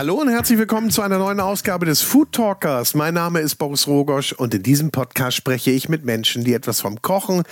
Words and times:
Hallo 0.00 0.14
und 0.14 0.30
herzlich 0.30 0.58
willkommen 0.58 0.90
zu 0.90 1.02
einer 1.02 1.18
neuen 1.18 1.40
Ausgabe 1.40 1.84
des 1.84 2.00
Food 2.00 2.32
Talkers. 2.32 2.94
Mein 2.94 3.12
Name 3.12 3.40
ist 3.40 3.56
Boris 3.56 3.86
Rogosch 3.86 4.32
und 4.32 4.54
in 4.54 4.62
diesem 4.62 4.90
Podcast 4.90 5.36
spreche 5.36 5.72
ich 5.72 5.90
mit 5.90 6.06
Menschen, 6.06 6.42
die 6.42 6.54
etwas 6.54 6.80
vom 6.80 7.02
Kochen, 7.02 7.42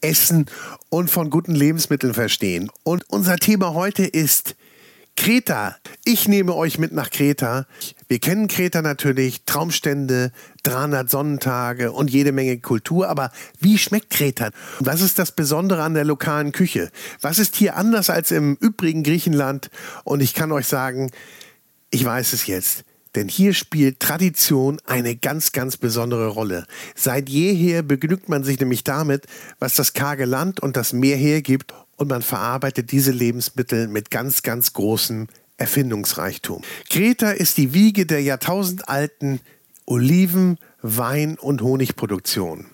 Essen 0.00 0.46
und 0.88 1.10
von 1.10 1.30
guten 1.30 1.54
Lebensmitteln 1.54 2.14
verstehen. 2.14 2.70
Und 2.84 3.04
unser 3.08 3.38
Thema 3.38 3.74
heute 3.74 4.04
ist 4.04 4.54
Kreta. 5.16 5.76
Ich 6.04 6.28
nehme 6.28 6.54
euch 6.54 6.78
mit 6.78 6.92
nach 6.92 7.10
Kreta. 7.10 7.66
Wir 8.08 8.20
kennen 8.20 8.46
Kreta 8.46 8.82
natürlich, 8.82 9.42
Traumstände, 9.46 10.30
300 10.62 11.10
Sonnentage 11.10 11.90
und 11.90 12.10
jede 12.10 12.30
Menge 12.30 12.58
Kultur. 12.58 13.08
Aber 13.08 13.32
wie 13.58 13.78
schmeckt 13.78 14.10
Kreta? 14.10 14.50
Was 14.78 15.00
ist 15.00 15.18
das 15.18 15.32
Besondere 15.32 15.82
an 15.82 15.94
der 15.94 16.04
lokalen 16.04 16.52
Küche? 16.52 16.90
Was 17.20 17.40
ist 17.40 17.56
hier 17.56 17.76
anders 17.76 18.08
als 18.08 18.30
im 18.30 18.56
übrigen 18.60 19.02
Griechenland? 19.02 19.70
Und 20.04 20.20
ich 20.22 20.34
kann 20.34 20.52
euch 20.52 20.66
sagen, 20.66 21.10
ich 21.90 22.04
weiß 22.04 22.32
es 22.32 22.46
jetzt. 22.46 22.84
Denn 23.16 23.28
hier 23.28 23.54
spielt 23.54 23.98
Tradition 23.98 24.78
eine 24.84 25.16
ganz, 25.16 25.52
ganz 25.52 25.76
besondere 25.76 26.28
Rolle. 26.28 26.66
Seit 26.94 27.28
jeher 27.28 27.82
begnügt 27.82 28.28
man 28.28 28.44
sich 28.44 28.60
nämlich 28.60 28.84
damit, 28.84 29.26
was 29.58 29.74
das 29.74 29.94
karge 29.94 30.26
Land 30.26 30.60
und 30.60 30.76
das 30.76 30.92
Meer 30.92 31.16
hergibt 31.16 31.72
und 31.96 32.08
man 32.08 32.22
verarbeitet 32.22 32.92
diese 32.92 33.12
Lebensmittel 33.12 33.88
mit 33.88 34.10
ganz, 34.10 34.42
ganz 34.42 34.74
großem 34.74 35.28
Erfindungsreichtum. 35.56 36.62
Kreta 36.90 37.30
ist 37.30 37.56
die 37.56 37.72
Wiege 37.72 38.06
der 38.06 38.22
jahrtausendalten 38.22 39.40
Oliven, 39.86 40.58
Wein 40.82 41.38
und 41.38 41.62
Honigproduktion. 41.62 42.66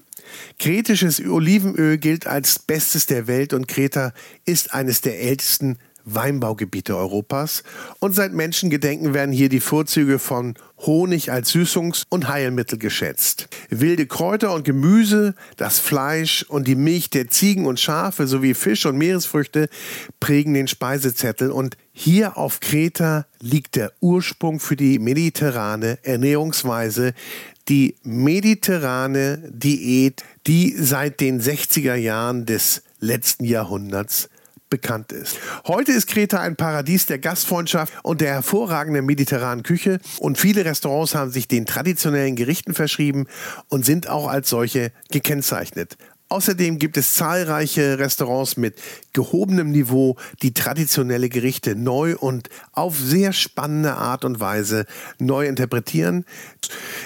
Kretisches 0.59 1.21
Olivenöl 1.21 1.99
gilt 1.99 2.27
als 2.27 2.59
Bestes 2.59 3.07
der 3.07 3.27
Welt 3.27 3.53
und 3.53 3.69
Kreta 3.69 4.13
ist 4.45 4.73
eines 4.73 5.01
der 5.01 5.21
ältesten 5.21 5.79
Weinbaugebiete 6.05 6.97
Europas 6.97 7.63
und 8.01 8.15
seit 8.15 8.33
Menschengedenken 8.33 9.15
werden 9.15 9.33
hier 9.33 9.49
die 9.49 9.61
Vorzüge 9.61 10.19
von 10.19 10.55
Honig 10.79 11.31
als 11.31 11.53
Süßungs- 11.53 12.05
und 12.09 12.29
Heilmittel 12.29 12.79
geschätzt. 12.79 13.49
Wilde 13.71 14.07
Kräuter 14.07 14.53
und 14.53 14.65
Gemüse, 14.65 15.35
das 15.57 15.79
Fleisch 15.79 16.45
und 16.49 16.67
die 16.67 16.75
Milch 16.75 17.11
der 17.11 17.29
Ziegen 17.29 17.67
und 17.67 17.79
Schafe 17.79 18.27
sowie 18.27 18.55
Fisch 18.55 18.85
und 18.85 18.99
Meeresfrüchte 18.99 19.69
prägen 20.19 20.55
den 20.55 20.67
Speisezettel 20.67 21.53
und 21.53 21.77
hier 21.93 22.39
auf 22.39 22.61
Kreta 22.61 23.27
liegt 23.41 23.77
der 23.77 23.93
Ursprung 24.01 24.61
für 24.61 24.77
die 24.77 24.99
mediterrane 24.99 25.99
Ernährungsweise, 26.03 27.13
die 27.69 27.97
mediterrane 28.03 29.51
Diät, 29.53 30.25
die 30.47 30.75
seit 30.77 31.21
den 31.21 31.41
60er 31.41 31.95
Jahren 31.95 32.47
des 32.47 32.83
letzten 32.99 33.45
Jahrhunderts 33.45 34.31
bekannt 34.71 35.13
ist. 35.13 35.37
Heute 35.67 35.93
ist 35.93 36.07
Kreta 36.07 36.41
ein 36.41 36.57
Paradies 36.57 37.05
der 37.05 37.19
Gastfreundschaft 37.19 37.93
und 38.03 38.23
der 38.23 38.33
hervorragenden 38.33 39.05
mediterranen 39.05 39.63
Küche 39.63 39.99
und 40.19 40.39
viele 40.39 40.65
Restaurants 40.65 41.15
haben 41.15 41.31
sich 41.31 41.47
den 41.47 41.67
traditionellen 41.67 42.37
Gerichten 42.37 42.73
verschrieben 42.73 43.27
und 43.69 43.85
sind 43.85 44.09
auch 44.09 44.29
als 44.29 44.49
solche 44.49 44.91
gekennzeichnet. 45.11 45.99
Außerdem 46.33 46.79
gibt 46.79 46.97
es 46.97 47.13
zahlreiche 47.13 47.99
Restaurants 47.99 48.57
mit 48.57 48.81
gehobenem 49.13 49.71
Niveau, 49.71 50.17
die 50.41 50.55
traditionelle 50.55 51.29
Gerichte 51.29 51.77
neu 51.77 52.17
und 52.17 52.49
auf 52.73 52.99
sehr 52.99 53.35
spannende 53.35 53.97
Art 53.97 54.25
und 54.25 54.41
Weise 54.41 54.87
neu 55.19 55.47
interpretieren. 55.47 56.25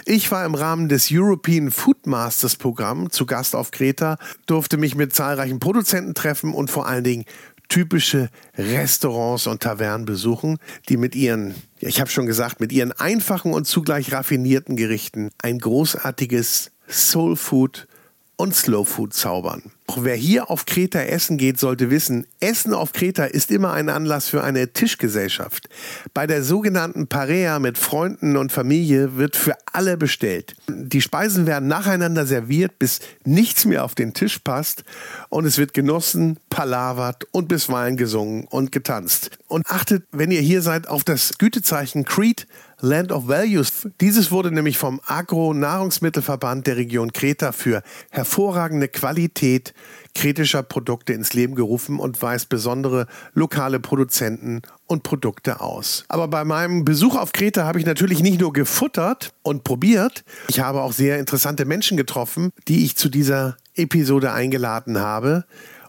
Ich 0.04 0.30
war 0.30 0.46
im 0.46 0.54
Rahmen 0.54 0.88
des 0.88 1.08
European 1.10 1.72
Food 1.72 2.06
Masters 2.06 2.54
Programm 2.54 3.10
zu 3.10 3.26
Gast 3.26 3.56
auf 3.56 3.72
Kreta, 3.72 4.16
durfte 4.46 4.76
mich 4.76 4.94
mit 4.94 5.12
zahlreichen 5.12 5.58
Produzenten 5.58 6.14
treffen 6.14 6.54
und 6.54 6.70
vor 6.70 6.86
allen 6.86 7.02
Dingen 7.02 7.24
typische 7.68 8.30
Restaurants 8.56 9.48
und 9.48 9.60
Tavernen 9.60 10.06
besuchen, 10.06 10.58
die 10.88 10.96
mit 10.96 11.16
ihren, 11.16 11.56
ich 11.80 12.00
habe 12.00 12.10
schon 12.10 12.26
gesagt, 12.26 12.60
mit 12.60 12.70
ihren 12.70 12.92
einfachen 12.92 13.52
und 13.52 13.66
zugleich 13.66 14.12
raffinierten 14.12 14.76
Gerichten 14.76 15.30
ein 15.42 15.58
großartiges 15.58 16.70
Soul 16.88 17.34
Food 17.34 17.88
und 18.36 18.54
Slow 18.54 18.84
Food 18.84 19.14
zaubern. 19.14 19.62
Auch 19.88 20.02
wer 20.02 20.16
hier 20.16 20.50
auf 20.50 20.66
Kreta 20.66 21.00
essen 21.00 21.38
geht, 21.38 21.60
sollte 21.60 21.90
wissen, 21.90 22.26
Essen 22.40 22.74
auf 22.74 22.92
Kreta 22.92 23.24
ist 23.24 23.50
immer 23.50 23.72
ein 23.72 23.88
Anlass 23.88 24.28
für 24.28 24.42
eine 24.42 24.72
Tischgesellschaft. 24.72 25.68
Bei 26.12 26.26
der 26.26 26.42
sogenannten 26.42 27.06
Parea 27.06 27.58
mit 27.60 27.78
Freunden 27.78 28.36
und 28.36 28.50
Familie 28.50 29.16
wird 29.16 29.36
für 29.36 29.54
alle 29.72 29.96
bestellt. 29.96 30.56
Die 30.68 31.00
Speisen 31.00 31.46
werden 31.46 31.68
nacheinander 31.68 32.26
serviert, 32.26 32.78
bis 32.78 32.98
nichts 33.24 33.64
mehr 33.64 33.84
auf 33.84 33.94
den 33.94 34.12
Tisch 34.12 34.40
passt 34.40 34.84
und 35.28 35.46
es 35.46 35.56
wird 35.56 35.72
genossen, 35.72 36.38
palavert 36.50 37.24
und 37.30 37.48
bisweilen 37.48 37.96
gesungen 37.96 38.44
und 38.50 38.72
getanzt. 38.72 39.30
Und 39.46 39.66
achtet, 39.68 40.04
wenn 40.10 40.32
ihr 40.32 40.40
hier 40.40 40.62
seid, 40.62 40.88
auf 40.88 41.04
das 41.04 41.38
Gütezeichen 41.38 42.04
Crete 42.04 42.46
Land 42.80 43.10
of 43.10 43.26
Values. 43.26 43.88
Dieses 44.02 44.30
wurde 44.30 44.52
nämlich 44.52 44.76
vom 44.76 45.00
Agro-Nahrungsmittelverband 45.06 46.66
der 46.66 46.76
Region 46.76 47.12
Kreta 47.12 47.52
für 47.52 47.82
hervorragende 48.10 48.88
Qualität 48.88 49.72
kritischer 50.14 50.62
Produkte 50.62 51.14
ins 51.14 51.32
Leben 51.32 51.54
gerufen 51.54 51.98
und 51.98 52.20
weist 52.20 52.50
besondere 52.50 53.06
lokale 53.32 53.80
Produzenten 53.80 54.60
und 54.86 55.02
Produkte 55.02 55.60
aus. 55.60 56.04
Aber 56.08 56.28
bei 56.28 56.44
meinem 56.44 56.84
Besuch 56.84 57.16
auf 57.16 57.32
Kreta 57.32 57.64
habe 57.64 57.78
ich 57.78 57.86
natürlich 57.86 58.20
nicht 58.20 58.40
nur 58.40 58.52
gefuttert 58.52 59.32
und 59.42 59.64
probiert, 59.64 60.24
ich 60.48 60.60
habe 60.60 60.82
auch 60.82 60.92
sehr 60.92 61.18
interessante 61.18 61.64
Menschen 61.64 61.96
getroffen, 61.96 62.50
die 62.68 62.84
ich 62.84 62.96
zu 62.96 63.08
dieser 63.08 63.56
Episode 63.74 64.32
eingeladen 64.32 64.98
habe. 64.98 65.44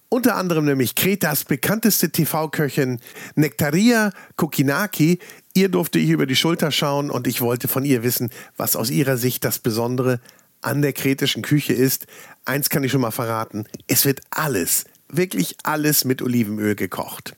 Unter 0.09 0.35
anderem 0.35 0.63
nämlich 0.63 0.95
Kretas 0.95 1.43
bekannteste 1.43 2.09
TV-Köchin 2.09 2.99
Nektaria 3.35 4.11
Kokinaki. 4.37 5.19
Ihr 5.57 5.69
durfte 5.69 5.97
ich 5.97 6.11
über 6.11 6.27
die 6.27 6.35
Schulter 6.35 6.69
schauen 6.69 7.09
und 7.09 7.25
ich 7.25 7.41
wollte 7.41 7.67
von 7.67 7.83
ihr 7.83 8.03
wissen, 8.03 8.29
was 8.57 8.75
aus 8.75 8.91
ihrer 8.91 9.17
Sicht 9.17 9.43
das 9.43 9.57
Besondere 9.57 10.19
an 10.61 10.83
der 10.83 10.93
kretischen 10.93 11.41
Küche 11.41 11.73
ist. 11.73 12.05
Eins 12.45 12.69
kann 12.69 12.83
ich 12.83 12.91
schon 12.91 13.01
mal 13.01 13.09
verraten, 13.09 13.65
es 13.87 14.05
wird 14.05 14.21
alles, 14.29 14.85
wirklich 15.09 15.55
alles 15.63 16.05
mit 16.05 16.21
Olivenöl 16.21 16.75
gekocht. 16.75 17.35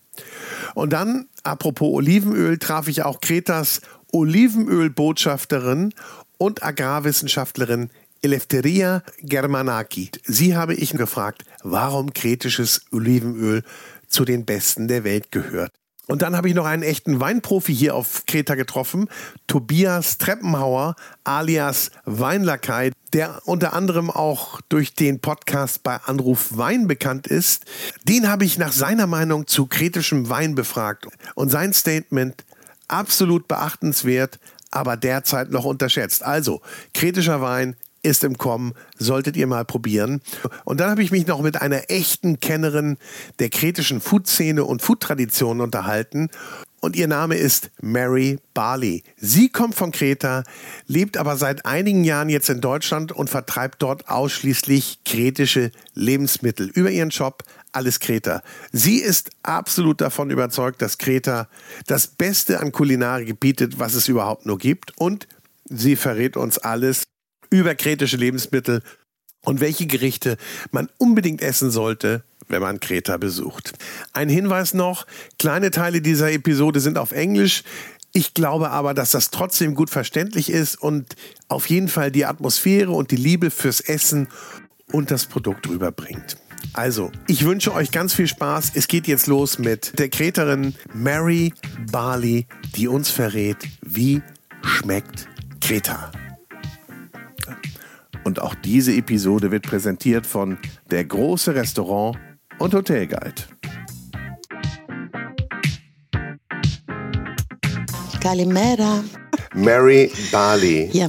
Und 0.75 0.91
dann, 0.91 1.30
apropos 1.44 1.94
Olivenöl, 1.94 2.57
traf 2.57 2.90
ich 2.90 3.03
auch 3.03 3.22
Kretas 3.22 3.80
Olivenölbotschafterin 4.12 5.94
und 6.38 6.62
Agrarwissenschaftlerin 6.62 7.90
Eleftheria 8.22 9.01
Germanaki. 9.22 10.12
Sie 10.25 10.57
habe 10.57 10.74
ich 10.74 10.91
gefragt, 10.91 11.46
warum 11.63 12.12
kretisches 12.12 12.81
Olivenöl 12.91 13.63
zu 14.09 14.25
den 14.25 14.44
besten 14.44 14.90
der 14.90 15.06
Welt 15.06 15.31
gehört. 15.31 15.72
Und 16.09 16.23
dann 16.23 16.35
habe 16.35 16.49
ich 16.49 16.55
noch 16.55 16.65
einen 16.65 16.81
echten 16.81 17.19
Weinprofi 17.19 17.73
hier 17.73 17.93
auf 17.93 18.23
Kreta 18.25 18.55
getroffen, 18.55 19.09
Tobias 19.45 20.17
Treppenhauer 20.17 20.95
alias 21.23 21.91
Weinlakai, 22.05 22.91
der 23.13 23.43
unter 23.45 23.73
anderem 23.73 24.09
auch 24.09 24.59
durch 24.69 24.95
den 24.95 25.19
Podcast 25.19 25.83
bei 25.83 25.97
Anruf 25.97 26.57
Wein 26.57 26.87
bekannt 26.87 27.27
ist. 27.27 27.65
Den 28.05 28.27
habe 28.27 28.43
ich 28.43 28.57
nach 28.57 28.71
seiner 28.71 29.05
Meinung 29.05 29.45
zu 29.45 29.67
kretischem 29.67 30.29
Wein 30.29 30.55
befragt. 30.55 31.05
Und 31.35 31.49
sein 31.49 31.73
Statement 31.73 32.43
absolut 32.87 33.47
beachtenswert, 33.47 34.39
aber 34.71 34.97
derzeit 34.97 35.51
noch 35.51 35.65
unterschätzt. 35.65 36.23
Also, 36.23 36.61
kritischer 36.95 37.41
Wein 37.41 37.75
ist 38.01 38.23
im 38.23 38.37
Kommen, 38.37 38.73
solltet 38.97 39.35
ihr 39.37 39.47
mal 39.47 39.65
probieren. 39.65 40.21
Und 40.65 40.79
dann 40.79 40.89
habe 40.89 41.03
ich 41.03 41.11
mich 41.11 41.27
noch 41.27 41.41
mit 41.41 41.61
einer 41.61 41.89
echten 41.89 42.39
Kennerin 42.39 42.97
der 43.39 43.49
kretischen 43.49 44.01
Food-Szene 44.01 44.63
und 44.63 44.81
Food-Traditionen 44.81 45.61
unterhalten. 45.61 46.29
Und 46.81 46.95
ihr 46.95 47.07
Name 47.07 47.35
ist 47.35 47.71
Mary 47.81 48.39
Barley. 48.53 49.03
Sie 49.17 49.49
kommt 49.49 49.75
von 49.75 49.91
Kreta, 49.91 50.43
lebt 50.88 51.17
aber 51.17 51.35
seit 51.35 51.65
einigen 51.65 52.05
Jahren 52.05 52.29
jetzt 52.29 52.49
in 52.49 52.61
Deutschland 52.61 53.11
und 53.11 53.29
vertreibt 53.29 53.81
dort 53.81 54.07
ausschließlich 54.07 54.99
kretische 55.03 55.71
Lebensmittel 55.94 56.69
über 56.69 56.89
ihren 56.89 57.12
Shop 57.12 57.44
alles 57.74 58.00
Kreta. 58.00 58.41
Sie 58.71 58.97
ist 58.97 59.29
absolut 59.44 60.01
davon 60.01 60.29
überzeugt, 60.29 60.81
dass 60.81 60.97
Kreta 60.97 61.50
das 61.85 62.07
Beste 62.07 62.62
an 62.62 62.71
Kulinarik 62.71 63.39
bietet, 63.39 63.77
was 63.77 63.94
es 63.94 64.07
überhaupt 64.07 64.45
nur 64.45 64.57
gibt. 64.57 64.97
Und 64.97 65.27
sie 65.65 65.95
verrät 65.95 66.38
uns 66.38 66.57
alles 66.57 67.08
über 67.50 67.75
kretische 67.75 68.18
Lebensmittel 68.18 68.81
und 69.44 69.62
welche 69.62 69.88
Gerichte 69.88 70.38
man 70.72 70.90
unbedingt 70.98 71.42
essen 71.42 71.72
sollte, 71.72 72.24
wenn 72.48 72.62
man 72.62 72.80
Kreta 72.80 73.18
besucht. 73.18 73.74
Ein 74.13 74.30
Hinweis 74.30 74.74
noch, 74.74 75.06
kleine 75.38 75.72
Teile 75.72 76.01
dieser 76.01 76.31
Episode 76.31 76.80
sind 76.80 76.98
auf 76.98 77.12
Englisch. 77.12 77.63
Ich 78.12 78.34
glaube 78.34 78.72
aber, 78.72 78.94
dass 78.94 79.12
das 79.12 79.30
trotzdem 79.30 79.75
gut 79.75 79.90
verständlich 79.90 80.50
ist 80.50 80.81
und 80.81 81.16
auf 81.48 81.69
jeden 81.69 81.88
Fall 81.88 82.12
die 82.12 82.25
Atmosphäre 82.25 82.92
und 82.92 83.12
die 83.12 83.16
Liebe 83.16 83.51
fürs 83.51 83.81
Essen 83.81 84.28
und 84.92 85.12
das 85.12 85.28
Produkt 85.28 85.69
rüberbringt. 85.69 86.38
Also, 86.74 87.12
ich 87.28 87.46
wünsche 87.46 87.74
euch 87.74 87.92
ganz 87.92 88.13
viel 88.13 88.28
Spaß. 88.28 88.72
Es 88.74 88.88
geht 88.88 89.07
jetzt 89.07 89.28
los 89.28 89.60
mit 89.60 89.98
der 89.98 90.10
Kreterin 90.10 90.75
Mary 90.94 91.54
Barley, 91.92 92.48
die 92.75 92.88
uns 92.88 93.10
verrät, 93.10 93.57
wie 93.81 94.22
schmeckt 94.63 95.28
Kreta. 95.62 96.12
Und 98.29 98.39
auch 98.43 98.53
diese 98.53 98.93
Episode 98.93 99.49
wird 99.49 99.63
präsentiert 99.63 100.27
von 100.27 100.59
Der 100.91 101.03
große 101.03 101.55
Restaurant 101.55 102.15
und 102.59 102.75
Hotelguide. 102.75 103.41
Kalimera. 108.21 109.03
Mary 109.55 110.11
Barley. 110.31 110.91
Ja, 110.93 111.07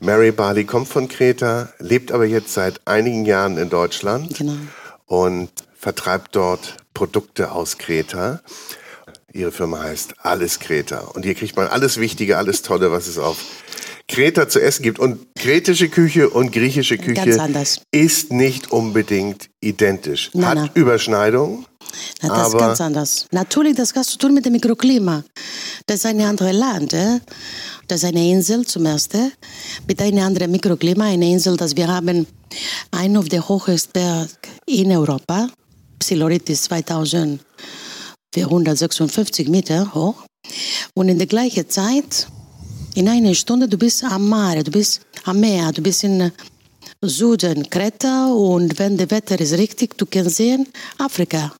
Mary 0.00 0.32
Barley 0.32 0.64
kommt 0.64 0.88
von 0.88 1.08
Kreta, 1.08 1.68
lebt 1.78 2.10
aber 2.10 2.24
jetzt 2.24 2.54
seit 2.54 2.80
einigen 2.86 3.26
Jahren 3.26 3.58
in 3.58 3.68
Deutschland 3.68 4.38
genau. 4.38 4.56
und 5.04 5.50
vertreibt 5.74 6.34
dort 6.36 6.78
Produkte 6.94 7.52
aus 7.52 7.76
Kreta. 7.76 8.40
Ihre 9.30 9.52
Firma 9.52 9.82
heißt 9.82 10.14
Alles 10.22 10.58
Kreta. 10.58 11.00
Und 11.00 11.26
hier 11.26 11.34
kriegt 11.34 11.54
man 11.54 11.66
alles 11.66 12.00
Wichtige, 12.00 12.38
alles 12.38 12.62
Tolle, 12.62 12.90
was 12.90 13.08
es 13.08 13.18
auf 13.18 13.36
Kreta 14.08 14.48
zu 14.48 14.60
essen 14.60 14.82
gibt. 14.82 14.98
Und 14.98 15.20
kretische 15.36 15.88
Küche 15.88 16.28
und 16.30 16.50
griechische 16.52 16.98
Küche 16.98 17.38
ist 17.90 18.32
nicht 18.32 18.72
unbedingt 18.72 19.48
identisch. 19.60 20.30
Nein, 20.32 20.46
Hat 20.46 20.58
nein. 20.58 20.70
Überschneidungen. 20.74 21.66
Na, 22.22 22.28
das 22.28 22.48
ist 22.48 22.54
Aber- 22.54 22.66
ganz 22.66 22.80
anders. 22.80 23.26
Natürlich, 23.30 23.76
das 23.76 23.94
hat 23.94 24.04
zu 24.06 24.18
tun 24.18 24.34
mit 24.34 24.44
dem 24.44 24.52
Mikroklima. 24.52 25.22
Das 25.86 25.96
ist 25.98 26.06
ein 26.06 26.20
anderes 26.20 26.52
Land. 26.54 26.92
Eh? 26.92 27.20
Das 27.88 28.02
ist 28.02 28.08
eine 28.08 28.28
Insel 28.28 28.66
zum 28.66 28.84
Ersten, 28.86 29.30
mit 29.86 30.02
einem 30.02 30.18
anderen 30.24 30.50
Mikroklima. 30.50 31.04
Eine 31.04 31.30
Insel, 31.30 31.56
das 31.56 31.76
wir 31.76 31.86
haben, 31.88 32.26
einen 32.90 33.16
auf 33.16 33.28
der 33.28 33.48
höchsten 33.48 33.92
Berg 33.92 34.28
in 34.66 34.90
Europa. 34.90 35.48
Psilorit 35.98 36.48
ist 36.50 36.64
2456 36.64 39.48
Meter 39.48 39.94
hoch. 39.94 40.24
Und 40.94 41.08
in 41.08 41.18
der 41.18 41.26
gleichen 41.26 41.68
Zeit, 41.68 42.28
in 42.96 43.08
einer 43.08 43.34
Stunde, 43.34 43.68
du 43.68 43.76
bist 43.76 44.02
am 44.04 44.28
Mare, 44.28 44.64
du 44.64 44.70
bist 44.70 45.02
am 45.24 45.40
Meer, 45.40 45.70
du 45.72 45.82
bist 45.82 46.02
in 46.02 46.32
Süden, 47.02 47.68
Kreta. 47.68 48.32
Und 48.32 48.78
wenn 48.78 48.96
das 48.96 49.10
Wetter 49.10 49.38
ist 49.38 49.52
richtig, 49.52 49.96
du 49.98 50.06
kannst 50.06 50.36
sehen, 50.36 50.66
Afrika. 50.98 51.52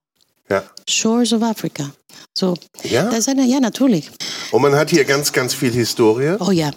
Ja. 0.49 0.63
Shores 0.89 1.33
of 1.33 1.43
Africa. 1.43 1.91
So, 2.37 2.55
Ja? 2.85 3.05
das 3.11 3.21
ist 3.21 3.29
eine, 3.29 3.45
ja, 3.45 3.61
natürlich. 3.61 4.11
Und 4.51 4.63
man 4.63 4.75
hat 4.75 4.91
hier 4.91 5.05
ganz, 5.05 5.33
ganz 5.33 5.53
viel 5.53 5.73
Historie. 5.73 6.37
Oh 6.41 6.51
ja, 6.53 6.71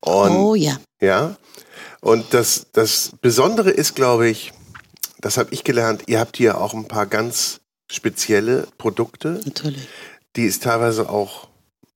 Und 0.00 0.30
oh 0.32 0.54
ja. 0.54 0.78
Ja. 1.00 1.36
Und 2.00 2.34
das, 2.34 2.66
das 2.72 3.12
Besondere 3.20 3.70
ist, 3.70 3.94
glaube 3.94 4.28
ich, 4.28 4.52
das 5.20 5.36
habe 5.38 5.54
ich 5.54 5.64
gelernt, 5.64 6.02
ihr 6.08 6.18
habt 6.18 6.36
hier 6.36 6.60
auch 6.60 6.74
ein 6.74 6.86
paar 6.86 7.06
ganz 7.06 7.60
spezielle 7.90 8.66
Produkte, 8.76 9.40
Natürlich. 9.44 9.86
die 10.36 10.46
es 10.46 10.58
teilweise 10.58 11.08
auch 11.08 11.48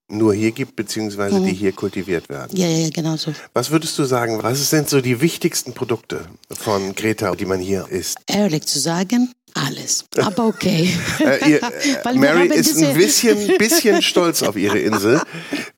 nur 0.08 0.34
hier 0.34 0.52
gibt, 0.52 0.76
beziehungsweise 0.76 1.40
Mhm. 1.40 1.46
die 1.46 1.52
hier 1.54 1.72
kultiviert 1.72 2.28
werden. 2.28 2.56
Ja, 2.56 2.68
ja, 2.68 2.88
genau 2.90 3.16
so. 3.16 3.32
Was 3.54 3.70
würdest 3.70 3.98
du 3.98 4.04
sagen, 4.04 4.42
was 4.42 4.70
sind 4.70 4.88
so 4.88 5.00
die 5.00 5.20
wichtigsten 5.20 5.72
Produkte 5.72 6.26
von 6.50 6.94
Greta, 6.94 7.34
die 7.34 7.44
man 7.44 7.60
hier 7.60 7.86
isst? 7.90 8.18
Ehrlich 8.26 8.66
zu 8.66 8.78
sagen, 8.78 9.32
alles. 9.54 10.04
Aber 10.18 10.46
okay. 10.46 10.88
Äh, 11.20 11.50
ihr, 11.50 11.62
äh, 11.62 12.14
Mary 12.14 12.46
ist 12.48 12.76
ein 12.80 12.94
bisschen, 12.94 13.58
bisschen 13.58 14.00
stolz 14.10 14.42
auf 14.42 14.56
ihre 14.56 14.78
Insel, 14.78 15.20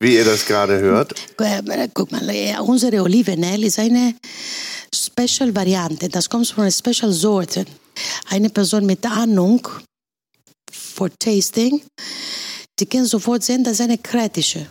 wie 0.01 0.17
ihr 0.17 0.25
das 0.25 0.45
gerade 0.45 0.79
hört. 0.81 1.15
Äh, 1.39 1.89
Guck 1.95 2.13
mal, 2.13 2.29
äh, 2.29 2.57
unsere 2.61 3.03
Olivenöl 3.03 3.65
ist 3.65 3.79
eine 3.79 4.15
Special-Variante. 4.95 6.09
Das 6.09 6.29
kommt 6.29 6.49
von 6.49 6.65
einer 6.65 6.73
Special-Sorte. 6.73 7.65
Eine 8.31 8.51
Person 8.51 8.85
mit 8.87 9.05
Ahnung 9.07 9.67
for 10.71 11.09
Tasting, 11.19 11.81
die 12.79 12.87
kann 12.87 13.05
sofort 13.05 13.43
sehen, 13.43 13.65
das 13.65 13.75
ist 13.75 13.81
eine 13.81 13.99
kretische 13.99 14.67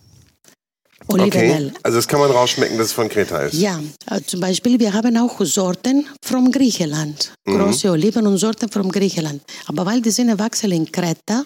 Olivenöl. 1.07 1.68
Okay, 1.68 1.80
also 1.83 1.98
das 1.98 2.07
kann 2.07 2.19
man 2.19 2.31
rausschmecken, 2.31 2.77
dass 2.77 2.88
es 2.88 2.94
von 2.94 3.07
Kreta 3.07 3.39
ist. 3.44 3.54
Ja, 3.54 3.81
äh, 4.09 4.21
zum 4.25 4.39
Beispiel, 4.39 4.80
wir 4.80 4.94
haben 4.94 5.15
auch 5.18 5.39
Sorten 5.45 6.07
von 6.21 6.51
Griechenland. 6.51 7.33
Mhm. 7.45 7.57
Große 7.57 7.92
Oliven 7.92 8.27
und 8.27 8.38
Sorten 8.38 8.69
von 8.69 8.92
Griechenland. 8.92 9.42
Aber 9.68 9.86
weil 9.86 10.01
die 10.01 10.12
sind 10.12 10.30
erwachsen 10.30 10.71
in 10.71 10.92
Kreta, 10.92 11.45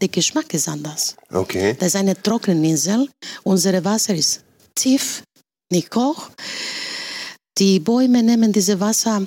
der 0.00 0.08
Geschmack 0.08 0.52
ist 0.54 0.68
anders. 0.68 1.16
Okay. 1.32 1.76
Das 1.78 1.88
ist 1.88 1.96
eine 1.96 2.20
trockene 2.20 2.68
Insel. 2.68 3.08
Unser 3.44 3.82
Wasser 3.84 4.14
ist 4.14 4.42
tief, 4.74 5.22
nicht 5.70 5.94
hoch. 5.94 6.30
Die 7.58 7.80
Bäume 7.80 8.22
nehmen 8.22 8.52
dieses 8.52 8.78
Wasser 8.80 9.24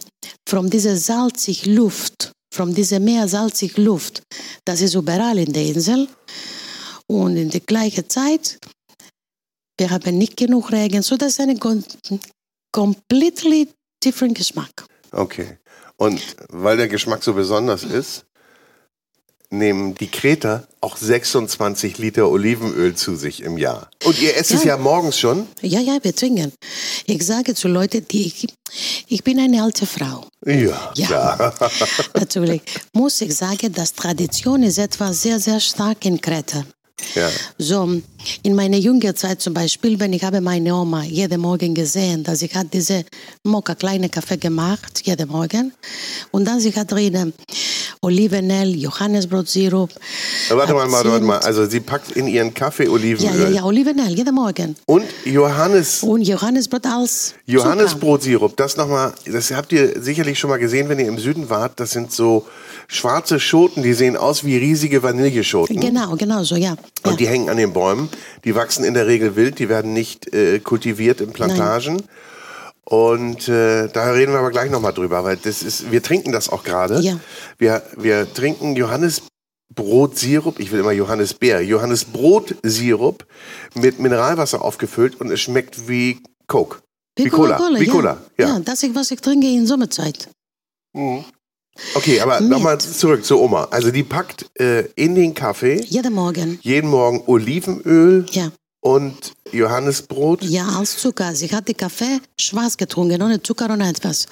von 0.47 0.69
dieser 0.69 0.95
salzigen 0.95 1.75
Luft, 1.75 2.31
von 2.53 2.73
dieser 2.73 2.99
mehr 2.99 3.27
salzigen 3.27 3.85
Luft. 3.85 4.21
Das 4.65 4.81
ist 4.81 4.93
überall 4.93 5.39
in 5.39 5.51
der 5.51 5.65
Insel. 5.65 6.07
Und 7.09 7.37
in 7.37 7.49
der 7.49 7.61
gleichen 7.61 8.07
Zeit, 8.09 8.59
wir 9.79 9.89
haben 9.89 10.17
nicht 10.17 10.37
genug 10.37 10.71
Regen, 10.71 11.01
so 11.01 11.17
das 11.17 11.33
ist 11.33 11.39
ein 11.39 11.57
kom- 11.59 11.83
completely 12.71 13.67
different 14.03 14.37
Geschmack. 14.37 14.85
Okay. 15.11 15.57
Und 15.97 16.21
weil 16.49 16.77
der 16.77 16.87
Geschmack 16.87 17.23
so 17.23 17.33
besonders 17.33 17.83
ist, 17.83 18.25
nehmen 19.49 19.95
die 19.95 20.07
Kreter 20.11 20.67
auch 20.79 20.95
26 20.95 21.97
Liter 21.97 22.29
Olivenöl 22.29 22.93
zu 22.95 23.15
sich 23.15 23.41
im 23.41 23.57
Jahr. 23.57 23.89
Und 24.05 24.21
ihr 24.21 24.37
esst 24.37 24.51
es 24.51 24.63
Ja. 24.63 24.75
ja 24.75 24.77
morgens 24.77 25.17
schon? 25.17 25.47
Ja, 25.61 25.79
ja, 25.79 25.97
wir 26.03 26.15
trinken. 26.15 26.53
Ich 27.07 27.25
sage 27.25 27.55
zu 27.55 27.67
Leuten, 27.67 28.07
die 28.07 28.27
ich, 28.27 28.47
ich 29.07 29.23
bin 29.23 29.39
eine 29.39 29.63
alte 29.63 29.87
Frau. 29.87 30.27
Ja, 30.45 30.93
Ja. 30.95 31.07
klar. 31.07 31.55
Natürlich 32.13 32.61
muss 32.93 33.19
ich 33.21 33.35
sagen, 33.35 33.73
dass 33.73 33.93
Tradition 33.93 34.61
ist 34.61 34.77
etwas 34.77 35.23
sehr, 35.23 35.39
sehr 35.39 35.59
stark 35.59 36.05
in 36.05 36.21
Kreta. 36.21 36.63
Ja. 37.15 37.29
So, 37.57 38.01
in 38.43 38.55
meiner 38.55 38.77
jungen 38.77 39.15
Zeit 39.15 39.41
zum 39.41 39.53
Beispiel, 39.53 39.99
wenn 39.99 40.13
ich 40.13 40.23
habe 40.23 40.41
meine 40.41 40.73
Oma 40.75 41.03
jeden 41.03 41.41
Morgen 41.41 41.73
gesehen, 41.73 42.23
dass 42.23 42.41
ich 42.41 42.53
hat 42.55 42.73
diese 42.73 43.05
Mokka 43.43 43.75
kleine 43.75 44.09
Kaffee 44.09 44.37
gemacht, 44.37 45.01
jeden 45.05 45.29
Morgen. 45.29 45.73
Und 46.31 46.45
dann 46.45 46.59
sie 46.59 46.73
hat 46.73 46.91
drin 46.91 47.33
Olivenöl, 48.01 48.75
Johannesbrotsirup. 48.75 49.89
Warte 50.49 50.73
mal, 50.73 50.91
warte, 50.91 51.11
warte 51.11 51.25
mal. 51.25 51.39
Also 51.39 51.65
sie 51.65 51.79
packt 51.81 52.11
in 52.11 52.27
ihren 52.27 52.53
Kaffee 52.53 52.85
Ja, 52.85 52.91
Olivenöl 52.91 53.41
ja, 53.41 53.49
ja, 53.49 53.63
Olivenöl, 53.63 54.15
jeden 54.15 54.35
Morgen. 54.35 54.75
und 54.85 55.05
Johannes 55.25 56.03
Und 56.03 56.21
Johannesbrot 56.21 56.85
als. 56.85 57.33
Johannesbrotsirup. 57.45 58.55
Das 58.55 58.77
nochmal, 58.77 59.13
das 59.25 59.51
habt 59.51 59.71
ihr 59.71 60.01
sicherlich 60.01 60.39
schon 60.39 60.49
mal 60.49 60.59
gesehen, 60.59 60.87
wenn 60.89 60.99
ihr 60.99 61.07
im 61.07 61.19
Süden 61.19 61.49
wart. 61.49 61.79
Das 61.79 61.91
sind 61.91 62.11
so 62.11 62.45
schwarze 62.87 63.39
Schoten, 63.39 63.83
die 63.83 63.93
sehen 63.93 64.15
aus 64.15 64.43
wie 64.43 64.57
riesige 64.57 65.03
Vanilleschoten. 65.03 65.79
Genau, 65.79 66.15
genau 66.15 66.43
so, 66.43 66.55
ja. 66.55 66.75
ja. 67.05 67.11
Und 67.11 67.19
die 67.19 67.27
hängen 67.27 67.49
an 67.49 67.57
den 67.57 67.73
Bäumen. 67.73 68.09
Die 68.43 68.55
wachsen 68.55 68.83
in 68.83 68.93
der 68.93 69.07
Regel 69.07 69.35
wild, 69.35 69.59
die 69.59 69.69
werden 69.69 69.93
nicht 69.93 70.33
äh, 70.33 70.59
kultiviert 70.59 71.21
in 71.21 71.31
Plantagen. 71.31 72.03
Und 72.89 73.47
äh, 73.47 73.87
da 73.87 74.11
reden 74.11 74.31
wir 74.31 74.39
aber 74.39 74.49
gleich 74.49 74.71
nochmal 74.71 74.93
drüber, 74.93 75.23
weil 75.23 75.37
das 75.37 75.61
ist, 75.61 75.91
wir 75.91 76.01
trinken 76.01 76.31
das 76.31 76.49
auch 76.49 76.63
gerade. 76.63 76.99
Ja. 77.01 77.19
Wir, 77.59 77.83
wir 77.95 78.33
trinken 78.33 78.75
Johannesbrotsirup, 78.75 80.59
ich 80.59 80.71
will 80.71 80.79
immer 80.79 80.91
Johannisbeer, 80.91 81.61
Johannesbrotsirup 81.61 83.27
mit 83.75 83.99
Mineralwasser 83.99 84.63
aufgefüllt 84.63 85.21
und 85.21 85.29
es 85.29 85.39
schmeckt 85.39 85.87
wie 85.87 86.23
Coke. 86.47 86.79
Wie 87.15 87.29
Cola. 87.29 87.59
Wie 87.77 87.85
ja. 87.85 87.91
Cola, 87.91 88.17
ja. 88.37 88.47
ja. 88.47 88.59
das 88.59 88.81
ist, 88.81 88.95
was 88.95 89.11
ich 89.11 89.21
trinke 89.21 89.47
in 89.47 89.67
Sommerzeit. 89.67 90.29
Okay, 91.95 92.19
aber 92.19 92.39
nochmal 92.41 92.79
zurück 92.79 93.23
zu 93.25 93.39
Oma. 93.39 93.67
Also 93.71 93.91
die 93.91 94.03
packt 94.03 94.45
äh, 94.59 94.85
in 94.95 95.15
den 95.15 95.33
Kaffee 95.33 95.81
Jeden 95.87 96.13
Morgen. 96.13 96.59
jeden 96.61 96.89
Morgen 96.89 97.23
Olivenöl 97.27 98.25
Ja. 98.31 98.51
und 98.81 99.33
Johannesbrot. 99.51 100.43
Ja, 100.43 100.67
als 100.77 100.97
Zucker. 100.97 101.33
Sie 101.35 101.47
hat 101.51 101.67
den 101.67 101.75
Kaffee 101.77 102.19
schwarz 102.39 102.77
getrunken, 102.77 103.21
ohne 103.21 103.41
Zucker 103.41 103.69
und 103.71 103.81
etwas. 103.81 104.25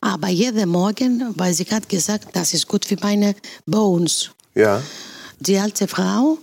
Aber 0.00 0.28
jeden 0.28 0.68
Morgen, 0.68 1.32
weil 1.36 1.52
sie 1.54 1.64
hat 1.64 1.88
gesagt, 1.88 2.28
das 2.32 2.54
ist 2.54 2.66
gut 2.66 2.84
für 2.84 2.96
meine 3.02 3.34
Bones. 3.66 4.30
Ja. 4.54 4.82
Die 5.40 5.58
alte 5.58 5.86
Frau, 5.88 6.38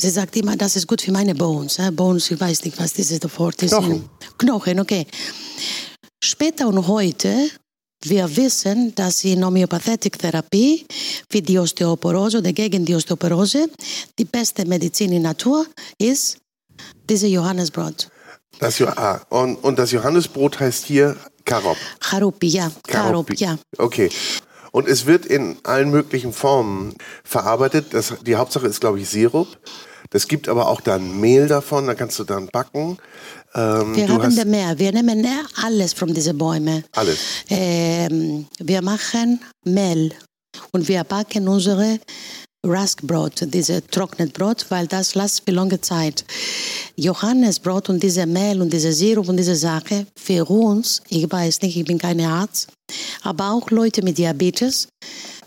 sie 0.00 0.10
sagt 0.10 0.36
immer, 0.36 0.56
das 0.56 0.76
ist 0.76 0.86
gut 0.86 1.00
für 1.02 1.10
meine 1.10 1.34
Bones. 1.34 1.78
Bones, 1.92 2.30
ich 2.30 2.38
weiß 2.40 2.64
nicht, 2.64 2.78
was 2.78 2.92
dieses 2.92 3.20
Wort 3.38 3.62
ist. 3.62 3.70
Knochen. 3.72 4.08
Knochen, 4.38 4.78
okay. 4.80 5.06
Später 6.22 6.68
und 6.68 6.86
heute, 6.86 7.48
wir 8.04 8.36
wissen, 8.36 8.94
dass 8.94 9.24
in 9.24 9.44
Homöopathiktherapie 9.44 10.86
für 11.30 11.42
die 11.42 11.58
Osteoporose 11.58 12.38
oder 12.38 12.52
gegen 12.52 12.84
die 12.84 12.94
Osteoporose 12.94 13.68
die 14.18 14.24
beste 14.24 14.64
Medizin 14.64 15.12
in 15.12 15.22
Natur 15.22 15.66
ist 15.98 16.38
diese 17.08 17.26
Johannesbrot. 17.26 18.08
Das 18.60 18.78
jo 18.78 18.86
ah, 18.88 19.20
und, 19.28 19.56
und 19.56 19.78
das 19.78 19.92
Johannesbrot 19.92 20.60
heißt 20.60 20.84
hier 20.86 21.16
Karop. 21.44 21.76
Charupi, 22.00 22.48
ja. 22.48 22.70
Charup, 22.86 23.34
ja. 23.38 23.56
Okay. 23.78 24.10
Und 24.70 24.86
es 24.86 25.06
wird 25.06 25.26
in 25.26 25.56
allen 25.64 25.90
möglichen 25.90 26.32
Formen 26.32 26.94
verarbeitet. 27.24 27.94
Das, 27.94 28.14
die 28.22 28.36
Hauptsache 28.36 28.66
ist, 28.66 28.80
glaube 28.80 29.00
ich, 29.00 29.08
Sirup. 29.08 29.48
Das 30.10 30.28
gibt 30.28 30.48
aber 30.48 30.68
auch 30.68 30.80
dann 30.80 31.20
Mehl 31.20 31.48
davon, 31.48 31.86
da 31.86 31.94
kannst 31.94 32.18
du 32.18 32.24
dann 32.24 32.48
backen. 32.48 32.98
Ähm, 33.54 33.96
Wir 33.96 34.08
haben 34.08 34.22
hast 34.22 34.44
mehr. 34.44 34.78
Wir 34.78 34.92
nehmen 34.92 35.26
alles 35.62 35.92
von 35.92 36.12
diesen 36.12 36.36
Bäumen. 36.36 36.84
alles. 36.92 37.18
Ähm, 37.48 38.46
wir 38.58 38.82
machen 38.82 39.40
Mehl 39.64 40.12
und 40.72 40.86
wir 40.88 41.04
backen 41.04 41.48
unsere 41.48 41.98
Ruskbrot, 42.66 43.46
diese 43.54 43.86
trocknet 43.86 44.32
Brot, 44.32 44.66
weil 44.68 44.86
das 44.86 45.14
lasst 45.14 45.42
für 45.44 45.52
lange 45.52 45.80
Zeit. 45.80 46.24
Johannesbrot 46.96 47.88
und 47.88 48.02
diese 48.02 48.26
Mehl 48.26 48.60
und 48.60 48.72
diese 48.72 48.92
Sirup 48.92 49.28
und 49.28 49.36
diese 49.36 49.54
Sache, 49.54 50.06
für 50.18 50.44
uns, 50.50 51.00
ich 51.08 51.30
weiß 51.30 51.62
nicht, 51.62 51.76
ich 51.76 51.84
bin 51.84 51.98
keine 51.98 52.28
Arzt, 52.28 52.68
aber 53.22 53.52
auch 53.52 53.70
Leute 53.70 54.02
mit 54.02 54.18
Diabetes, 54.18 54.88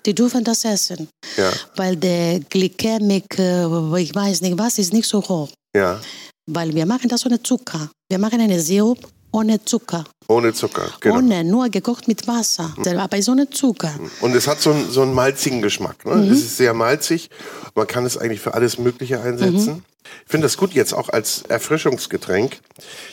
die 0.05 0.15
dürfen 0.15 0.43
das 0.43 0.63
essen. 0.63 1.09
Ja. 1.37 1.51
Weil 1.75 1.97
der 1.97 2.39
Glykämik, 2.39 3.37
äh, 3.37 4.01
ich 4.01 4.15
weiß 4.15 4.41
nicht 4.41 4.57
was, 4.57 4.79
ist 4.79 4.93
nicht 4.93 5.07
so 5.07 5.21
hoch. 5.21 5.49
Ja. 5.75 5.99
Weil 6.53 6.75
wir 6.75 6.85
machen 6.85 7.07
das 7.07 7.25
ohne 7.25 7.41
Zucker. 7.41 7.89
Wir 8.09 8.19
machen 8.19 8.41
eine 8.41 8.59
Sirup 8.59 9.07
ohne 9.31 9.63
Zucker. 9.63 10.03
Ohne 10.27 10.53
Zucker, 10.53 10.89
genau. 10.99 11.17
Ohne, 11.17 11.43
nur 11.43 11.69
gekocht 11.69 12.07
mit 12.07 12.27
Wasser. 12.27 12.75
Aber 12.97 13.17
ist 13.17 13.29
ohne 13.29 13.49
Zucker. 13.49 13.93
Und 14.19 14.35
es 14.35 14.47
hat 14.47 14.61
so 14.61 14.71
einen, 14.71 14.91
so 14.91 15.01
einen 15.01 15.13
malzigen 15.13 15.61
Geschmack. 15.61 16.05
Ne? 16.05 16.15
Mhm. 16.15 16.31
Es 16.31 16.39
ist 16.39 16.57
sehr 16.57 16.73
malzig. 16.73 17.29
Man 17.75 17.87
kann 17.87 18.05
es 18.05 18.17
eigentlich 18.17 18.41
für 18.41 18.53
alles 18.53 18.77
Mögliche 18.77 19.21
einsetzen. 19.21 19.75
Mhm. 19.75 19.83
Ich 20.25 20.31
finde 20.31 20.45
das 20.45 20.57
gut 20.57 20.73
jetzt 20.73 20.93
auch 20.93 21.09
als 21.09 21.43
Erfrischungsgetränk. 21.43 22.59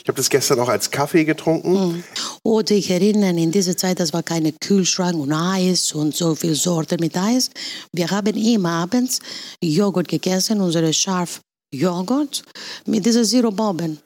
Ich 0.01 0.09
habe 0.09 0.17
das 0.17 0.29
gestern 0.29 0.59
auch 0.59 0.67
als 0.67 0.91
Kaffee 0.91 1.23
getrunken. 1.23 2.03
Oder 2.43 2.75
ich 2.75 2.89
erinnere, 2.89 3.29
in 3.29 3.51
dieser 3.51 3.77
Zeit, 3.77 3.99
das 3.99 4.11
war 4.11 4.23
keine 4.23 4.51
Kühlschrank 4.53 5.15
und 5.15 5.31
Eis 5.31 5.93
und 5.93 6.15
so 6.15 6.35
viel 6.35 6.55
Sorte 6.55 6.97
mit 6.99 7.15
Eis. 7.15 7.51
Wir 7.93 8.09
haben 8.09 8.35
immer 8.35 8.71
abends 8.71 9.19
Joghurt 9.63 10.07
gegessen, 10.09 10.59
unsere 10.59 10.91
scharf 10.91 11.41
Joghurt 11.73 12.43
mit 12.85 13.05
dieser 13.05 13.23
Sirup-Boben. 13.23 13.99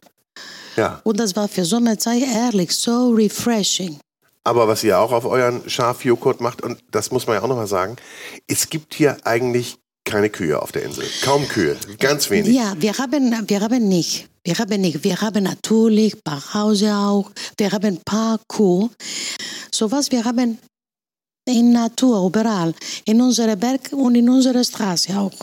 Ja. 0.76 1.02
Und 1.04 1.20
das 1.20 1.36
war 1.36 1.48
für 1.48 1.66
Sommerzeit 1.66 2.24
ehrlich 2.24 2.72
so 2.72 3.12
refreshing. 3.12 4.00
Aber 4.44 4.68
was 4.68 4.84
ihr 4.84 5.00
auch 5.00 5.12
auf 5.12 5.26
euren 5.26 5.68
Schafjoghurt 5.70 6.42
macht, 6.42 6.62
und 6.62 6.80
das 6.92 7.12
muss 7.12 7.28
man 7.28 7.36
ja 7.36 7.44
auch 7.44 7.48
nochmal 7.48 7.68
sagen, 7.68 7.96
es 8.48 8.70
gibt 8.70 8.94
hier 8.94 9.18
eigentlich 9.24 9.78
keine 10.04 10.30
Kühe 10.30 10.62
auf 10.62 10.72
der 10.72 10.84
Insel. 10.84 11.06
Kaum 11.24 11.48
Kühe. 11.48 11.78
Ganz 12.00 12.30
wenig. 12.30 12.54
Ja, 12.54 12.76
wir 12.78 12.98
haben, 12.98 13.48
wir 13.48 13.62
haben 13.62 13.88
nicht. 13.88 14.28
Wir 14.44 14.58
haben 14.58 14.82
nicht. 14.82 15.04
Wir 15.04 15.22
haben 15.22 15.44
natürlich 15.44 16.16
ein 16.16 16.22
paar 16.24 16.54
Hause 16.54 16.94
auch. 16.94 17.32
Wir 17.58 17.72
haben 17.72 17.86
ein 17.86 18.02
paar 18.04 18.40
Kuh. 18.48 18.90
So 19.74 19.90
was 19.90 20.12
wir 20.12 20.26
haben 20.26 20.60
in 21.46 21.72
Natur, 21.72 22.28
überall. 22.28 22.74
In 23.06 23.22
unserer 23.22 23.56
Berg 23.56 23.94
und 23.94 24.16
in 24.16 24.30
unserer 24.30 24.64
Straße 24.64 25.18
auch. 25.18 25.34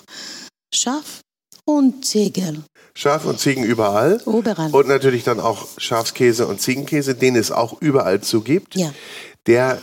Schaf 0.74 1.20
und 1.64 2.05
Ziegel. 2.05 2.62
Schaf 2.95 3.25
und 3.25 3.38
Ziegen 3.38 3.64
überall. 3.64 4.21
Überall. 4.26 4.71
Und 4.73 4.88
natürlich 4.88 5.25
dann 5.25 5.40
auch 5.40 5.69
Schafskäse 5.79 6.47
und 6.47 6.61
Ziegenkäse, 6.61 7.14
den 7.14 7.37
es 7.37 7.52
auch 7.52 7.81
überall 7.81 8.21
zu 8.21 8.40
gibt. 8.43 8.75
Ja. 8.75 8.93
Der 9.47 9.79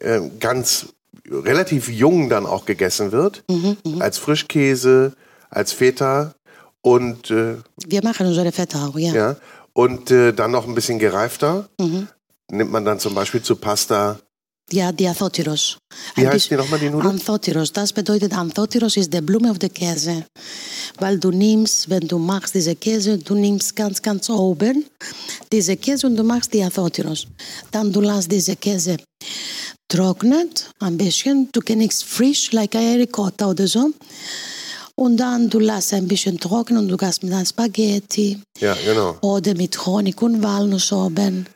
äh, 0.00 0.20
ganz 0.38 0.86
relativ 1.30 1.88
jung 1.88 2.28
dann 2.28 2.46
auch 2.46 2.64
gegessen 2.66 3.12
wird. 3.12 3.44
Mhm, 3.48 3.76
Als 4.00 4.18
Frischkäse, 4.18 5.14
als 5.48 5.72
Feta 5.72 6.34
und 6.82 7.30
äh, 7.30 7.56
Wir 7.86 8.02
machen 8.02 8.26
unsere 8.26 8.52
Fette 8.52 8.78
auch, 8.78 8.98
ja. 8.98 9.12
ja. 9.12 9.36
Und 9.72 10.10
äh, 10.10 10.32
dann 10.32 10.50
noch 10.50 10.66
ein 10.66 10.74
bisschen 10.74 10.98
gereifter. 10.98 11.68
Mhm. 11.78 12.08
Nimmt 12.50 12.72
man 12.72 12.84
dann 12.84 12.98
zum 12.98 13.14
Beispiel 13.14 13.42
zu 13.42 13.56
Pasta. 13.56 14.18
Για 14.70 14.86
αντιαθότηρο. 14.88 15.54
Για 16.16 16.30
αντιαθότηρο. 16.30 17.00
Ανθότηρος. 17.04 17.70
Τα 17.70 17.86
σπεντόιτε 17.86 18.26
τα 18.26 18.36
ανθότηρος 18.36 18.96
ει 18.96 19.06
δε 19.10 19.20
μπλούμε 19.20 19.50
ο 19.50 19.54
δε 19.58 19.66
κέζε. 19.66 20.26
Βαλ 20.98 21.18
του 21.18 21.32
τη 22.52 22.60
ζεκέζε, 22.60 23.16
του 23.16 23.60
καντ 23.74 23.96
καντ 24.02 24.24
όμπερ. 24.28 24.74
Τη 25.48 25.60
ζεκέζε, 25.60 26.08
του 26.08 26.24
μάχ 26.24 26.46
τη 26.46 26.64
αθότηρο. 26.64 27.12
Τα 27.70 27.80
ντουλά 27.80 28.22
τη 28.28 28.38
ζεκέζε. 28.38 28.94
Τρόκνετ, 29.86 30.56
ambition, 30.84 31.48
του 31.50 31.60
κενίξ 31.60 32.04
φρίσ, 32.06 32.48
like 32.52 32.76
αερικότα 32.76 33.46
ο. 33.46 33.94
Und 35.00 35.16
dann 35.16 35.48
du 35.48 35.58
lässt 35.58 35.94
ein 35.94 36.06
bisschen 36.06 36.38
trocknen 36.38 36.80
und 36.80 36.88
du 36.88 36.96
gehst 36.98 37.22
mit 37.22 37.32
einem 37.32 37.46
Spaghetti 37.46 38.38
Ja, 38.58 38.76
genau. 38.84 39.16
oder 39.22 39.54
mit 39.54 39.74
Honig 39.86 40.20
und 40.20 40.42
Walnuss 40.42 40.92
oben 40.92 41.46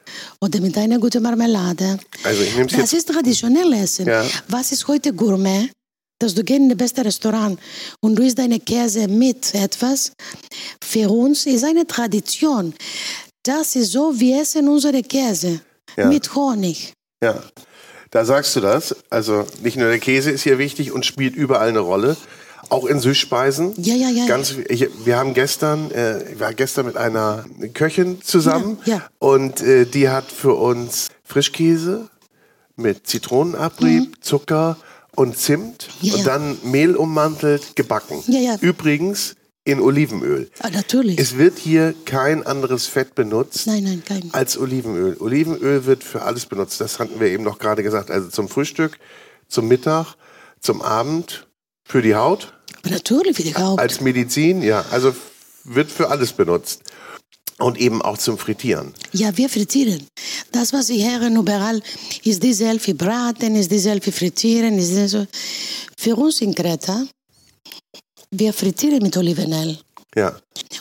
oder 0.40 0.60
mit 0.62 0.78
einer 0.78 0.98
guten 0.98 1.22
Marmelade. 1.22 1.98
Also 2.22 2.40
ich 2.42 2.54
nehme 2.56 2.68
Das 2.68 2.94
ist 2.94 3.06
traditionell 3.08 3.70
Essen. 3.74 4.06
Ja. 4.06 4.24
Was 4.48 4.72
ist 4.72 4.88
heute 4.88 5.12
Gourmet? 5.12 5.70
Dass 6.18 6.32
du 6.34 6.42
gehst 6.42 6.58
in 6.60 6.70
das 6.70 6.78
beste 6.78 7.04
Restaurant 7.04 7.58
und 8.00 8.16
du 8.16 8.22
isst 8.22 8.38
deine 8.38 8.60
Käse 8.60 9.08
mit 9.08 9.52
etwas. 9.54 10.12
Für 10.82 11.10
uns 11.10 11.44
ist 11.44 11.64
eine 11.64 11.86
Tradition. 11.86 12.72
Das 13.42 13.76
ist 13.76 13.92
so, 13.92 14.18
wir 14.18 14.40
essen 14.40 14.66
unsere 14.70 15.02
Käse 15.02 15.60
Ja. 15.98 16.06
mit 16.06 16.34
Honig. 16.34 16.94
Ja. 17.22 17.42
Da 18.10 18.24
sagst 18.24 18.56
du 18.56 18.60
das. 18.60 18.96
Also 19.10 19.44
nicht 19.62 19.76
nur 19.76 19.88
der 19.88 19.98
Käse 19.98 20.30
ist 20.30 20.44
hier 20.44 20.56
wichtig 20.56 20.92
und 20.92 21.04
spielt 21.04 21.36
überall 21.36 21.68
eine 21.68 21.80
Rolle. 21.80 22.16
Auch 22.70 22.86
in 22.86 23.00
Süßspeisen. 23.00 23.72
Ja, 23.76 23.94
ja, 23.94 24.08
ja. 24.08 24.26
Ganz, 24.26 24.54
ich, 24.68 24.88
wir 25.04 25.16
haben 25.16 25.34
gestern, 25.34 25.90
äh, 25.90 26.32
ich 26.32 26.40
war 26.40 26.52
gestern 26.54 26.86
mit 26.86 26.96
einer 26.96 27.44
Köchin 27.74 28.22
zusammen 28.22 28.78
Ja, 28.84 28.94
ja. 28.96 29.02
und 29.18 29.60
äh, 29.60 29.84
die 29.86 30.08
hat 30.08 30.30
für 30.30 30.54
uns 30.54 31.08
Frischkäse 31.24 32.08
mit 32.76 33.06
Zitronenabrieb, 33.06 34.16
Zucker 34.24 34.76
und 35.14 35.38
Zimt 35.38 35.88
Mhm. 36.00 36.08
Ja, 36.08 36.14
und 36.16 36.26
dann 36.26 36.58
Mehl 36.64 36.96
ummantelt 36.96 37.76
gebacken. 37.76 38.22
Ja, 38.26 38.40
ja. 38.40 38.56
Übrigens 38.60 39.36
in 39.64 39.80
Olivenöl. 39.80 40.50
Ah, 40.60 40.68
natürlich. 40.70 41.18
Es 41.18 41.38
wird 41.38 41.58
hier 41.58 41.94
kein 42.04 42.44
anderes 42.46 42.86
Fett 42.86 43.14
benutzt 43.14 43.66
nein, 43.66 43.84
nein, 43.84 44.02
kein. 44.04 44.28
als 44.32 44.58
Olivenöl. 44.58 45.16
Olivenöl 45.18 45.86
wird 45.86 46.04
für 46.04 46.22
alles 46.22 46.46
benutzt. 46.46 46.80
Das 46.80 46.98
hatten 46.98 47.18
wir 47.18 47.28
eben 47.28 47.44
noch 47.44 47.58
gerade 47.58 47.82
gesagt. 47.82 48.10
Also 48.10 48.28
zum 48.28 48.48
Frühstück, 48.48 48.98
zum 49.48 49.68
Mittag, 49.68 50.16
zum 50.60 50.82
Abend, 50.82 51.46
für 51.86 52.02
die 52.02 52.14
Haut, 52.14 52.52
Natürlich 52.88 53.36
für 53.36 53.42
die 53.42 53.54
Haut. 53.54 53.78
als 53.78 54.00
Medizin. 54.00 54.62
Ja, 54.62 54.84
also 54.90 55.14
wird 55.64 55.90
für 55.90 56.10
alles 56.10 56.32
benutzt. 56.32 56.82
Und 57.58 57.78
eben 57.78 58.02
auch 58.02 58.18
zum 58.18 58.36
Frittieren. 58.36 58.92
Ja, 59.12 59.36
wir 59.36 59.48
frittieren. 59.48 60.04
Das, 60.50 60.72
was 60.72 60.88
Sie 60.88 61.08
hören 61.08 61.36
überall, 61.36 61.80
ist 62.24 62.42
dieselbe 62.42 62.94
Braten, 62.94 63.54
ist 63.54 63.70
dieselbe 63.70 64.10
Frittieren. 64.10 64.76
Ist 64.76 64.90
dieselbe. 64.90 65.28
Für 65.96 66.16
uns 66.16 66.40
in 66.40 66.52
Kreta, 66.52 67.06
wir 68.32 68.52
frittieren 68.52 69.00
mit 69.02 69.16
Olivenöl. 69.16 69.78
Ja, 70.16 70.36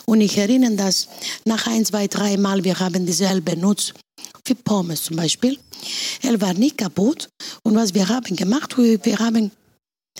Und 0.06 0.20
ich 0.20 0.36
erinnere, 0.36 0.74
dass 0.74 1.08
nach 1.44 1.66
ein, 1.68 1.84
zwei, 1.84 2.08
drei 2.08 2.36
Mal 2.36 2.64
wir 2.64 2.78
haben 2.80 3.06
dieselbe 3.06 3.52
benutzt. 3.54 3.94
Für 4.44 4.56
Pommes 4.56 5.04
zum 5.04 5.16
Beispiel. 5.16 5.58
Er 6.22 6.40
war 6.40 6.54
nicht 6.54 6.78
kaputt. 6.78 7.28
Und 7.62 7.76
was 7.76 7.94
wir 7.94 8.08
haben 8.08 8.34
gemacht, 8.36 8.76
wir 8.76 9.18
haben 9.20 9.52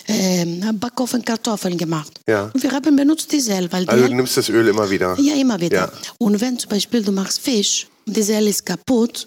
ähm, 0.08 0.78
Backofen 0.78 1.24
Kartoffeln 1.24 1.76
gemacht. 1.78 2.20
Ja. 2.28 2.50
Und 2.52 2.62
wir 2.62 2.70
haben 2.72 2.96
benutzt 2.96 3.32
dieselbe. 3.32 3.72
Weil 3.72 3.84
die 3.84 3.90
also 3.90 4.08
du 4.08 4.14
nimmst 4.14 4.36
das 4.36 4.48
Öl 4.48 4.68
immer 4.68 4.88
wieder. 4.90 5.16
ja, 5.18 5.34
immer 5.34 5.60
wieder. 5.60 5.76
Ja. 5.76 5.92
Und 6.18 6.40
wenn 6.40 6.58
zum 6.58 6.70
Beispiel 6.70 7.02
du 7.02 7.12
machst 7.12 7.40
Fisch 7.40 7.86
und 8.06 8.16
diese 8.16 8.34
Öl 8.38 8.48
ist 8.48 8.64
kaputt, 8.66 9.26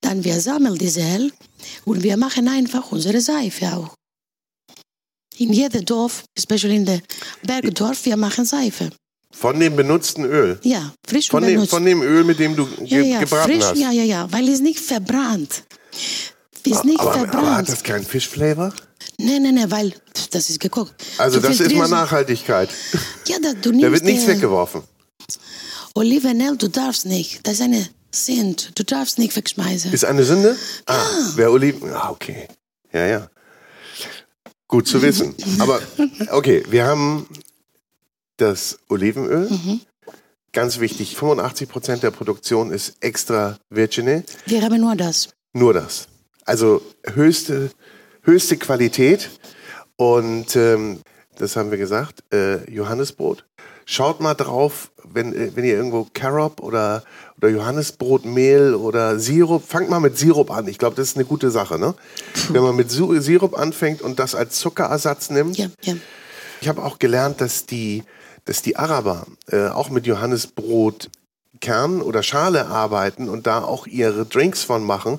dann 0.00 0.22
wir 0.24 0.40
sammeln 0.40 0.76
diese 0.78 1.00
Öl 1.00 1.32
und 1.84 2.02
wir 2.02 2.16
machen 2.16 2.48
einfach 2.48 2.90
unsere 2.92 3.20
Seife 3.20 3.66
auch. 3.72 3.94
In 5.38 5.52
jedem 5.52 5.84
Dorf, 5.84 6.24
especially 6.36 6.76
in 6.76 6.84
der 6.86 7.00
Bergdorf, 7.42 8.04
wir 8.04 8.16
machen 8.16 8.44
Seife. 8.44 8.90
Von 9.30 9.60
dem 9.60 9.76
benutzten 9.76 10.24
Öl. 10.24 10.58
Ja, 10.64 10.92
frisch 11.06 11.28
Von 11.28 11.42
und 11.42 11.48
dem, 11.48 11.54
benutzt. 11.56 11.70
von 11.70 11.84
dem 11.84 12.02
Öl, 12.02 12.24
mit 12.24 12.38
dem 12.38 12.56
du 12.56 12.66
ja, 12.80 13.02
ge 13.02 13.10
ja, 13.12 13.20
gebraten 13.20 13.52
frisch, 13.52 13.64
hast. 13.64 13.78
ja, 13.78 13.92
ja, 13.92 14.02
ja, 14.02 14.32
weil 14.32 14.48
es 14.48 14.60
nicht 14.60 14.80
verbrannt. 14.80 15.64
Ist 16.64 16.84
nicht 16.84 17.00
aber, 17.00 17.12
aber 17.12 17.20
hat 17.20 17.30
verbrannt. 17.30 17.68
das 17.68 17.82
keinen 17.82 18.04
Fischflavor? 18.04 18.72
Nein, 19.18 19.42
nein, 19.42 19.54
nein, 19.54 19.70
weil 19.70 19.92
das 20.30 20.50
ist 20.50 20.60
gekocht. 20.60 20.94
Also 21.18 21.40
Du 21.40 21.48
das 21.48 21.60
ist 21.60 21.74
mal 21.74 21.88
Nachhaltigkeit. 21.88 22.68
Ja, 23.26 23.36
da, 23.42 23.52
du 23.54 23.70
nimmst 23.70 23.84
Da 23.84 23.92
wird 23.92 24.04
nichts 24.04 24.26
weggeworfen. 24.26 24.82
Olivenöl, 25.94 26.56
du 26.56 26.68
darfst 26.68 27.06
nicht. 27.06 27.46
Das 27.46 27.54
ist 27.54 27.62
eine 27.62 27.88
Sind. 28.12 28.78
Du 28.78 28.84
darfst 28.84 29.18
nicht 29.18 29.34
wegschmeißen. 29.36 29.92
Ist 29.92 30.04
eine 30.04 30.24
Sünde? 30.24 30.56
Ah, 30.86 31.04
wer 31.34 31.50
Oliven. 31.50 31.92
Ah, 31.92 32.10
okay. 32.10 32.48
Ja, 32.92 33.06
ja. 33.06 33.30
Gut 34.68 34.86
zu 34.86 35.02
wissen. 35.02 35.34
Aber 35.58 35.80
okay, 36.30 36.62
wir 36.68 36.86
haben 36.86 37.26
das 38.36 38.78
Olivenöl. 38.88 39.48
Mhm. 39.50 39.80
Ganz 40.52 40.80
wichtig, 40.80 41.16
85 41.16 41.68
Prozent 41.68 42.02
der 42.02 42.10
Produktion 42.10 42.72
ist 42.72 42.94
extra 43.00 43.58
virgine. 43.68 44.24
Wir 44.46 44.62
haben 44.62 44.80
nur 44.80 44.96
das. 44.96 45.28
Nur 45.52 45.74
das. 45.74 46.08
Also 46.44 46.80
höchste, 47.04 47.70
höchste 48.28 48.58
Qualität. 48.58 49.30
Und 49.96 50.54
ähm, 50.54 51.00
das 51.38 51.56
haben 51.56 51.70
wir 51.70 51.78
gesagt, 51.78 52.22
äh, 52.32 52.70
Johannesbrot. 52.70 53.44
Schaut 53.86 54.20
mal 54.20 54.34
drauf, 54.34 54.90
wenn, 55.02 55.34
äh, 55.34 55.50
wenn 55.54 55.64
ihr 55.64 55.74
irgendwo 55.74 56.06
Carob 56.12 56.60
oder, 56.60 57.02
oder 57.38 57.48
Johannesbrotmehl 57.48 58.74
oder 58.74 59.18
Sirup, 59.18 59.66
fangt 59.66 59.88
mal 59.88 59.98
mit 59.98 60.18
Sirup 60.18 60.50
an. 60.50 60.68
Ich 60.68 60.78
glaube, 60.78 60.94
das 60.94 61.08
ist 61.08 61.16
eine 61.16 61.24
gute 61.24 61.50
Sache. 61.50 61.78
Ne? 61.78 61.94
Wenn 62.50 62.62
man 62.62 62.76
mit 62.76 62.90
Sirup 62.90 63.58
anfängt 63.58 64.02
und 64.02 64.18
das 64.18 64.34
als 64.34 64.58
Zuckerersatz 64.58 65.30
nimmt. 65.30 65.56
Ja, 65.56 65.68
ja. 65.82 65.94
Ich 66.60 66.68
habe 66.68 66.84
auch 66.84 66.98
gelernt, 66.98 67.40
dass 67.40 67.66
die, 67.66 68.04
dass 68.44 68.62
die 68.62 68.76
Araber 68.76 69.26
äh, 69.50 69.68
auch 69.68 69.88
mit 69.88 70.06
Johannesbrot 70.06 71.08
Kern 71.60 72.02
oder 72.02 72.22
Schale 72.22 72.66
arbeiten 72.66 73.28
und 73.28 73.46
da 73.46 73.62
auch 73.62 73.86
ihre 73.86 74.26
Drinks 74.26 74.62
von 74.62 74.84
machen. 74.84 75.18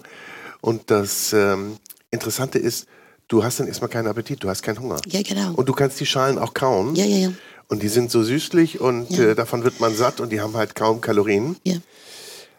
Und 0.62 0.92
das 0.92 1.34
ähm, 1.34 1.78
Interessante 2.12 2.60
ist, 2.60 2.88
du 3.29 3.43
hast 3.43 3.59
dann 3.62 3.67
erstmal 3.67 3.89
keinen 3.89 4.07
Appetit, 4.07 4.43
du 4.43 4.50
hast 4.50 4.62
keinen 4.62 4.79
Hunger. 4.81 4.98
Ja, 5.07 5.21
genau. 5.21 5.53
Und 5.53 5.69
du 5.69 5.74
kannst 5.74 5.98
die 6.01 6.05
Schalen 6.05 6.38
auch 6.38 6.53
kauen. 6.53 6.95
ja, 6.95 7.05
ja, 7.05 7.17
ja. 7.17 7.31
Und 7.71 7.83
die 7.83 7.88
sind 7.88 8.09
so 8.09 8.24
süßlich 8.24 8.81
und 8.81 9.09
Ja. 9.12 9.25
äh, 9.29 9.36
davon 9.36 9.63
wird 9.63 9.79
man 9.79 9.95
satt 9.95 10.19
und 10.19 10.31
die 10.31 10.41
haben 10.41 10.55
halt 10.57 10.74
kaum 10.75 11.00
Kalorien. 11.01 11.55
Ja, 11.63 11.75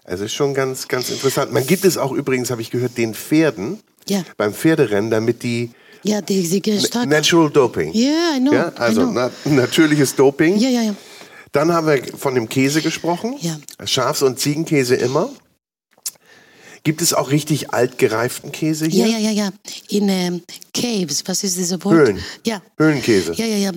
Also 0.04 0.24
ist 0.24 0.32
schon 0.34 0.54
ganz, 0.54 0.86
ganz 0.88 1.10
interessant. 1.10 1.52
Man 1.52 1.66
gibt 1.66 1.84
es 1.84 1.98
auch 1.98 2.12
übrigens, 2.12 2.50
habe 2.52 2.62
ich 2.62 2.70
gehört, 2.70 2.96
den 2.96 3.12
Pferden 3.14 3.80
ja. 4.08 4.22
beim 4.36 4.54
Pferderennen, 4.54 5.10
damit 5.10 5.42
die 5.42 5.70
Ja, 6.04 6.20
die, 6.22 6.60
die 6.60 6.78
stark. 6.80 7.08
Natural 7.08 7.50
Doping. 7.50 7.92
Ja, 7.92 8.36
I 8.36 8.40
know. 8.40 8.52
Ja, 8.54 8.68
also 8.76 9.02
I 9.02 9.04
know. 9.06 9.30
na, 9.44 9.50
natürliches 9.50 10.14
Doping. 10.14 10.56
Ja, 10.58 10.68
ja, 10.68 10.82
ja. 10.82 10.94
Dann 11.52 11.72
haben 11.72 11.88
wir 11.88 12.00
von 12.16 12.36
dem 12.36 12.48
Käse 12.48 12.80
gesprochen. 12.80 13.34
Ja. 13.40 13.58
Schafs- 13.84 14.22
und 14.22 14.38
Ziegenkäse 14.38 14.94
immer. 14.94 15.28
Gibt 16.82 17.02
es 17.02 17.12
auch 17.12 17.30
richtig 17.30 17.72
altgereiften 17.74 18.52
Käse 18.52 18.86
hier? 18.86 19.06
Ja, 19.06 19.18
ja, 19.18 19.30
ja, 19.30 19.44
ja. 19.44 19.50
In 19.88 20.08
ähm, 20.08 20.42
Caves, 20.72 21.22
was 21.26 21.44
ist 21.44 21.56
dieses 21.56 21.84
Wort? 21.84 21.94
Höhlen. 21.94 22.18
Ja. 22.46 22.62
Höhlenkäse. 22.78 23.34
Ja, 23.34 23.44
ja, 23.44 23.56
ja. 23.56 23.72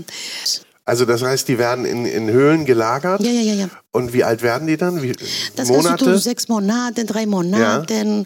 Also 0.85 1.05
das 1.05 1.21
heißt, 1.21 1.47
die 1.47 1.57
werden 1.57 1.85
in, 1.85 2.05
in 2.05 2.29
Höhlen 2.29 2.65
gelagert. 2.65 3.21
Ja, 3.21 3.31
ja, 3.31 3.41
ja, 3.41 3.53
ja. 3.53 3.69
Und 3.91 4.13
wie 4.13 4.23
alt 4.23 4.41
werden 4.41 4.67
die 4.67 4.75
dann? 4.75 5.01
Wie, 5.01 5.13
Das 5.13 5.27
kannst 5.55 5.69
du 5.69 5.75
Monate? 5.75 6.05
tun, 6.05 6.17
sechs 6.17 6.47
Monate, 6.49 7.05
drei 7.05 7.25
Monate, 7.25 8.25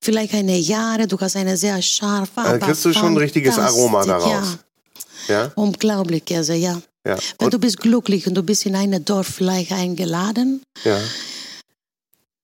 vielleicht 0.00 0.34
eine 0.34 0.56
Jahre. 0.58 1.06
Du 1.06 1.18
hast 1.20 1.36
eine 1.36 1.56
sehr 1.56 1.80
scharfe, 1.82 2.32
Dann 2.36 2.60
kriegst 2.60 2.84
du 2.84 2.92
schon 2.92 3.14
ein 3.14 3.16
richtiges 3.16 3.58
Aroma 3.58 4.04
daraus. 4.04 4.58
Ja, 5.28 5.34
ja? 5.34 5.52
unglaublich, 5.54 6.24
Käse, 6.24 6.54
ja. 6.54 6.80
Ja. 7.06 7.16
Wenn 7.38 7.46
Und, 7.46 7.54
du 7.54 7.58
bist 7.58 7.78
glücklich 7.78 8.26
und 8.26 8.34
du 8.34 8.42
bist 8.42 8.64
in 8.66 8.74
einem 8.74 9.04
Dorf 9.04 9.26
vielleicht 9.26 9.72
eingeladen, 9.72 10.62
ja. 10.84 10.98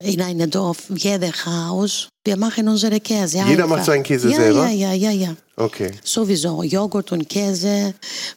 In 0.02 0.20
einem 0.22 0.50
Dorf, 0.50 0.84
jeder 0.94 1.30
Haus, 1.44 2.08
wir 2.24 2.36
machen 2.36 2.66
unsere 2.68 3.00
Käse. 3.00 3.38
Jeder 3.38 3.64
einfach. 3.64 3.68
macht 3.68 3.84
seinen 3.84 4.02
Käse 4.02 4.30
ja, 4.30 4.36
selber? 4.36 4.68
Ja, 4.68 4.92
ja, 4.92 4.92
ja, 4.92 5.10
ja. 5.10 5.36
Okay. 5.56 5.90
Sowieso, 6.02 6.62
Joghurt 6.62 7.12
und 7.12 7.28
Käse, 7.28 7.92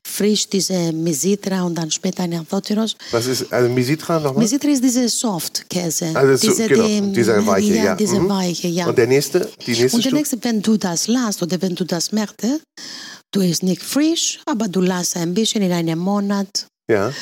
frisch 0.05 0.47
diese 0.49 0.91
Mesitra 0.91 1.63
und 1.63 1.75
dann 1.75 1.89
später 1.89 2.23
eine 2.23 2.39
Antotiros. 2.39 2.97
Was 3.11 3.27
ist, 3.27 3.51
also 3.53 3.69
Misitra 3.73 4.19
nochmal? 4.19 4.43
Mesitra 4.43 4.69
ist 4.71 4.83
diese 4.83 5.07
Soft-Käse. 5.07 6.11
Also 6.13 6.35
so, 6.35 6.47
diese, 6.49 6.67
genau, 6.67 6.85
die- 6.85 7.13
dieser 7.13 7.45
weiche, 7.47 7.75
ja. 7.75 7.95
diese 7.95 8.19
Mhm. 8.19 8.29
weiche, 8.29 8.67
ja. 8.67 8.87
Und 8.87 8.97
der 8.97 9.07
nächste, 9.07 9.49
die 9.65 9.71
nächste 9.71 9.95
Und 9.95 10.05
der 10.05 10.13
nächste, 10.13 10.43
wenn 10.43 10.61
du 10.61 10.75
das 10.75 11.07
lässt 11.07 11.41
oder 11.41 11.61
wenn 11.61 11.75
du 11.75 11.85
das 11.85 12.11
merkst, 12.11 12.35
du 13.31 13.39
isst 13.39 13.63
nicht 13.63 13.81
frisch, 13.81 14.39
aber 14.45 14.67
du 14.67 14.81
lässt 14.81 15.15
ein 15.15 15.33
bisschen 15.33 15.61
in 15.61 15.71
einem 15.71 15.99
Monat, 15.99 16.67
Ja. 16.91 17.13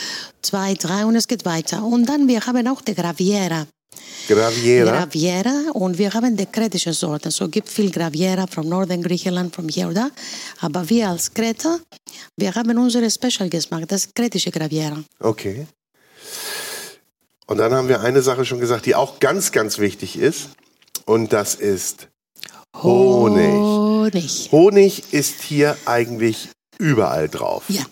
zwei, 0.42 0.74
drei 0.74 1.06
und 1.06 1.16
es 1.16 1.28
geht 1.28 1.46
weiter. 1.46 1.84
Und 1.84 2.08
dann, 2.10 2.28
wir 2.28 2.44
haben 2.48 2.68
auch 2.68 2.82
die 2.82 2.96
Graviera. 2.96 3.68
Graviera. 4.28 4.92
Graviera 4.92 5.72
und 5.74 5.98
wir 5.98 6.14
haben 6.14 6.38
die 6.38 6.46
kretische 6.46 6.94
Sorte. 6.94 7.32
So 7.32 7.50
gibt 7.50 7.70
viel 7.70 7.92
Graviera 7.92 8.48
vom 8.48 8.70
Norden 8.70 9.02
Griechenland, 9.04 9.54
von 9.54 9.68
hier 9.68 9.88
oder 9.90 10.10
da. 10.10 10.66
Aber 10.66 10.90
wir 10.90 11.10
als 11.10 11.34
Kreter, 11.34 11.80
wir 12.38 12.54
haben 12.56 12.78
unsere 12.78 13.10
Special 13.10 13.50
Geschmack, 13.50 13.88
das 13.88 14.14
kretische 14.14 14.52
Graviera. 14.52 15.04
Okay. 15.20 15.68
Und 17.48 17.58
dann 17.58 17.74
haben 17.74 17.90
wir 17.90 18.00
eine 18.02 18.22
Sache 18.22 18.46
schon 18.46 18.60
gesagt, 18.60 18.86
die 18.86 18.96
auch 18.96 19.20
ganz, 19.20 19.52
ganz 19.52 19.80
wichtig 19.80 20.18
ist. 20.18 20.50
Und 21.06 21.34
das 21.34 21.56
ist 21.56 22.08
Honig. 22.82 23.52
Honig. 23.52 24.50
Honig 24.52 25.14
ist 25.14 25.42
hier 25.42 25.76
eigentlich 25.86 26.50
überall 26.80 27.28
drauf. 27.28 27.64
Ja, 27.68 27.84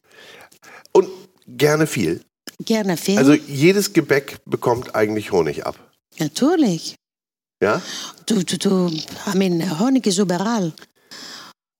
Und 0.93 1.09
gerne 1.47 1.85
viel. 1.87 2.21
gerne 2.63 2.95
viel. 2.95 3.17
Also 3.17 3.33
jedes 3.33 3.91
Gebäck 3.93 4.37
bekommt 4.45 4.95
eigentlich 4.95 5.31
Honig 5.33 5.65
ab. 5.65 5.77
Natürlich. 6.19 6.95
Ja? 7.61 7.81
Du, 8.25 8.43
du, 8.43 8.57
du, 8.57 8.87
I 8.87 9.37
mean, 9.37 9.79
Honig 9.79 10.07
ist 10.07 10.17
überall. 10.17 10.73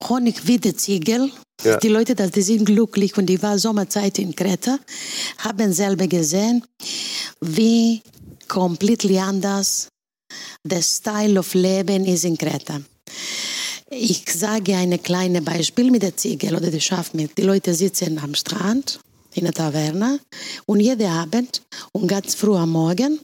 Honig 0.08 0.46
wie 0.46 0.58
der 0.58 0.76
Ziegel. 0.76 1.30
Ja. 1.62 1.76
Die 1.76 1.88
Leute, 1.88 2.14
die 2.14 2.42
sind 2.42 2.64
glücklich 2.64 3.16
und 3.18 3.26
die 3.26 3.42
war 3.42 3.58
Sommerzeit 3.58 4.18
in 4.18 4.34
Kreta, 4.34 4.78
haben 5.38 5.72
selber 5.72 6.06
gesehen, 6.06 6.64
wie 7.40 8.00
komplett 8.48 9.04
anders 9.18 9.88
der 10.64 10.80
Style 10.80 11.38
of 11.38 11.52
Leben 11.54 12.06
ist 12.06 12.24
in 12.24 12.38
Kreta. 12.38 12.80
Ich 13.90 14.24
sage 14.32 14.76
ein 14.76 15.02
kleines 15.02 15.44
Beispiel 15.44 15.90
mit 15.90 16.02
der 16.02 16.16
Ziegel 16.16 16.54
oder 16.54 16.70
der 16.70 16.80
Schafmilch. 16.80 17.34
Die 17.36 17.42
Leute 17.42 17.74
sitzen 17.74 18.18
am 18.18 18.34
Strand 18.34 19.00
in 19.34 19.44
der 19.44 19.52
Taverne 19.52 20.20
und 20.66 20.80
jeden 20.80 21.10
Abend 21.10 21.62
und 21.92 22.08
ganz 22.08 22.34
früh 22.34 22.56
am 22.56 22.70
Morgen 22.70 23.20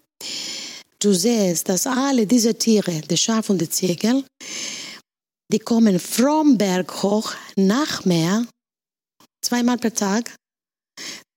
du 1.00 1.12
siehst, 1.12 1.68
dass 1.68 1.87
alle 1.87 2.26
diese 2.26 2.54
Tiere, 2.54 3.00
die 3.00 3.16
Schaf 3.16 3.50
und 3.50 3.59
die 3.61 3.68
Ziegel, 3.68 4.24
die 5.52 5.59
kommen 5.59 5.98
vom 6.00 6.56
Berg 6.59 7.02
hoch 7.02 7.32
nach 7.56 8.04
Meer, 8.04 8.46
zweimal 9.44 9.78
per 9.78 9.94
Tag, 9.94 10.35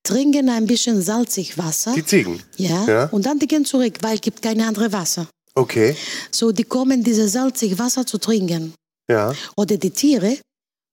trinken 0.04 0.50
ein 0.50 0.66
bisschen 0.66 1.02
salzig 1.02 1.58
Wasser, 1.58 1.94
Die 1.94 2.06
Ziegen. 2.06 2.42
ja, 2.58 2.86
Ja. 2.88 3.06
und 3.12 3.26
dann 3.26 3.38
die 3.38 3.48
gehen 3.48 3.66
zurück, 3.66 3.96
weil 4.02 4.16
es 4.16 4.22
gibt 4.22 4.42
kein 4.42 4.60
anderes 4.62 4.92
Wasser. 4.92 5.28
Okay. 5.56 5.96
So, 6.32 6.52
die 6.52 6.64
kommen 6.64 7.04
dieses 7.04 7.34
salzig 7.34 7.78
Wasser 7.78 8.06
zu 8.06 8.18
trinken. 8.18 8.74
Ja. 9.12 9.34
Oder 9.58 9.78
die 9.78 9.92
Tiere 9.92 10.38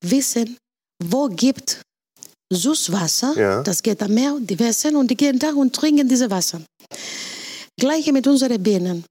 wissen, 0.04 0.56
wo 1.02 1.28
gibt 1.28 1.80
Süßwasser, 2.52 3.34
Ja. 3.38 3.62
das 3.62 3.82
geht 3.82 4.02
am 4.02 4.12
Meer, 4.14 4.36
die 4.40 4.58
wissen 4.58 4.96
und 4.96 5.10
die 5.10 5.16
gehen 5.16 5.38
da 5.38 5.50
und 5.52 5.74
trinken 5.74 6.08
dieses 6.08 6.30
Wasser. 6.30 6.60
Gleiche 7.78 8.12
mit 8.12 8.26
unseren 8.26 8.62
Bienen. 8.62 9.04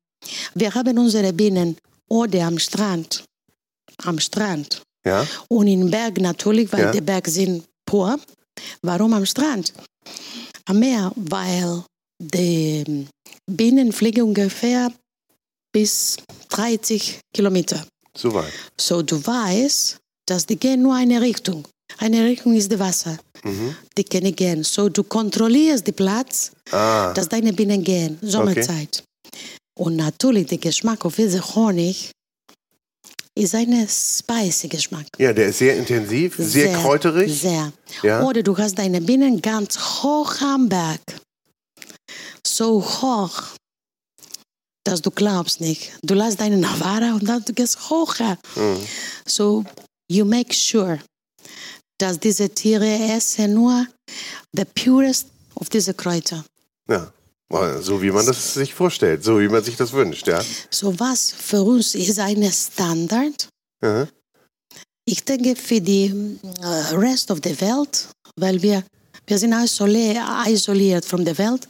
Wir 0.55 0.73
haben 0.73 0.97
unsere 0.97 1.31
Bienen 1.33 1.77
oder 2.09 2.45
am 2.47 2.57
Strand, 2.57 3.23
am 4.03 4.19
Strand 4.19 4.81
Ja. 5.05 5.25
und 5.49 5.67
im 5.67 5.89
Berg 5.91 6.19
natürlich, 6.19 6.71
weil 6.73 6.85
Ja. 6.85 6.91
die 6.91 7.01
Berge 7.01 7.29
sind 7.29 7.63
pur. 7.85 8.19
Warum 8.81 9.13
am 9.13 9.25
Strand? 9.25 9.73
Am 10.65 10.79
Meer, 10.79 11.11
weil 11.15 11.83
die 12.19 13.05
Bienen 13.45 13.91
fliegen 13.91 14.23
ungefähr 14.23 14.91
bis 15.71 16.17
30 16.49 17.19
Kilometer. 17.33 17.85
Soweit. 18.17 18.51
So 18.79 19.01
du 19.03 19.23
weißt, 19.23 19.97
dass 20.25 20.45
die 20.45 20.55
gehen 20.57 20.81
nur 20.81 20.95
eine 20.95 21.21
Richtung. 21.21 21.67
Eine 21.97 22.25
Richtung 22.25 22.53
ist 22.55 22.71
das 22.71 22.79
Wasser. 22.79 23.17
Mhm. 23.43 23.75
Die 23.97 24.03
können 24.03 24.35
gehen. 24.35 24.63
So 24.63 24.89
du 24.89 25.03
kontrollierst 25.03 25.85
den 25.87 25.93
Platz, 25.95 26.51
Ah. 26.71 27.13
dass 27.13 27.29
deine 27.29 27.53
Bienen 27.53 27.83
gehen. 27.83 28.17
Sommerzeit. 28.21 29.03
Und 29.77 29.95
natürlich 29.97 30.47
der 30.47 30.57
Geschmack 30.57 31.05
auf 31.05 31.15
diesen 31.15 31.43
Honig 31.55 32.11
ist 33.37 33.53
ein 33.53 33.87
spicy 33.89 34.69
Geschmack. 34.69 35.07
Ja, 35.17 35.33
der 35.33 35.47
ist 35.47 35.59
sehr 35.59 35.75
intensiv, 35.75 36.35
sehr, 36.37 36.73
kräuterig. 36.73 37.39
Sehr. 37.41 37.73
Ja. 38.01 38.23
Oder 38.23 38.41
du 38.43 38.57
hast 38.57 38.75
deine 38.79 39.01
Bienen 39.01 39.41
ganz 39.41 39.77
hoch 40.03 40.39
am 40.41 40.69
Berg. 40.69 41.01
So 42.47 42.81
hoch, 42.81 43.43
dass 44.85 45.01
du 45.01 45.11
glaubst 45.11 45.59
nicht. 45.59 45.91
Du 46.01 46.13
lässt 46.13 46.39
deine 46.39 46.57
Navarra 46.57 47.13
und 47.15 47.27
dann 47.27 47.43
du 47.43 47.53
gehst 47.53 47.89
hocher. 47.89 48.37
Mhm. 48.55 48.77
So 49.27 49.65
you 50.09 50.23
make 50.23 50.53
sure, 50.53 50.99
dass 51.97 52.19
diese 52.19 52.49
Tiere 52.49 53.15
essen 53.15 53.53
nur 53.53 53.87
the 54.53 54.65
purest 54.65 55.27
of 55.55 55.69
diese 55.69 55.93
Kräuter. 55.93 56.43
Ja. 56.89 57.11
So 57.79 58.01
wie 58.01 58.11
man 58.11 58.25
das 58.25 58.55
sich 58.55 58.73
vorstellt, 58.73 59.23
so 59.23 59.39
wie 59.39 59.47
man 59.47 59.63
sich 59.63 59.77
das 59.77 59.93
wünscht, 59.93 60.27
ja. 60.27 60.41
So 60.69 60.99
was 60.99 61.31
für 61.31 61.61
uns 61.61 61.95
ist 61.95 62.19
ein 62.19 62.43
Standard. 62.51 63.47
Mhm. 63.81 64.07
Ich 65.05 65.23
denke 65.23 65.55
für 65.55 65.79
die 65.79 66.37
äh, 66.61 66.95
Rest 66.95 67.29
of 67.31 67.39
the 67.43 67.61
Welt, 67.61 68.09
weil 68.35 68.61
wir, 68.61 68.83
wir 69.27 69.37
sind 69.37 69.53
isoliert, 69.53 70.17
isoliert 70.47 71.05
von 71.05 71.23
der 71.23 71.37
Welt, 71.37 71.67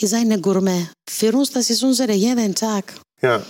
ist 0.00 0.14
eine 0.14 0.40
Gourmet. 0.40 0.88
Für 1.10 1.32
uns, 1.32 1.50
das 1.50 1.68
ist 1.68 1.82
unsere 1.82 2.12
jeden 2.12 2.54
Tag. 2.54 2.94
Ja. 3.20 3.42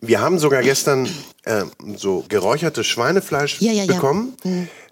Wir 0.00 0.20
haben 0.20 0.38
sogar 0.38 0.62
gestern 0.62 1.08
äh, 1.44 1.64
so 1.96 2.24
geräuchertes 2.28 2.86
Schweinefleisch 2.86 3.60
Ja, 3.60 3.72
ja, 3.72 3.84
ja. 3.84 3.94
bekommen. 3.94 4.36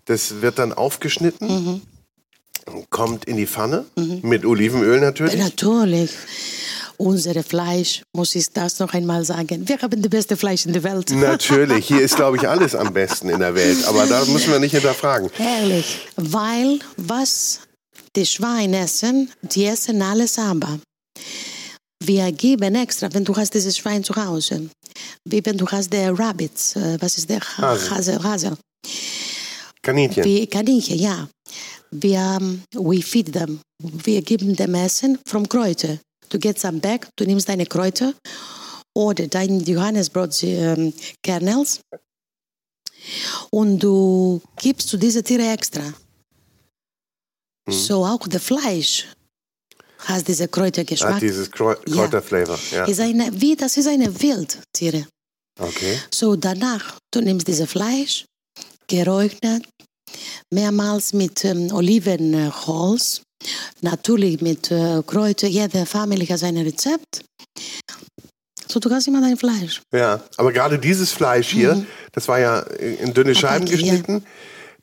Das 0.07 0.41
wird 0.43 0.59
dann 0.59 0.73
aufgeschnitten, 0.73 1.83
kommt 2.91 3.25
in 3.27 3.37
die 3.37 3.47
Pfanne 3.47 3.85
mit 4.23 4.45
Olivenöl 4.45 5.01
natürlich. 5.01 5.37
Natürlich. 5.37 6.11
Unser 6.99 7.43
Fleisch, 7.43 8.03
muss 8.13 8.35
ich 8.37 8.53
das 8.53 8.79
noch 8.79 8.93
einmal 8.95 9.25
sagen. 9.25 9.67
Wir 9.67 9.81
haben 9.81 10.01
das 10.01 10.11
beste 10.11 10.37
Fleisch 10.37 10.67
in 10.67 10.73
der 10.73 10.85
Welt. 10.85 11.11
Natürlich, 11.11 11.87
hier 11.89 12.01
ist, 12.01 12.15
glaube 12.15 12.37
ich, 12.37 12.49
alles 12.49 12.77
am 12.77 12.93
besten 12.93 13.29
in 13.29 13.41
der 13.41 13.55
Welt. 13.57 13.85
Aber 13.87 14.07
da 14.07 14.25
müssen 14.27 14.53
wir 14.53 14.61
nicht 14.61 14.73
hinterfragen. 14.73 15.29
Herrlich. 15.33 16.07
Weil 16.17 16.79
was 16.97 17.61
die 18.15 18.27
Schweine 18.27 18.81
essen, 18.81 19.31
die 19.43 19.65
essen 19.65 20.01
alles 20.03 20.39
aber. 20.39 20.79
Wir 22.05 22.31
geben 22.33 22.75
extra, 22.75 23.13
wenn 23.15 23.25
du 23.25 23.35
hast 23.37 23.55
dieses 23.55 23.77
Schwein 23.77 24.05
zu 24.05 24.15
Hause, 24.15 24.69
wie 25.25 25.45
wenn 25.45 25.57
du 25.57 25.67
hast 25.67 25.93
der 25.93 26.17
Rabbits, 26.17 26.77
äh, 26.77 26.99
was 27.01 27.17
ist 27.17 27.31
der 27.31 27.41
Hase. 27.41 27.91
Hase, 27.91 28.23
Hase. 28.23 28.59
Kaninchen. 29.83 30.25
Wie 30.25 30.47
Kaninchen, 30.47 30.99
ja. 30.99 31.29
Wir, 31.91 32.39
um, 32.41 32.63
we 32.73 33.03
feed 33.03 33.33
them. 33.33 33.61
Wir 33.79 34.23
geben 34.23 34.57
dem 34.57 34.75
Essen 34.75 35.19
vom 35.27 35.49
Kräuter. 35.49 35.99
Du 36.29 36.39
gehst 36.39 36.65
am 36.65 36.81
Berg, 36.81 37.09
du 37.17 37.25
nimmst 37.25 37.49
deine 37.49 37.67
Kräuter 37.67 38.15
oder 38.95 39.27
dein 39.27 39.61
Johannesbrot 39.61 40.43
ähm, 40.45 40.93
Kernels 41.23 41.81
Und 43.51 43.79
du 43.81 44.41
gibst 44.57 44.89
zu 44.89 44.97
diesen 44.97 45.25
Tieren 45.25 45.51
extra. 45.53 45.83
Mhm. 47.67 47.73
So 47.73 48.05
auch 48.05 48.27
das 48.29 48.43
Fleisch 48.43 49.07
hat 49.99 50.27
diesen 50.27 50.51
Kräutergeschmack. 50.51 51.15
Hat 51.15 51.23
dieses 51.23 51.51
Kräu 51.51 51.75
Ja. 51.87 51.95
Kräuterflavor. 51.95 52.59
Ja. 52.71 52.85
Ist 52.87 53.01
eine, 53.01 53.29
wie, 53.41 53.55
das 53.57 53.77
ist 53.77 53.87
eine 53.87 54.09
Wildtiere. 54.21 55.07
Okay. 55.61 55.99
So 56.11 56.35
danach, 56.35 56.99
du 57.13 57.21
nimmst 57.21 57.47
dieses 57.47 57.71
Fleisch, 57.71 58.25
geräuchert, 58.89 59.63
mehrmals 60.53 61.13
mit 61.13 61.45
ähm, 61.45 61.73
Olivenholz, 61.73 63.23
natürlich 63.81 64.41
mit 64.41 64.71
äh, 64.71 65.03
Kräuter, 65.07 65.47
jede 65.49 65.87
Familie 65.87 66.29
hat 66.29 66.39
sein 66.39 66.57
Rezept. 66.57 67.25
So, 68.69 68.81
du 68.81 68.91
hast 68.91 69.07
immer 69.09 69.21
dein 69.21 69.37
Fleisch. 69.37 69.83
Ja, 69.93 70.23
aber 70.37 70.53
gerade 70.53 70.79
dieses 70.79 71.13
Fleisch 71.13 71.49
hier, 71.49 71.85
das 72.13 72.29
war 72.29 72.39
ja 72.41 72.61
in 72.61 73.13
dünne 73.13 73.35
Scheiben 73.35 73.67
ja. 73.67 73.73
geschnitten, 73.73 74.25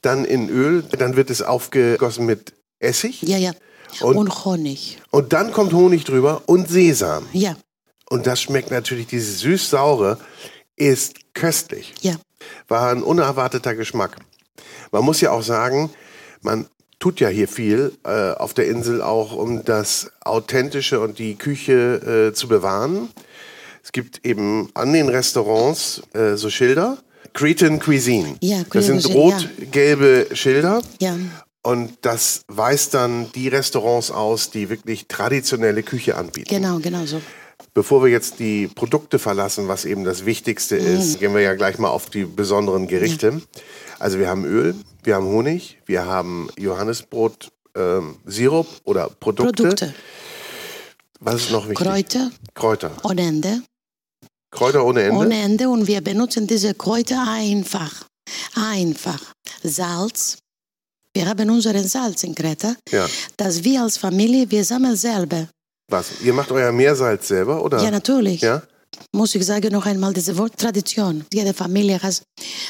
dann 0.01 0.25
in 0.25 0.49
Öl, 0.49 0.83
dann 0.97 1.15
wird 1.15 1.29
es 1.29 1.41
aufgegossen 1.41 2.25
mit 2.25 2.53
Essig 2.79 3.21
Ja, 3.23 3.38
ja. 3.38 3.51
Und- 4.01 4.15
Und, 4.17 4.45
Honig. 4.45 4.99
und 5.09 5.33
dann 5.33 5.51
kommt 5.51 5.73
Honig 5.73 6.03
drüber 6.03 6.43
und 6.45 6.69
Sesam. 6.69 7.25
Ja, 7.33 7.55
Und 8.12 8.27
das 8.27 8.41
schmeckt 8.41 8.69
natürlich, 8.71 9.07
dieses 9.07 9.39
süß-saure 9.39 10.19
ist 10.75 11.15
köstlich. 11.33 11.93
ja. 12.01 12.15
War 12.67 12.91
ein 12.91 13.04
unerwarteter 13.04 13.75
Geschmack. 13.75 14.17
Man 14.91 15.04
muss 15.04 15.21
ja 15.21 15.32
auch 15.32 15.43
sagen, 15.43 15.89
man 16.41 16.67
tut 16.99 17.19
ja 17.19 17.30
hier 17.30 17.47
viel 17.47 17.93
äh, 18.06 18.32
auf 18.32 18.54
der 18.54 18.67
Insel 18.67 19.02
auch, 19.02 19.34
um 19.34 19.63
das 19.63 20.12
Authentische 20.21 20.99
und 20.99 21.17
die 21.19 21.36
Küche 21.36 22.30
äh, 22.30 22.34
zu 22.34 22.47
bewahren. 22.47 23.10
Es 23.84 23.91
gibt 23.91 24.25
eben 24.25 24.69
an 24.73 24.93
den 24.93 25.10
Restaurants 25.10 26.02
äh, 26.13 26.36
so 26.36 26.49
Schilder. 26.49 26.97
Cretan 27.34 27.80
Cuisine. 27.80 28.36
Ja, 28.41 28.63
das 28.71 28.88
sind 28.88 29.06
rot-gelbe 29.13 30.28
Schilder. 30.34 30.82
Ja, 30.99 31.15
Und 31.62 31.93
das 32.02 32.41
weist 32.47 32.93
dann 32.95 33.32
die 33.34 33.47
Restaurants 33.47 34.12
aus, 34.12 34.49
die 34.49 34.69
wirklich 34.69 35.08
traditionelle 35.08 35.84
Küche 35.84 36.15
anbieten. 36.17 36.49
genau, 36.49 36.80
genau 36.80 37.06
so. 37.06 37.21
Bevor 37.73 38.03
wir 38.03 38.10
jetzt 38.10 38.39
die 38.39 38.67
Produkte 38.67 39.19
verlassen, 39.19 39.67
was 39.67 39.86
eben 39.86 40.03
das 40.03 40.25
Wichtigste 40.25 40.75
ist, 40.75 41.19
gehen 41.19 41.34
wir 41.34 41.41
ja 41.41 41.53
gleich 41.53 41.77
mal 41.77 41.89
auf 41.89 42.10
die 42.10 42.25
besonderen 42.25 42.88
Gerichte. 42.88 43.41
Also 43.99 44.17
wir 44.19 44.27
haben 44.27 44.45
Öl, 44.45 44.75
wir 45.03 45.15
haben 45.15 45.25
Honig, 45.25 45.77
wir 45.86 46.05
haben 46.05 46.49
Johannisbrot, 46.58 47.51
ähm, 47.75 48.15
Sirup 48.25 48.67
oder 48.86 49.10
Produkte. 49.10 49.63
Produkte. 49.63 49.93
Was 51.19 51.36
ist 51.36 51.51
noch 51.51 51.67
wichtig? 51.69 51.86
Kräuter 51.86 52.32
Kräuter. 52.53 52.91
ohne 53.03 53.21
Ende. 53.21 53.62
Kräuter 54.51 54.86
ohne 54.86 55.03
Ende. 55.03 55.17
Ohne 55.17 55.41
Ende. 55.41 55.69
Und 55.69 55.88
wir 55.88 56.01
benutzen 56.01 56.47
diese 56.47 56.73
Kräuter 56.73 57.25
einfach. 57.27 58.05
Einfach. 58.55 59.34
Salz. 59.63 60.38
Wir 61.13 61.27
haben 61.27 61.49
unseren 61.49 61.88
Salz 61.88 62.23
in 62.23 62.36
Kreta. 62.36 62.75
Ja. 62.89 63.08
Das 63.38 63.63
wir 63.63 63.84
als 63.84 63.97
Familie, 63.97 64.49
wir 64.49 64.63
sammeln 64.63 64.95
selber. 64.95 65.47
Was? 65.89 66.21
Ihr 66.21 66.34
macht 66.34 66.52
euer 66.52 66.71
Meersalz 66.71 67.28
selber, 67.28 67.63
oder? 67.63 67.82
Ja, 67.82 67.91
natürlich. 67.91 68.41
Ja? 68.41 68.62
Muss 69.12 69.36
ich 69.36 69.45
sagen 69.45 69.71
noch 69.71 69.86
einmal 69.86 70.13
dieses 70.13 70.38
Wort 70.38 70.58
Tradition. 70.58 71.25
Jede 71.34 71.54
Familie 71.54 72.02
hat 72.02 72.21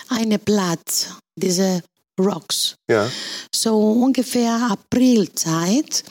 einen 0.10 0.39
Platz, 0.39 1.08
diese 1.36 1.82
Rocks. 2.19 2.75
Ja. 2.89 3.10
So 3.53 3.77
ungefähr 3.91 4.69
Aprilzeit, 4.71 6.03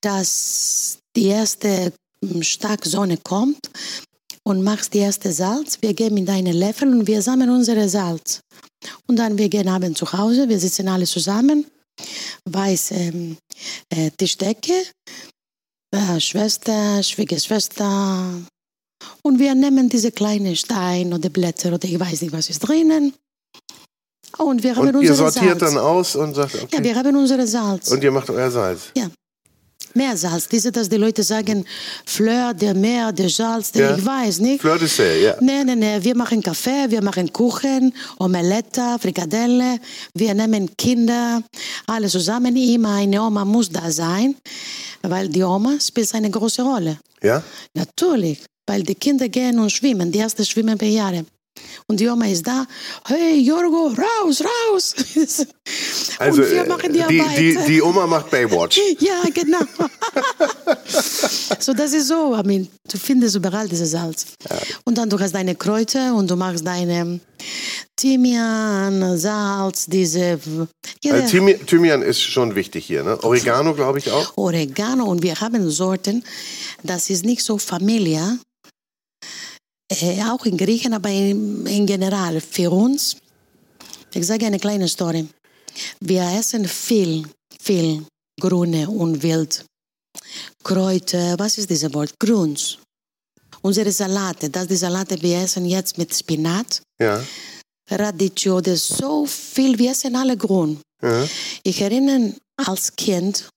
dass 0.00 0.98
die 1.16 1.26
erste 1.26 1.92
mm, 2.24 2.42
starke 2.42 2.88
Sonne 2.88 3.18
kommt 3.18 3.70
und 4.44 4.62
machst 4.62 4.94
die 4.94 4.98
erste 4.98 5.32
Salz. 5.32 5.78
Wir 5.80 5.94
geben 5.94 6.16
in 6.16 6.26
deine 6.26 6.52
Löffel 6.52 6.88
und 6.88 7.06
wir 7.06 7.22
sammeln 7.22 7.50
unsere 7.50 7.88
Salz. 7.88 8.40
Und 9.06 9.16
dann 9.16 9.36
wir 9.38 9.48
gehen 9.48 9.68
abends 9.68 9.98
zu 9.98 10.12
Hause, 10.12 10.48
wir 10.48 10.58
sitzen 10.58 10.88
alle 10.88 11.04
zusammen, 11.04 11.66
weiße 12.44 12.94
ähm, 12.94 13.36
äh, 13.90 14.10
Tischdecke, 14.16 14.72
Schwester, 16.18 17.02
Schwiegerschwester. 17.02 18.34
Und 19.22 19.38
wir 19.38 19.54
nehmen 19.54 19.88
diese 19.88 20.12
kleinen 20.12 20.54
Steine 20.56 21.14
oder 21.14 21.28
Blätter 21.30 21.72
oder 21.74 21.88
ich 21.88 21.98
weiß 21.98 22.22
nicht, 22.22 22.32
was 22.32 22.50
ist 22.50 22.60
drinnen. 22.60 23.14
Und 24.38 24.62
wir 24.62 24.76
haben 24.76 24.88
Und 24.94 25.02
ihr 25.02 25.10
unsere 25.10 25.30
sortiert 25.30 25.60
Salz. 25.60 25.74
dann 25.74 25.82
aus 25.82 26.16
und 26.16 26.34
sagt, 26.34 26.54
okay. 26.54 26.76
Ja, 26.76 26.84
wir 26.84 26.94
haben 26.96 27.16
unsere 27.16 27.46
Salz. 27.46 27.88
und 27.90 28.02
ihr 28.04 28.12
macht 28.12 28.30
euer 28.30 28.50
Salz. 28.50 28.92
Ja. 28.96 29.10
Mehr 29.94 30.16
Salz. 30.16 30.48
Diese, 30.48 30.70
dass 30.72 30.88
die 30.88 30.96
Leute 30.96 31.22
sagen, 31.22 31.64
Fleur 32.06 32.54
de 32.54 32.74
Meer, 32.74 33.12
de 33.12 33.28
Salz, 33.28 33.72
de, 33.72 33.82
Ja. 33.82 33.96
ich 33.96 34.04
weiß 34.04 34.38
nicht. 34.40 34.60
Fleur 34.60 34.78
de 34.78 34.88
sel, 34.88 35.20
ja. 35.22 35.34
Nein, 35.40 35.66
nein, 35.66 35.78
nein. 35.78 36.04
Wir 36.04 36.16
machen 36.16 36.42
Kaffee, 36.42 36.86
wir 36.90 37.02
machen 37.02 37.32
Kuchen, 37.32 37.92
Omelette, 38.18 38.96
Frikadelle. 39.00 39.78
Wir 40.14 40.34
nehmen 40.34 40.68
Kinder, 40.76 41.42
alle 41.86 42.08
zusammen. 42.08 42.56
Immer 42.56 42.94
eine 42.96 43.22
Oma 43.22 43.44
muss 43.44 43.68
da 43.70 43.90
sein, 43.90 44.34
weil 45.02 45.28
die 45.28 45.42
Oma 45.42 45.78
spielt 45.80 46.14
eine 46.14 46.30
große 46.30 46.62
Rolle. 46.62 46.98
Ja? 47.22 47.42
Natürlich, 47.74 48.38
weil 48.66 48.82
die 48.82 48.94
Kinder 48.94 49.28
gehen 49.28 49.58
und 49.58 49.70
schwimmen. 49.70 50.10
Die 50.12 50.18
ersten 50.18 50.44
schwimmen 50.44 50.78
per 50.78 50.88
Jahre. 50.88 51.24
Und 51.86 51.98
die 52.00 52.08
Oma 52.08 52.26
ist 52.26 52.46
da. 52.46 52.66
Hey, 53.06 53.40
Jorgo, 53.40 53.88
raus, 53.88 54.42
raus. 54.42 54.94
Also, 56.18 56.42
und 56.42 56.50
wir 56.50 56.64
machen 56.66 56.92
die 56.92 57.02
die, 57.08 57.20
Arbeit. 57.20 57.38
die, 57.38 57.58
die 57.66 57.82
Oma 57.82 58.06
macht 58.06 58.30
Baywatch. 58.30 58.78
Ja, 58.98 59.22
genau. 59.32 59.60
so, 61.58 61.72
das 61.72 61.92
ist 61.92 62.08
so. 62.08 62.34
I 62.36 62.42
mean, 62.44 62.68
du 62.90 62.98
findest 62.98 63.36
überall 63.36 63.68
dieses 63.68 63.90
Salz. 63.92 64.26
Und 64.84 64.98
dann 64.98 65.08
du 65.08 65.18
hast 65.18 65.34
deine 65.34 65.54
Kräuter 65.54 66.14
und 66.14 66.30
du 66.30 66.36
machst 66.36 66.66
deine 66.66 67.20
Thymian, 67.96 69.16
Salz, 69.18 69.86
diese 69.86 70.38
jede 71.02 71.22
Also 71.22 71.36
Thymi- 71.36 71.64
Thymian 71.64 72.02
ist 72.02 72.20
schon 72.20 72.54
wichtig 72.54 72.86
hier, 72.86 73.02
ne? 73.02 73.18
Oregano, 73.22 73.74
glaube 73.74 73.98
ich 73.98 74.10
auch. 74.10 74.32
Oregano. 74.36 75.04
Und 75.04 75.22
wir 75.22 75.40
haben 75.40 75.70
Sorten, 75.70 76.24
das 76.82 77.10
ist 77.10 77.24
nicht 77.24 77.42
so 77.44 77.58
Familie. 77.58 78.38
Äh, 79.90 80.22
auch 80.22 80.44
in 80.46 80.56
Griechen, 80.56 80.94
aber 80.94 81.10
in, 81.10 81.66
in 81.66 81.84
general. 81.86 82.40
Für 82.40 82.70
uns, 82.70 83.16
ich 84.14 84.24
sage 84.26 84.46
eine 84.46 84.58
kleine 84.58 84.86
Story. 84.88 85.26
Wir 86.00 86.22
essen 86.38 86.66
viel, 86.66 87.26
viel 87.60 88.04
Grüne 88.40 88.88
und 88.88 89.22
Wild. 89.22 89.64
Kräuter, 90.62 91.38
was 91.38 91.58
ist 91.58 91.68
dieses 91.70 91.92
Wort? 91.92 92.14
Grüns. 92.20 92.78
Unsere 93.62 93.90
Salate, 93.90 94.48
das 94.48 94.66
die 94.68 94.76
Salate, 94.76 95.20
wir 95.20 95.38
essen 95.38 95.64
jetzt 95.66 95.98
mit 95.98 96.14
Spinat, 96.14 96.82
Ja. 97.00 97.22
Radicchio, 97.90 98.60
das 98.60 98.74
ist 98.74 98.98
so 98.98 99.26
viel, 99.26 99.76
wir 99.76 99.90
essen 99.90 100.14
alle 100.14 100.36
grün. 100.36 100.80
ja. 101.02 101.26
Ich 101.64 101.80
erinnere 101.82 102.34
als 102.56 102.94
Kind, 102.94 103.48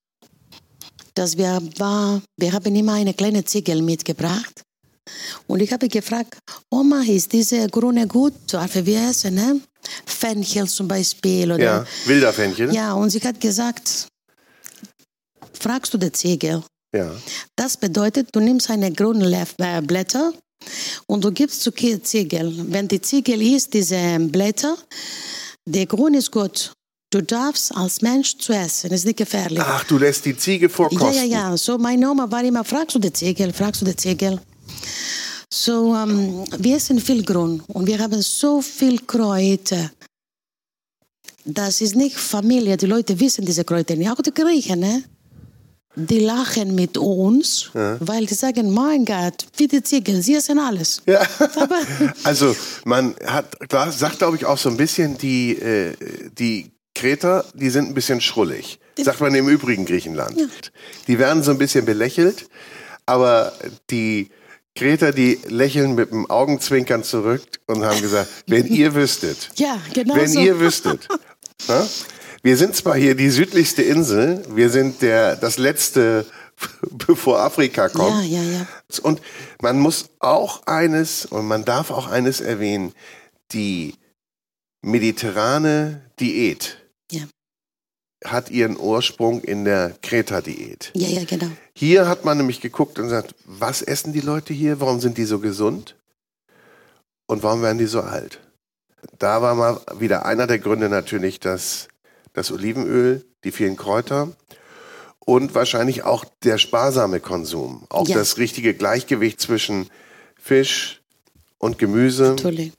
dass 1.13 1.37
wir 1.37 1.61
war, 1.77 2.21
wir 2.37 2.51
haben 2.51 2.75
immer 2.75 2.93
eine 2.93 3.13
kleine 3.13 3.45
Ziegel 3.45 3.81
mitgebracht. 3.83 4.63
Und 5.47 5.61
ich 5.61 5.71
habe 5.71 5.87
gefragt, 5.87 6.37
Oma, 6.69 7.01
ist 7.03 7.31
diese 7.33 7.67
grüne 7.69 8.07
gut? 8.07 8.33
Darf 8.47 8.75
wir 8.75 9.09
essen, 9.09 9.35
ne? 9.35 9.59
Fenchel 10.05 10.67
zum 10.67 10.87
Beispiel. 10.87 11.51
Oder, 11.51 11.63
Ja, 11.63 11.85
wilder 12.05 12.31
Fenchel. 12.33 12.73
ja, 12.73 12.93
und 12.93 13.09
sie 13.09 13.19
hat 13.19 13.39
gesagt, 13.39 14.07
fragst 15.53 15.93
du 15.93 15.97
die 15.97 16.11
Ziegel? 16.11 16.63
Ja. 16.95 17.11
Das 17.55 17.75
bedeutet, 17.77 18.29
du 18.31 18.39
nimmst 18.39 18.69
eine 18.69 18.91
grüne 18.91 19.45
äh, 19.57 19.81
Blätter 19.81 20.31
und 21.07 21.23
du 21.23 21.31
gibst 21.31 21.61
zu 21.63 21.71
Ziegel. 21.71 22.53
Wenn 22.71 22.87
die 22.87 23.01
Ziegel 23.01 23.41
isst, 23.41 23.73
diese 23.73 24.19
Blätter, 24.19 24.77
der 25.65 25.85
Grün 25.85 26.13
ist 26.13 26.31
gut. 26.31 26.71
Du 27.09 27.21
darfst 27.21 27.75
als 27.75 28.01
Mensch 28.01 28.37
zu 28.37 28.53
essen, 28.53 28.91
ist 28.91 29.05
nicht 29.05 29.17
gefährlich. 29.17 29.59
Ach, 29.61 29.83
du 29.83 29.99
lässt 29.99 30.25
die 30.25 30.35
Ziege 30.35 30.67
vorkosten. 30.67 31.13
Ja, 31.13 31.23
ja, 31.23 31.49
ja. 31.49 31.57
So, 31.57 31.77
meine 31.77 32.09
Oma 32.09 32.29
war 32.31 32.43
immer, 32.43 32.63
fragst 32.63 32.95
du 32.95 32.99
die 32.99 33.13
Ziegel, 33.13 33.53
fragst 33.53 33.81
du 33.81 33.85
die 33.85 33.95
Ziegel. 33.95 34.41
So, 35.49 35.95
ähm, 35.95 36.43
wir 36.57 36.77
essen 36.77 36.99
viel 36.99 37.23
Grün 37.23 37.61
und 37.67 37.85
wir 37.85 37.99
haben 37.99 38.21
so 38.21 38.61
viel 38.61 38.99
Kräuter. 38.99 39.91
Das 41.45 41.81
ist 41.81 41.95
nicht 41.95 42.15
Familie, 42.17 42.75
die 42.77 42.85
Leute 42.85 43.19
wissen 43.19 43.45
diese 43.45 43.63
Kräuter 43.63 43.95
nicht. 43.95 44.09
Auch 44.09 44.21
die 44.21 44.33
Griechen, 44.33 44.79
ne? 44.79 45.03
Die 45.95 46.19
lachen 46.19 46.73
mit 46.73 46.97
uns, 46.97 47.69
weil 47.73 48.25
die 48.25 48.33
sagen, 48.33 48.73
mein 48.73 49.05
Gott, 49.05 49.45
wie 49.57 49.67
die 49.67 49.83
Ziegel, 49.83 50.23
sie 50.23 50.35
essen 50.35 50.57
alles. 50.57 51.03
Ja. 51.05 51.21
Also 52.23 52.55
man 52.85 53.15
hat, 53.23 53.55
da 53.69 53.91
sagt 53.91 54.17
glaube 54.17 54.37
ich 54.37 54.45
auch 54.45 54.57
so 54.57 54.69
ein 54.69 54.77
bisschen, 54.77 55.19
die, 55.19 55.51
äh, 55.51 55.93
die 56.39 56.71
Kreter, 56.95 57.45
die 57.53 57.69
sind 57.69 57.89
ein 57.89 57.93
bisschen 57.93 58.21
schrullig. 58.21 58.79
Sagt 58.97 59.21
man 59.21 59.35
im 59.35 59.47
übrigen 59.47 59.85
Griechenland. 59.85 60.35
Die 61.07 61.19
werden 61.19 61.43
so 61.43 61.51
ein 61.51 61.57
bisschen 61.57 61.85
belächelt, 61.85 62.47
aber 63.05 63.53
die 63.89 64.29
Kreter, 64.75 65.11
die 65.11 65.39
lächeln 65.47 65.95
mit 65.95 66.11
dem 66.11 66.29
Augenzwinkern 66.29 67.03
zurück 67.03 67.43
und 67.67 67.85
haben 67.85 68.01
gesagt, 68.01 68.29
wenn 68.47 68.67
ihr 68.67 68.95
wüsstet, 68.95 69.49
ja, 69.55 69.77
genau 69.93 70.15
wenn 70.15 70.27
so. 70.27 70.39
ihr 70.39 70.59
wüsstet. 70.59 71.07
Ja? 71.67 71.87
Wir 72.41 72.57
sind 72.57 72.75
zwar 72.75 72.97
hier 72.97 73.15
die 73.15 73.29
südlichste 73.29 73.83
Insel, 73.83 74.43
wir 74.49 74.69
sind 74.69 75.01
der, 75.01 75.37
das 75.37 75.57
letzte, 75.57 76.25
bevor 77.07 77.39
Afrika 77.39 77.87
kommt. 77.87 78.25
Ja, 78.25 78.41
ja, 78.41 78.43
ja. 78.43 78.67
Und 79.01 79.21
man 79.61 79.79
muss 79.79 80.09
auch 80.19 80.67
eines, 80.67 81.25
und 81.25 81.45
man 81.47 81.63
darf 81.63 81.89
auch 81.89 82.07
eines 82.07 82.41
erwähnen, 82.41 82.91
die 83.53 83.95
mediterrane 84.81 86.01
Diät 86.19 86.83
Ja. 87.11 87.23
Hat 88.25 88.49
ihren 88.51 88.77
Ursprung 88.77 89.41
in 89.41 89.65
der 89.65 89.95
Kreta-Diät. 90.01 90.91
Ja, 90.95 91.07
ja, 91.07 91.23
genau. 91.25 91.47
Hier 91.75 92.07
hat 92.07 92.25
man 92.25 92.37
nämlich 92.37 92.61
geguckt 92.61 92.97
und 92.99 93.05
gesagt, 93.05 93.35
was 93.45 93.81
essen 93.81 94.13
die 94.13 94.21
Leute 94.21 94.53
hier? 94.53 94.79
Warum 94.79 94.99
sind 94.99 95.17
die 95.17 95.25
so 95.25 95.39
gesund? 95.39 95.95
Und 97.25 97.43
warum 97.43 97.61
werden 97.61 97.77
die 97.77 97.85
so 97.85 98.01
alt? 98.01 98.39
Da 99.19 99.41
war 99.41 99.55
mal 99.55 99.81
wieder 99.99 100.25
einer 100.25 100.47
der 100.47 100.59
Gründe 100.59 100.89
natürlich 100.89 101.39
das, 101.39 101.87
das 102.33 102.51
Olivenöl, 102.51 103.25
die 103.43 103.51
vielen 103.51 103.75
Kräuter 103.75 104.31
und 105.19 105.55
wahrscheinlich 105.55 106.03
auch 106.03 106.25
der 106.43 106.57
sparsame 106.57 107.19
Konsum. 107.19 107.85
Auch 107.89 108.07
Ja. 108.07 108.15
das 108.17 108.37
richtige 108.37 108.73
Gleichgewicht 108.73 109.41
zwischen 109.41 109.89
Fisch 110.39 111.01
und 111.57 111.77
Gemüse. 111.77 112.29
Natürlich. 112.29 112.73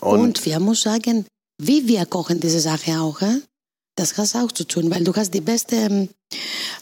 Und- 0.00 0.20
Und, 0.20 0.46
wir 0.46 0.60
muss 0.60 0.82
sagen, 0.82 1.26
wie 1.60 1.86
wir 1.88 2.06
kochen 2.06 2.40
diese 2.40 2.60
Sache 2.60 3.00
auch, 3.00 3.20
äh? 3.22 3.40
Das 3.98 4.16
hat 4.16 4.34
auch 4.36 4.52
zu 4.52 4.64
tun, 4.64 4.90
weil 4.90 5.02
du 5.02 5.14
hast 5.14 5.32
die 5.34 5.40
beste 5.40 5.76
ähm, 5.76 6.08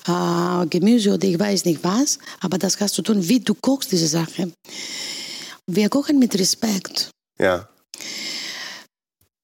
äh, 0.07 0.67
Gemüse 0.67 1.15
oder 1.15 1.27
ich 1.27 1.39
weiß 1.39 1.65
nicht 1.65 1.83
was, 1.83 2.19
aber 2.41 2.59
das 2.59 2.79
hat 2.81 2.91
zu 2.91 3.03
tun, 3.03 3.27
wie 3.29 3.41
du 3.41 3.55
kochst 3.55 3.91
diese 3.93 4.09
Sache. 4.09 4.53
Wir 5.67 5.89
kochen 5.89 6.19
mit 6.19 6.39
Respekt. 6.39 7.11
Ja, 7.39 7.69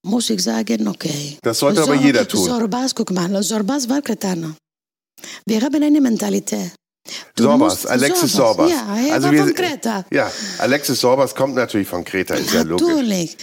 Muss 0.05 0.31
ich 0.31 0.43
sagen, 0.43 0.89
okay. 0.89 1.39
Das 1.43 1.59
sollte 1.59 1.83
aber 1.83 1.95
jeder 1.95 2.27
tun. 2.27 2.45
Sorbas, 2.45 2.95
guck 2.95 3.11
mal, 3.13 3.43
Sorbas 3.43 3.89
war 3.89 4.03
Kretaner. 4.03 4.55
Wir 5.47 5.61
haben 5.63 5.83
eine 5.83 6.01
Mentalität. 6.01 6.73
Du 7.35 7.45
Sorbas, 7.45 7.87
Alexis 7.87 8.33
Sorbas. 8.33 8.71
Sorbas. 8.71 8.99
Ja, 8.99 9.07
er 9.09 9.15
also 9.15 9.27
war 9.27 9.33
wir, 9.33 9.45
von 9.45 9.55
Kreta. 9.55 10.05
Ja, 10.11 10.31
Alexis 10.59 11.01
Sorbas 11.01 11.35
kommt 11.35 11.55
natürlich 11.55 11.89
von 11.89 12.05
Kreta, 12.05 12.35
ist 12.35 12.53
ja 12.53 12.63
logisch. 12.63 12.89
Natürlich. 12.89 13.37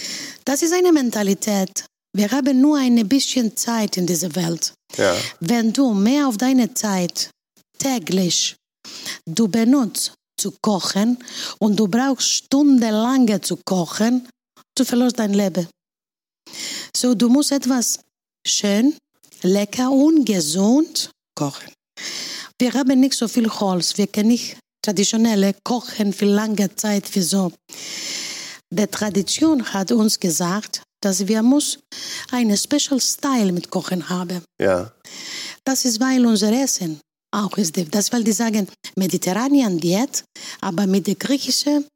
Das 0.44 0.62
ist 0.62 0.72
eine 0.72 0.92
Mentalität. 0.92 1.84
Wir 2.12 2.30
haben 2.30 2.60
nur 2.60 2.78
ein 2.78 3.08
bisschen 3.08 3.56
Zeit 3.56 3.96
in 3.96 4.06
dieser 4.06 4.34
Welt. 4.34 4.72
Ja. 4.96 5.16
Wenn 5.38 5.72
du 5.72 5.94
mehr 5.94 6.26
auf 6.26 6.36
deine 6.36 6.74
Zeit 6.74 7.30
täglich 7.78 8.56
du 9.26 9.48
benutzt 9.48 10.14
zu 10.36 10.52
kochen 10.62 11.18
und 11.58 11.78
du 11.78 11.86
brauchst 11.86 12.28
stundenlange 12.28 13.40
zu 13.40 13.58
kochen, 13.64 14.28
du 14.74 14.84
verlierst 14.84 15.18
dein 15.18 15.34
Leben. 15.34 15.68
So, 16.96 17.14
du 17.14 17.28
musst 17.28 17.52
etwas 17.52 18.00
schön, 18.46 18.96
lecker 19.42 19.90
und 19.90 20.24
gesund 20.24 21.10
kochen. 21.34 21.72
Wir 22.58 22.72
haben 22.74 23.00
nicht 23.00 23.14
so 23.14 23.28
viel 23.28 23.48
Holz, 23.48 23.96
wir 23.96 24.06
können 24.06 24.28
nicht 24.28 24.56
traditionelle 24.82 25.54
kochen 25.62 26.12
für 26.12 26.26
lange 26.26 26.74
Zeit, 26.74 27.06
für 27.06 27.22
so. 27.22 27.52
Die 28.70 28.86
Tradition 28.86 29.72
hat 29.72 29.92
uns 29.92 30.18
gesagt, 30.18 30.82
dass 31.00 31.26
wir 31.26 31.42
muss 31.42 31.78
einen 32.30 32.56
Special 32.56 33.00
Style 33.00 33.52
mit 33.52 33.70
Kochen 33.70 34.08
haben. 34.08 34.42
Ja, 34.60 34.92
Das 35.64 35.84
ist, 35.84 36.00
weil 36.00 36.24
unser 36.26 36.52
Essen 36.52 37.00
auch 37.32 37.56
ist. 37.58 37.74
Das 37.94 38.12
weil 38.12 38.24
die 38.24 38.32
sagen 38.32 38.66
Mediterranean 38.96 39.78
Diät, 39.78 40.24
aber 40.60 40.86
mit 40.86 41.06
den 41.06 41.18
griechischen 41.18 41.86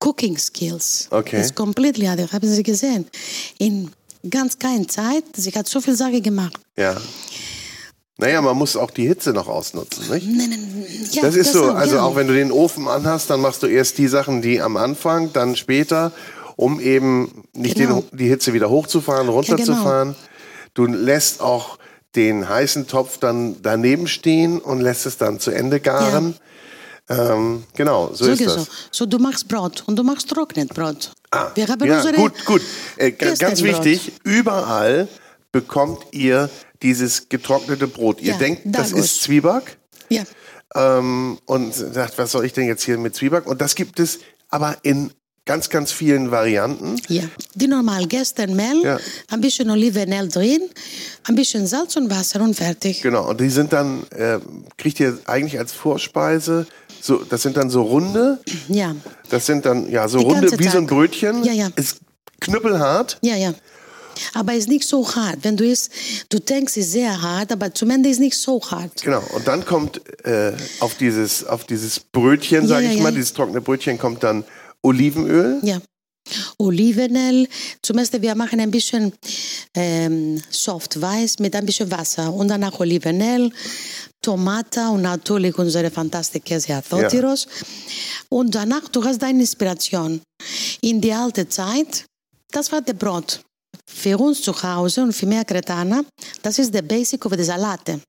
Cooking 0.00 0.36
Skills. 0.38 1.08
Okay. 1.10 1.36
Das 1.36 1.46
ist 1.46 1.54
komplett 1.54 2.02
anders. 2.02 2.32
Haben 2.32 2.48
Sie 2.48 2.62
gesehen? 2.62 3.06
In 3.58 3.90
ganz 4.28 4.58
keiner 4.58 4.88
Zeit. 4.88 5.24
Sie 5.36 5.50
hat 5.52 5.68
so 5.68 5.80
viel 5.80 5.96
Sache 5.96 6.20
gemacht. 6.20 6.58
ja. 6.76 6.96
Naja, 8.18 8.42
man 8.42 8.54
muss 8.54 8.76
auch 8.76 8.90
die 8.90 9.06
Hitze 9.08 9.32
noch 9.32 9.48
ausnutzen, 9.48 10.06
nicht? 10.10 10.26
Nein, 10.26 10.50
nein, 10.50 10.86
ja, 11.10 11.22
Das 11.22 11.34
ist 11.34 11.54
so, 11.54 11.70
auch, 11.70 11.74
also 11.74 11.96
ja. 11.96 12.02
auch 12.02 12.16
wenn 12.16 12.26
du 12.28 12.34
den 12.34 12.52
Ofen 12.52 12.86
anhast, 12.86 13.30
dann 13.30 13.40
machst 13.40 13.62
du 13.62 13.66
erst 13.66 13.96
die 13.96 14.08
Sachen, 14.08 14.42
die 14.42 14.60
am 14.60 14.76
Anfang, 14.76 15.32
dann 15.32 15.56
später, 15.56 16.12
um 16.60 16.78
eben 16.80 17.44
nicht 17.52 17.76
Genau. 17.76 18.02
den, 18.10 18.18
die 18.18 18.28
Hitze 18.28 18.52
wieder 18.52 18.68
hochzufahren, 18.70 19.28
runterzufahren. 19.28 20.14
Du 20.74 20.86
lässt 20.86 21.40
auch 21.40 21.78
den 22.16 22.48
heißen 22.48 22.86
Topf 22.86 23.18
dann 23.18 23.56
daneben 23.62 24.06
stehen 24.06 24.58
und 24.60 24.80
lässt 24.80 25.06
es 25.06 25.16
dann 25.16 25.40
zu 25.40 25.50
Ende 25.52 25.80
garen. 25.80 26.36
Ähm, 27.08 27.64
genau, 27.74 28.08
so 28.12 28.26
ist 28.26 28.38
Sowieso. 28.38 28.56
das. 28.56 28.68
So, 28.92 29.06
du 29.06 29.18
machst 29.18 29.48
Brot 29.48 29.82
und 29.86 29.96
du 29.96 30.04
machst 30.04 30.28
trocknet 30.28 30.72
Brot. 30.74 31.12
Ah, 31.32 31.50
Wir 31.54 31.66
haben 31.66 31.84
ja, 31.86 32.10
gut, 32.12 32.44
gut. 32.44 32.62
Äh, 32.96 33.12
ga- 33.12 33.34
ganz 33.34 33.62
wichtig, 33.62 34.12
überall 34.22 35.08
bekommt 35.52 35.98
ihr 36.12 36.48
dieses 36.82 37.28
getrocknete 37.28 37.86
Brot. 37.88 38.20
Ihr 38.20 38.32
Ja, 38.32 38.38
denkt, 38.38 38.62
das 38.66 38.92
ist 38.92 39.22
Zwieback 39.22 39.78
Ja, 40.08 40.22
ähm, 40.76 41.38
und 41.46 41.74
sagt, 41.74 42.18
was 42.18 42.30
soll 42.32 42.44
ich 42.44 42.52
denn 42.52 42.66
jetzt 42.66 42.84
hier 42.84 42.96
mit 42.98 43.14
Zwieback? 43.16 43.46
Und 43.46 43.60
das 43.60 43.74
gibt 43.74 43.98
es 43.98 44.20
aber 44.48 44.76
in 44.82 45.12
ganz, 45.46 45.68
ganz 45.70 45.90
vielen 45.92 46.30
Varianten. 46.30 46.96
ja. 47.08 47.22
Die 47.54 47.66
normal 47.66 48.06
Gerstenmehl, 48.06 48.82
Ja. 48.84 48.98
ein 49.30 49.40
bisschen 49.40 49.70
Olivenöl 49.70 50.28
drin, 50.28 50.62
ein 51.24 51.34
bisschen 51.34 51.66
Salz 51.66 51.96
und 51.96 52.10
Wasser 52.10 52.40
und 52.40 52.54
fertig. 52.54 53.02
Genau, 53.02 53.28
und 53.28 53.40
die 53.40 53.48
sind 53.50 53.72
dann, 53.72 54.04
äh, 54.10 54.38
kriegt 54.76 55.00
ihr 55.00 55.18
eigentlich 55.26 55.58
als 55.58 55.72
Vorspeise, 55.72 56.66
so, 57.02 57.16
das 57.24 57.42
sind 57.42 57.56
dann 57.56 57.70
so 57.70 57.82
runde, 57.82 58.38
Ja, 58.68 58.94
das 59.30 59.46
sind 59.46 59.64
dann, 59.66 59.90
ja, 59.90 60.06
so 60.08 60.18
Die 60.18 60.24
runde 60.24 60.58
wie 60.58 60.68
so 60.68 60.78
ein 60.78 60.86
Tag. 60.86 60.96
Brötchen. 60.96 61.42
Ja, 61.44 61.52
ja. 61.52 61.68
Ist 61.76 61.98
knüppelhart. 62.40 63.18
ja, 63.22 63.36
ja. 63.36 63.54
Aber 64.34 64.52
ist 64.52 64.68
nicht 64.68 64.86
so 64.86 65.08
hart. 65.14 65.38
Wenn 65.42 65.56
du 65.56 65.64
isst, 65.64 65.90
du 66.28 66.38
denkst, 66.40 66.72
es 66.76 66.84
ist 66.86 66.92
sehr 66.92 67.22
hart, 67.22 67.52
aber 67.52 67.72
zum 67.72 67.88
Ende 67.88 68.10
ist 68.10 68.20
nicht 68.20 68.36
so 68.36 68.60
hart. 68.70 69.02
Genau, 69.02 69.22
und 69.34 69.48
dann 69.48 69.64
kommt 69.64 70.02
äh, 70.26 70.52
auf, 70.80 70.94
dieses, 70.96 71.46
auf 71.46 71.64
dieses 71.64 72.00
Brötchen, 72.00 72.66
sage 72.66 72.84
ja, 72.84 72.90
ich 72.90 72.96
ja. 72.98 73.02
mal, 73.02 73.12
dieses 73.12 73.32
trockene 73.32 73.62
Brötchen, 73.62 73.98
kommt 73.98 74.22
dann 74.22 74.44
Olivenöl. 74.82 75.60
Ja. 75.62 75.80
Olivenöl, 76.58 77.48
zum 77.82 77.96
Beispiel 77.96 78.22
wir 78.22 78.34
machen 78.34 78.60
ein 78.60 78.70
bisschen 78.70 79.12
ähm, 79.74 80.40
soft 80.50 81.00
weiß 81.00 81.38
mit 81.38 81.56
ein 81.56 81.66
bisschen 81.66 81.90
Wasser 81.90 82.32
und 82.32 82.48
danach 82.48 82.78
Olivenöl, 82.78 83.50
Tomate 84.22 84.88
und 84.90 85.02
natürlich 85.02 85.56
unsere 85.58 85.90
fantastische 85.90 86.44
Käse 86.44 86.74
Athotiros. 86.74 87.48
Und 88.28 88.54
danach, 88.54 88.86
du 88.88 89.02
hast 89.02 89.20
deine 89.22 89.40
Inspiration. 89.40 90.20
In 90.82 91.00
die 91.00 91.12
alte 91.12 91.48
Zeit, 91.48 92.04
das 92.52 92.70
war 92.70 92.82
der 92.82 92.94
Brot. 92.94 93.40
Für 93.86 94.18
uns 94.18 94.42
zu 94.42 94.52
Hause 94.62 95.02
und 95.02 95.12
für 95.12 95.26
mehr 95.26 95.44
Kretaner, 95.44 96.04
das 96.42 96.58
ist 96.58 96.72
der 96.72 96.82
Basic 96.82 97.24
of 97.26 97.32
the 97.36 97.42
Salate. 97.42 98.00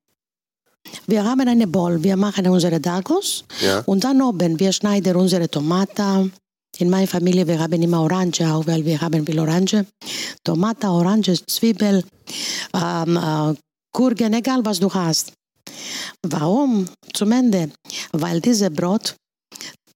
Wir 1.08 1.24
haben 1.24 1.48
eine 1.48 1.66
Bowl, 1.68 2.04
wir 2.04 2.18
machen 2.18 2.48
unsere 2.48 2.80
Dagos 2.80 3.46
Ja. 3.62 3.80
und 3.86 4.04
dann 4.04 4.22
oben, 4.22 4.60
wir 4.60 4.72
schneiden 4.74 5.16
unsere 5.16 5.50
Tomaten. 5.50 6.34
In 6.82 6.90
meiner 6.90 7.06
Familie, 7.08 7.46
wir 7.48 7.60
haben 7.60 7.80
immer 7.80 8.02
Orange 8.02 8.42
auch, 8.42 8.66
weil 8.66 8.84
wir 8.84 9.00
haben 9.00 9.24
viel 9.24 9.40
Orange. 9.40 9.86
Tomate, 10.44 10.88
Orange, 10.88 11.36
Zwiebel, 11.46 12.04
ähm, 12.74 13.18
äh, 13.18 13.54
Gurken, 13.96 14.34
egal 14.34 14.66
was 14.66 14.80
du 14.80 14.92
hast. 14.92 15.32
Warum? 16.24 16.88
Zum 17.14 17.32
Ende. 17.34 17.70
Weil 18.14 18.42
dieses 18.42 18.72
Brot 18.72 19.16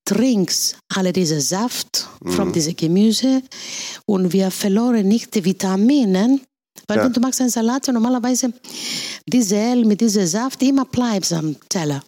trinkt 0.04 0.78
alle 0.94 1.12
diese 1.12 1.40
Saft 1.40 2.08
von 2.24 2.52
diesem 2.52 2.76
Gemüse 2.76 3.42
und 4.06 4.32
wir 4.32 4.52
verloren 4.52 5.08
nicht 5.08 5.34
die 5.34 5.44
Vitamine. 5.44 6.38
Weil 6.86 6.98
Ja. 6.98 7.04
wenn 7.04 7.12
du 7.12 7.20
machst 7.20 7.40
einen 7.40 7.50
Salat, 7.50 7.88
normalerweise 7.88 8.52
diese 9.26 9.56
Öl 9.56 9.84
mit 9.84 10.00
diesem 10.00 10.24
Saft 10.26 10.62
immer 10.62 10.84
bleibt 10.84 11.32
am 11.32 11.56
Teller. 11.68 12.00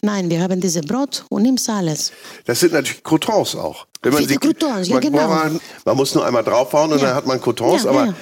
Nein, 0.00 0.28
wir 0.30 0.40
haben 0.40 0.60
dieses 0.60 0.82
Brot 0.82 1.24
und 1.30 1.42
nimmst 1.42 1.68
alles. 1.68 2.12
Das 2.44 2.60
sind 2.60 2.72
natürlich 2.72 3.02
Croutons 3.04 3.54
auch. 3.54 3.86
Wenn 4.02 4.12
man 4.12 4.22
Viele 4.22 4.32
sie, 4.34 4.38
Croutons, 4.38 4.88
ja, 4.88 4.94
man, 4.94 5.02
genau. 5.02 5.28
man, 5.28 5.60
man 5.84 5.96
muss 5.96 6.14
nur 6.14 6.24
einmal 6.26 6.42
draufhauen 6.44 6.92
und 6.92 6.98
Ja. 7.00 7.06
dann 7.08 7.14
hat 7.16 7.26
man 7.26 7.40
Croutons. 7.40 7.84
Ja, 7.84 7.90
aber 7.90 8.06
ja. 8.06 8.14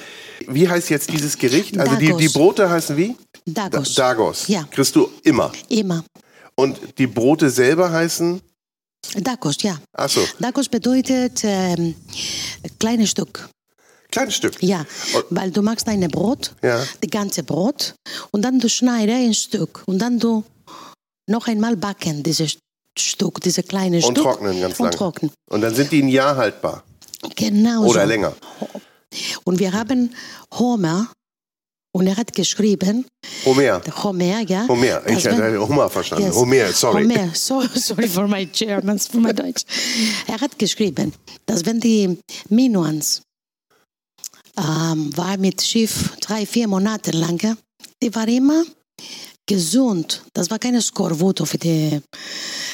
wie 0.47 0.67
heißt 0.69 0.89
jetzt 0.89 1.09
dieses 1.11 1.37
Gericht? 1.37 1.77
Also 1.77 1.95
die, 1.95 2.13
die 2.17 2.29
Brote 2.29 2.69
heißen 2.69 2.95
wie? 2.97 3.15
Dagos. 3.45 3.95
Da- 3.95 4.09
Dagos. 4.09 4.47
Ja. 4.47 4.63
Kriegst 4.69 4.95
du 4.95 5.09
immer. 5.23 5.51
Immer. 5.69 6.03
Und 6.55 6.77
die 6.99 7.07
Brote 7.07 7.49
selber 7.49 7.91
heißen? 7.91 8.41
Dagos, 9.15 9.55
ja. 9.63 9.79
Achso, 9.93 10.21
Dagos 10.39 10.69
bedeutet 10.69 11.41
ähm, 11.43 11.95
kleines 12.79 13.09
Stück. 13.09 13.49
kleines 14.11 14.35
Stück. 14.35 14.61
Ja, 14.61 14.85
weil 15.31 15.49
du 15.49 15.63
machst 15.63 15.87
dein 15.87 16.01
Brot, 16.11 16.53
Ja. 16.61 16.83
die 17.03 17.09
ganze 17.09 17.41
Brot, 17.43 17.95
und 18.31 18.43
dann 18.43 18.59
du 18.59 18.69
schneidest 18.69 19.17
ein 19.17 19.33
Stück 19.33 19.81
und 19.87 19.97
dann 19.99 20.19
du 20.19 20.43
noch 21.31 21.47
einmal 21.47 21.75
backen 21.77 22.21
dieses 22.23 22.57
Stück, 22.97 23.41
diese 23.41 23.63
kleine 23.63 23.97
Und 23.97 24.03
Stück. 24.03 24.23
trocknen 24.23 24.59
ganz 24.61 24.79
und 24.79 24.85
lange. 24.85 24.97
trocknen. 24.97 25.31
Und 25.49 25.61
dann 25.61 25.73
sind 25.73 25.91
die 25.91 26.03
ein 26.03 26.09
Jahr 26.09 26.35
haltbar. 26.35 26.83
Genau 27.35 27.85
Oder 27.85 28.03
so. 28.03 28.07
länger. 28.07 28.33
Und 29.43 29.59
wir 29.59 29.73
haben 29.73 30.13
Homer, 30.53 31.11
und 31.93 32.07
er 32.07 32.15
hat 32.15 32.33
geschrieben, 32.33 33.05
Homer. 33.45 33.81
Homer, 34.03 34.39
ja. 34.47 34.65
Homer. 34.67 35.05
Ich 35.07 35.25
wenn- 35.25 35.35
hatte 35.35 35.59
Homer 35.59 35.89
verstanden. 35.89 36.27
Yes. 36.27 36.35
Homer, 36.35 36.71
sorry. 36.71 37.03
Homer, 37.03 37.29
so, 37.35 37.61
sorry 37.75 38.07
for 38.07 38.27
my 38.27 38.45
German, 38.45 38.97
for 38.97 39.19
my 39.19 39.33
Deutsch. 39.33 39.63
Er 40.27 40.39
hat 40.39 40.57
geschrieben, 40.57 41.13
dass 41.45 41.65
wenn 41.65 41.79
die 41.81 42.17
Minuans 42.49 43.21
ähm, 44.57 45.15
war 45.17 45.37
mit 45.37 45.61
Schiff 45.61 46.15
drei, 46.21 46.45
vier 46.45 46.67
Monate 46.67 47.11
lang, 47.11 47.57
die 48.01 48.13
war 48.15 48.27
immer 48.27 48.63
gesund. 49.51 50.23
Das 50.33 50.49
war 50.49 50.59
keine 50.59 50.81
Skorvuto 50.81 51.43
für 51.45 51.57
die 51.57 51.99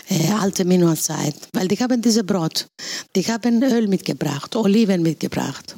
äh, 0.09 0.31
alte 0.43 0.63
Minuanzeit, 0.63 1.35
weil 1.53 1.67
die 1.67 1.77
haben 1.79 1.99
diese 2.01 2.23
Brot, 2.23 2.67
die 3.15 3.23
haben 3.23 3.63
Öl 3.63 3.87
mitgebracht, 3.87 4.55
Oliven 4.55 5.01
mitgebracht. 5.01 5.75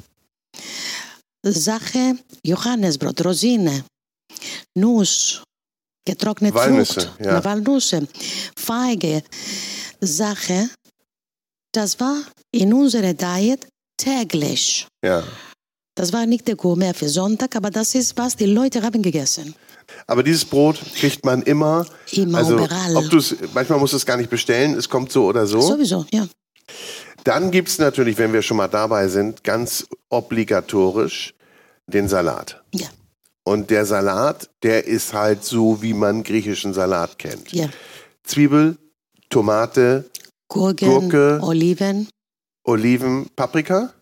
Sache, 1.42 2.18
Johannesbrot, 2.44 3.24
Rosine, 3.24 3.84
Nuss, 4.76 5.42
getrocknete 6.06 6.54
Walnüsse, 6.54 7.00
Frucht, 7.00 7.24
ja. 7.24 7.42
Walnüsse, 7.44 8.06
Feige, 8.58 9.22
Sache, 10.02 10.68
das 11.72 11.98
war 11.98 12.18
in 12.52 12.74
unserer 12.74 13.14
Diet 13.14 13.66
täglich. 13.96 14.86
Ja. 15.02 15.24
Das 15.94 16.12
war 16.12 16.26
nicht 16.26 16.46
der 16.46 16.56
Gourmet 16.56 16.92
für 16.94 17.08
Sonntag, 17.08 17.56
aber 17.56 17.70
das 17.70 17.94
ist, 17.94 18.18
was 18.18 18.36
die 18.36 18.46
Leute 18.46 18.82
haben 18.82 19.00
gegessen. 19.00 19.54
Aber 20.06 20.22
dieses 20.22 20.44
Brot 20.44 20.80
kriegt 20.96 21.24
man 21.24 21.42
immer. 21.42 21.86
Immer, 22.12 22.38
also, 22.38 22.66
ob 22.94 23.10
du's, 23.10 23.34
manchmal 23.54 23.78
musst 23.78 23.92
du 23.92 23.96
es 23.96 24.06
gar 24.06 24.16
nicht 24.16 24.30
bestellen, 24.30 24.74
es 24.74 24.88
kommt 24.88 25.12
so 25.12 25.26
oder 25.26 25.46
so. 25.46 25.60
Sowieso, 25.60 26.04
ja. 26.10 26.26
Dann 27.24 27.50
gibt 27.50 27.68
es 27.68 27.78
natürlich, 27.78 28.16
wenn 28.18 28.32
wir 28.32 28.42
schon 28.42 28.56
mal 28.56 28.68
dabei 28.68 29.08
sind, 29.08 29.44
ganz 29.44 29.86
obligatorisch 30.08 31.34
den 31.86 32.08
Salat. 32.08 32.62
Ja, 32.74 32.88
Und 33.44 33.70
der 33.70 33.84
Salat, 33.84 34.48
der 34.62 34.86
ist 34.86 35.12
halt 35.12 35.44
so, 35.44 35.82
wie 35.82 35.92
man 35.92 36.22
griechischen 36.22 36.72
Salat 36.72 37.18
kennt. 37.18 37.52
ja. 37.52 37.68
Zwiebel, 38.24 38.76
Tomate, 39.28 40.08
Gurken, 40.48 40.88
Gurke. 40.88 41.40
Oliven, 41.42 42.08
Oliven, 42.64 43.28
Paprika, 43.34 43.92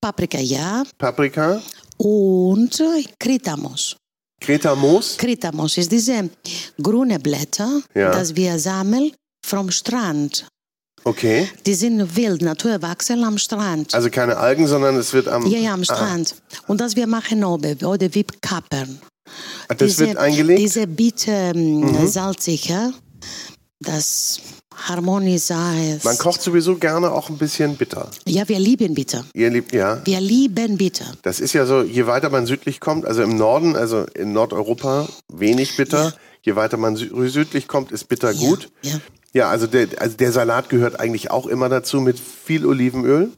Paprika, 0.00 0.38
ja. 0.38 0.82
Paprika, 0.98 1.62
Und 1.96 2.82
Kritamos. 3.18 3.96
Kretamoos. 4.42 5.16
Kritamos 5.16 5.78
ist 5.78 5.90
diese 5.90 6.28
grüne 6.82 7.18
Blätter, 7.18 7.80
Ja. 7.94 8.10
das 8.10 8.34
wir 8.36 8.58
sammeln 8.58 9.12
vom 9.46 9.70
Strand. 9.70 10.46
Okay. 11.04 11.48
Die 11.66 11.74
sind 11.74 12.14
wild, 12.16 12.42
naturwachsen 12.42 13.24
am 13.24 13.36
Strand. 13.38 13.92
Also 13.94 14.08
keine 14.08 14.36
Algen, 14.36 14.66
sondern 14.68 14.96
es 14.96 15.12
wird 15.12 15.26
am. 15.28 15.46
ja, 15.46 15.58
ja, 15.58 15.74
am 15.74 15.80
Ah, 15.80 15.84
Strand. 15.84 16.36
Und 16.68 16.80
das 16.80 16.94
wir 16.94 17.06
machen 17.08 17.42
oben, 17.44 17.76
oder 17.84 18.14
wie 18.14 18.24
Kappern. 18.40 19.00
das 19.78 19.98
wird 19.98 20.16
eingelegt. 20.16 20.60
Mhm. 20.60 20.62
Diese 20.62 20.86
bitte 20.86 21.30
ähm, 21.32 22.06
salzige, 22.06 22.92
das 23.80 24.40
harmonisiert. 24.76 26.04
Man 26.04 26.18
kocht 26.18 26.42
sowieso 26.42 26.76
gerne 26.76 27.10
auch 27.12 27.28
ein 27.28 27.38
bisschen 27.38 27.76
bitter. 27.76 28.10
Ja, 28.26 28.48
wir 28.48 28.58
lieben 28.58 28.94
bitter. 28.94 29.24
Ihr 29.34 29.50
liebt, 29.50 29.72
ja. 29.72 30.00
Wir 30.04 30.20
lieben 30.20 30.78
bitter. 30.78 31.06
Das 31.22 31.40
ist 31.40 31.52
ja 31.52 31.66
so, 31.66 31.82
je 31.82 32.06
weiter 32.06 32.30
man 32.30 32.46
südlich 32.46 32.80
kommt, 32.80 33.06
also 33.06 33.22
im 33.22 33.36
Norden, 33.36 33.76
also 33.76 34.04
in 34.14 34.32
Nordeuropa, 34.32 35.08
wenig 35.32 35.76
bitter. 35.76 36.14
Je 36.42 36.56
weiter 36.56 36.76
man 36.76 36.96
sü 36.96 37.28
südlich 37.28 37.68
kommt, 37.68 37.92
ist 37.92 38.08
bitter 38.08 38.34
gut. 38.34 38.70
Ja. 38.82 39.00
Ja, 39.34 39.48
also 39.48 39.66
der, 39.66 39.88
also 39.98 40.16
der 40.16 40.32
Salat 40.32 40.68
gehört 40.68 41.00
eigentlich 41.00 41.30
auch 41.30 41.46
immer 41.46 41.68
dazu 41.68 42.00
mit 42.00 42.18
viel 42.18 42.66
Olivenöl. 42.66 43.30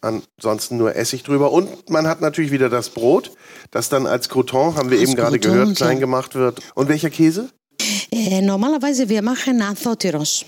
Ansonsten 0.00 0.76
nur 0.76 0.96
Essig 0.96 1.22
drüber. 1.22 1.52
Und 1.52 1.88
man 1.88 2.06
hat 2.06 2.20
natürlich 2.20 2.50
wieder 2.50 2.68
das 2.68 2.90
Brot, 2.90 3.30
das 3.70 3.88
dann 3.88 4.06
als 4.06 4.28
Croton, 4.28 4.74
haben 4.74 4.90
wir 4.90 4.98
Als 4.98 5.08
eben 5.08 5.16
gerade 5.16 5.38
gehört, 5.38 5.68
ja. 5.68 5.74
klein 5.74 6.00
gemacht 6.00 6.34
wird. 6.34 6.60
Und 6.74 6.88
welcher 6.88 7.10
Käse? 7.10 7.48
Äh, 8.12 8.42
normalerweise 8.42 9.08
wir 9.08 9.22
machen 9.22 9.62
Anthotyros. 9.62 10.44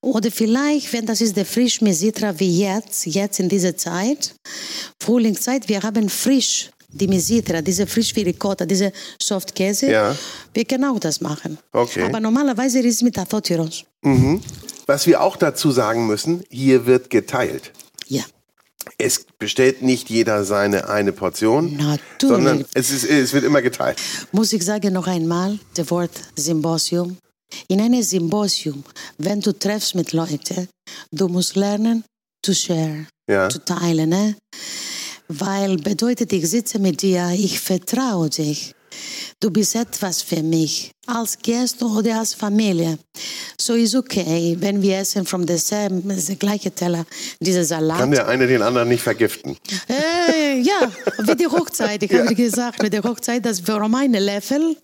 Oder 0.00 0.30
vielleicht, 0.30 0.92
wenn 0.92 1.06
das 1.06 1.20
ist 1.20 1.36
der 1.36 1.46
frisch 1.46 1.80
Mesitra 1.80 2.38
wie 2.38 2.60
jetzt, 2.60 3.06
jetzt 3.06 3.40
in 3.40 3.48
dieser 3.48 3.76
Zeit, 3.76 4.34
Frühlingszeit, 5.02 5.68
wir 5.68 5.82
haben 5.82 6.08
frisch 6.08 6.70
die 6.90 7.08
Mesitra, 7.08 7.62
diese 7.62 7.86
frisch 7.86 8.14
wie 8.14 8.22
Ricotta, 8.22 8.66
diese 8.66 8.92
Softkäse. 9.20 9.90
Ja. 9.90 10.16
Wir 10.52 10.64
können 10.64 10.84
auch 10.84 10.98
das 10.98 11.20
machen. 11.20 11.58
Okay. 11.72 12.02
Aber 12.02 12.20
normalerweise 12.20 12.80
ist 12.80 12.96
es 12.96 13.02
mit 13.02 13.18
Anthotyros. 13.18 13.84
Was 14.86 15.06
wir 15.06 15.20
auch 15.20 15.36
dazu 15.36 15.70
sagen 15.70 16.06
müssen, 16.06 16.44
hier 16.50 16.86
wird 16.86 17.10
geteilt. 17.10 17.72
Ja. 18.06 18.22
Es 18.96 19.26
bestellt 19.38 19.82
nicht 19.82 20.08
jeder 20.10 20.44
seine 20.44 20.88
eine 20.88 21.12
Portion, 21.12 21.76
Natürlich. 21.76 22.00
sondern 22.20 22.64
es, 22.74 22.90
ist, 22.90 23.04
es 23.04 23.32
wird 23.32 23.44
immer 23.44 23.62
geteilt. 23.62 23.98
Muss 24.32 24.52
ich 24.52 24.64
sagen 24.64 24.92
noch 24.92 25.06
einmal 25.06 25.58
das 25.74 25.90
Wort 25.90 26.10
Symposium? 26.36 27.18
In 27.68 27.80
einem 27.80 28.02
Symposium, 28.02 28.84
wenn 29.18 29.40
du 29.40 29.52
treffst 29.52 29.94
mit 29.94 30.12
Leuten, 30.12 30.68
du 31.12 31.28
musst 31.28 31.56
lernen 31.56 32.04
to 32.42 32.52
share, 32.52 33.06
Ja. 33.28 33.48
zu 33.48 33.64
teilen. 33.64 34.10
Ne? 34.10 34.36
Weil 35.28 35.76
bedeutet, 35.76 36.32
ich 36.32 36.48
sitze 36.48 36.78
mit 36.78 37.02
dir, 37.02 37.30
ich 37.34 37.60
vertraue 37.60 38.30
dich. 38.30 38.74
Du 39.40 39.50
bist 39.50 39.74
etwas 39.74 40.22
für 40.22 40.42
mich, 40.42 40.90
als 41.06 41.38
Gast 41.40 41.82
oder 41.82 42.18
als 42.18 42.34
Familie. 42.34 42.98
So 43.60 43.74
ist 43.74 43.94
okay, 43.94 44.56
wenn 44.58 44.82
wir 44.82 44.98
essen 44.98 45.24
the 45.46 45.56
same, 45.56 46.02
the 46.16 46.36
gleiche 46.36 46.70
Teller, 46.70 47.04
dieser 47.40 47.64
Salat. 47.64 47.98
Kann 47.98 48.10
der 48.10 48.28
eine 48.28 48.46
den 48.46 48.62
anderen 48.62 48.88
nicht 48.88 49.02
vergiften. 49.02 49.56
Äh, 49.88 50.60
ja, 50.60 50.90
wie 51.18 51.36
die 51.36 51.46
Hochzeit. 51.46 52.02
Ich 52.02 52.12
habe 52.14 52.34
gesagt, 52.34 52.82
mit 52.82 52.92
der 52.92 53.02
Hochzeit, 53.02 53.44
das 53.44 53.66
war 53.66 53.88
meine 53.88 54.18
Löffel, 54.18 54.76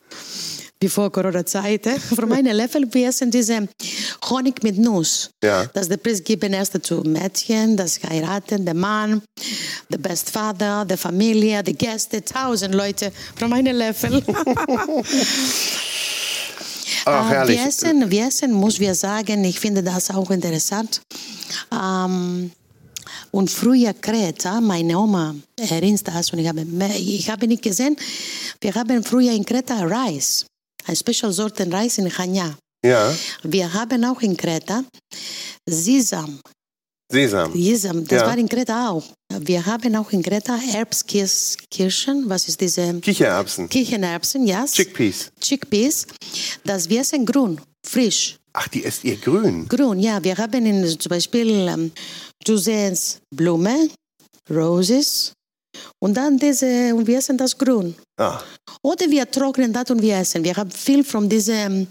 bevor 0.85 1.11
Corona-Zeit, 1.11 1.87
äh, 1.87 1.99
von 1.99 2.29
meinen 2.29 2.57
Löffel, 2.57 2.87
wir 2.92 3.09
essen 3.09 3.31
diese 3.31 3.68
Honig 4.29 4.62
mit 4.62 4.79
Nuss. 4.79 5.31
Ja. 5.42 5.66
Das 5.73 5.88
der 5.88 5.97
Priester 5.97 6.25
geben 6.25 6.53
erst 6.53 6.85
zu 6.85 7.03
Mädchen, 7.03 7.77
das 7.77 8.01
heiraten, 8.09 8.64
der 8.64 8.75
Mann, 8.75 9.23
der 9.88 9.99
Best 9.99 10.31
Father, 10.31 10.85
der 10.85 10.99
Familie, 10.99 11.62
die 11.62 11.75
Gäste, 11.75 12.25
tausend 12.25 12.75
Leute 12.75 13.12
von 13.37 13.49
meinen 13.51 13.77
Löffel. 13.77 14.23
Ach, 14.27 14.47
Äh, 17.07 17.11
herrlich. 17.11 17.59
Wir 17.59 17.66
essen, 17.66 18.11
wir 18.11 18.27
essen, 18.27 18.53
muss 18.53 18.81
wir 18.81 18.94
sagen, 18.94 19.44
ich 19.44 19.61
finde 19.61 19.83
das 19.83 20.11
auch 20.11 20.31
interessant. 20.31 21.03
Ähm, 21.73 22.51
und 23.31 23.51
früher 23.51 23.92
Kreta, 23.94 24.61
meine 24.61 24.99
Oma 24.99 25.35
erinnert 25.59 26.09
das 26.09 26.33
und 26.33 26.38
ich 26.38 26.49
habe, 26.49 26.64
ich 26.97 27.29
habe 27.29 27.47
nicht 27.49 27.62
gesehen, 27.62 27.97
wir 28.61 28.75
haben 28.75 29.03
früher 29.03 29.33
in 29.33 29.44
Kreta 29.44 29.85
Reis, 29.85 30.47
Special 30.92 31.33
Sorte 31.33 31.70
Reis 31.70 31.99
in 31.99 32.09
Chania. 32.11 32.57
Ja, 32.85 33.14
Wir 33.42 33.73
haben 33.73 34.05
auch 34.05 34.20
in 34.20 34.37
Kreta 34.37 34.85
Sesam. 35.68 36.40
Sesam. 37.11 37.53
Sesam, 37.53 38.05
das 38.07 38.20
Ja. 38.20 38.27
war 38.27 38.37
in 38.38 38.49
Kreta 38.49 38.90
auch. 38.90 39.05
Wir 39.40 39.64
haben 39.64 39.94
auch 39.97 40.11
in 40.12 40.23
Kreta 40.23 40.59
Erbskirschen, 40.75 42.29
was 42.29 42.49
ist 42.49 42.61
diese? 42.61 42.94
Kichererbsen. 43.01 43.68
Kichererbsen, 43.68 44.47
ja. 44.47 44.64
Chickpeas. 44.66 45.31
Chickpeas. 45.40 46.07
Das 46.64 46.88
wir 46.88 47.01
essen 47.01 47.25
grün, 47.25 47.61
frisch. 47.87 48.37
Ach, 48.53 48.68
die 48.68 48.85
esst 48.85 49.05
ihr 49.05 49.16
grün. 49.16 49.66
Grün, 49.68 49.99
ja. 49.99 50.23
Wir 50.23 50.37
haben 50.37 50.64
in, 50.66 50.87
zum 51.01 51.11
Beispiel, 51.11 51.49
ähm, 51.68 51.92
Blume, 53.35 53.88
Roses 54.51 55.33
und 55.98 56.16
dann 56.16 56.38
diese, 56.38 56.94
und 56.94 57.06
wir 57.06 57.18
essen 57.18 57.37
das 57.38 57.56
grün. 57.56 57.94
Ah, 58.16 58.40
Oder 58.82 59.10
wir 59.10 59.30
trocknen 59.30 59.72
das 59.72 59.90
und 59.90 60.00
wir 60.02 60.16
essen. 60.16 60.44
Wir 60.44 60.54
haben 60.56 60.70
viel 60.70 61.02
von 61.04 61.28
diesem 61.28 61.87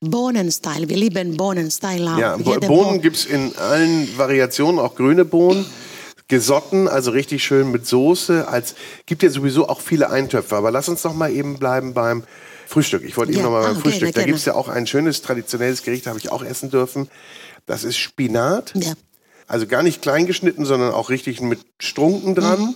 Bohnen-Style. 0.00 0.88
Wir 0.88 0.96
lieben 0.96 1.36
Bohnen-Style 1.36 2.12
auch. 2.12 2.18
ja, 2.18 2.36
Bo 2.36 2.54
Jede 2.54 2.66
Bohnen 2.66 3.00
gibt's 3.00 3.24
in 3.24 3.54
allen 3.56 4.08
Variationen, 4.18 4.78
auch 4.78 4.94
grüne 4.94 5.24
Bohnen. 5.24 5.64
Gesotten, 6.28 6.88
also 6.88 7.10
richtig 7.10 7.44
schön 7.44 7.70
mit 7.70 7.86
Soße. 7.86 8.48
Als 8.48 8.74
gibt 9.04 9.22
ja 9.22 9.28
sowieso 9.28 9.68
auch 9.68 9.80
viele 9.80 10.10
Eintöpfe. 10.10 10.56
Aber 10.56 10.70
lass 10.70 10.88
uns 10.88 11.02
doch 11.02 11.14
mal 11.14 11.30
eben 11.30 11.58
bleiben 11.58 11.92
beim 11.92 12.24
Frühstück. 12.66 13.04
Ich 13.04 13.16
wollte 13.16 13.32
eben 13.32 13.40
Ja, 13.40 13.44
noch 13.46 13.52
mal 13.52 13.62
beim 13.62 13.76
ah, 13.76 13.80
Frühstück. 13.80 14.08
da 14.14 14.20
gerne. 14.20 14.32
gibt's 14.32 14.46
ja 14.46 14.54
auch 14.54 14.68
ein 14.68 14.86
schönes 14.86 15.20
traditionelles 15.20 15.82
Gericht, 15.82 16.06
habe 16.06 16.18
ich 16.18 16.32
auch 16.32 16.42
essen 16.42 16.70
dürfen. 16.70 17.08
Das 17.66 17.84
ist 17.84 17.96
Spinat. 17.98 18.72
Ja. 18.74 18.94
Also 19.46 19.66
gar 19.66 19.82
nicht 19.82 20.00
klein 20.00 20.26
geschnitten, 20.26 20.64
sondern 20.64 20.92
auch 20.92 21.10
richtig 21.10 21.42
mit 21.42 21.60
Strunken 21.78 22.34
dran. 22.34 22.60
Mhm. 22.60 22.74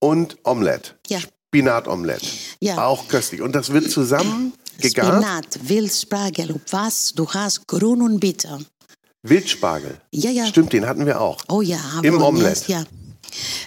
Und 0.00 0.38
Omelette. 0.44 0.92
Ja. 1.08 1.20
Spinatomelette. 1.48 2.26
Ja. 2.60 2.86
Auch 2.86 3.08
köstlich. 3.08 3.42
Und 3.42 3.54
das 3.54 3.72
wird 3.72 3.90
zusammen 3.90 4.52
gegart. 4.78 5.22
Spinat, 5.22 5.68
Wildspargel, 5.68 6.60
was 6.70 7.12
du 7.12 7.28
hast, 7.28 7.66
grün 7.66 8.02
und 8.02 8.18
bitter. 8.20 8.58
Wildspargel. 9.22 10.00
Ja, 10.12 10.30
ja. 10.30 10.46
Stimmt, 10.46 10.72
den 10.72 10.86
hatten 10.86 11.06
wir 11.06 11.20
auch. 11.20 11.38
Oh 11.48 11.60
ja, 11.60 11.78
Im 12.02 12.14
aber 12.14 12.28
Omelette. 12.28 12.70
Ja. 12.72 12.84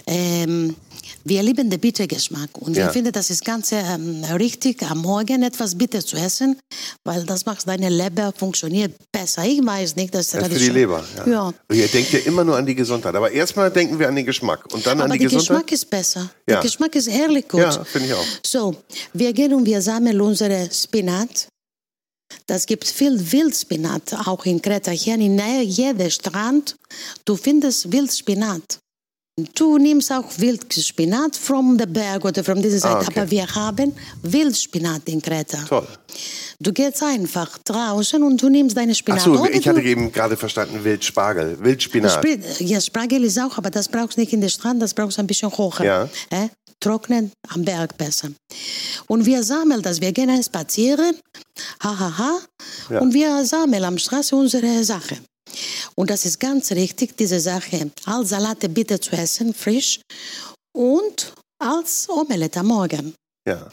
Ähm, 0.06 0.74
wir 1.24 1.42
lieben 1.42 1.70
den 1.70 1.80
Bittergeschmack 1.80 2.50
und 2.58 2.76
Ja. 2.76 2.86
wir 2.86 2.92
finden, 2.92 3.12
das 3.12 3.30
ist 3.30 3.44
ganz 3.44 3.72
ähm, 3.72 4.22
richtig, 4.38 4.82
am 4.82 4.98
Morgen 4.98 5.42
etwas 5.42 5.74
bitter 5.76 6.04
zu 6.04 6.16
essen, 6.16 6.58
weil 7.04 7.24
das 7.24 7.46
macht 7.46 7.66
deine 7.66 7.88
Leber 7.88 8.32
funktioniert 8.36 8.92
besser. 9.10 9.44
Ich 9.44 9.64
weiß 9.64 9.96
nicht, 9.96 10.14
das 10.14 10.26
ist 10.26 10.34
Das 10.34 10.48
ist 10.48 10.54
für 10.54 10.58
die. 10.58 10.70
Leber. 10.70 11.04
Ja. 11.16 11.26
Ja. 11.26 11.42
Und 11.68 11.76
ihr 11.76 11.88
denkt 11.88 12.12
ja 12.12 12.18
immer 12.20 12.44
nur 12.44 12.56
an 12.56 12.66
die 12.66 12.74
Gesundheit. 12.74 13.14
Aber 13.14 13.30
erstmal 13.30 13.70
denken 13.70 13.98
wir 13.98 14.08
an 14.08 14.16
den 14.16 14.26
Geschmack 14.26 14.66
und 14.72 14.86
dann 14.86 14.98
an 15.00 15.06
Aber 15.10 15.14
die 15.14 15.20
der 15.20 15.28
Gesundheit. 15.30 15.66
Geschmack 15.66 15.72
ist 15.72 15.90
besser. 15.90 16.20
Ja. 16.48 16.56
Der 16.56 16.60
Geschmack 16.62 16.94
ist 16.94 17.06
ehrlich 17.08 17.48
gut. 17.48 17.60
Ja, 17.60 17.84
finde 17.84 18.08
ich 18.08 18.14
auch. 18.14 18.24
So, 18.44 18.76
wir 19.12 19.32
gehen 19.32 19.54
und 19.54 19.64
wir 19.66 19.80
sammeln 19.80 20.20
unsere 20.20 20.68
Spinat. 20.72 21.48
Das 22.46 22.66
gibt 22.66 22.86
viel 22.86 23.18
Wildspinat, 23.32 24.14
auch 24.26 24.44
in 24.44 24.60
Kreta. 24.60 24.90
Hier 24.90 25.14
in 25.14 25.36
Nähe, 25.36 25.62
jeder 25.62 26.10
Strand, 26.10 26.74
du 27.24 27.36
findest 27.36 27.90
Wildspinat. 27.92 28.80
Du 29.36 29.78
nimmst 29.78 30.12
auch 30.12 30.26
Wildspinat 30.38 31.34
the 31.34 31.86
Berg 31.86 32.24
oder 32.24 32.44
von 32.44 32.62
dieser 32.62 32.78
Seite, 32.78 32.98
Ah, 32.98 33.00
okay. 33.00 33.20
aber 33.20 33.30
wir 33.32 33.52
haben 33.52 33.92
Wildspinat 34.22 35.08
in 35.08 35.20
Kreta. 35.20 35.58
Toll. 35.68 35.88
Du 36.60 36.72
gehst 36.72 37.02
einfach 37.02 37.58
draußen 37.64 38.22
und 38.22 38.40
du 38.40 38.48
nimmst 38.48 38.76
deine 38.76 38.94
Spinat. 38.94 39.18
Achso, 39.22 39.32
Oder 39.40 39.52
ich 39.52 39.66
hatte 39.66 39.80
eben 39.80 40.12
gerade 40.12 40.36
verstanden, 40.36 40.84
Wildspargel, 40.84 41.58
Wildspinat. 41.60 42.24
Ja, 42.60 42.80
Spargel 42.80 43.24
ist 43.24 43.36
auch, 43.40 43.58
aber 43.58 43.70
das 43.70 43.88
brauchst 43.88 44.16
du 44.16 44.20
nicht 44.20 44.32
in 44.32 44.40
der 44.40 44.50
Strand, 44.50 44.80
das 44.80 44.94
brauchst 44.94 45.18
du 45.18 45.22
ein 45.22 45.26
bisschen 45.26 45.50
hoch. 45.50 45.80
Ja. 45.80 46.04
Äh? 46.30 46.48
Trocknen 46.78 47.32
am 47.48 47.64
Berg 47.64 47.96
besser. 47.98 48.28
Und 49.08 49.26
wir 49.26 49.42
sammeln 49.42 49.82
das, 49.82 50.00
wir 50.00 50.12
gehen 50.12 50.42
spazieren, 50.44 51.16
ha, 51.82 51.98
ha, 51.98 52.18
ha, 52.18 52.38
Ja. 52.90 53.00
und 53.00 53.12
wir 53.12 53.44
sammeln 53.44 53.82
am 53.82 53.98
Straße 53.98 54.36
unsere 54.36 54.84
Sache. 54.84 55.16
Und 55.94 56.10
das 56.10 56.24
ist 56.24 56.38
ganz 56.40 56.70
richtig, 56.72 57.16
diese 57.16 57.40
Sache, 57.40 57.90
als 58.06 58.28
Salate 58.30 58.68
bitte 58.68 58.98
zu 59.00 59.12
essen, 59.12 59.54
frisch, 59.54 60.00
und 60.76 61.32
als 61.62 62.08
Omelette 62.08 62.60
am 62.60 62.66
Morgen. 62.68 63.14
Ja. 63.48 63.68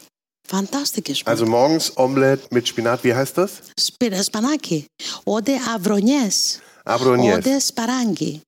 Fantastisch. 0.48 1.22
Also 1.26 1.46
morgens 1.46 1.96
Omelette 1.98 2.48
mit 2.52 2.68
Spinat, 2.68 3.04
wie 3.04 3.14
heißt 3.14 3.38
das? 3.38 3.62
Sp- 3.80 4.22
Spanaki 4.24 4.86
oder 5.26 5.56
Avrognes 5.68 6.60
Abronies. 6.84 7.38
oder 7.38 7.62
Sparangi. 7.62 8.42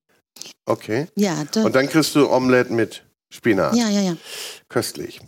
Okay. 0.66 1.08
Ja, 1.16 1.44
da, 1.52 1.64
Und 1.64 1.74
dann 1.76 1.88
kriegst 1.88 2.14
du 2.16 2.30
Omelette 2.30 2.74
mit 2.74 3.04
Spinat. 3.34 3.76
ja, 3.76 3.90
ja, 3.90 4.02
ja. 4.02 4.18
Köstlich. 4.70 5.20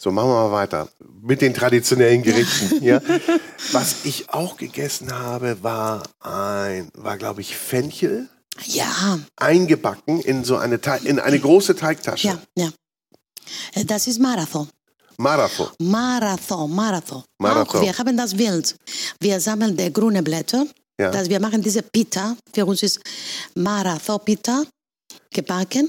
So, 0.00 0.12
machen 0.12 0.28
wir 0.28 0.48
mal 0.48 0.52
weiter. 0.52 0.88
Mit 1.22 1.40
den 1.40 1.52
traditionellen 1.52 2.22
Gerichten. 2.22 2.82
Ja. 2.84 3.00
Was 3.72 4.04
ich 4.04 4.30
auch 4.30 4.56
gegessen 4.56 5.12
habe, 5.12 5.60
war 5.62 6.04
ein, 6.20 6.88
war 6.94 7.18
glaube 7.18 7.40
ich 7.40 7.56
Fenchel, 7.56 8.28
Ja, 8.64 9.18
eingebacken 9.36 10.20
in 10.20 10.44
so 10.44 10.56
eine, 10.56 10.80
Teig, 10.80 11.04
in 11.04 11.18
eine 11.18 11.40
große 11.40 11.74
Teigtasche. 11.74 12.28
ja, 12.28 12.38
ja. 12.56 12.70
Äh, 13.74 13.84
Das 13.84 14.06
ist 14.06 14.20
Marathon. 14.20 14.68
Marafo. 15.16 15.68
Marathon, 15.80 16.70
Marathon. 16.72 17.24
Marathon. 17.38 17.80
Auch 17.80 17.84
wir 17.84 17.98
haben 17.98 18.16
das 18.16 18.38
Wild. 18.38 18.76
Wir 19.18 19.40
sammeln 19.40 19.76
die 19.76 19.92
grüne 19.92 20.22
Blätter. 20.22 20.64
Ja. 21.00 21.10
Das, 21.10 21.28
wir 21.28 21.40
machen 21.40 21.60
diese 21.60 21.82
Pita. 21.82 22.36
Für 22.54 22.66
uns 22.66 22.84
ist 22.84 23.00
Marathon 23.56 24.20
Pita 24.24 24.62
gebacken. 25.32 25.88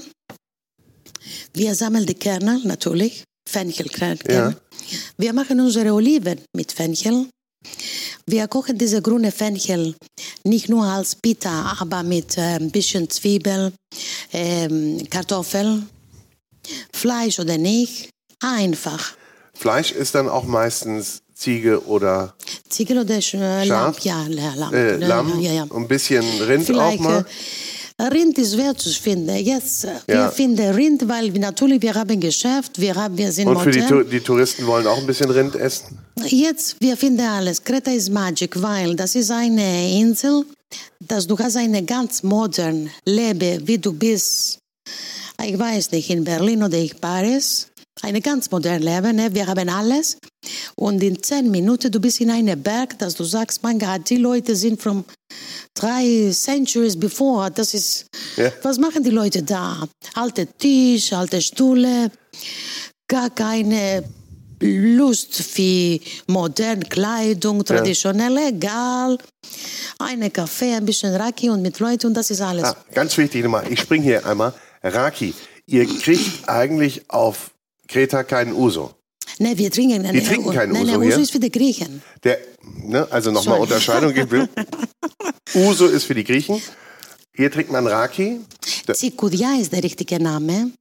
Wir 1.54 1.76
sammeln 1.76 2.06
die 2.06 2.14
Kerne 2.14 2.60
natürlich. 2.64 3.22
Fenchelkerne. 3.50 4.18
Ja. 4.28 4.54
Wir 5.18 5.32
machen 5.32 5.60
unsere 5.60 5.92
Oliven 5.92 6.40
mit 6.56 6.72
Fenchel. 6.72 7.26
Wir 8.26 8.48
kochen 8.48 8.78
diese 8.78 9.02
grüne 9.02 9.30
Fenchel 9.32 9.94
nicht 10.44 10.68
nur 10.68 10.84
als 10.84 11.14
Pita, 11.14 11.76
aber 11.78 12.02
mit 12.02 12.38
äh, 12.38 12.56
ein 12.58 12.70
bisschen 12.70 13.08
Zwiebel, 13.10 13.72
ähm, 14.32 15.02
Kartoffel, 15.10 15.82
Fleisch 16.92 17.38
oder 17.38 17.58
nicht. 17.58 18.08
Einfach. 18.42 19.12
Fleisch 19.54 19.92
ist 19.92 20.14
dann 20.14 20.28
auch 20.28 20.44
meistens 20.44 21.20
Ziege 21.34 21.84
oder 21.86 22.34
Ziegel 22.68 22.98
oder 22.98 23.16
Sch- 23.16 23.38
äh, 23.38 23.64
Lamm? 23.64 23.94
Schaf? 23.94 24.00
Ja, 24.04 24.26
la- 24.28 24.54
Lamm. 24.54 24.74
äh, 24.74 24.98
Ja, 25.00 25.06
Lamm, 25.08 25.40
Ja, 25.40 25.52
ja. 25.52 25.66
ein 25.70 25.88
bisschen 25.88 26.24
Rind 26.42 26.62
auch 26.62 26.66
Vielleicht 26.66 27.00
mal. 27.00 27.20
äh, 27.20 27.24
Rind 28.08 28.38
ist 28.38 28.54
schwer 28.54 28.74
zu 28.76 28.88
finden. 28.90 29.36
Jetzt, 29.36 29.84
äh, 29.84 29.88
Ja. 30.08 30.24
wir 30.24 30.30
finden 30.30 30.74
Rind, 30.74 31.06
weil 31.08 31.32
wir 31.32 31.40
natürlich 31.40 31.82
wir 31.82 31.94
haben 31.94 32.18
Geschäft, 32.20 32.80
wir, 32.80 32.94
haben, 32.94 33.16
wir 33.16 33.30
sind 33.32 33.48
Und 33.48 33.60
für 33.60 33.70
die, 33.70 33.80
modern. 33.80 34.10
Die 34.10 34.20
Touristen 34.20 34.66
wollen 34.66 34.86
auch 34.86 34.98
ein 34.98 35.06
bisschen 35.06 35.30
Rind 35.30 35.54
essen. 35.56 35.98
Jetzt, 36.26 36.76
wir 36.80 36.96
finden 36.96 37.26
alles. 37.26 37.62
Kreta 37.62 37.90
ist 37.90 38.10
Magic, 38.10 38.60
weil 38.60 38.94
das 38.94 39.14
ist 39.14 39.30
eine 39.30 39.92
Insel, 39.98 40.44
dass 41.00 41.26
du 41.26 41.38
hast 41.38 41.56
eine 41.56 41.82
ganz 41.84 42.22
modern 42.22 42.90
Leben, 43.04 43.66
wie 43.66 43.78
du 43.78 43.92
bist. 43.92 44.58
Ich 45.42 45.58
weiß 45.58 45.92
nicht, 45.92 46.10
in 46.10 46.22
Berlin 46.22 46.62
oder 46.62 46.76
in 46.76 46.90
Paris. 47.00 47.66
Eine 48.02 48.20
ganz 48.20 48.50
moderne 48.50 48.78
Leben, 48.84 49.16
ne? 49.16 49.34
wir 49.34 49.46
haben 49.46 49.68
alles. 49.68 50.16
Und 50.74 51.02
in 51.02 51.22
zehn 51.22 51.50
Minuten, 51.50 51.90
du 51.92 52.00
bist 52.00 52.20
in 52.20 52.30
einem 52.30 52.62
Berg, 52.62 52.98
dass 52.98 53.14
du 53.14 53.24
sagst, 53.24 53.62
mein 53.62 53.78
Gott, 53.78 54.08
die 54.08 54.16
Leute 54.16 54.56
sind 54.56 54.80
from 54.80 55.04
drei 55.74 56.30
centuries 56.32 56.98
before. 56.98 57.50
Das 57.50 57.74
ist, 57.74 58.06
Ja. 58.36 58.50
was 58.62 58.78
machen 58.78 59.02
die 59.02 59.10
Leute 59.10 59.42
da? 59.42 59.86
Alte 60.14 60.46
Tisch, 60.46 61.12
alte 61.12 61.42
Stühle, 61.42 62.10
gar 63.06 63.28
keine 63.30 64.04
Lust 64.62 65.34
für 65.42 65.98
moderne 66.26 66.84
Kleidung, 66.84 67.64
traditionell, 67.64 68.36
egal. 68.48 69.18
Eine 69.98 70.30
Kaffee, 70.30 70.74
ein 70.74 70.86
bisschen 70.86 71.14
Raki 71.14 71.50
und 71.50 71.60
mit 71.60 71.78
Leuten 71.80 72.06
und 72.08 72.14
das 72.14 72.30
ist 72.30 72.40
alles. 72.40 72.64
Ah, 72.64 72.76
ganz 72.94 73.16
wichtig 73.18 73.42
nochmal, 73.42 73.70
ich 73.70 73.80
springe 73.80 74.04
hier 74.04 74.24
einmal. 74.26 74.54
Raki, 74.82 75.34
ihr 75.66 75.86
kriegt 75.86 76.48
eigentlich 76.48 77.02
auf 77.08 77.49
Kreta 77.90 78.22
keinen 78.22 78.52
Uso. 78.52 78.94
Ne, 79.38 79.58
wir 79.58 79.70
trinken 79.70 80.02
Wir 80.12 80.24
trinken 80.24 80.52
keinen 80.52 80.72
nein, 80.72 80.84
Uso 80.84 80.92
nein, 80.92 81.02
hier? 81.02 81.12
Uso 81.12 81.20
ist 81.22 81.32
für 81.32 81.40
die 81.40 81.50
Griechen. 81.50 82.02
Der, 82.22 82.38
ne, 82.84 83.06
also 83.10 83.32
nochmal. 83.32 83.58
Unterscheidung. 83.58 84.14
Uso 85.54 85.86
ist 85.86 86.04
für 86.04 86.14
die 86.14 86.24
Griechen. 86.24 86.62
Hier 87.34 87.50
trinkt 87.50 87.72
man 87.72 87.86
Raki. 87.86 88.40
Tsikudia 88.86 89.56
ist 89.60 89.72
der 89.72 89.82
richtige 89.82 90.22
Name. 90.22 90.72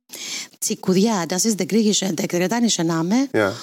Tsikudia, 0.60 1.26
das 1.26 1.45
ist 1.45 1.60
der 1.60 1.68
griechische, 1.68 2.14
der 2.14 2.28
kretanische 2.28 2.84
Name. 2.84 3.30
Ja. 3.34 3.55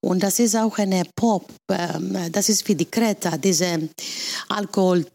Und 0.00 0.22
das 0.22 0.38
ist 0.40 0.56
auch 0.56 0.76
eine 0.78 1.04
Pop, 1.14 1.48
ähm, 1.70 2.16
das 2.32 2.48
ist 2.48 2.66
für 2.66 2.74
die 2.74 2.90
Kreta, 2.90 3.36
diese 3.36 3.88
Alkohol 4.48 5.06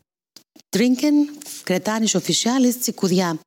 trinken, 0.78 1.30
kretanisch 1.66 2.16
offiziell 2.16 2.64
ist 2.66 2.84
Tsikudia. 2.84 3.38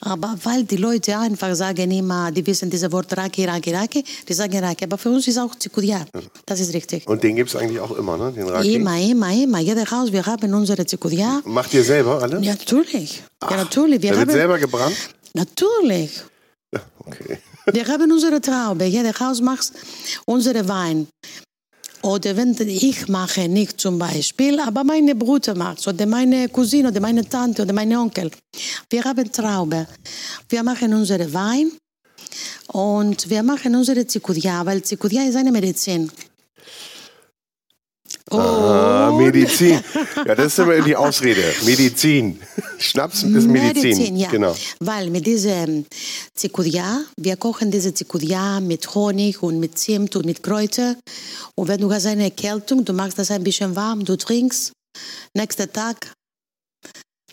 Aber 0.00 0.36
weil 0.44 0.64
die 0.64 0.76
Leute 0.76 1.18
einfach 1.18 1.54
sagen 1.54 1.90
immer, 1.90 2.30
die 2.30 2.46
wissen 2.46 2.70
dieses 2.70 2.90
Wort 2.92 3.16
Raki, 3.16 3.44
Raki, 3.44 3.70
Raki, 3.74 4.04
die 4.28 4.32
sagen 4.32 4.58
Raki. 4.64 4.84
Aber 4.84 4.96
für 4.96 5.10
uns 5.10 5.26
ist 5.26 5.38
auch 5.38 5.54
Tsikudia. 5.54 6.06
Das 6.46 6.60
ist 6.60 6.72
richtig. 6.72 7.06
Und 7.08 7.22
den 7.22 7.36
gibt 7.36 7.50
es 7.50 7.56
eigentlich 7.56 7.80
auch 7.80 7.94
immer, 7.96 8.16
ne? 8.16 8.32
Den 8.32 8.48
Raki. 8.48 8.74
Immer, 8.74 8.98
immer, 9.00 9.32
immer. 9.32 9.58
Jeder 9.58 9.90
Haus, 9.90 10.12
wir 10.12 10.24
haben 10.24 10.54
unsere 10.54 10.84
Tsikudia. 10.84 11.42
Macht 11.44 11.74
ihr 11.74 11.84
selber 11.84 12.22
alle? 12.22 12.40
Ja, 12.40 12.52
natürlich. 12.52 13.22
Ja, 13.42 13.56
natürlich. 13.56 14.02
Wir 14.02 14.16
wird 14.16 14.30
selber 14.30 14.58
gebrannt? 14.58 14.96
natürlich. 15.34 16.22
Ja, 16.72 16.80
okay. 17.04 17.38
Wir 17.72 17.86
haben 17.86 18.10
unsere 18.10 18.40
Traube. 18.40 18.84
Jeder 18.84 19.12
Haus 19.20 19.40
macht 19.40 19.72
unsere 20.24 20.66
Wein. 20.68 21.08
Oder 22.02 22.34
wenn 22.36 22.56
ich 22.58 23.08
mache 23.08 23.46
nicht 23.48 23.78
zum 23.78 23.98
Beispiel, 23.98 24.58
aber 24.58 24.84
meine 24.84 25.14
Bruder 25.14 25.54
macht 25.54 25.86
oder 25.86 26.06
meine 26.06 26.48
Cousine 26.48 26.88
oder 26.88 27.00
meine 27.00 27.28
Tante 27.28 27.62
oder 27.62 27.74
mein 27.74 27.94
Onkel. 27.94 28.30
Wir 28.88 29.04
haben 29.04 29.30
Traube. 29.30 29.86
Wir 30.48 30.62
machen 30.62 30.94
unsere 30.94 31.30
Wein 31.34 31.72
und 32.68 33.28
wir 33.28 33.42
machen 33.42 33.76
unsere 33.76 34.06
Zikudia, 34.06 34.64
weil 34.64 34.82
Zikudia 34.82 35.24
ist 35.24 35.36
eine 35.36 35.52
Medizin. 35.52 36.10
Ah, 38.30 39.12
Medizin. 39.16 39.80
Ja, 40.26 40.34
das 40.34 40.46
ist 40.48 40.58
immer 40.58 40.80
die 40.82 40.94
Ausrede. 40.94 41.42
Medizin. 41.64 42.38
Schnaps 42.78 43.22
ist 43.22 43.46
Medizin. 43.48 44.16
ja. 44.16 44.28
Genau. 44.28 44.54
Weil 44.80 45.10
mit 45.10 45.26
diesem 45.26 45.86
Zikudia, 46.34 47.00
wir 47.16 47.36
kochen 47.36 47.70
diese 47.70 47.92
Zikudia 47.94 48.60
mit 48.60 48.94
Honig 48.94 49.42
und 49.42 49.58
mit 49.60 49.78
Zimt 49.78 50.14
und 50.16 50.26
mit 50.26 50.42
Kräuter. 50.42 50.96
Und 51.54 51.68
wenn 51.68 51.80
du 51.80 51.90
hast 51.92 52.06
eine 52.06 52.24
Erkältung, 52.24 52.84
du 52.84 52.92
machst 52.92 53.18
das 53.18 53.30
ein 53.30 53.42
bisschen 53.42 53.74
warm, 53.76 54.04
du 54.04 54.16
trinkst. 54.16 54.72
Nächster 55.34 55.72
Tag, 55.72 56.12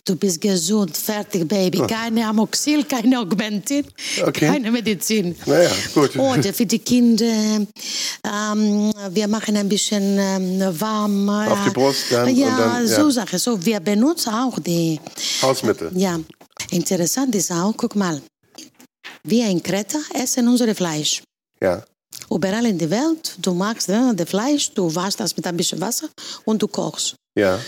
du 0.08 0.16
bist 0.16 0.39
gesund, 0.41 0.95
fertig, 0.95 1.47
Baby. 1.47 1.80
Keine 1.88 2.26
Amoxil, 2.28 2.84
keine 2.86 3.20
Augmentin, 3.20 3.86
Okay. 4.26 4.47
keine 4.47 4.72
Medizin. 4.72 5.36
Naja, 5.45 5.70
gut. 5.93 6.16
Oder 6.18 6.53
für 6.53 6.66
die 6.66 6.80
Kinder, 6.80 7.26
ähm, 8.24 8.91
wir 9.12 9.28
machen 9.28 9.58
ein 9.58 9.70
bisschen 9.70 10.18
ähm, 10.20 10.80
warm. 10.80 11.30
Auf 11.30 11.60
die 11.66 11.72
Brust 11.72 12.05
dann 12.12 12.36
Ja, 12.36 12.47
und 12.47 12.60
dann, 12.60 12.88
ja. 12.88 12.95
so 12.95 13.10
Sachen. 13.10 13.39
So, 13.39 13.64
wir 13.66 13.80
benutzen 13.80 14.34
auch 14.34 14.58
die 14.60 14.99
Hausmittel. 15.41 15.91
ja, 15.95 16.20
interessant 16.72 17.36
ist 17.36 17.51
auch, 17.51 17.74
guck 17.76 17.95
mal, 17.95 18.22
wir 19.24 19.47
in 19.47 19.62
Kreta 19.62 19.99
essen 20.14 20.47
unser 20.47 20.74
Fleisch. 20.74 21.22
Ja. 21.62 21.84
Überall 22.32 22.66
in 22.66 22.78
der 22.78 22.89
Welt, 22.89 23.36
du 23.41 23.53
magst 23.53 23.89
ne, 23.89 24.14
das 24.16 24.30
Fleisch, 24.30 24.72
du 24.74 24.93
waschst 24.93 25.20
das 25.20 25.36
mit 25.36 25.45
ein 25.45 25.55
bisschen 25.58 25.80
Wasser 25.82 26.10
und 26.45 26.62
du 26.62 26.68
kochst. 26.68 27.16
Ja. 27.38 27.60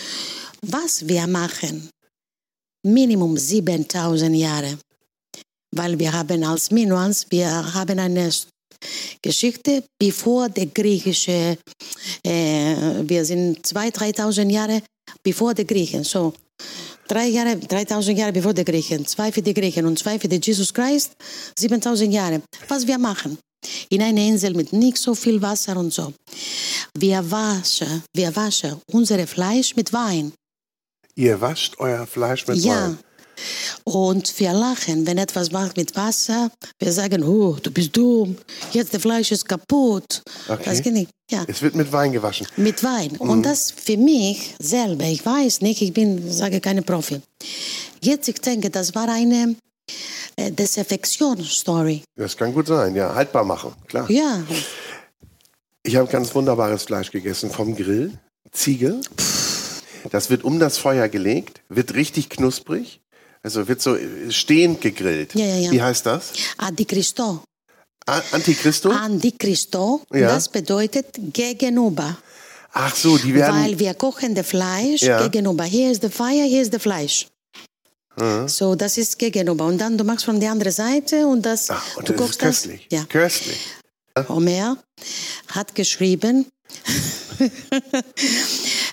Was 0.62 1.08
wir 1.08 1.26
machen, 1.28 1.90
Minimum 2.84 3.38
7000 3.38 4.36
Jahre. 4.36 4.78
Weil 5.76 6.00
wir 6.00 6.12
haben 6.12 6.44
als 6.44 6.72
Minuans, 6.72 7.26
wir 7.30 7.74
haben 7.74 8.00
eine 8.00 8.32
Geschichte, 9.22 9.84
bevor 10.00 10.50
der 10.50 10.68
griechische, 10.68 11.58
äh, 12.26 12.76
wir 13.04 13.26
sind 13.26 13.66
2.000, 13.66 14.16
3.000 14.16 14.50
Jahre 14.50 14.82
bevor 15.24 15.54
die 15.54 15.66
Griechen. 15.66 16.04
So, 16.04 16.34
drei 17.08 17.28
Jahre, 17.28 17.52
3.000 17.52 18.14
Jahre 18.14 18.32
bevor 18.32 18.54
die 18.54 18.64
Griechen, 18.64 19.06
zwei 19.06 19.32
für 19.32 19.42
die 19.42 19.54
Griechen 19.54 19.86
und 19.86 20.00
zwei 20.00 20.20
für 20.20 20.28
den 20.28 20.42
Jesus 20.42 20.74
Christ, 20.74 21.14
7.000 21.58 22.12
Jahre. 22.12 22.42
Was 22.68 22.88
wir 22.88 22.98
machen? 22.98 23.38
In 23.90 24.02
einer 24.02 24.22
Insel 24.22 24.54
mit 24.54 24.72
nicht 24.72 24.98
so 24.98 25.14
viel 25.14 25.42
Wasser 25.42 25.76
und 25.76 25.94
so. 25.94 26.14
Wir 26.98 27.30
waschen, 27.30 28.04
wir 28.16 28.34
waschen 28.36 28.78
unser 28.92 29.28
Fleisch 29.28 29.76
mit 29.76 29.92
Wein. 29.92 30.32
Ihr 31.20 31.42
wascht 31.42 31.76
euer 31.80 32.08
Fleisch 32.08 32.48
mit 32.48 32.60
Ja. 32.60 32.74
Wein. 32.76 33.00
Und 33.84 34.40
wir 34.40 34.54
lachen, 34.54 35.06
wenn 35.06 35.18
etwas 35.18 35.52
macht 35.52 35.76
mit 35.76 35.94
Wasser. 35.98 36.50
Wir 36.80 36.94
sagen, 36.94 37.24
oh, 37.26 37.58
du 37.62 37.72
bist 37.72 37.96
dumm, 37.98 38.38
jetzt 38.72 38.94
das 38.94 39.02
Fleisch 39.02 39.30
ist 39.34 39.46
kaputt. 39.48 40.22
Okay. 40.48 40.64
Das 40.64 40.82
geht 40.82 40.94
nicht. 40.94 41.10
Ja. 41.30 41.44
Es 41.46 41.62
wird 41.62 41.76
mit 41.76 41.92
Wein 41.92 42.14
gewaschen. 42.14 42.48
Mit 42.56 42.82
Wein. 42.86 43.18
Und 43.18 43.44
das 43.44 43.70
für 43.70 43.98
mich 43.98 44.56
selber, 44.60 45.04
ich 45.04 45.26
weiß 45.26 45.60
nicht, 45.60 45.82
ich 45.82 45.92
bin, 45.92 46.32
sage 46.32 46.62
keine 46.62 46.84
Profi. 46.84 47.20
Jetzt, 48.02 48.30
ich 48.30 48.40
denke, 48.40 48.70
das 48.70 48.96
war 48.96 49.10
eine 49.10 49.56
äh, 50.38 50.52
Desinfektion-Story. 50.52 52.02
Das 52.16 52.38
kann 52.38 52.54
gut 52.54 52.68
sein, 52.68 52.96
ja. 52.96 53.14
Haltbar 53.14 53.44
machen, 53.44 53.74
klar. 53.90 54.10
Ja, 54.10 54.42
Ich 55.84 55.98
habe 55.98 56.10
ganz 56.10 56.34
wunderbares 56.34 56.84
Fleisch 56.84 57.12
gegessen 57.12 57.52
vom 57.52 57.76
Grill. 57.76 58.18
Ziege. 58.54 59.02
Das 60.12 60.30
wird 60.30 60.44
um 60.44 60.60
das 60.60 60.78
Feuer 60.78 61.08
gelegt, 61.10 61.62
wird 61.70 61.94
richtig 61.94 62.30
knusprig. 62.30 63.02
Also 63.44 63.68
wird 63.68 63.82
so 63.82 63.96
äh, 63.96 64.32
stehend 64.32 64.82
gegrillt. 64.82 65.34
Ja, 65.36 65.46
ja, 65.46 65.56
ja. 65.58 65.72
Wie 65.72 65.82
heißt 65.82 66.06
das? 66.06 66.34
Antichristo. 66.58 67.42
A 68.06 68.22
Antichristo? 68.32 68.90
Antichristo, 68.90 70.02
Ja. 70.14 70.28
das 70.30 70.50
bedeutet 70.50 71.08
gegenüber. 71.34 72.18
Ach 72.74 72.96
so, 72.96 73.18
die 73.18 73.34
werden. 73.34 73.64
Weil 73.64 73.80
wir 73.80 73.94
kochen 73.94 74.36
das 74.36 74.48
Fleisch 74.48 75.02
Ja. 75.04 75.26
gegenüber. 75.28 75.64
Hier 75.64 75.92
ist 75.92 76.04
der 76.04 76.12
Feuer, 76.12 76.44
hier 76.46 76.62
ist 76.62 76.74
das 76.74 76.82
Fleisch. 76.82 77.28
So, 78.48 78.76
das 78.76 78.98
ist 78.98 79.18
gegenüber. 79.18 79.66
Und 79.66 79.78
dann 79.78 79.98
du 79.98 80.04
machst 80.04 80.26
von 80.26 80.40
der 80.42 80.52
anderen 80.52 80.74
Seite 80.74 81.26
und 81.26 81.42
das, 81.46 81.70
Ach, 81.70 81.96
und 81.98 82.10
du 82.10 82.14
das 82.14 82.22
ist 82.22 82.28
kochst 82.28 82.42
das. 82.42 82.48
köstlich. 82.64 82.88
Ja. 82.92 83.06
Köstlich. 83.06 83.60
Homer 84.28 84.78
hat 85.48 85.74
geschrieben, 85.74 86.46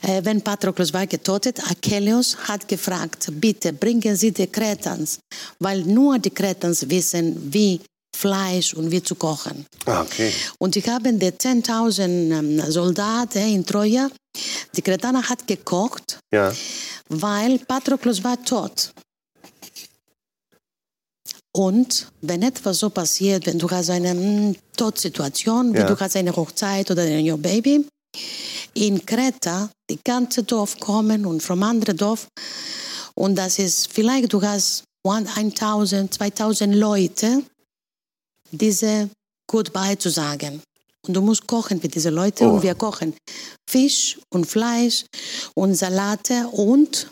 äh, 0.06 0.24
wenn 0.24 0.40
Patroklos 0.42 0.92
war 0.92 1.06
getötet, 1.06 1.60
Achilleus 1.70 2.36
hat 2.48 2.68
gefragt, 2.68 3.28
bitte 3.32 3.72
bringen 3.72 4.14
Sie 4.16 4.30
die 4.32 4.46
Kretans, 4.46 5.18
weil 5.58 5.82
nur 5.82 6.18
die 6.18 6.30
Kretans 6.30 6.88
wissen, 6.88 7.52
wie 7.52 7.80
Fleisch 8.16 8.72
und 8.74 8.90
wie 8.90 9.02
zu 9.02 9.14
kochen. 9.14 9.66
Ah, 9.84 10.02
okay. 10.02 10.32
Und 10.58 10.74
ich 10.76 10.88
habe 10.88 11.12
die 11.12 11.26
10.000 11.30 12.02
ähm, 12.02 12.70
Soldaten 12.70 13.46
in 13.56 13.66
Troja, 13.66 14.08
die 14.74 14.82
Kretaner 14.82 15.22
hat 15.28 15.46
gekocht, 15.46 16.18
Ja. 16.32 16.52
weil 17.08 17.58
Patroklos 17.58 18.22
war 18.24 18.42
tot. 18.42 18.92
Und 21.54 22.08
wenn 22.20 22.42
etwas 22.42 22.78
so 22.78 22.90
passiert, 22.90 23.46
wenn 23.46 23.58
du 23.58 23.68
hast 23.70 23.90
eine 23.90 24.14
mm, 24.14 24.56
Todsituation, 24.76 25.72
wie 25.74 25.78
Ja. 25.78 25.84
du 25.86 25.98
hast 25.98 26.16
eine 26.16 26.34
Hochzeit 26.36 26.90
oder 26.90 27.02
ein 27.02 27.24
New 27.24 27.36
Baby, 27.38 27.86
in 28.76 29.04
Kreta, 29.04 29.70
die 29.90 29.98
ganze 30.04 30.42
Dorf 30.42 30.78
kommen 30.78 31.26
und 31.26 31.42
vom 31.42 31.62
anderen 31.62 31.96
Dorf 31.96 32.28
und 33.14 33.36
das 33.36 33.58
ist 33.58 33.92
vielleicht 33.92 34.32
du 34.32 34.42
hast 34.42 34.84
1000, 35.04 36.12
2000 36.12 36.74
Leute, 36.74 37.42
diese 38.50 39.08
Goodbye 39.48 39.96
zu 39.96 40.10
sagen. 40.10 40.60
Und 41.06 41.14
du 41.14 41.20
musst 41.22 41.46
kochen 41.46 41.80
für 41.80 41.88
diese 41.88 42.10
Leute 42.10 42.44
Oh. 42.44 42.54
und 42.54 42.62
wir 42.64 42.74
kochen 42.74 43.14
Fisch 43.70 44.18
und 44.34 44.44
Fleisch 44.46 45.04
und 45.54 45.74
Salate 45.76 46.48
und 46.48 47.08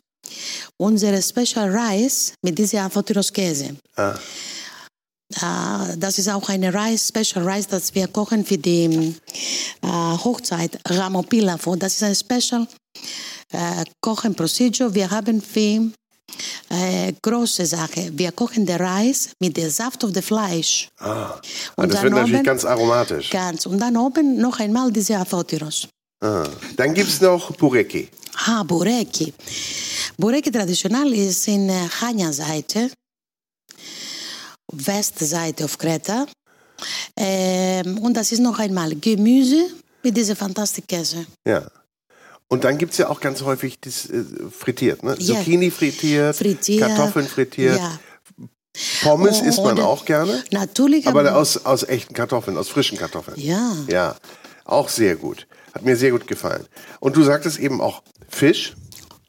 unsere 0.76 1.22
Special 1.22 1.70
Rice 1.70 2.32
mit 2.42 2.58
dieser 2.58 2.82
Avotiros 2.82 3.32
Käse. 3.32 3.76
Ah. 3.94 4.18
Äh, 5.32 5.96
das 5.96 6.18
ist 6.18 6.28
auch 6.28 6.48
eine 6.48 6.72
Rice, 6.72 7.08
Special 7.08 7.48
Rice, 7.48 7.66
das 7.68 7.94
wir 7.94 8.08
kochen 8.08 8.44
für 8.44 8.58
die 8.58 9.14
äh, 9.82 9.86
Hochzeit, 9.88 10.78
Ramo 10.88 11.22
Pilafo. 11.22 11.76
Das 11.76 11.94
ist 11.94 12.02
eine 12.02 12.14
Special 12.14 12.66
äh, 13.52 13.84
Kochen 14.00 14.34
Procedure. 14.34 14.94
Wir 14.94 15.10
haben 15.10 15.40
für 15.40 15.90
äh, 16.70 17.12
große 17.22 17.66
Sache. 17.66 18.10
Wir 18.12 18.32
kochen 18.32 18.66
den 18.66 18.76
Reis 18.80 19.30
mit 19.40 19.56
dem 19.56 19.70
Saft 19.70 20.04
of 20.04 20.10
the 20.14 20.22
Fleisch. 20.22 20.88
Ah. 20.98 21.34
Und 21.76 21.88
das 21.92 22.00
dann 22.00 22.04
wird 22.04 22.12
natürlich 22.14 22.34
oben- 22.36 22.44
ganz 22.44 22.64
aromatisch. 22.64 23.30
Ganz. 23.30 23.66
Und 23.66 23.78
dann 23.78 23.96
oben 23.96 24.36
noch 24.40 24.58
einmal 24.60 24.90
diese 24.92 25.16
Avotiros. 25.18 25.88
Ah. 26.22 26.44
Dann 26.76 26.94
gibt 26.94 27.08
es 27.08 27.20
noch 27.20 27.56
Bureki. 27.56 28.08
Ah, 28.46 28.62
Bureki. 28.62 29.32
Bureki 30.16 30.50
traditionell 30.50 31.12
ist 31.14 31.46
in 31.48 31.68
äh, 31.68 31.88
Chania-Seite, 31.88 32.90
Westseite 34.76 35.64
auf 35.64 35.78
Kreta. 35.78 36.26
Ähm, 37.16 37.98
und 37.98 38.14
das 38.14 38.32
ist 38.32 38.40
noch 38.40 38.58
einmal 38.58 38.94
Gemüse 38.96 39.66
mit 40.02 40.16
dieser 40.16 40.36
fantastischen 40.36 40.86
Käse. 40.86 41.26
Ja. 41.46 41.68
Und 42.48 42.64
dann 42.64 42.78
gibt 42.78 42.92
es 42.92 42.98
ja 42.98 43.08
auch 43.08 43.20
ganz 43.20 43.42
häufig 43.42 43.80
das 43.80 44.08
äh, 44.10 44.22
frittiert, 44.50 45.02
ne? 45.02 45.16
Ja. 45.18 45.36
Zucchini 45.36 45.70
frittiert, 45.70 46.36
Frittiert. 46.36 46.86
Kartoffeln 46.88 47.26
frittiert. 47.26 47.78
Ja. 47.78 47.98
Pommes 49.02 49.40
Oh, 49.40 49.44
isst 49.44 49.62
man 49.62 49.78
auch 49.80 50.04
gerne. 50.04 50.42
Natürlich. 50.50 51.06
Aber 51.06 51.20
aber- 51.20 51.36
aus, 51.36 51.64
aus 51.64 51.84
echten 51.84 52.12
Kartoffeln, 52.12 52.56
aus 52.58 52.68
frischen 52.68 52.98
Kartoffeln. 52.98 53.38
Ja. 53.40 53.72
Ja, 53.88 54.16
auch 54.64 54.88
sehr 54.88 55.16
gut. 55.16 55.46
Hat 55.72 55.84
mir 55.84 55.96
sehr 55.96 56.10
gut 56.10 56.26
gefallen. 56.26 56.64
Und 57.00 57.16
du 57.16 57.22
sagtest 57.22 57.58
eben 57.58 57.80
auch 57.80 58.02
Fisch. 58.28 58.74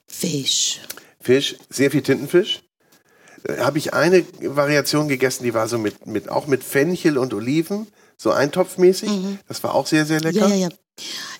Fisch. 0.07 0.81
Fisch, 1.21 1.55
sehr 1.69 1.89
viel 1.91 2.01
Tintenfisch. 2.01 2.61
Habe 3.59 3.77
ich 3.77 3.93
eine 3.93 4.25
Variation 4.41 5.07
gegessen, 5.07 5.43
die 5.43 5.53
war 5.53 5.67
so 5.67 5.77
mit, 5.77 6.07
mit 6.07 6.29
auch 6.29 6.47
mit 6.47 6.63
Fenchel 6.63 7.17
und 7.17 7.33
Oliven, 7.33 7.87
so 8.17 8.31
eintopfmäßig. 8.31 9.09
Das 9.47 9.63
war 9.63 9.75
auch 9.75 9.87
sehr, 9.87 10.05
sehr 10.05 10.19
lecker. 10.19 10.47
Mhm. 10.47 10.51
Ja, 10.51 10.57
ja, 10.57 10.67
ja. 10.67 10.75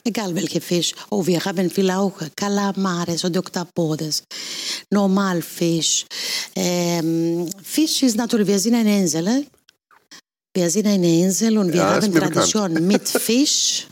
Egal 0.03 0.35
welche 0.35 0.61
Fisch. 0.61 0.93
Oh, 1.09 1.25
wir 1.25 1.43
haben 1.43 1.69
viel 1.69 1.89
auch 1.89 2.13
Calamares 2.35 3.23
oder 3.23 3.39
Octopodes. 3.39 4.23
Normalfisch. 4.91 6.05
Ähm, 6.55 7.49
Fisch 7.63 8.03
ist 8.03 8.17
natürlich, 8.17 8.47
wir 8.47 8.59
sind 8.59 8.75
eine 8.75 8.99
Insel. 8.99 9.27
Eh? 9.27 9.45
Wir 10.53 10.69
sind 10.69 10.87
eine 10.87 11.07
Insel 11.21 11.57
und 11.57 11.73
wir 11.73 11.79
Ja, 11.79 11.95
haben 11.95 12.13
Tradition 12.13 12.73
mit 12.85 13.07
Fisch 13.27 13.87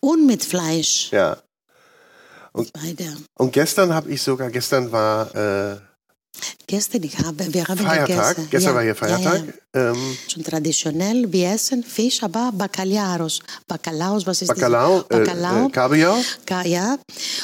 und 0.00 0.26
mit 0.26 0.44
Fleisch. 0.44 1.10
Ja. 1.12 1.38
Beide. 2.52 3.16
Und 3.38 3.52
gestern 3.52 3.94
habe 3.94 4.10
ich 4.10 4.20
sogar, 4.20 4.50
gestern 4.50 4.90
war 4.90 5.34
äh, 5.34 5.80
Gestern, 6.66 7.02
ich 7.02 7.18
habe, 7.18 7.52
wir 7.52 7.66
haben 7.66 7.78
Feiertag. 7.78 8.36
gegessen. 8.36 8.48
Gestern 8.50 8.70
ja, 8.70 8.74
war 8.76 8.82
hier 8.82 8.90
Ja, 8.90 8.94
Feiertag. 8.94 9.42
ja. 9.74 9.90
Ähm, 9.92 10.16
Schon 10.28 10.42
traditionell, 10.44 11.32
wir 11.32 11.50
essen 11.50 11.82
Fisch, 11.82 12.22
aber 12.22 12.52
Bacalhaos. 12.52 13.40
Bacalaos, 13.66 14.26
was 14.26 14.42
ist 14.42 14.48
Bacalao, 14.48 15.02
das? 15.08 15.18
äh, 15.20 15.24
Bacalao. 15.24 15.66
äh, 15.66 15.70
Kabeljau, 15.70 16.16
Ka 16.46 16.64
ja. 16.64 16.96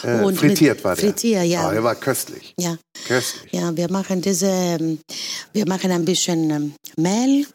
äh, 0.04 0.22
Und 0.22 0.36
frittiert 0.38 0.76
mit, 0.76 0.84
war 0.84 0.94
der. 0.96 1.04
Frittiert, 1.04 1.44
ja. 1.44 1.68
Ah, 1.68 1.72
der 1.72 1.82
war 1.84 1.94
köstlich. 1.96 2.54
ja. 2.58 2.76
Köstlich. 3.06 3.52
Ja, 3.52 3.76
wir 3.76 3.90
machen 3.90 4.22
diese, 4.22 4.46
ähm, 4.46 4.98
wir 5.52 5.66
machen 5.68 5.90
ein 5.90 6.04
bisschen 6.04 6.50
ähm, 6.50 6.74
Mehl, 6.96 7.46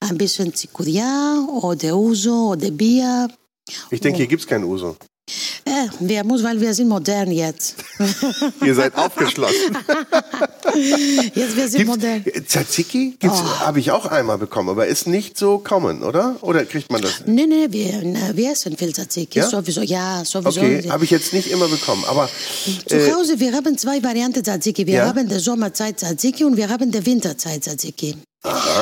ein 0.00 0.18
bisschen 0.18 0.52
Zikuria 0.54 1.46
oder 1.62 1.96
Uso 1.96 2.50
oder 2.52 2.70
Bier. 2.70 3.28
Ich 3.90 4.00
denke, 4.00 4.18
hier 4.18 4.26
gibt 4.26 4.42
es 4.42 4.48
kein 4.48 4.62
Uso. 4.64 4.96
Äh, 5.64 5.88
wir 6.00 6.22
muss, 6.24 6.42
weil 6.42 6.60
wir 6.60 6.74
sind 6.74 6.88
modern 6.88 7.30
jetzt. 7.32 7.76
Ihr 8.64 8.74
seid 8.74 8.94
aufgeschlossen. 8.96 9.78
Jetzt 11.34 11.56
wir 11.56 11.68
sind 11.68 11.78
Gibt's, 11.86 11.86
modern. 11.96 12.22
äh, 12.26 12.42
Tzatziki 12.44 13.16
Oh. 13.24 13.28
habe 13.60 13.78
ich 13.80 13.90
auch 13.90 14.06
einmal 14.06 14.36
bekommen, 14.38 14.68
aber 14.68 14.86
ist 14.86 15.06
nicht 15.06 15.38
so 15.38 15.58
common, 15.58 16.02
oder? 16.02 16.36
Oder 16.42 16.64
kriegt 16.66 16.90
man 16.92 17.00
das? 17.00 17.22
Nee, 17.26 17.46
nee, 17.46 17.68
wir, 17.70 18.02
wir 18.36 18.52
essen 18.52 18.76
viel 18.76 18.92
Tzatziki. 18.92 19.38
Ja? 19.38 19.48
Sowieso, 19.48 19.80
ja, 19.82 20.22
sowieso. 20.24 20.60
Okay, 20.60 20.90
habe 20.90 21.04
ich 21.04 21.10
jetzt 21.10 21.32
nicht 21.32 21.50
immer 21.50 21.68
bekommen, 21.68 22.04
aber 22.06 22.28
Zu 22.86 23.14
Hause, 23.14 23.38
wir 23.40 23.52
haben 23.52 23.78
zwei 23.78 24.02
Varianten 24.02 24.42
Tzatziki. 24.44 24.86
Wir 24.86 24.94
Ja? 24.94 25.06
haben 25.06 25.28
die 25.28 25.38
Sommerzeit 25.38 25.98
Tzatziki 25.98 26.44
und 26.44 26.56
wir 26.56 26.68
haben 26.68 26.90
die 26.90 27.04
Winterzeit 27.06 27.62
Tzatziki. 27.62 28.16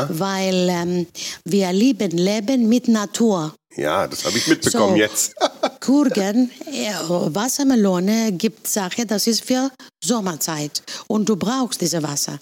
Weil 0.08 0.68
ähm, 0.70 1.06
wir 1.44 1.72
lieben 1.72 2.10
Leben 2.10 2.68
mit 2.68 2.88
Natur. 2.88 3.54
ja, 3.76 4.08
das 4.08 4.24
habe 4.24 4.36
ich 4.38 4.46
mitbekommen 4.48 4.94
So. 4.94 4.98
jetzt. 4.98 5.34
Gurken, 5.84 6.48
äh, 6.66 6.94
Wassermelone 7.08 8.32
gibt 8.32 8.68
Sache, 8.68 9.04
das 9.04 9.26
ist 9.26 9.44
für 9.44 9.70
Sommerzeit. 10.02 10.80
Und 11.08 11.28
du 11.28 11.34
brauchst 11.34 11.80
dieses 11.80 12.00
Wasser. 12.02 12.38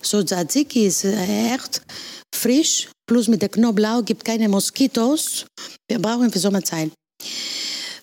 So 0.00 0.22
Tzatziki 0.22 0.86
ist 0.86 1.04
äh, 1.04 1.54
echt 1.54 1.82
frisch, 2.32 2.88
plus 3.08 3.26
mit 3.26 3.42
der 3.42 3.48
Knoblauch 3.48 4.04
gibt 4.04 4.24
keine 4.24 4.48
Moskitos. 4.48 5.46
Wir 5.88 5.98
brauchen 5.98 6.30
für 6.30 6.38
Sommerzeit. 6.38 6.92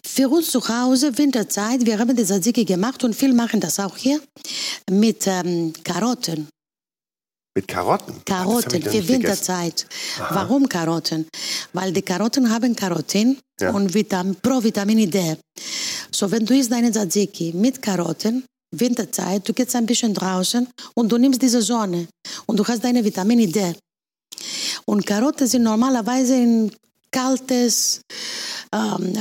Für 0.05 0.27
uns 0.27 0.51
zu 0.51 0.59
Hause, 0.67 1.17
Winterzeit, 1.17 1.85
wir 1.85 1.97
haben 1.97 2.15
die 2.15 2.25
Tzatziki 2.25 2.65
gemacht 2.65 3.03
und 3.05 3.15
viele 3.15 3.33
machen 3.33 3.61
das 3.61 3.79
auch 3.79 3.95
hier 3.95 4.19
mit 4.91 5.25
ähm, 5.27 5.71
Karotten. 5.83 6.49
Mit 7.55 7.67
Karotten. 7.67 8.15
Ah, 8.17 8.23
Karotten 8.25 8.81
für 8.81 8.89
gegessen. 8.89 9.07
Winterzeit. 9.09 9.85
Warum 10.31 10.67
Karotten? 10.67 11.27
Weil 11.73 11.91
die 11.93 12.01
Karotten 12.01 12.49
haben 12.49 12.75
Karotin 12.75 13.37
Ja. 13.61 13.71
und 13.71 13.93
Vitam 13.93 14.35
Provitamin 14.41 15.09
D. 15.11 15.37
So, 16.11 16.31
wenn 16.31 16.45
du 16.45 16.55
isst 16.55 16.71
deine 16.71 16.91
Tzatziki 16.91 17.53
mit 17.53 17.79
Karotten, 17.81 18.43
Winterzeit, 18.75 19.47
du 19.47 19.53
gehst 19.53 19.75
ein 19.75 19.85
bisschen 19.85 20.15
draußen 20.15 20.67
und 20.95 21.11
du 21.11 21.17
nimmst 21.19 21.41
diese 21.43 21.61
Sonne 21.61 22.07
und 22.47 22.57
du 22.57 22.65
hast 22.65 22.83
deine 22.83 23.03
Vitamin 23.05 23.51
D. 23.51 23.73
Und 24.85 25.05
Karotten 25.05 25.45
sind 25.47 25.61
normalerweise 25.63 26.33
in 26.35 26.71
kaltes, 27.11 28.01
ähm, 28.73 29.13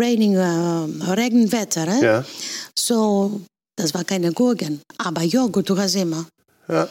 raining, 0.00 0.34
äh, 0.36 1.12
Regenwetter. 1.12 1.86
Eh? 1.88 2.02
Ja. 2.04 2.24
So, 2.78 3.42
das 3.76 3.92
war 3.92 4.04
keine 4.04 4.32
Gurken, 4.32 4.80
aber 4.96 5.22
Joghurt, 5.22 5.68
du 5.68 5.76
hast 5.76 5.96
immer. 5.96 6.24
Ja. 6.68 6.88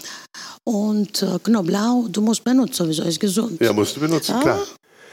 Und 0.63 1.21
äh, 1.21 1.39
Knoblauch, 1.43 2.07
du 2.09 2.21
musst 2.21 2.43
benutzen, 2.43 2.84
sowieso, 2.84 3.03
ist 3.03 3.19
gesund. 3.19 3.59
Ja, 3.61 3.74
musst 3.74 3.95
du 3.95 3.99
benutzen, 4.01 4.39
klar. 4.39 4.61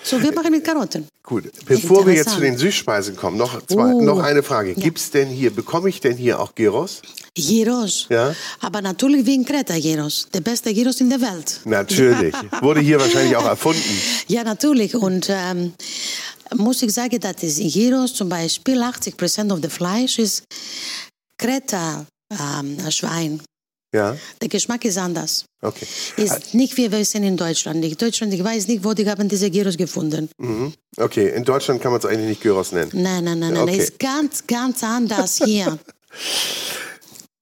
So, 0.03 0.21
wir 0.23 0.33
machen 0.33 0.51
mit 0.51 0.65
Karotten. 0.65 1.07
Gut, 1.23 1.45
bevor 1.67 2.07
wir 2.07 2.15
jetzt 2.15 2.31
zu 2.31 2.41
den 2.41 2.57
Süßspeisen 2.57 3.17
kommen, 3.17 3.37
noch, 3.37 3.61
zwei, 3.67 3.93
Oh. 3.95 4.01
noch 4.01 4.19
eine 4.19 4.43
Frage. 4.43 4.75
Gibt's 4.75 5.11
denn 5.11 5.29
hier, 5.29 5.51
bekomme 5.51 5.91
ich 5.91 6.01
denn 6.01 6.17
hier 6.17 6.41
auch 6.41 6.55
Gyros? 6.55 7.03
Gyros. 7.37 8.07
Ja. 8.09 8.35
Aber 8.61 8.81
natürlich 8.81 9.27
wie 9.27 9.35
in 9.35 9.45
Kreta 9.45 9.79
Gyros. 9.79 10.27
Der 10.33 10.41
beste 10.41 10.73
Gyros 10.73 11.01
in 11.03 11.11
der 11.11 11.21
Welt. 11.21 11.61
Natürlich. 11.67 12.35
Wurde 12.63 12.81
hier 12.81 12.99
wahrscheinlich 12.99 13.37
auch 13.37 13.45
erfunden. 13.45 14.01
Ja, 14.29 14.43
natürlich. 14.43 14.95
Und 14.97 15.29
ähm, 15.29 15.75
muss 16.57 16.83
ich 16.83 16.93
sagen, 16.93 17.21
dass 17.21 17.43
es 17.43 17.59
in 17.59 17.71
Gyros 17.71 18.15
zum 18.15 18.29
Beispiel 18.31 18.83
80% 18.83 19.53
of 19.53 19.61
the 19.63 19.69
Fleisch 19.69 20.19
ist 20.19 20.45
Kreta 21.39 22.07
ähm, 22.31 22.79
Schwein. 22.91 23.41
Ja, 23.93 24.17
Der 24.41 24.49
Geschmack 24.49 24.85
ist 24.85 24.99
anders. 24.99 25.45
okay. 25.63 25.87
Ist 26.17 26.55
nicht 26.55 26.77
wie 26.77 26.93
wir 26.93 27.05
sind 27.05 27.25
in 27.25 27.37
Deutschland. 27.37 27.85
In 27.85 27.97
Deutschland, 27.97 28.33
ich 28.33 28.43
weiß 28.45 28.69
nicht, 28.69 28.85
wo 28.85 28.93
die 28.95 29.09
haben 29.09 29.29
diese 29.29 29.51
Gyros 29.51 29.77
gefunden. 29.77 30.29
Mhm. 30.39 30.73
Okay, 30.97 31.29
in 31.35 31.43
Deutschland 31.45 31.83
kann 31.83 31.91
man 31.91 31.99
es 32.01 32.07
eigentlich 32.07 32.29
nicht 32.29 32.41
Gyros 32.43 32.71
nennen. 32.73 32.91
Nein, 32.95 33.25
nein, 33.25 33.39
nein, 33.41 33.55
nein. 33.55 33.63
Okay. 33.65 33.79
Ist 33.79 33.99
ganz, 33.99 34.47
ganz 34.47 34.85
anders 34.85 35.41
hier. 35.45 35.79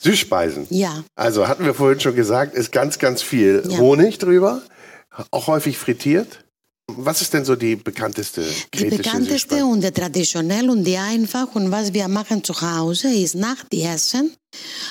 Süßspeisen. 0.00 0.66
ja. 0.70 1.02
Also 1.16 1.48
hatten 1.48 1.64
wir 1.64 1.74
vorhin 1.74 2.00
schon 2.00 2.14
gesagt, 2.14 2.54
ist 2.54 2.70
ganz, 2.72 2.98
ganz 2.98 3.20
viel 3.20 3.64
Ja. 3.68 3.78
Honig 3.78 4.18
drüber, 4.18 4.62
auch 5.30 5.48
häufig 5.48 5.76
frittiert. 5.76 6.44
Was 6.96 7.20
ist 7.20 7.32
denn 7.34 7.44
so 7.44 7.54
die 7.54 7.76
bekannteste 7.76 8.42
Die 8.74 8.84
bekannteste 8.86 9.32
Süßspeise? 9.56 9.66
und 9.66 9.84
die 9.84 9.90
traditionell 9.92 10.70
und 10.70 10.84
die 10.84 10.96
einfach 10.96 11.54
und 11.54 11.70
was 11.70 11.92
wir 11.92 12.08
machen 12.08 12.42
zu 12.42 12.58
Hause 12.60 13.08
ist 13.12 13.34
nach 13.34 13.62
dem 13.64 13.86
Essen. 13.86 14.32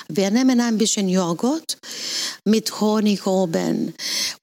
Wir 0.08 0.30
nehmen 0.30 0.60
ein 0.60 0.78
bisschen 0.78 1.08
Joghurt 1.08 1.76
mit 2.44 2.80
Honig 2.80 3.26
oben 3.26 3.94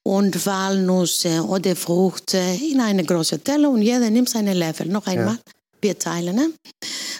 und 0.02 0.44
Walnüsse 0.46 1.42
oder 1.44 1.74
Früchte 1.74 2.38
in 2.70 2.80
eine 2.80 3.02
große 3.04 3.40
Teller 3.40 3.70
und 3.70 3.80
jeder 3.82 4.10
nimmt 4.10 4.28
seinen 4.28 4.56
Löffel. 4.56 4.86
Noch 4.88 5.06
einmal, 5.06 5.34
wir 5.36 5.55
teilen. 5.94 6.36
Ne? 6.36 6.52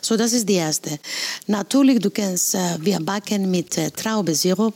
So, 0.01 0.17
das 0.17 0.33
ist 0.33 0.49
die 0.49 0.55
erste. 0.55 0.99
Natürlich, 1.47 1.99
du 2.01 2.11
kannst, 2.11 2.55
äh, 2.55 2.77
wir 2.81 3.01
backen 3.01 3.51
mit 3.51 3.77
äh, 3.79 3.91
Traubesirup, 3.91 4.75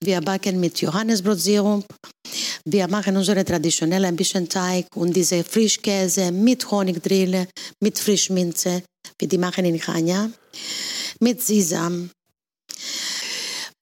wir 0.00 0.20
backen 0.20 0.60
mit 0.60 0.80
Johannesbrotsirup, 0.80 1.84
wir 2.64 2.88
machen 2.88 3.16
unsere 3.16 3.44
traditionelle 3.44 4.08
ein 4.08 4.16
bisschen 4.16 4.48
Teig 4.48 4.86
und 4.94 5.14
diese 5.14 5.44
Frischkäse 5.44 6.32
mit 6.32 6.70
Honigdrille, 6.70 7.46
mit 7.80 7.98
Frischminze, 7.98 8.82
wie 9.18 9.26
die 9.26 9.38
machen 9.38 9.64
in 9.64 9.78
Chania, 9.78 10.30
mit 11.20 11.42
Sesam. 11.42 12.10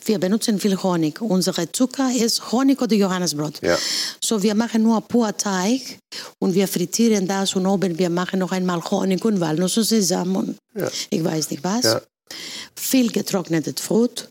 Wir 0.05 0.19
benutzen 0.19 0.59
viel 0.59 0.77
Honig. 0.83 1.21
Unsere 1.21 1.71
Zucker 1.71 2.11
ist 2.15 2.51
Honig 2.53 2.81
oder 2.83 2.95
Johannesbrot. 2.97 3.63
Ja. 3.63 3.79
So, 4.23 4.43
wir 4.43 4.55
machen 4.55 4.83
nur 4.83 5.01
pur 5.03 5.37
Teig 5.37 5.99
und 6.41 6.55
wir 6.55 6.67
frittieren 6.67 7.27
das 7.29 7.55
und 7.55 7.67
oben 7.67 7.99
wir 7.99 8.11
machen 8.11 8.41
noch 8.41 8.53
einmal 8.53 8.83
Honig 8.91 9.25
und 9.25 9.41
Walnuss 9.41 9.77
und 9.77 9.85
Sesam 9.85 10.35
und 10.37 10.57
Ja. 10.75 10.89
ich 11.11 11.23
weiß 11.23 11.51
nicht 11.51 11.63
was. 11.63 11.85
Ja. 11.85 12.01
Viel 12.75 13.13
getrocknetes 13.13 13.75
Frucht 13.81 14.29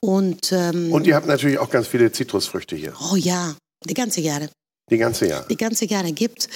und, 0.00 0.50
ähm, 0.52 0.90
Und 0.92 1.06
ihr 1.06 1.14
habt 1.14 1.26
natürlich 1.26 1.58
auch 1.58 1.70
ganz 1.70 1.86
viele 1.86 2.10
Zitrusfrüchte 2.10 2.74
hier, 2.76 2.94
oh 3.12 3.16
ja, 3.16 3.54
die 3.88 3.94
ganze 3.94 4.20
Jahre. 4.22 4.48
die 4.90 4.96
ganze 4.98 5.26
Jahr. 5.26 5.46
die 5.48 5.56
ganze 5.56 5.84
Jahre 5.84 6.12
gibt. 6.12 6.48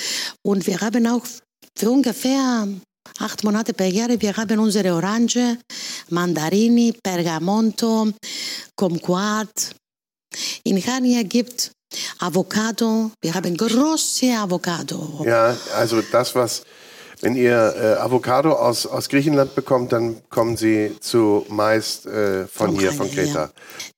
Und 0.43 0.67
wir 0.67 0.81
haben 0.81 1.07
auch 1.07 1.23
für 1.77 1.91
ungefähr 1.91 2.67
acht 3.19 3.45
Monate 3.45 3.73
per 3.75 3.87
Jahr, 3.87 4.09
wir 4.19 4.37
haben 4.37 4.59
unsere 4.59 4.95
Orange, 4.95 5.59
Mandarini, 6.11 6.93
Pergamonto, 7.03 8.09
Kumquat. 8.77 9.75
In 10.65 10.81
Chania 10.83 11.23
gibt 11.23 11.71
Avocado. 12.19 13.11
Wir 13.23 13.35
haben 13.35 13.57
große 13.57 14.33
Avocado. 14.37 15.23
Ja, 15.25 15.57
also 15.77 16.03
das, 16.11 16.35
was, 16.35 16.63
wenn 17.21 17.37
ihr 17.37 17.55
äh, 17.55 18.01
Avocado 18.03 18.53
aus, 18.53 18.85
aus 18.87 19.09
Griechenland 19.09 19.55
bekommt, 19.55 19.93
dann 19.93 20.17
kommen 20.29 20.57
sie 20.57 20.97
zumeist 21.01 22.07
äh, 22.07 22.47
von 22.49 22.71
Von 22.71 22.79
hier, 22.81 22.91
Chania, 22.91 22.99
von 22.99 23.11
Kreta. 23.11 23.45
ja. 23.45 23.51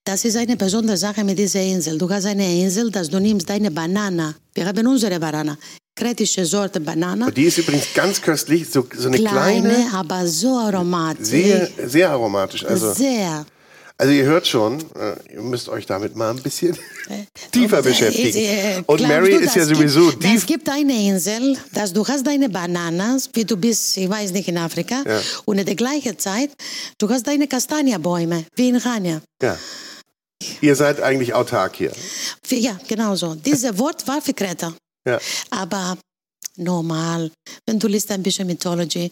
Das 0.04 0.24
ist 0.24 0.36
eine 0.36 0.56
besondere 0.56 0.96
Sache 0.98 1.24
mit 1.24 1.38
dieser 1.38 1.62
Insel. 1.62 1.96
Du 1.96 2.08
hast 2.10 2.26
eine 2.26 2.60
Insel, 2.60 2.90
dass 2.90 3.08
du 3.08 3.18
nimmst 3.18 3.48
deine 3.48 3.70
Banane. 3.70 4.36
Wir 4.54 4.66
haben 4.66 4.86
unsere 4.86 5.18
Banane. 5.18 5.56
Kretische 5.96 6.44
Sorte 6.44 6.78
Banane. 6.80 7.32
Die 7.32 7.44
ist 7.44 7.56
übrigens 7.58 7.86
ganz 7.94 8.20
köstlich, 8.20 8.68
so, 8.70 8.86
so 8.94 9.08
eine 9.08 9.16
Kleine, 9.16 9.70
kleine, 9.70 9.88
aber 9.94 10.26
so 10.26 10.56
aromatisch. 10.58 11.26
sehr, 11.26 11.68
sehr 11.86 12.10
aromatisch. 12.10 12.64
Also, 12.66 12.92
Sehr. 12.92 13.46
also 13.96 14.12
ihr 14.12 14.24
hört 14.24 14.46
schon, 14.46 14.78
äh, 14.94 15.34
ihr 15.34 15.40
müsst 15.40 15.70
euch 15.70 15.86
damit 15.86 16.14
mal 16.14 16.30
ein 16.30 16.42
bisschen 16.42 16.76
tiefer 17.50 17.78
Und, 17.78 17.86
äh, 17.86 17.88
beschäftigen. 17.88 18.38
äh, 18.38 18.82
Und 18.84 19.00
Mary 19.08 19.30
du, 19.32 19.38
ist 19.38 19.56
ja 19.56 19.64
sowieso 19.64 20.10
gibt, 20.10 20.24
Es 20.36 20.44
gibt 20.44 20.68
eine 20.68 20.92
Insel, 20.92 21.56
dass 21.72 21.94
du 21.94 22.06
hast 22.06 22.26
deine 22.26 22.50
Bananen, 22.50 23.18
wie 23.32 23.46
du 23.46 23.56
bist, 23.56 23.96
ich 23.96 24.08
weiß 24.08 24.32
nicht, 24.32 24.48
in 24.48 24.58
Afrika. 24.58 25.02
Ja. 25.06 25.18
Und 25.46 25.58
in 25.58 25.64
der 25.64 25.76
gleichen 25.76 26.18
Zeit, 26.18 26.50
du 26.98 27.08
hast 27.08 27.26
deine 27.26 27.48
Kastanienbäume, 27.48 28.44
wie 28.54 28.68
in 28.68 28.78
Chania. 28.80 29.22
Ja. 29.42 29.56
Ihr 30.60 30.76
seid 30.76 31.00
eigentlich 31.00 31.32
autark 31.32 31.74
hier. 31.76 31.92
Ja, 32.50 32.78
genau 32.86 33.16
so. 33.16 33.34
Dieses 33.34 33.78
Wort 33.78 34.06
war 34.06 34.20
für 34.20 34.34
Kreta. 34.34 34.74
Ja. 35.06 35.18
Aber 35.50 35.96
normal, 36.56 37.30
wenn 37.66 37.78
du 37.78 37.86
liest 37.88 38.10
ein 38.10 38.22
bisschen 38.22 38.46
Mythology, 38.46 39.10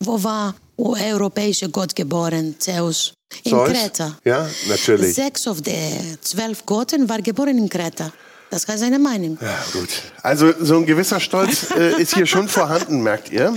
wo 0.00 0.22
war 0.22 0.54
der 0.78 1.14
europäische 1.14 1.68
Gott 1.68 1.94
geboren, 1.94 2.56
Zeus? 2.58 3.14
In 3.44 3.50
Zeus? 3.50 3.70
Kreta. 3.70 4.18
Ja, 4.24 4.48
natürlich. 4.66 5.14
Sechs 5.14 5.46
of 5.46 5.58
the 5.64 6.18
zwölf 6.20 6.64
Götter 6.66 7.08
waren 7.08 7.22
geboren 7.22 7.58
in 7.58 7.68
Kreta. 7.68 8.12
Das 8.50 8.68
heißt 8.68 8.82
eine 8.82 8.98
Meinung. 8.98 9.38
Ja, 9.40 9.64
gut. 9.72 9.88
Also 10.20 10.52
so 10.60 10.76
ein 10.76 10.84
gewisser 10.84 11.20
Stolz 11.20 11.70
äh, 11.70 12.02
ist 12.02 12.14
hier 12.14 12.26
schon 12.26 12.48
vorhanden, 12.48 13.00
merkt 13.00 13.30
ihr. 13.30 13.54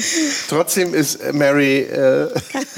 Trotzdem 0.47 0.93
ist 0.93 1.19
Mary 1.33 1.79
äh, 1.79 2.29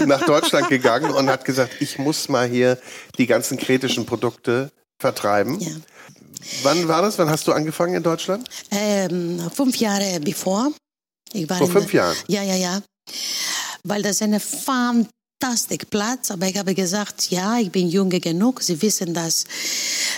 nach 0.04 0.26
Deutschland 0.26 0.68
gegangen 0.68 1.12
und 1.12 1.30
hat 1.30 1.45
gesagt, 1.45 1.74
ich 1.80 2.00
muss 2.00 2.28
mal 2.28 2.48
hier 2.48 2.80
die 3.20 3.28
ganzen 3.28 3.56
kretischen 3.60 4.08
Produkte 4.08 4.72
vertreiben. 5.00 5.60
Ja. 5.60 5.70
Wann 6.64 6.88
war 6.88 7.02
das? 7.02 7.18
Wann 7.18 7.30
hast 7.30 7.48
du 7.48 7.52
angefangen 7.54 7.95
in 7.95 8.04
Deutschland? 8.04 8.48
Ähm, 8.72 9.39
fünf 9.54 9.78
Jahre 9.78 10.20
bevor. 10.20 10.72
Vor 11.58 11.68
fünf 11.68 11.93
Jahren? 11.93 12.16
Ja, 12.28 12.41
ja, 12.43 12.56
ja. 12.56 12.82
Weil 13.84 14.02
das 14.02 14.18
ist 14.18 14.22
ein 14.24 14.39
fantastischer 14.39 15.86
Platz. 15.89 16.32
Aber 16.32 16.48
ich 16.48 16.58
habe 16.58 16.74
gesagt, 16.74 17.30
ja, 17.30 17.58
ich 17.60 17.72
bin 17.72 17.89
jung 17.89 18.10
genug. 18.10 18.62
Sie 18.62 18.82
wissen, 18.82 19.14
dass 19.14 19.45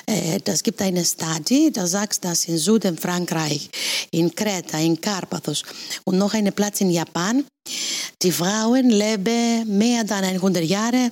äh, 0.05 0.39
das 0.43 0.63
gibt 0.63 0.81
eine 0.81 1.03
Studie, 1.03 1.71
da 1.71 1.85
sagt, 1.87 2.23
dass 2.25 2.45
in 2.45 2.57
Süden 2.57 2.97
Frankreich, 2.97 3.69
in 4.11 4.33
Kreta, 4.33 4.77
in 4.79 4.99
Karpathos 4.99 5.63
und 6.05 6.17
noch 6.17 6.33
einen 6.33 6.53
Platz 6.53 6.81
in 6.81 6.89
Japan, 6.89 7.43
die 8.21 8.31
Frauen 8.31 8.89
leben 8.89 9.77
mehr 9.77 10.01
als 10.01 10.11
100 10.11 10.63
Jahre 10.63 11.11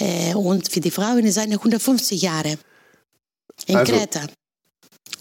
äh, 0.00 0.34
und 0.34 0.70
für 0.70 0.80
die 0.80 0.90
Frauen 0.90 1.24
ist 1.24 1.36
es 1.36 1.42
150 1.44 2.20
Jahre 2.22 2.58
in 3.66 3.76
Also- 3.76 3.92
Kreta. 3.92 4.22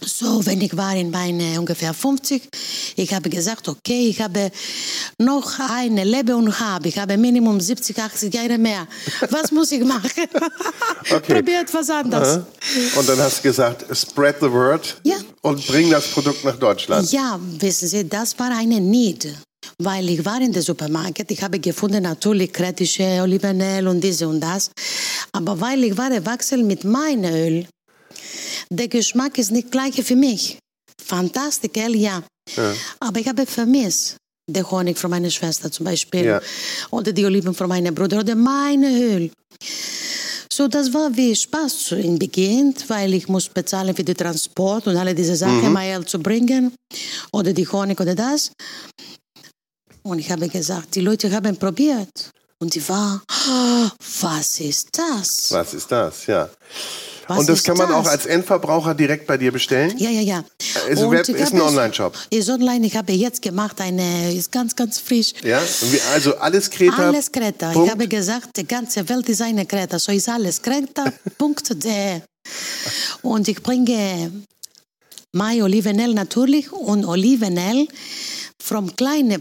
So, 0.06 0.46
wenn 0.46 0.62
ich 0.62 0.76
war 0.76 0.96
in 0.96 1.12
meine 1.12 1.60
ungefähr 1.60 1.94
50, 1.94 2.50
ich 2.96 3.14
habe 3.14 3.30
gesagt, 3.30 3.68
okay, 3.68 4.08
ich 4.10 4.22
habe 4.22 4.52
noch 5.18 5.60
ein 5.60 5.96
Leben 5.98 6.36
und 6.36 6.60
habe, 6.60 6.88
ich 6.90 6.98
habe 6.98 7.18
Minimum 7.18 7.60
70, 7.60 7.98
80 7.98 8.34
Jahre 8.34 8.58
mehr. 8.58 8.88
Was 9.30 9.52
muss 9.52 9.72
ich 9.72 9.84
machen? 9.84 10.10
Okay. 11.12 11.34
Probier 11.36 11.62
etwas 11.62 11.90
anderes. 11.90 12.28
Aha. 12.38 12.46
Und 13.00 13.10
dann 13.10 13.20
hast 13.20 13.40
du 13.40 13.44
gesagt, 13.44 13.86
spread 13.96 14.38
the 14.40 14.50
word 14.50 14.96
Ja. 15.04 15.16
und 15.42 15.66
bring 15.68 15.90
das 15.92 16.08
Produkt 16.08 16.44
nach 16.46 16.56
Deutschland. 16.58 17.12
Ja, 17.12 17.38
wissen 17.60 17.88
Sie, 17.90 18.08
das 18.08 18.38
war 18.40 18.50
eine 18.56 18.80
Need. 18.80 19.34
Weil 19.80 20.10
ich 20.10 20.24
war 20.26 20.40
in 20.42 20.52
der 20.54 20.62
Supermarkt, 20.62 21.30
ich 21.32 21.42
habe 21.44 21.60
gefunden 21.60 22.04
natürlich 22.04 22.52
kritische 22.54 23.04
Olivenöl 23.22 23.88
und 23.88 24.02
diese 24.02 24.28
und 24.28 24.40
das. 24.40 24.72
Aber 25.34 25.60
weil 25.60 25.84
ich 25.84 25.98
war 25.98 26.12
erwachsen 26.12 26.66
mit 26.68 26.84
meinem 26.84 27.34
Öl, 27.34 27.68
der 28.70 28.88
Geschmack 28.88 29.38
ist 29.38 29.52
nicht 29.52 29.72
gleich 29.72 29.96
für 30.04 30.16
mich. 30.16 30.58
Fantastisch, 31.04 31.72
gell? 31.74 31.96
Ja. 31.96 32.24
Aber 33.00 33.20
ich 33.20 33.28
habe 33.28 33.46
vermisst 33.46 34.18
den 34.50 34.70
Honig 34.70 34.98
von 34.98 35.10
meiner 35.10 35.30
Schwester 35.30 35.72
zum 35.72 35.86
Beispiel. 35.86 36.26
Ja. 36.26 36.42
Oder 36.92 37.12
die 37.12 37.26
Oliven 37.26 37.54
von 37.54 37.68
meinem 37.70 37.96
Bruder 37.96 38.20
oder 38.20 38.36
mein 38.36 38.84
Öl. 38.84 39.32
So, 40.52 40.68
das 40.68 40.94
war 40.94 41.16
wie 41.16 41.36
Spaß 41.36 41.94
im 41.94 42.20
Beginn, 42.20 42.76
weil 42.88 43.14
ich 43.16 43.28
muss 43.28 43.50
bezahlen 43.50 43.96
für 43.96 44.04
den 44.04 44.16
Transport 44.16 44.86
und 44.88 44.96
alle 44.98 45.16
diese 45.16 45.36
Sachen 45.36 45.66
Mhm. 45.66 45.74
mal 45.74 46.06
zu 46.06 46.20
bringen. 46.20 46.74
Oder 47.32 47.54
die 47.54 47.68
Honig 47.68 48.00
oder 48.00 48.14
das. 48.14 48.52
Und 50.04 50.20
ich 50.20 50.30
habe 50.30 50.48
gesagt, 50.50 50.94
die 50.96 51.02
Leute 51.02 51.32
haben 51.32 51.56
probiert. 51.58 52.30
Und 52.60 52.76
die 52.76 52.88
war, 52.90 53.22
"Ah, 53.28 53.90
was 54.22 54.60
ist 54.60 54.90
das? 54.98 55.52
Was 55.52 55.74
ist 55.74 55.92
das? 55.92 56.26
Ja. 56.28 56.50
Was 57.28 57.40
und 57.40 57.50
das 57.50 57.64
kann 57.64 57.78
man 57.78 57.92
auch 57.92 58.04
das? 58.04 58.12
als 58.12 58.26
Endverbraucher 58.26 58.94
direkt 58.96 59.28
bei 59.28 59.38
dir 59.38 59.52
bestellen? 59.52 59.98
Ja, 59.98 60.10
ja, 60.10 60.22
ja. 60.22 60.44
Ist, 60.90 61.02
Und 61.02 61.12
Web, 61.12 61.28
ist 61.30 61.54
ein 61.54 61.58
es- 61.58 61.64
Online-Shop. 61.64 62.18
Ist 62.30 62.50
online, 62.50 62.86
ich 62.86 62.96
habe 62.98 63.14
jetzt 63.14 63.42
gemacht, 63.42 63.80
eine, 63.80 64.34
ist 64.34 64.52
ganz, 64.52 64.76
ganz 64.76 65.00
frisch. 65.00 65.34
Ja? 65.42 65.62
Also 66.14 66.36
alles 66.38 66.70
Kreta. 66.70 66.98
Alles 67.10 67.32
Kreta. 67.32 67.72
Punkt. 67.72 67.88
Ich 67.88 67.92
habe 67.94 68.08
gesagt, 68.10 68.50
die 68.58 68.68
ganze 68.68 69.08
Welt 69.08 69.28
ist 69.30 69.42
eine 69.42 69.66
Kreta. 69.66 69.98
So 70.00 70.12
ist 70.12 70.28
alles 70.28 70.62
Kreta.de. 70.62 72.22
Und 73.22 73.48
ich 73.48 73.64
bringe 73.64 74.32
Mai 75.32 75.64
Olivenöl 75.64 76.14
natürlich 76.14 76.72
und 76.72 77.06
Olivenöl 77.06 77.88
from 78.62 78.94
kleine 78.96 79.36
äh, 79.36 79.40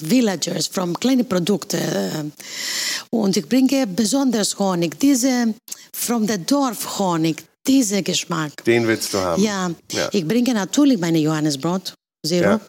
Villagers, 0.00 0.66
from 0.68 0.94
kleine 0.98 1.24
Produkte. 1.24 1.78
Und 3.10 3.36
ich 3.36 3.48
bringe 3.48 3.86
besonders 3.86 4.58
Honig, 4.58 4.98
diese 4.98 5.54
from 5.92 6.26
the 6.26 6.38
Dorf 6.38 6.98
Honig, 6.98 7.44
dieser 7.66 8.02
Geschmack. 8.02 8.52
Den 8.64 8.86
willst 8.86 9.12
du 9.14 9.18
haben. 9.18 9.42
Ja, 9.42 9.70
Ja. 9.92 10.08
ich 10.12 10.26
bringe 10.26 10.54
natürlich 10.54 10.98
meine 10.98 11.18
Johannesbrot, 11.18 11.94
Zero, 12.26 12.44
Ja. 12.50 12.60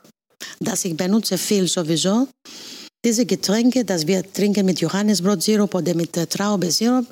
das 0.60 0.86
ich 0.86 0.96
benutze 0.96 1.38
viel 1.38 1.68
sowieso. 1.68 2.28
Diese 3.06 3.26
Getränke, 3.26 3.86
das 3.86 4.06
wir 4.08 4.22
trinken 4.34 4.66
mit 4.66 4.80
Johannesbrot-Sirup 4.82 5.74
oder 5.76 5.94
mit 5.94 6.18
äh, 6.18 6.26
Traube-Sirup, 6.26 7.06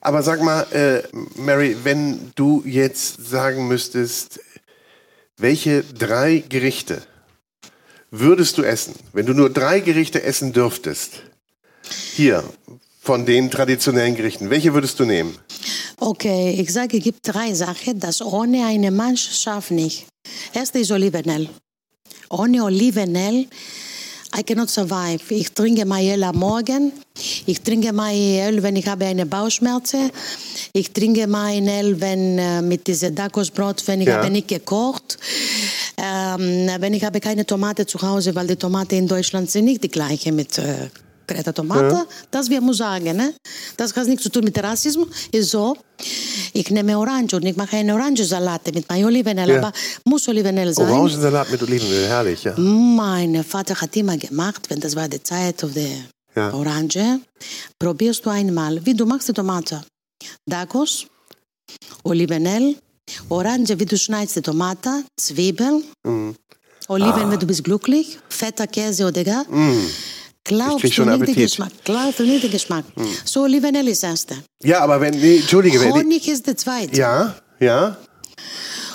Aber 0.00 0.22
sag 0.22 0.42
mal, 0.42 0.62
äh, 0.72 1.02
Mary, 1.36 1.76
wenn 1.84 2.32
du 2.34 2.62
jetzt 2.66 3.24
sagen 3.30 3.68
müsstest, 3.68 4.40
welche 5.38 5.84
drei 5.84 6.42
Gerichte 6.48 7.02
würdest 8.12 8.58
du 8.58 8.62
essen, 8.62 8.94
wenn 9.12 9.26
du 9.26 9.32
nur 9.32 9.50
drei 9.50 9.80
Gerichte 9.80 10.22
essen 10.22 10.52
dürftest? 10.52 11.22
Hier, 12.14 12.44
von 13.00 13.26
den 13.26 13.50
traditionellen 13.50 14.14
Gerichten, 14.14 14.50
welche 14.50 14.74
würdest 14.74 15.00
du 15.00 15.04
nehmen? 15.04 15.36
Okay, 15.98 16.56
ich 16.60 16.72
sage, 16.72 16.98
es 16.98 17.04
gibt 17.04 17.20
drei 17.22 17.52
Sachen, 17.54 17.98
das 17.98 18.22
ohne 18.22 18.64
einen 18.66 18.96
Mensch 18.96 19.28
schafft 19.40 19.72
nicht. 19.72 20.06
Erste 20.52 20.78
ist 20.78 20.92
Olivenöl. 20.92 21.48
Ohne 22.30 22.64
Olivenöl, 22.64 23.48
I 24.34 24.42
cannot 24.42 24.70
survive. 24.70 25.20
Ich 25.30 25.52
trinke 25.52 25.84
mein 25.84 26.08
Öl 26.08 26.22
am 26.24 26.36
Morgen. 26.38 26.92
Ich 27.46 27.60
trinke 27.60 27.92
mein 27.92 28.16
Öl, 28.48 28.62
wenn 28.62 28.76
ich 28.76 28.86
habe 28.86 29.04
eine 29.04 29.26
Bauchschmerzen. 29.26 30.10
Ich 30.72 30.90
trinke 30.92 31.26
mein 31.26 31.68
Öl, 31.68 32.00
wenn 32.00 32.38
äh, 32.38 32.62
mit 32.62 32.86
diesem 32.86 33.14
Dakosbrot, 33.14 33.86
wenn 33.86 34.00
ich 34.00 34.08
Ja. 34.08 34.16
habe 34.18 34.30
nicht 34.30 34.48
gekocht. 34.48 35.18
Ähm, 35.98 36.68
wenn 36.78 36.94
ich 36.94 37.04
habe 37.04 37.20
keine 37.20 37.44
Tomate 37.44 37.84
zu 37.86 38.00
Hause, 38.00 38.34
weil 38.34 38.46
die 38.46 38.56
Tomaten 38.56 38.94
in 38.94 39.06
Deutschland 39.08 39.50
sind 39.50 39.66
nicht 39.66 39.84
die 39.84 39.90
gleiche 39.90 40.32
mit 40.32 40.56
äh, 40.58 40.88
Greta 41.34 41.52
Tomate. 41.52 42.06
Das 42.30 42.48
wir 42.50 42.60
muss 42.60 42.78
sagen, 42.78 43.16
ne? 43.16 43.34
Das 43.76 43.94
hat 43.96 44.06
nichts 44.06 44.22
zu 44.24 44.30
tun 44.30 44.44
mit 44.44 44.56
Rassismus. 44.62 45.08
Ist 45.32 45.50
so. 45.50 45.76
Ich 46.52 46.70
nehme 46.70 46.98
Orange 46.98 47.34
und 47.36 47.44
ich 47.44 47.56
mache 47.56 47.76
eine 47.76 47.94
Orangensalate 47.94 48.72
mit 48.72 48.88
meinem 48.88 49.06
Olivenöl, 49.06 49.48
Ja. 49.48 49.58
aber 49.58 49.72
muss 50.04 50.26
Olivenöl 50.28 50.72
sein. 50.74 50.88
Orangensalat 50.90 51.50
mit 51.50 51.62
Olivenöl, 51.62 52.06
herrlich, 52.06 52.44
ja. 52.44 52.54
Mein 52.58 53.42
Vater 53.44 53.80
hat 53.80 53.94
immer 53.96 54.16
gemacht, 54.16 54.62
wenn 54.68 54.80
das 54.80 54.96
war 54.96 55.08
die 55.08 55.22
Zeit 55.22 55.62
auf 55.64 55.72
der 55.72 55.88
Ja. 56.34 56.52
Orange, 56.54 57.20
probierst 57.78 58.24
du 58.26 58.30
einmal, 58.30 58.84
wie 58.86 58.94
du 58.94 59.04
machst 59.06 59.28
die 59.28 59.32
Tomate. 59.32 59.82
Dagos, 60.48 61.06
Olivenöl, 62.04 62.76
Orange, 63.28 63.78
wie 63.78 63.86
du 63.86 63.96
schneidest 63.96 64.36
die 64.36 64.42
Tomate, 64.42 65.04
Zwiebeln, 65.18 65.84
Mhm. 66.04 66.34
Oliven, 66.88 67.30
wenn 67.30 67.38
du 67.38 67.46
bist 67.46 67.62
glücklich, 67.64 68.18
fetter 68.28 68.66
Käse 68.66 69.06
oder 69.06 69.22
gar. 69.24 69.44
Glaubst 70.44 70.82
du 70.98 71.04
nicht 71.04 71.28
den. 71.28 71.34
Geschmack? 71.34 71.70
Glaubst 71.84 72.18
du 72.18 72.24
nicht 72.24 72.42
den 72.44 72.50
Geschmack? 72.50 72.84
So, 73.24 73.42
Olivenöl 73.42 73.86
ist 73.88 74.02
das 74.02 74.10
erste. 74.10 74.36
Ja, 74.62 74.80
aber 74.80 75.00
wenn, 75.00 75.14
nee, 75.14 75.36
entschuldige, 75.36 75.80
wenn, 75.80 75.92
Honig 75.92 76.28
ist 76.28 76.46
der 76.46 76.56
zweite. 76.56 76.96
ja, 76.96 77.34
ja, 77.60 77.96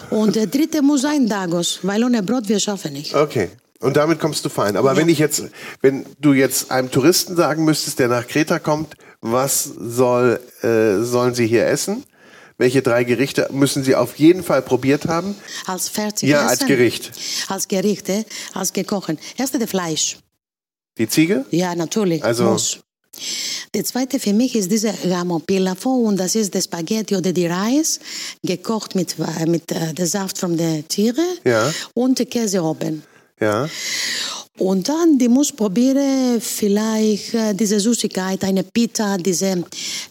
Und 0.09 0.35
der 0.35 0.47
dritte 0.47 0.81
muss 0.81 1.01
sein 1.01 1.27
Dagos, 1.27 1.79
weil 1.83 2.03
ohne 2.03 2.21
Brot 2.23 2.47
wir 2.49 2.59
schaffen 2.59 2.93
nicht. 2.93 3.13
okay. 3.15 3.49
Und 3.79 3.95
damit 3.95 4.19
kommst 4.19 4.43
du 4.43 4.49
fein. 4.49 4.75
Aber 4.75 4.97
wenn 4.97 5.07
ich 5.07 5.19
jetzt, 5.19 5.43
wenn 5.81 6.03
du 6.19 6.33
jetzt 6.33 6.71
einem 6.71 6.89
Touristen 6.89 7.35
sagen 7.35 7.63
müsstest, 7.63 7.99
der 7.99 8.07
nach 8.07 8.25
Kreta 8.27 8.57
kommt, 8.57 8.95
was 9.21 9.65
soll, 9.65 10.39
äh, 10.63 11.03
sollen 11.03 11.35
sie 11.35 11.45
hier 11.45 11.67
essen? 11.67 12.03
Welche 12.57 12.81
drei 12.81 13.03
Gerichte 13.03 13.47
müssen 13.51 13.83
sie 13.83 13.93
auf 13.93 14.15
jeden 14.17 14.43
Fall 14.43 14.63
probiert 14.63 15.05
haben? 15.07 15.35
Als 15.67 15.89
fertig 15.89 16.27
Ja, 16.27 16.39
essen. 16.39 16.49
als 16.49 16.65
Gericht. 16.65 17.11
Als 17.49 17.67
Gerichte, 17.67 18.25
als 18.55 18.73
gekochen. 18.73 19.19
Erste 19.37 19.59
der 19.59 19.67
Fleisch. 19.67 20.17
Die 20.97 21.07
Ziege? 21.07 21.45
Ja, 21.51 21.75
natürlich. 21.75 22.23
Also- 22.23 22.45
Muss. 22.45 22.79
Der 23.73 23.83
zweite 23.83 24.19
für 24.19 24.33
mich 24.33 24.55
ist 24.55 24.71
dieser 24.71 24.93
Ramo 25.05 25.39
Pilafo 25.39 25.89
und 25.89 26.17
das 26.17 26.35
ist 26.35 26.53
der 26.53 26.61
Spaghetti 26.61 27.15
oder 27.15 27.31
die 27.33 27.47
Reis, 27.47 27.99
gekocht 28.43 28.93
mit, 28.93 29.15
mit 29.47 29.71
äh, 29.71 29.93
der 29.93 30.05
Saft 30.05 30.37
von 30.37 30.55
den 30.55 30.87
Tieren 30.87 31.25
Ja. 31.43 31.73
und 31.95 32.19
der 32.19 32.27
Käse 32.27 32.61
oben. 32.61 33.01
Ja. 33.41 33.67
Und 34.59 34.87
dann, 34.89 35.17
die 35.17 35.29
muss 35.29 35.51
probieren 35.51 36.39
vielleicht 36.41 37.33
äh, 37.33 37.53
diese 37.55 37.79
Süßigkeit, 37.79 38.43
eine 38.43 38.63
Pita, 38.63 39.17
diese 39.17 39.63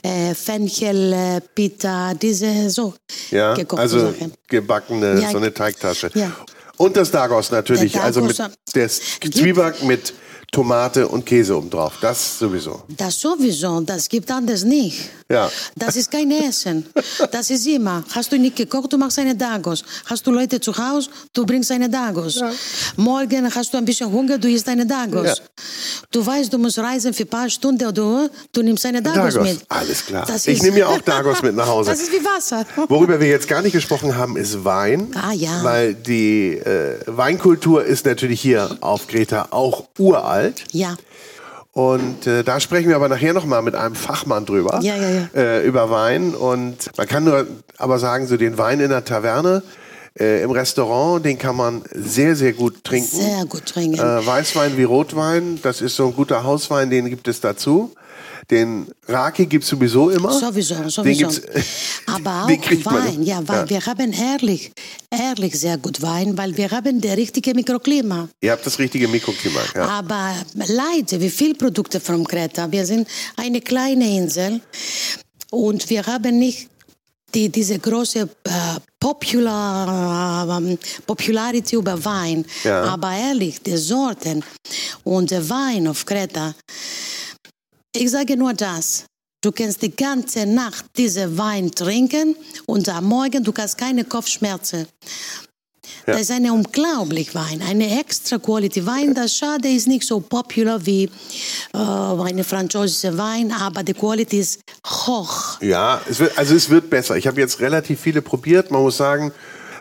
äh, 0.03 0.35
Fenchel-Pita, 0.35 2.15
diese 2.15 2.71
so 2.71 2.95
Ja, 3.31 3.55
gekochte 3.55 3.83
also 3.83 4.01
Sachen. 4.01 4.33
gebackene, 4.49 5.21
Ja. 5.21 5.31
so 5.31 5.39
eine 5.39 5.53
Teigtasche. 5.53 6.11
Ja. 6.15 6.33
Und 6.77 6.97
das 6.97 7.11
Dagos 7.11 7.51
natürlich, 7.51 7.93
Der 7.93 8.05
also 8.05 8.21
mit 8.21 8.39
Dagos, 8.39 8.57
der 8.75 8.89
Zwieback 8.89 9.83
mit 9.83 10.13
Tomate 10.53 11.07
und 11.09 11.27
Käse 11.27 11.57
obendrauf. 11.57 11.95
Das 12.01 12.39
sowieso. 12.39 12.83
Das 12.97 13.21
sowieso, 13.21 13.81
das 13.81 14.09
gibt 14.09 14.31
anders 14.31 14.65
nicht. 14.65 15.11
Ja. 15.29 15.51
Das 15.75 15.97
ist 15.97 16.11
kein 16.11 16.31
Essen. 16.31 16.87
Das 17.33 17.51
ist 17.51 17.67
immer. 17.67 18.05
Hast 18.15 18.31
du 18.31 18.39
nicht 18.39 18.57
gekocht, 18.57 18.93
du 18.93 18.97
machst 18.97 19.19
eine 19.19 19.35
Dagos. 19.35 19.85
Hast 20.07 20.27
du 20.27 20.31
Leute 20.31 20.61
zu 20.61 20.77
Hause, 20.77 21.11
du 21.33 21.45
bringst 21.45 21.71
eine 21.73 21.91
Dagos. 21.91 22.41
Morgen 22.97 23.53
hast 23.53 23.75
du 23.75 23.79
ein 23.79 23.85
bisschen 23.85 24.11
Hunger, 24.11 24.39
du 24.39 24.49
isst 24.49 24.69
eine 24.69 24.87
Dagos. 24.87 25.27
Ja. 25.27 25.35
Du 26.13 26.25
weißt, 26.25 26.53
du 26.53 26.59
musst 26.59 26.79
reisen 26.79 27.13
für 27.13 27.25
ein 27.25 27.29
paar 27.29 27.51
Stunden 27.51 27.85
oder 27.87 28.31
du 28.53 28.63
nimmst 28.63 28.87
eine 28.87 29.03
Dagos, 29.03 29.35
Dagos, 29.35 29.49
mit. 29.49 29.61
alles 29.69 30.07
klar. 30.07 30.25
Das 30.27 30.47
Ich 30.47 30.63
nehme 30.63 30.79
ja 30.79 30.87
auch 30.87 31.01
Dagos 31.05 31.43
mit 31.43 31.57
nach 31.57 31.67
Hause. 31.67 31.91
Das 31.91 32.01
ist 32.01 32.13
wie 32.13 32.25
Wasser. 32.25 32.65
Worüber 32.89 33.21
wir 33.21 33.29
jetzt 33.29 33.49
gar 33.49 33.63
nicht 33.63 33.73
gesprochen 33.73 34.17
haben, 34.17 34.37
ist 34.37 34.65
Wein. 34.65 35.09
Ah, 35.15 35.33
ja. 35.33 35.63
Weil 35.65 35.95
die 35.95 36.53
äh, 36.53 37.01
Weinkultur 37.07 37.85
ist 37.85 38.07
natürlich 38.07 38.41
hier 38.41 38.79
auf 38.81 39.09
Kreta 39.09 39.49
auch 39.51 39.89
uralt. 39.99 40.36
Ja, 40.73 40.97
Und 41.73 42.27
äh, 42.27 42.43
da 42.43 42.59
sprechen 42.59 42.89
wir 42.89 42.97
aber 42.97 43.09
nachher 43.09 43.35
nochmal 43.35 43.61
mit 43.63 43.75
einem 43.75 43.95
Fachmann 43.95 44.47
drüber. 44.47 44.81
Ja, 44.83 44.97
ja, 44.97 45.11
ja. 45.11 45.29
Äh, 45.35 45.67
über 45.67 45.91
Wein. 45.91 46.35
Und 46.35 46.91
man 46.97 47.07
kann 47.07 47.25
nur 47.25 47.47
aber 47.77 47.99
sagen, 47.99 48.27
so 48.27 48.37
den 48.39 48.57
Wein 48.57 48.81
in 48.81 48.89
der 48.89 49.05
Taverne, 49.05 49.63
äh, 50.19 50.43
im 50.43 50.51
Restaurant, 50.51 51.23
den 51.25 51.37
kann 51.37 51.55
man 51.57 51.83
sehr, 51.93 52.35
sehr 52.35 52.55
gut 52.55 52.83
trinken. 52.85 53.17
sehr 53.17 53.45
gut 53.45 53.67
trinken. 53.67 53.99
Äh, 53.99 54.27
Weißwein 54.27 54.79
wie 54.79 54.85
Rotwein, 54.85 55.59
das 55.63 55.83
ist 55.83 55.97
so 55.97 56.07
ein 56.07 56.15
guter 56.15 56.45
Hauswein, 56.45 56.89
den 56.89 57.11
gibt 57.11 57.29
es 57.29 57.41
dazu. 57.43 57.93
Den 58.51 58.87
Raki 59.07 59.47
gibt 59.47 59.65
es 59.65 59.71
sowieso 59.71 60.11
immer. 60.11 60.33
Sowieso, 60.33 60.89
sowieso. 60.89 61.29
Aber 62.07 62.45
auch. 62.45 62.49
Wein, 62.49 63.23
ja, 63.23 63.47
Wein. 63.47 63.69
Wir 63.69 63.85
haben 63.85 64.13
ehrlich, 64.13 64.73
ehrlich 65.11 65.59
sehr 65.59 65.79
gut 65.79 66.01
Wein, 66.03 66.37
weil 66.37 66.57
wir 66.57 66.71
haben 66.71 67.01
der 67.01 67.17
richtige 67.17 67.55
Mikroklima. 67.55 68.29
Ihr 68.41 68.53
habt 68.53 68.67
das 68.67 68.79
richtige 68.79 69.09
Mikroklima. 69.09 69.61
Ja. 69.75 69.89
Aber 69.89 70.35
leider, 70.55 71.21
wie 71.21 71.31
viele 71.31 71.55
Produkte 71.55 72.01
von 72.01 72.25
Kreta. 72.25 72.71
Wir 72.71 72.85
sind 72.87 73.09
eine 73.37 73.61
kleine 73.61 74.17
Insel 74.17 74.61
und 75.51 75.89
wir 75.91 76.05
haben 76.07 76.39
nicht 76.39 76.69
die, 77.35 77.49
diese 77.49 77.79
große 77.79 78.21
äh, 78.21 78.51
Popular, 78.99 80.59
ähm, 80.59 80.79
Popularity 81.07 81.77
über 81.77 82.03
Wein. 82.05 82.45
Ja. 82.65 82.85
Aber 82.85 83.13
ehrlich, 83.13 83.61
die 83.63 83.77
Sorten 83.77 84.43
und 85.05 85.31
der 85.31 85.49
Wein 85.49 85.87
auf 85.87 86.05
Kreta, 86.05 86.55
ich 87.97 88.11
sage 88.11 88.37
nur 88.37 88.53
das. 88.53 89.05
Du 89.43 89.53
kannst 89.53 89.83
die 89.83 89.95
ganze 89.95 90.47
Nacht 90.47 90.87
diese 90.97 91.37
Wein 91.39 91.71
trinken 91.71 92.35
und 92.67 92.89
am 92.89 93.05
Morgen 93.05 93.45
du 93.45 93.53
hast 93.57 93.79
keine 93.79 94.05
Kopfschmerzen. 94.05 94.87
Das 96.05 96.21
ist 96.21 96.31
eine 96.31 96.53
unglaublich 96.53 97.35
Wein, 97.35 97.61
eine 97.69 97.99
extra 98.01 98.39
Quality 98.39 98.87
Wein. 98.87 99.15
Das 99.15 99.35
Schade 99.35 99.69
ist 99.69 99.89
nicht 99.89 100.07
so 100.07 100.21
popular 100.21 100.85
wie 100.87 101.11
äh, 101.75 101.79
eine 101.79 102.45
französische 102.45 103.17
Wein, 103.19 103.53
aber 103.53 103.83
die 103.83 103.93
Quality 103.95 104.39
ist 104.39 104.61
hoch. 104.87 105.61
Ja, 105.61 106.01
es 106.09 106.21
wird, 106.21 106.39
also 106.39 106.55
es 106.55 106.71
wird 106.71 106.91
besser. 106.91 107.17
Ich 107.17 107.27
habe 107.27 107.41
jetzt 107.41 107.59
relativ 107.61 108.01
viele 108.01 108.23
probiert. 108.23 108.71
Man 108.71 108.83
muss 108.83 108.97
sagen, 108.97 109.33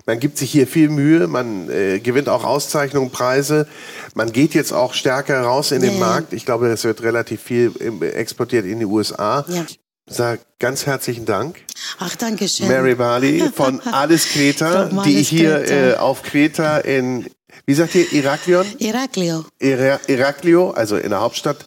man 0.06 0.20
gibt 0.20 0.38
sich 0.38 0.52
hier 0.52 0.68
viel 0.68 0.90
Mühe, 0.90 1.28
man 1.28 1.70
äh, 1.70 2.00
gewinnt 2.00 2.30
auch 2.30 2.44
Auszeichnungen, 2.44 3.10
Preise. 3.10 3.68
Man 4.14 4.32
geht 4.32 4.54
jetzt 4.54 4.72
auch 4.72 4.94
stärker 4.94 5.42
raus 5.42 5.72
in 5.72 5.82
den 5.82 5.94
Ja. 5.94 6.00
Markt. 6.00 6.34
Ich 6.34 6.46
glaube, 6.46 6.68
es 6.68 6.84
wird 6.84 7.02
relativ 7.02 7.42
viel 7.42 7.72
ähm, 7.80 8.02
exportiert 8.02 8.66
in 8.66 8.80
die 8.80 8.86
USA. 8.86 9.46
Ja. 9.48 9.66
Sag 10.08 10.42
ganz 10.60 10.86
herzlichen 10.86 11.26
Dank. 11.26 11.62
Ach, 11.98 12.16
danke 12.16 12.48
schön. 12.48 12.68
Mary 12.68 12.94
Barley 12.94 13.50
von 13.56 13.80
Alles 13.92 14.30
Kreta, 14.30 14.86
die 15.04 15.24
hier 15.24 15.68
äh, 15.72 15.96
auf 15.96 16.22
Kreta 16.22 16.78
in, 16.78 17.26
wie 17.66 17.74
sagt 17.74 17.96
ihr, 17.96 18.12
Iraklion? 18.14 18.66
Iraklio. 18.78 19.46
Ira- 19.62 20.00
Iraklio, 20.08 20.72
also 20.72 20.98
in 20.98 21.10
der 21.10 21.22
Hauptstadt, 21.22 21.66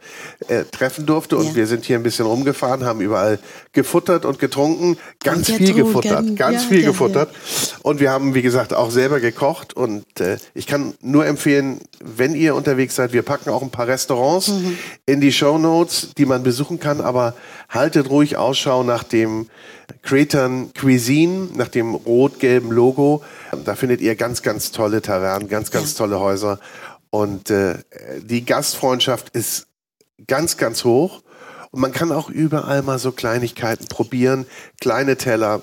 äh, 0.49 0.64
treffen 0.64 1.07
durfte. 1.07 1.36
Und 1.36 1.49
Ja. 1.49 1.55
wir 1.57 1.66
sind 1.66 1.84
hier 1.84 1.97
ein 1.99 2.03
bisschen 2.03 2.26
rumgefahren, 2.26 2.84
haben 2.84 3.01
überall 3.01 3.39
gefuttert 3.72 4.24
und 4.24 4.39
getrunken. 4.39 4.97
Ganz 5.22 5.51
viel 5.51 5.72
gefuttert, 5.74 6.36
ganz 6.36 6.62
Ja, 6.62 6.68
viel 6.68 6.80
ja, 6.82 6.89
gefuttert. 6.89 7.30
Und 7.82 8.01
wir 8.01 8.11
haben, 8.11 8.34
wie 8.34 8.43
gesagt, 8.43 8.74
auch 8.74 8.91
selber 8.91 9.20
gekocht. 9.20 9.74
Und 9.74 10.05
äh, 10.20 10.36
ich 10.55 10.66
kann 10.66 10.95
nur 11.01 11.26
empfehlen, 11.26 11.80
wenn 12.05 12.34
ihr 12.34 12.55
unterwegs 12.55 12.95
seid, 12.95 13.12
wir 13.12 13.22
packen 13.22 13.51
auch 13.51 13.62
ein 13.62 13.70
paar 13.70 13.89
Restaurants 13.89 14.49
Mhm. 14.49 14.78
in 15.07 15.20
die 15.20 15.32
Show 15.32 15.59
Notes, 15.59 16.11
die 16.16 16.26
man 16.26 16.43
besuchen 16.43 16.78
kann. 16.80 17.01
Aber 17.01 17.34
haltet 17.68 18.09
ruhig 18.11 18.36
Ausschau 18.36 18.82
nach 18.82 19.03
dem 19.05 19.47
Cretan 20.03 20.72
Cuisine 20.78 21.49
nach 21.55 21.68
dem 21.68 21.95
rot-gelben 21.95 22.70
Logo. 22.70 23.22
Da 23.64 23.74
findet 23.74 24.01
ihr 24.01 24.16
ganz, 24.16 24.43
ganz 24.43 24.72
tolle 24.72 25.03
Tavernen, 25.03 25.49
ganz, 25.49 25.70
ganz 25.70 25.95
tolle 25.95 26.20
Häuser. 26.20 26.61
Und 27.11 27.51
äh, 27.51 27.78
die 28.22 28.45
Gastfreundschaft 28.45 29.30
ist 29.30 29.66
ganz, 30.26 30.57
ganz 30.57 30.84
hoch. 30.84 31.22
Und 31.70 31.80
man 31.80 31.93
kann 31.93 32.12
auch 32.12 32.30
überall 32.30 32.82
mal 32.82 32.99
so 32.99 33.12
Kleinigkeiten 33.12 33.86
probieren, 33.89 34.47
kleine 34.80 35.16
Teller. 35.16 35.62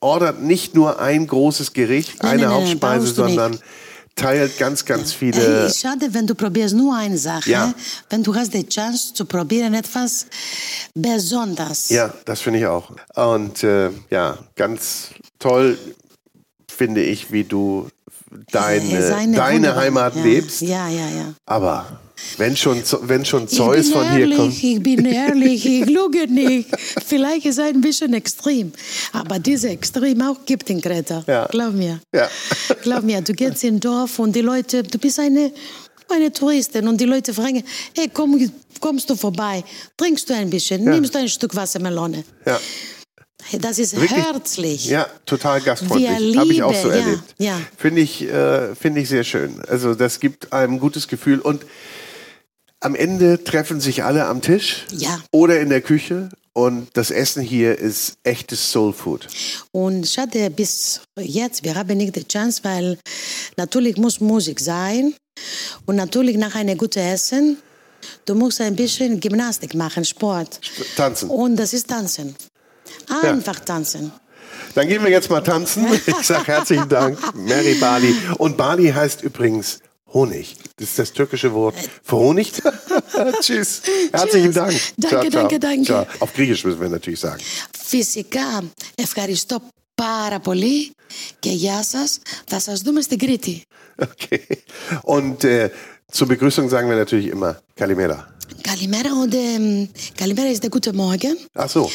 Ordert 0.00 0.40
nicht 0.40 0.74
nur 0.74 1.00
ein 1.00 1.26
großes 1.26 1.72
Gericht, 1.72 2.22
Nein, 2.22 2.32
eine 2.32 2.42
nein, 2.42 2.52
Hauptspeise, 2.52 3.14
du 3.14 3.24
nicht. 3.24 3.62
Teilt 4.14 4.58
ganz, 4.58 4.84
ganz 4.84 5.12
viele. 5.12 5.66
Ey, 5.66 5.72
schade, 5.72 6.12
wenn 6.12 6.26
du 6.26 6.34
probierst 6.34 6.74
nur 6.74 6.94
eine 6.94 7.18
Sache. 7.18 7.50
Ja. 7.50 7.74
Wenn 8.10 8.22
du 8.22 8.34
hast 8.34 8.52
die 8.54 8.66
Chance 8.66 9.14
zu 9.14 9.24
probieren 9.24 9.74
etwas 9.74 10.26
Besonderes. 10.94 11.88
Ja, 11.88 12.12
das 12.24 12.40
finde 12.40 12.60
ich 12.60 12.66
auch. 12.66 12.90
Und 13.14 13.62
äh, 13.62 13.90
ja, 14.10 14.38
ganz 14.56 15.08
toll 15.38 15.78
finde 16.68 17.02
ich, 17.02 17.30
wie 17.30 17.44
du 17.44 17.88
deine, 18.50 18.98
Es 18.98 19.10
deine 19.10 19.76
Heimat 19.76 20.16
ja. 20.16 20.22
lebst. 20.22 20.60
Ja, 20.62 20.88
ja, 20.88 21.08
ja. 21.08 21.34
Aber 21.46 22.00
wenn 22.38 22.56
schon, 22.56 22.82
wenn 23.02 23.24
schon 23.24 23.46
Zeus 23.48 23.90
von 23.90 24.08
hier 24.10 24.20
ehrlich, 24.20 24.36
kommt. 24.38 24.62
ich 24.62 24.82
bin 24.82 25.04
ehrlich, 25.04 25.66
ich 25.66 25.86
lüge 25.86 26.26
nicht. 26.28 26.68
Vielleicht 27.06 27.46
ist 27.46 27.58
es 27.58 27.64
ein 27.64 27.80
bisschen 27.80 28.14
extrem, 28.14 28.72
aber 29.12 29.38
diese 29.38 29.68
Extrem 29.70 30.20
auch 30.22 30.44
gibt 30.46 30.70
in 30.70 30.80
Kreta. 30.80 31.24
Ja. 31.26 31.46
Glaub 31.46 31.74
mir. 31.74 32.00
Ja. 32.14 32.28
Glaub 32.82 33.02
mir, 33.04 33.20
du 33.20 33.32
gehst 33.32 33.62
in 33.64 33.76
ein 33.76 33.80
Dorf 33.80 34.18
und 34.18 34.34
die 34.34 34.40
Leute, 34.40 34.82
du 34.82 34.98
bist 34.98 35.18
eine, 35.18 35.52
eine 36.08 36.32
Touristin 36.32 36.88
und 36.88 37.00
die 37.00 37.04
Leute 37.06 37.34
fragen, 37.34 37.62
hey, 37.96 38.08
komm, 38.12 38.50
kommst 38.80 39.08
du 39.10 39.14
vorbei? 39.16 39.62
Trinkst 39.96 40.28
du 40.30 40.34
ein 40.34 40.50
bisschen? 40.50 40.84
Ja. 40.84 40.92
Nimmst 40.92 41.14
du 41.14 41.18
ein 41.18 41.28
Stück 41.28 41.54
Wassermelone? 41.54 42.24
Ja, 42.46 42.58
Das 43.60 43.78
ist 43.78 43.94
Wirklich? 43.94 44.12
herzlich. 44.12 44.86
ja, 44.86 45.06
total 45.26 45.60
gastfreundlich. 45.60 46.36
Habe 46.36 46.52
ich 46.52 46.62
auch 46.62 46.74
so 46.74 46.88
ja, 46.88 46.94
erlebt. 46.96 47.22
ja. 47.38 47.60
Finde 47.76 48.00
ich, 48.00 48.22
äh, 48.22 48.74
finde 48.74 49.00
ich 49.02 49.08
sehr 49.08 49.24
schön. 49.24 49.60
Also 49.68 49.94
das 49.94 50.18
gibt 50.20 50.52
einem 50.52 50.74
ein 50.74 50.80
gutes 50.80 51.08
Gefühl. 51.08 51.40
Und 51.40 51.64
am 52.82 52.94
Ende 52.94 53.42
treffen 53.44 53.80
sich 53.80 54.04
alle 54.04 54.26
am 54.26 54.42
Tisch 54.42 54.86
Ja. 54.90 55.20
oder 55.32 55.60
in 55.60 55.68
der 55.70 55.80
Küche. 55.80 56.28
Und 56.54 56.88
das 56.94 57.10
Essen 57.10 57.42
hier 57.42 57.78
ist 57.78 58.14
echtes 58.24 58.70
Soul 58.70 58.92
Food. 58.92 59.26
Und 59.72 60.06
schade, 60.06 60.50
bis 60.50 61.00
jetzt, 61.18 61.64
wir 61.64 61.74
haben 61.74 61.96
nicht 61.96 62.14
die 62.14 62.28
Chance, 62.28 62.60
weil 62.62 62.98
natürlich 63.56 63.96
muss 63.96 64.20
Musik 64.20 64.60
sein 64.60 65.14
und 65.86 65.96
natürlich 65.96 66.36
nach 66.36 66.54
einem 66.54 66.76
guten 66.76 66.98
Essen, 66.98 67.56
du 68.26 68.34
musst 68.34 68.60
ein 68.60 68.76
bisschen 68.76 69.18
Gymnastik 69.18 69.74
machen, 69.74 70.04
Sport. 70.04 70.60
Tanzen. 70.94 71.30
Und 71.30 71.56
das 71.56 71.72
ist 71.72 71.88
Tanzen. 71.88 72.36
Einfach 73.22 73.60
tanzen. 73.60 74.12
Dann 74.74 74.88
gehen 74.88 75.02
wir 75.02 75.10
jetzt 75.10 75.30
mal 75.30 75.40
tanzen. 75.40 75.86
Ich 76.06 76.26
sage 76.26 76.46
herzlichen 76.48 76.88
Dank, 76.88 77.18
Mary 77.34 77.74
Bali. 77.80 78.14
Und 78.36 78.58
Bali 78.58 78.90
heißt 78.90 79.22
übrigens 79.22 79.78
Honig. 80.13 80.55
Das 80.77 80.89
ist 80.89 80.99
das 80.99 81.13
türkische 81.13 81.53
Wort 81.53 81.75
für 82.03 82.15
Honig. 82.15 82.51
Tschüss. 83.41 83.81
Herzlichen 84.11 84.53
Tschüss. 84.53 84.93
Dank. 84.97 85.11
Danke, 85.11 85.29
danke, 85.29 85.59
danke. 85.59 85.85
Ciao. 85.85 86.05
Auf 86.19 86.33
Griechisch 86.33 86.63
müssen 86.63 86.79
wir 86.79 86.89
natürlich 86.89 87.19
sagen. 87.19 87.41
Φυσικά, 87.71 88.63
ευχαριστώ 88.95 89.61
πάρα 89.95 90.39
πολύ 90.39 90.91
και 91.39 91.49
γεια 91.49 91.83
σας. 91.83 92.19
Θα 92.45 92.59
σας 92.59 92.81
δούμε 92.81 93.01
στην 93.01 93.17
Κρήτη. 93.17 93.61
Okay. 93.99 94.41
Und 95.03 95.43
äh, 95.43 95.71
zur 96.11 96.27
Begrüßung 96.27 96.69
sagen 96.69 96.87
wir 96.89 96.97
natürlich 97.03 97.27
immer 97.35 97.57
Kalimera. 97.75 98.19
Καλημέρα, 98.61 99.11
und 99.13 99.33
ähm, 99.33 99.87
καλημέρα 100.15 100.49
ist 100.49 100.63
der 100.63 100.69
gute 100.69 100.93
Morgen. 100.93 101.37
Ach 101.53 101.69
so. 101.69 101.89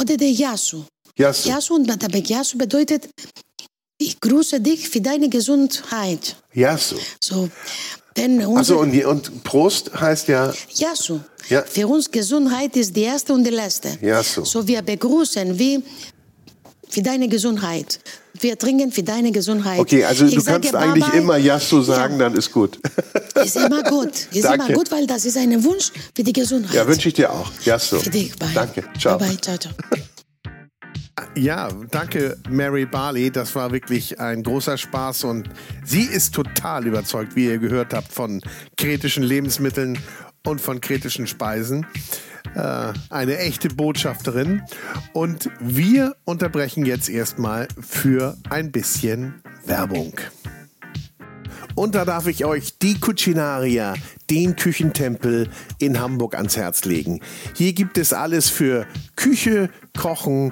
Oder 0.00 0.16
der 0.16 0.32
Gεια 0.32 0.56
σου. 0.56 0.86
Ja, 1.16 1.32
so. 1.32 1.48
Gεια 1.48 1.60
σου 1.60 1.74
und 1.74 1.86
der 1.86 2.20
Gεια 2.20 2.42
σου 2.42 2.56
bedeutet, 2.56 3.08
ich 3.99 4.19
grüße 4.19 4.59
dich 4.61 4.89
für 4.89 5.01
deine 5.01 5.29
Gesundheit. 5.29 6.35
Ja, 6.53 6.77
so. 6.77 7.49
Denn 8.17 8.41
Also 8.57 8.79
und, 8.79 9.05
und 9.05 9.43
Prost 9.43 9.91
heißt 9.93 10.29
ja 10.29 10.51
ja, 10.73 10.95
so. 10.95 11.19
Ja. 11.49 11.63
Für 11.63 11.87
uns 11.87 12.09
Gesundheit 12.09 12.75
ist 12.75 12.95
die 12.95 13.03
erste 13.03 13.33
und 13.33 13.43
die 13.43 13.51
letzte. 13.51 13.97
Ja, 14.01 14.23
so. 14.23 14.67
Wir 14.67 14.81
begrüßen 14.81 15.57
wie 15.59 15.83
für 16.87 17.01
deine 17.01 17.27
Gesundheit. 17.27 17.99
Wir 18.41 18.57
trinken 18.57 18.91
für 18.91 19.03
deine 19.03 19.31
Gesundheit. 19.31 19.79
Okay, 19.79 20.05
also 20.05 20.25
Ich 20.25 20.35
du 20.35 20.39
sage 20.41 20.69
kannst 20.69 20.75
eigentlich 20.75 21.13
immer 21.13 21.37
Yasso 21.37 21.81
sagen, 21.81 22.17
dann 22.19 22.35
ist 22.35 22.51
gut. 22.51 22.79
Ja, 23.35 23.41
ist 23.43 23.57
immer 23.57 23.83
gut. 23.83 24.11
Ist 24.31 24.45
Danke. 24.45 24.65
immer 24.65 24.73
gut, 24.75 24.91
weil 24.91 25.05
das 25.07 25.25
ist 25.25 25.35
ein 25.37 25.61
Wunsch 25.63 25.91
für 26.15 26.23
die 26.23 26.33
Gesundheit. 26.33 26.73
Ja, 26.73 26.87
wünsche 26.87 27.09
ich 27.09 27.15
dir 27.15 27.31
auch. 27.31 27.51
Yasso. 27.65 27.99
Für 27.99 28.09
dich. 28.09 28.33
Bye. 28.37 28.49
Danke. 28.53 28.83
Ciao. 28.97 29.17
Bye, 29.17 29.27
bye. 29.27 29.41
Ciao, 29.41 29.57
ciao. 29.57 29.73
Ja, 31.35 31.69
danke 31.91 32.37
Mary 32.49 32.85
Barley. 32.85 33.31
Das 33.31 33.55
war 33.55 33.71
wirklich 33.71 34.19
ein 34.19 34.43
großer 34.43 34.77
Spaß 34.77 35.23
und 35.25 35.49
sie 35.83 36.03
ist 36.03 36.33
total 36.33 36.85
überzeugt, 36.87 37.35
wie 37.35 37.45
ihr 37.45 37.57
gehört 37.57 37.93
habt, 37.93 38.11
von 38.11 38.41
kretischen 38.77 39.23
Lebensmitteln 39.23 39.97
und 40.45 40.61
von 40.61 40.81
kretischen 40.81 41.27
Speisen. 41.27 41.85
Äh, 42.55 42.93
eine 43.09 43.37
echte 43.37 43.69
Botschafterin. 43.69 44.63
Und 45.13 45.49
wir 45.59 46.15
unterbrechen 46.25 46.85
jetzt 46.85 47.09
erstmal 47.09 47.67
für 47.79 48.37
ein 48.49 48.71
bisschen 48.71 49.41
Werbung. 49.65 50.13
Und 51.75 51.95
da 51.95 52.03
darf 52.03 52.27
ich 52.27 52.43
euch 52.43 52.77
die 52.79 52.99
Cucinaria, 52.99 53.93
den 54.29 54.55
Küchentempel 54.55 55.49
in 55.77 55.99
Hamburg 55.99 56.35
ans 56.35 56.57
Herz 56.57 56.83
legen. 56.83 57.21
Hier 57.55 57.73
gibt 57.73 57.97
es 57.97 58.11
alles 58.11 58.49
für 58.49 58.85
Küche, 59.15 59.69
Kochen 59.97 60.51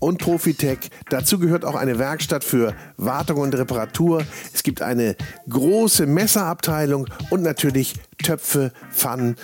und 0.00 0.18
Profitec. 0.18 0.88
Dazu 1.08 1.38
gehört 1.38 1.64
auch 1.64 1.76
eine 1.76 1.98
Werkstatt 1.98 2.42
für 2.42 2.74
Wartung 2.96 3.38
und 3.38 3.54
Reparatur. 3.54 4.24
Es 4.52 4.64
gibt 4.64 4.82
eine 4.82 5.14
große 5.48 6.06
Messerabteilung 6.06 7.06
und 7.30 7.42
natürlich 7.42 7.94
Töpfe, 8.18 8.72
Pfannen, 8.90 9.36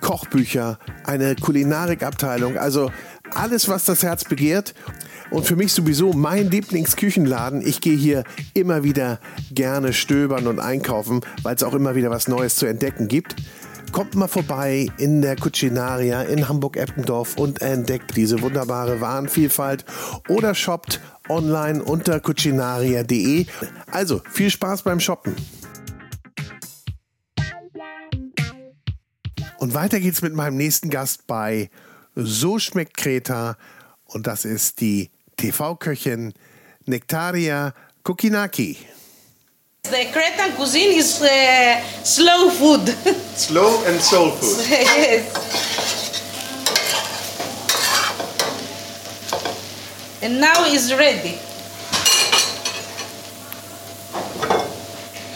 Kochbücher, 0.00 0.78
eine 1.04 1.36
Kulinarikabteilung. 1.36 2.56
Also 2.56 2.90
alles, 3.34 3.68
was 3.68 3.84
das 3.84 4.02
Herz 4.02 4.24
begehrt. 4.24 4.74
Und 5.30 5.44
für 5.44 5.56
mich 5.56 5.72
sowieso 5.72 6.12
mein 6.12 6.50
Lieblingsküchenladen. 6.50 7.66
Ich 7.66 7.80
gehe 7.80 7.96
hier 7.96 8.22
immer 8.54 8.84
wieder 8.84 9.18
gerne 9.50 9.92
stöbern 9.92 10.46
und 10.46 10.60
einkaufen, 10.60 11.20
weil 11.42 11.56
es 11.56 11.64
auch 11.64 11.74
immer 11.74 11.96
wieder 11.96 12.10
was 12.10 12.28
Neues 12.28 12.54
zu 12.54 12.66
entdecken 12.66 13.08
gibt. 13.08 13.34
Kommt 13.92 14.14
mal 14.14 14.28
vorbei 14.28 14.88
in 14.98 15.22
der 15.22 15.36
Cucinaria 15.36 16.22
in 16.22 16.48
Hamburg-Eppendorf 16.48 17.36
und 17.36 17.62
entdeckt 17.62 18.16
diese 18.16 18.42
wunderbare 18.42 19.00
Warenvielfalt 19.00 19.84
oder 20.28 20.54
shoppt 20.54 21.00
online 21.28 21.82
unter 21.82 22.20
cucinaria.de. 22.20 23.46
Also 23.90 24.20
viel 24.30 24.50
Spaß 24.50 24.82
beim 24.82 25.00
Shoppen. 25.00 25.34
Und 29.58 29.74
weiter 29.74 29.98
geht's 30.00 30.22
mit 30.22 30.34
meinem 30.34 30.56
nächsten 30.56 30.90
Gast 30.90 31.26
bei 31.26 31.70
So 32.14 32.58
schmeckt 32.58 32.96
Kreta 32.96 33.56
und 34.04 34.26
das 34.26 34.44
ist 34.44 34.80
die 34.80 35.10
TV-Köchin 35.36 36.34
Nektaria 36.84 37.74
Kokinaki. 38.02 38.76
The 39.90 40.06
Cretan 40.12 40.56
cuisine 40.56 40.92
is 40.98 41.22
uh, 41.22 41.80
slow 42.02 42.50
food. 42.50 42.88
Slow 43.36 43.84
and 43.84 44.00
soul 44.00 44.30
food. 44.30 44.66
yes. 44.68 45.30
And 50.22 50.40
now 50.40 50.64
it's 50.64 50.92
ready. 50.92 51.38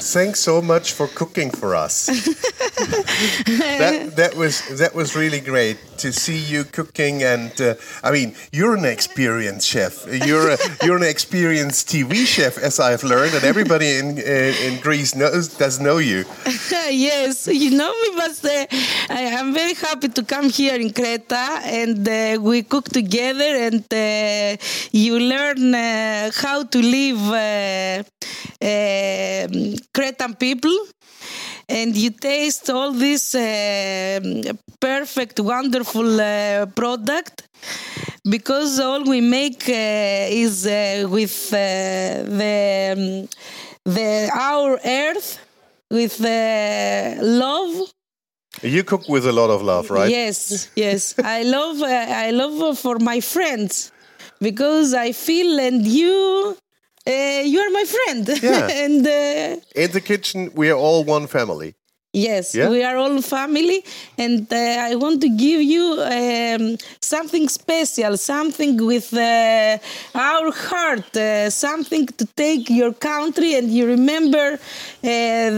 Thanks 0.00 0.40
so 0.40 0.62
much 0.62 0.92
for 0.92 1.06
cooking 1.08 1.50
for 1.50 1.74
us. 1.74 2.06
that, 2.06 4.12
that 4.16 4.34
was 4.34 4.62
that 4.78 4.94
was 4.94 5.14
really 5.14 5.40
great 5.40 5.78
to 5.98 6.12
see 6.12 6.38
you 6.38 6.64
cooking, 6.64 7.22
and 7.22 7.52
uh, 7.60 7.74
I 8.02 8.10
mean, 8.10 8.34
you're 8.50 8.74
an 8.74 8.86
experienced 8.86 9.68
chef. 9.68 10.06
You're 10.06 10.50
a, 10.50 10.58
you're 10.82 10.96
an 10.96 11.02
experienced 11.02 11.88
TV 11.88 12.26
chef, 12.26 12.56
as 12.58 12.80
I've 12.80 13.04
learned, 13.04 13.34
and 13.34 13.44
everybody 13.44 13.98
in 13.98 14.18
in, 14.18 14.54
in 14.66 14.80
Greece 14.80 15.14
knows 15.14 15.48
does 15.48 15.78
know 15.78 15.98
you. 15.98 16.24
yes, 16.90 17.46
you 17.46 17.70
know 17.76 17.92
me, 18.02 18.08
but 18.16 18.44
uh, 18.44 18.66
I 19.10 19.20
am 19.38 19.52
very 19.52 19.74
happy 19.74 20.08
to 20.08 20.22
come 20.24 20.48
here 20.48 20.80
in 20.80 20.90
Creta 20.90 21.60
and 21.64 22.08
uh, 22.08 22.40
we 22.40 22.62
cook 22.62 22.88
together 22.88 23.50
and 23.66 23.84
uh, 23.92 24.56
you 24.92 25.18
learn 25.18 25.74
uh, 25.74 26.30
how 26.34 26.64
to 26.64 26.78
live 26.78 27.20
uh, 27.28 28.02
uh, 28.62 29.48
Cretan 29.92 30.34
people. 30.34 30.76
and 31.70 31.96
you 31.96 32.10
taste 32.10 32.68
all 32.70 32.92
this 32.92 33.34
uh, 33.34 34.20
perfect, 34.80 35.38
wonderful 35.40 36.20
uh, 36.20 36.66
product 36.66 37.48
because 38.28 38.80
all 38.80 39.04
we 39.04 39.20
make 39.20 39.68
uh, 39.68 40.42
is 40.44 40.66
uh, 40.66 41.06
with 41.08 41.52
uh, 41.52 41.56
the 42.40 42.94
um, 42.96 43.28
the 43.84 44.30
our 44.32 44.78
earth 44.84 45.38
with 45.90 46.20
love 46.20 47.74
You 48.62 48.84
cook 48.84 49.08
with 49.08 49.26
a 49.26 49.32
lot 49.32 49.50
of 49.50 49.62
love, 49.62 49.90
right? 49.90 50.10
Yes, 50.10 50.68
yes. 50.74 51.14
I 51.18 51.44
love 51.44 51.82
I 51.82 52.30
love 52.30 52.78
for 52.78 52.98
my 52.98 53.20
friends 53.20 53.92
because 54.40 54.92
I 54.92 55.12
feel 55.12 55.60
and 55.60 55.86
you 55.86 56.56
uh, 57.06 57.42
you 57.44 57.58
are 57.60 57.70
my 57.70 57.84
friend. 57.84 58.28
Yeah. 58.42 58.68
and 58.84 59.06
uh, 59.06 59.60
In 59.82 59.90
the 59.92 60.00
kitchen, 60.00 60.50
we 60.54 60.70
are 60.70 60.76
all 60.78 61.04
one 61.04 61.26
family. 61.26 61.74
yes, 62.12 62.54
Yeah? 62.54 62.68
we 62.70 62.82
are 62.82 62.96
all 62.96 63.22
family 63.22 63.84
and 64.18 64.46
uh, 64.52 64.90
I 64.90 64.96
want 64.96 65.20
to 65.20 65.28
give 65.28 65.62
you 65.62 65.84
um, 66.02 66.76
something 67.00 67.48
special, 67.48 68.16
something 68.16 68.84
with 68.84 69.12
uh, 69.14 69.78
our 70.14 70.50
heart, 70.68 71.16
uh, 71.16 71.48
something 71.50 72.06
to 72.18 72.24
take 72.34 72.68
your 72.80 72.92
country 72.92 73.54
and 73.58 73.70
you 73.70 73.86
remember 73.86 74.46
uh, 74.54 74.58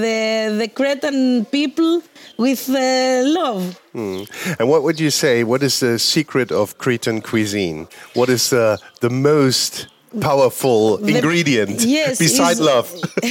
the 0.04 0.20
the 0.60 0.68
Cretan 0.78 1.44
people 1.46 2.02
with 2.36 2.68
uh, 2.68 3.22
love. 3.40 3.62
And 3.94 4.68
what 4.68 4.82
would 4.82 4.98
you 5.00 5.10
say? 5.10 5.44
What 5.44 5.62
is 5.62 5.78
the 5.80 5.98
secret 5.98 6.50
of 6.52 6.76
Cretan 6.78 7.20
cuisine? 7.22 7.86
What 8.14 8.28
is 8.28 8.52
uh, 8.52 8.76
the 9.00 9.10
most 9.10 9.86
powerful 10.20 10.98
ingredient 11.04 11.80
yes, 11.98 12.18
beside 12.18 12.52
is- 12.52 12.60
love? 12.60 12.92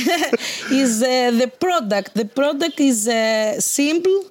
is 0.71 1.01
uh, 1.01 1.31
the 1.31 1.51
product. 1.59 2.13
The 2.13 2.25
product 2.25 2.79
is 2.79 3.07
uh, 3.07 3.59
simple. 3.59 4.25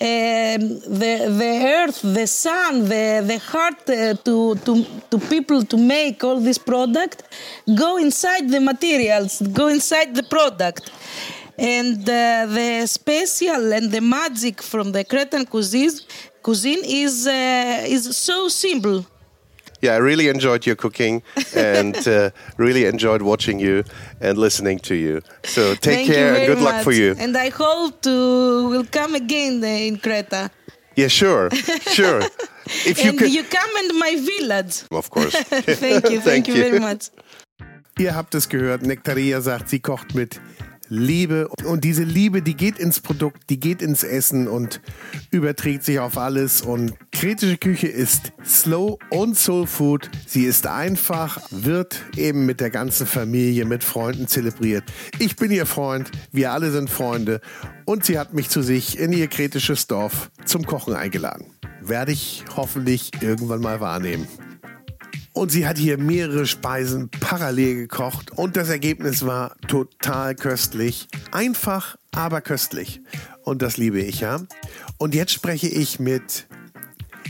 Um, 0.00 0.80
the 1.00 1.14
the 1.40 1.52
earth, 1.78 2.00
the 2.02 2.26
sun, 2.26 2.88
the 2.88 3.22
the 3.24 3.38
heart 3.38 3.88
uh, 3.88 4.14
to 4.26 4.56
to 4.66 4.84
to 5.10 5.18
people 5.34 5.62
to 5.64 5.76
make 5.76 6.24
all 6.24 6.40
this 6.40 6.58
product 6.58 7.22
go 7.74 7.96
inside 7.96 8.50
the 8.50 8.60
materials, 8.60 9.40
go 9.52 9.68
inside 9.68 10.14
the 10.16 10.24
product, 10.24 10.90
and 11.56 12.00
uh, 12.08 12.46
the 12.58 12.86
special 12.86 13.72
and 13.72 13.92
the 13.92 14.00
magic 14.00 14.62
from 14.62 14.90
the 14.90 15.04
Cretan 15.04 15.46
cuisine 15.46 15.92
cuisine 16.42 16.82
is 16.84 17.26
uh, 17.28 17.84
is 17.86 18.16
so 18.16 18.48
simple. 18.48 19.06
Yeah, 19.84 19.96
I 19.96 19.98
really 19.98 20.28
enjoyed 20.28 20.64
your 20.64 20.76
cooking 20.76 21.22
and 21.54 21.96
uh, 22.08 22.30
really 22.56 22.86
enjoyed 22.86 23.20
watching 23.20 23.60
you 23.60 23.84
and 24.18 24.38
listening 24.38 24.78
to 24.78 24.94
you. 24.94 25.20
So 25.44 25.74
take 25.74 25.82
Thank 25.82 26.06
care 26.06 26.28
and 26.28 26.36
very 26.36 26.46
good 26.46 26.64
luck 26.64 26.82
for 26.82 26.92
you. 26.92 27.14
And 27.18 27.36
I 27.36 27.50
hope 27.50 28.00
to 28.00 28.68
will 28.70 28.86
come 28.90 29.14
again 29.14 29.62
uh, 29.62 29.66
in 29.66 29.98
Creta. 29.98 30.48
Yeah, 30.96 31.08
sure, 31.08 31.50
sure. 31.92 32.22
If 32.86 33.04
you 33.04 33.10
and 33.10 33.18
could, 33.18 33.34
you 33.34 33.44
come 33.44 33.72
in 33.82 33.98
my 33.98 34.16
village. 34.16 34.84
of 34.90 35.10
course. 35.10 35.34
Thank 35.84 36.08
you, 36.08 36.20
thank, 36.20 36.48
you 36.48 36.54
very 36.54 36.80
much. 36.80 37.10
Ihr 37.98 38.14
habt 38.14 38.34
es 38.34 38.48
gehört, 38.48 38.82
Nektaria 38.86 39.42
sagt, 39.42 39.68
sie 39.68 39.80
kocht 39.80 40.14
mit 40.14 40.40
Liebe. 40.88 41.48
Und 41.64 41.84
diese 41.84 42.02
Liebe, 42.02 42.42
die 42.42 42.54
geht 42.54 42.78
ins 42.78 43.00
Produkt, 43.00 43.50
die 43.50 43.60
geht 43.60 43.82
ins 43.82 44.02
Essen 44.02 44.48
und 44.48 44.80
überträgt 45.30 45.84
sich 45.84 45.98
auf 45.98 46.18
alles. 46.18 46.62
Und 46.62 46.94
kretische 47.12 47.56
Küche 47.56 47.88
ist 47.88 48.32
slow 48.44 48.98
und 49.10 49.36
soul 49.36 49.66
food. 49.66 50.10
Sie 50.26 50.44
ist 50.44 50.66
einfach, 50.66 51.40
wird 51.50 52.02
eben 52.16 52.46
mit 52.46 52.60
der 52.60 52.70
ganzen 52.70 53.06
Familie, 53.06 53.64
mit 53.64 53.84
Freunden 53.84 54.28
zelebriert. 54.28 54.84
Ich 55.18 55.36
bin 55.36 55.50
ihr 55.50 55.66
Freund, 55.66 56.10
wir 56.32 56.52
alle 56.52 56.70
sind 56.70 56.90
Freunde. 56.90 57.40
Und 57.84 58.04
sie 58.04 58.18
hat 58.18 58.32
mich 58.32 58.48
zu 58.48 58.62
sich 58.62 58.98
in 58.98 59.12
ihr 59.12 59.28
kretisches 59.28 59.86
Dorf 59.86 60.30
zum 60.44 60.66
Kochen 60.66 60.94
eingeladen. 60.94 61.46
Werde 61.82 62.12
ich 62.12 62.44
hoffentlich 62.56 63.10
irgendwann 63.20 63.60
mal 63.60 63.80
wahrnehmen. 63.80 64.26
Und 65.34 65.50
sie 65.50 65.66
hat 65.66 65.78
hier 65.78 65.98
mehrere 65.98 66.46
Speisen 66.46 67.10
parallel 67.10 67.74
gekocht 67.74 68.30
und 68.30 68.56
das 68.56 68.68
Ergebnis 68.68 69.26
war 69.26 69.56
total 69.66 70.36
köstlich. 70.36 71.08
Einfach, 71.32 71.96
aber 72.12 72.40
köstlich. 72.40 73.00
Und 73.42 73.60
das 73.60 73.76
liebe 73.76 74.00
ich 74.00 74.20
ja. 74.20 74.40
Und 74.96 75.12
jetzt 75.12 75.32
spreche 75.32 75.66
ich 75.66 75.98
mit 75.98 76.46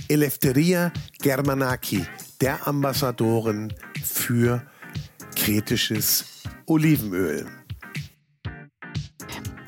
Eleftheria 0.09 0.93
Germanaki, 1.23 2.05
der 2.43 2.69
Ambassadorin 2.69 3.73
für 4.05 4.63
kretisches 5.35 6.27
Olivenöl. 6.67 7.47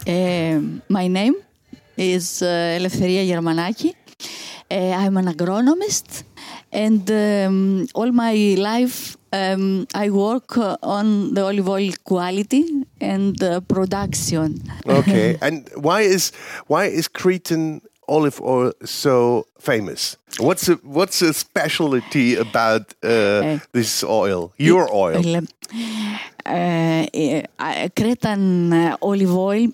Uh, 0.07 0.61
my 0.89 1.09
name 1.09 1.37
is 1.97 2.43
uh, 2.43 2.45
Eleftheria 2.45 3.24
Germanaki. 3.24 3.95
Uh, 4.70 4.93
I'm 4.93 5.16
an 5.16 5.28
agronomist, 5.28 6.26
and 6.77 7.11
um, 7.11 7.89
all 7.95 8.12
my 8.12 8.55
life 8.59 9.16
um, 9.33 9.87
I 9.95 10.11
work 10.11 10.57
uh, 10.59 10.77
on 10.83 11.35
the 11.35 11.43
olive 11.45 11.68
oil 11.68 11.93
quality 12.05 12.64
and 13.01 13.43
uh, 13.43 13.61
production. 13.61 14.62
Okay. 14.87 15.39
and 15.43 15.68
why 15.74 16.03
is 16.03 16.33
why 16.66 16.85
is 16.87 17.09
Cretan 17.09 17.81
olive 18.09 18.41
oil 18.41 18.72
so 18.85 19.47
famous? 19.59 20.16
What's 20.39 20.66
the, 20.66 20.79
what's 20.83 21.20
the 21.20 21.33
specialty 21.33 22.37
about 22.37 22.95
uh, 23.03 23.59
this 23.72 24.05
oil? 24.05 24.53
Your 24.59 24.93
oil. 24.95 25.22
Cretan 27.95 28.73
olive 29.01 29.35
oil 29.35 29.69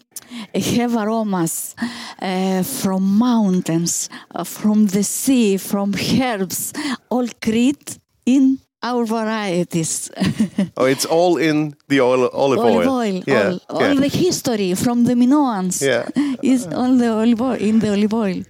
have 0.54 0.96
aromas 0.96 1.74
uh, 2.20 2.62
from 2.62 3.18
mountains, 3.18 4.08
from 4.44 4.86
the 4.86 5.02
sea, 5.02 5.56
from 5.58 5.94
herbs, 5.94 6.72
all 7.10 7.28
Crete 7.40 7.98
in 8.26 8.58
our 8.82 9.04
varieties. 9.04 10.10
Oh, 10.76 10.86
it's 10.86 11.04
all 11.04 11.36
in 11.36 11.74
the 11.88 12.00
oil, 12.00 12.28
olive, 12.32 12.58
olive 12.58 12.88
oil, 12.88 13.22
Yeah. 13.26 13.58
all, 13.68 13.80
yeah. 13.80 13.88
all 13.88 13.94
the 13.96 14.08
history 14.08 14.74
from 14.74 15.04
the 15.04 15.14
Minoans 15.14 15.82
Yeah. 15.82 16.08
is 16.42 16.66
all 16.66 16.96
the 16.96 17.08
olive 17.08 17.40
oil, 17.40 17.58
in 17.60 17.78
the 17.80 17.90
olive 17.90 18.14
oil. 18.14 18.42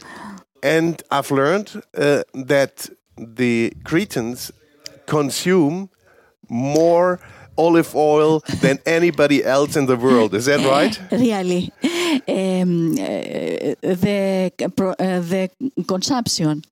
And 0.63 1.03
I've 1.11 1.31
learned 1.31 1.83
uh, 1.97 2.23
that 2.47 2.89
the 3.17 3.73
Cretans 3.85 4.53
consume 5.07 5.89
more 6.49 7.19
olive 7.57 7.95
oil 7.95 8.41
than 8.61 8.79
anybody 8.87 9.45
else 9.45 9.77
in 9.77 9.87
the 9.87 9.97
world. 9.97 10.35
Is 10.35 10.47
that 10.47 10.61
right? 10.61 10.99
Really, 11.13 11.73
um, 12.29 12.93
uh, 12.93 13.75
the 13.83 14.53
uh, 14.61 15.21
the 15.21 15.51
consumption 15.87 16.63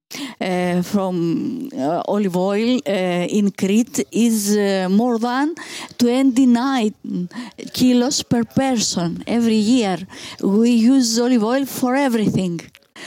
uh, 0.41 0.83
from 0.83 1.69
uh, 1.77 2.03
olive 2.07 2.37
oil 2.37 2.81
in 2.85 3.51
Crete 3.51 4.05
is 4.13 4.57
more 4.89 5.19
than 5.19 5.55
29 5.99 7.29
kilos 7.73 8.23
per 8.23 8.45
person 8.45 9.23
every 9.27 9.55
year. 9.55 9.99
We 10.43 10.71
use 10.71 11.19
olive 11.19 11.45
oil 11.45 11.67
for 11.67 11.95
everything. 11.95 12.61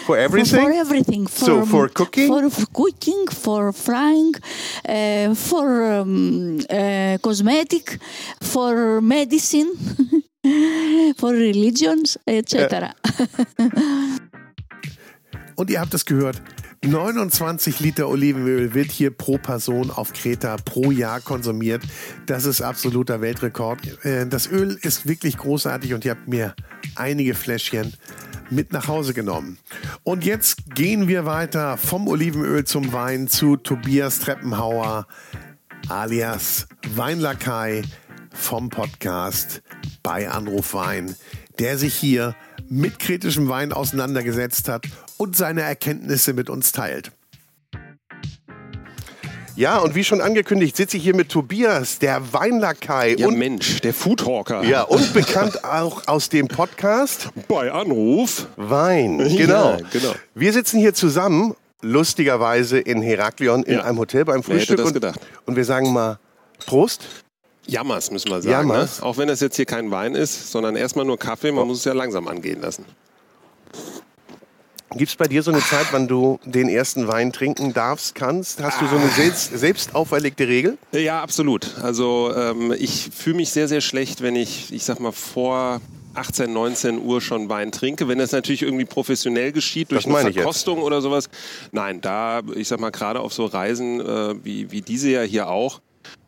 For 0.06 0.18
everything? 0.18 0.60
For, 0.62 0.72
for 0.72 0.72
everything. 0.72 1.28
For, 1.28 1.46
So 1.46 1.66
for 1.66 1.90
cooking? 1.90 2.28
For, 2.28 2.50
for 2.50 2.66
cooking, 2.74 3.28
for 3.30 3.72
frying, 3.74 4.34
uh, 4.88 5.34
for 5.36 6.00
um, 6.02 6.60
uh, 6.70 7.18
cosmetic, 7.22 8.00
for 8.42 9.02
medicine, 9.02 9.72
for 11.18 11.32
religions, 11.34 12.18
etc. 12.28 12.94
Und 15.56 15.70
ihr 15.70 15.80
habt 15.80 15.94
es 15.94 16.04
gehört, 16.06 16.42
29 16.86 17.80
Liter 17.80 18.10
Olivenöl 18.10 18.74
wird 18.74 18.92
hier 18.92 19.12
pro 19.12 19.38
Person 19.38 19.90
auf 19.90 20.12
Kreta 20.12 20.58
pro 20.58 20.92
Jahr 20.92 21.22
konsumiert. 21.22 21.82
Das 22.26 22.46
ist 22.46 22.62
absoluter 22.62 23.22
Weltrekord. 23.22 24.04
Äh, 24.04 24.26
Das 24.28 24.48
Öl 24.52 24.78
ist 24.82 25.08
wirklich 25.08 25.38
großartig 25.38 25.94
und 25.94 26.04
ihr 26.04 26.12
habt 26.12 26.28
mir 26.28 26.56
einige 26.96 27.36
Fläschchen 27.36 27.94
mit 28.50 28.72
nach 28.74 28.88
Hause 28.88 29.14
genommen. 29.14 29.58
Und 30.04 30.26
jetzt 30.26 30.76
gehen 30.76 31.08
wir 31.08 31.26
weiter 31.26 31.78
vom 31.78 32.08
Olivenöl 32.08 32.64
zum 32.66 32.94
Wein 32.94 33.28
zu 33.28 33.58
Tobias 33.58 34.20
Treppenhauer 34.20 35.08
alias 35.90 36.68
Weinlakai 36.96 37.84
vom 38.34 38.70
Podcast 38.70 39.62
bei 40.02 40.30
Anruf 40.30 40.74
Wein, 40.74 41.16
der 41.60 41.78
sich 41.78 41.94
hier 41.96 42.36
mit 42.70 43.00
kritischem 43.00 43.50
Wein 43.50 43.74
auseinandergesetzt 43.74 44.68
hat 44.70 44.86
und 45.18 45.36
seine 45.36 45.62
Erkenntnisse 45.62 46.34
mit 46.34 46.50
uns 46.50 46.72
teilt. 46.72 47.12
Ja, 49.56 49.78
und 49.78 49.94
wie 49.94 50.04
schon 50.04 50.20
angekündigt, 50.20 50.76
sitze 50.76 50.98
ich 50.98 51.04
hier 51.04 51.16
mit 51.16 51.30
Tobias, 51.30 52.00
der 52.00 52.34
Weinlakai. 52.34 53.16
Ja, 53.20 53.28
und, 53.28 53.38
Mensch, 53.38 53.82
der 53.82 53.94
Foodhawker. 53.94 54.64
ja, 54.64 54.82
und 54.82 55.14
bekannt 55.14 55.64
auch 55.64 56.08
aus 56.08 56.30
dem 56.30 56.48
Podcast 56.48 57.30
Bei 57.48 57.72
Anruf. 57.72 58.48
Wein. 58.56 59.20
Ja, 59.20 59.28
Genau. 59.38 59.78
genau. 59.92 60.14
Wir 60.34 60.54
sitzen 60.54 60.80
hier 60.80 60.96
zusammen, 60.96 61.56
lustigerweise 61.82 62.80
in 62.80 63.04
Heraklion, 63.04 63.62
in 63.64 63.76
Ja. 63.76 63.84
einem 63.84 64.00
Hotel 64.00 64.26
beim 64.26 64.38
Wer 64.38 64.56
hätte 64.56 64.66
Frühstück. 64.66 64.78
das 64.78 64.88
und, 64.88 64.94
gedacht? 64.94 65.20
und 65.46 65.56
wir 65.56 65.66
sagen 65.66 65.94
mal 65.94 66.18
Prost. 66.66 67.02
Jammers, 67.68 68.10
müssen 68.10 68.30
wir 68.30 68.42
sagen. 68.42 68.68
Ne? 68.68 68.74
Jammers. 68.74 69.02
Auch 69.04 69.18
wenn 69.18 69.28
das 69.28 69.40
jetzt 69.40 69.56
hier 69.56 69.66
kein 69.66 69.92
Wein 69.92 70.16
ist, 70.16 70.52
sondern 70.52 70.76
erstmal 70.76 71.06
nur 71.06 71.20
Kaffee, 71.20 71.52
man 71.52 71.68
muss 71.68 71.78
es 71.80 71.86
ja 71.86 71.94
langsam 71.94 72.28
angehen 72.28 72.60
lassen. 72.62 72.86
Gibt 74.96 75.10
es 75.10 75.16
bei 75.16 75.26
dir 75.26 75.42
so 75.42 75.52
eine 75.52 75.62
Zeit, 75.62 75.88
wann 75.92 76.08
du 76.08 76.40
den 76.46 76.70
ersten 76.70 77.08
Wein 77.08 77.34
trinken 77.34 77.74
darfst, 77.74 78.16
kannst? 78.16 78.62
Hast 78.62 78.80
du 78.82 78.88
so 78.88 78.96
eine 78.96 79.08
selbst, 79.10 79.58
selbst 79.58 79.96
auferlegte 79.96 80.48
Regel? 80.48 80.78
Ja, 80.92 81.22
absolut. 81.22 81.78
Also 81.82 82.32
ähm, 82.36 82.74
ich 82.78 83.10
fühle 83.14 83.38
mich 83.38 83.50
sehr, 83.50 83.68
sehr 83.68 83.82
schlecht, 83.82 84.22
wenn 84.22 84.36
ich, 84.36 84.72
ich 84.72 84.84
sag 84.84 85.00
mal, 85.00 85.12
vor 85.12 85.82
18, 86.16 86.52
19 86.52 87.00
Uhr 87.00 87.22
schon 87.22 87.50
Wein 87.50 87.72
trinke. 87.72 88.08
Wenn 88.08 88.20
das 88.20 88.32
natürlich 88.32 88.62
irgendwie 88.62 88.86
professionell 88.86 89.52
geschieht, 89.52 89.92
durch 89.92 90.06
eine. 90.06 90.32
Verkostung 90.32 90.82
oder 90.82 91.02
sowas. 91.02 91.30
Nein, 91.72 92.02
da, 92.02 92.42
ich 92.56 92.68
sag 92.68 92.80
mal, 92.80 92.92
gerade 92.92 93.20
auf 93.20 93.34
so 93.34 93.46
Reisen 93.46 94.00
äh, 94.00 94.36
wie, 94.44 94.72
wie 94.72 94.82
diese 94.82 95.10
ja 95.10 95.22
hier 95.22 95.50
auch, 95.50 95.82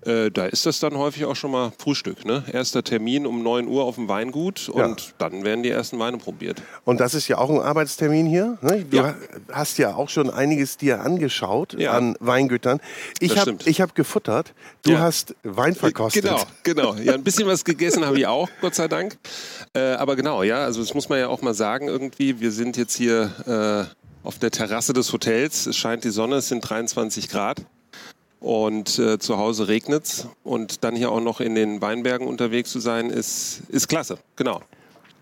äh, 0.05 0.29
da 0.31 0.45
ist 0.45 0.65
das 0.65 0.79
dann 0.79 0.97
häufig 0.97 1.25
auch 1.25 1.35
schon 1.35 1.51
mal 1.51 1.71
Frühstück. 1.77 2.25
Ne? 2.25 2.43
Erster 2.51 2.83
Termin 2.83 3.25
um 3.25 3.43
9 3.43 3.67
Uhr 3.67 3.83
auf 3.83 3.95
dem 3.95 4.07
Weingut 4.07 4.69
und 4.69 5.13
dann 5.17 5.43
werden 5.43 5.63
die 5.63 5.69
ersten 5.69 5.99
Weine 5.99 6.17
probiert. 6.17 6.61
Und 6.83 6.99
das 6.99 7.13
ist 7.13 7.27
ja 7.27 7.37
auch 7.37 7.49
ein 7.49 7.59
Arbeitstermin 7.59 8.25
hier. 8.25 8.57
Ne? 8.61 8.85
Du 8.89 8.97
Ja. 8.97 9.15
hast 9.51 9.77
ja 9.77 9.95
auch 9.95 10.09
schon 10.09 10.29
einiges 10.29 10.77
dir 10.77 11.01
angeschaut 11.01 11.75
Ja. 11.79 11.91
an 11.93 12.15
Weingütern. 12.19 12.79
Ich 13.19 13.37
habe 13.37 13.51
hab 13.57 13.95
gefuttert. 13.95 14.53
Du 14.83 14.91
Ja. 14.91 14.99
hast 14.99 15.35
Wein 15.43 15.75
verkostet. 15.75 16.23
Genau, 16.23 16.41
genau. 16.63 16.95
Ja, 16.95 17.13
ein 17.13 17.23
bisschen 17.23 17.47
was 17.47 17.63
gegessen 17.65 18.05
habe 18.05 18.17
ich 18.19 18.27
auch, 18.27 18.49
Gott 18.61 18.75
sei 18.75 18.87
Dank. 18.87 19.17
Äh, 19.73 19.79
aber 19.95 20.15
genau, 20.15 20.43
ja, 20.43 20.57
also 20.63 20.81
das 20.81 20.93
muss 20.93 21.09
man 21.09 21.19
ja 21.19 21.27
auch 21.27 21.41
mal 21.41 21.53
sagen 21.53 21.87
irgendwie. 21.87 22.39
Wir 22.39 22.51
sind 22.51 22.77
jetzt 22.77 22.95
hier 22.95 23.89
äh, 23.91 24.25
auf 24.25 24.39
der 24.39 24.51
Terrasse 24.51 24.93
des 24.93 25.11
Hotels. 25.13 25.65
Es 25.67 25.75
scheint 25.77 26.03
die 26.03 26.09
Sonne, 26.09 26.37
es 26.37 26.47
sind 26.47 26.61
23 26.61 27.29
Grad. 27.29 27.57
Und 28.45 28.99
äh, 28.99 29.17
zu 29.17 29.37
Hause 29.39 29.67
regnet's. 29.67 30.27
Und 30.43 30.83
dann 30.83 30.95
hier 30.95 31.11
auch 31.11 31.19
noch 31.19 31.41
in 31.41 31.55
den 31.55 31.81
Weinbergen 31.81 32.27
unterwegs 32.27 32.69
zu 32.69 32.79
sein, 32.79 33.09
ist, 33.09 33.61
ist 33.69 33.87
klasse. 33.87 34.19
Genau. 34.35 34.61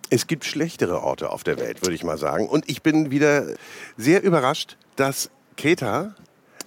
Es 0.10 0.28
gibt 0.28 0.44
schlechtere 0.44 1.02
Orte 1.02 1.30
auf 1.30 1.46
der 1.46 1.58
Welt, 1.58 1.82
würde 1.84 1.96
ich 1.96 2.04
mal 2.04 2.18
sagen. 2.18 2.50
Und 2.50 2.70
ich 2.70 2.82
bin 2.82 3.12
wieder 3.12 3.46
sehr 3.96 4.24
überrascht, 4.24 4.76
dass 4.98 5.30
Kreta 5.56 6.16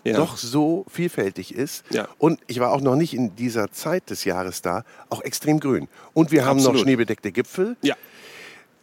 Ja. 0.02 0.16
doch 0.16 0.38
so 0.38 0.86
vielfältig 0.88 1.54
ist. 1.54 1.84
Ja. 1.90 2.08
Und 2.16 2.40
ich 2.46 2.58
war 2.58 2.72
auch 2.72 2.80
noch 2.80 2.96
nicht 2.96 3.12
in 3.12 3.36
dieser 3.36 3.70
Zeit 3.70 4.08
des 4.08 4.24
Jahres 4.24 4.62
da, 4.62 4.84
auch 5.10 5.20
extrem 5.20 5.60
grün. 5.60 5.88
Und 6.14 6.30
wir 6.32 6.46
haben 6.46 6.56
noch 6.56 6.68
Absolut. 6.68 6.84
schneebedeckte 6.84 7.32
Gipfel. 7.32 7.76
Ja. 7.82 7.96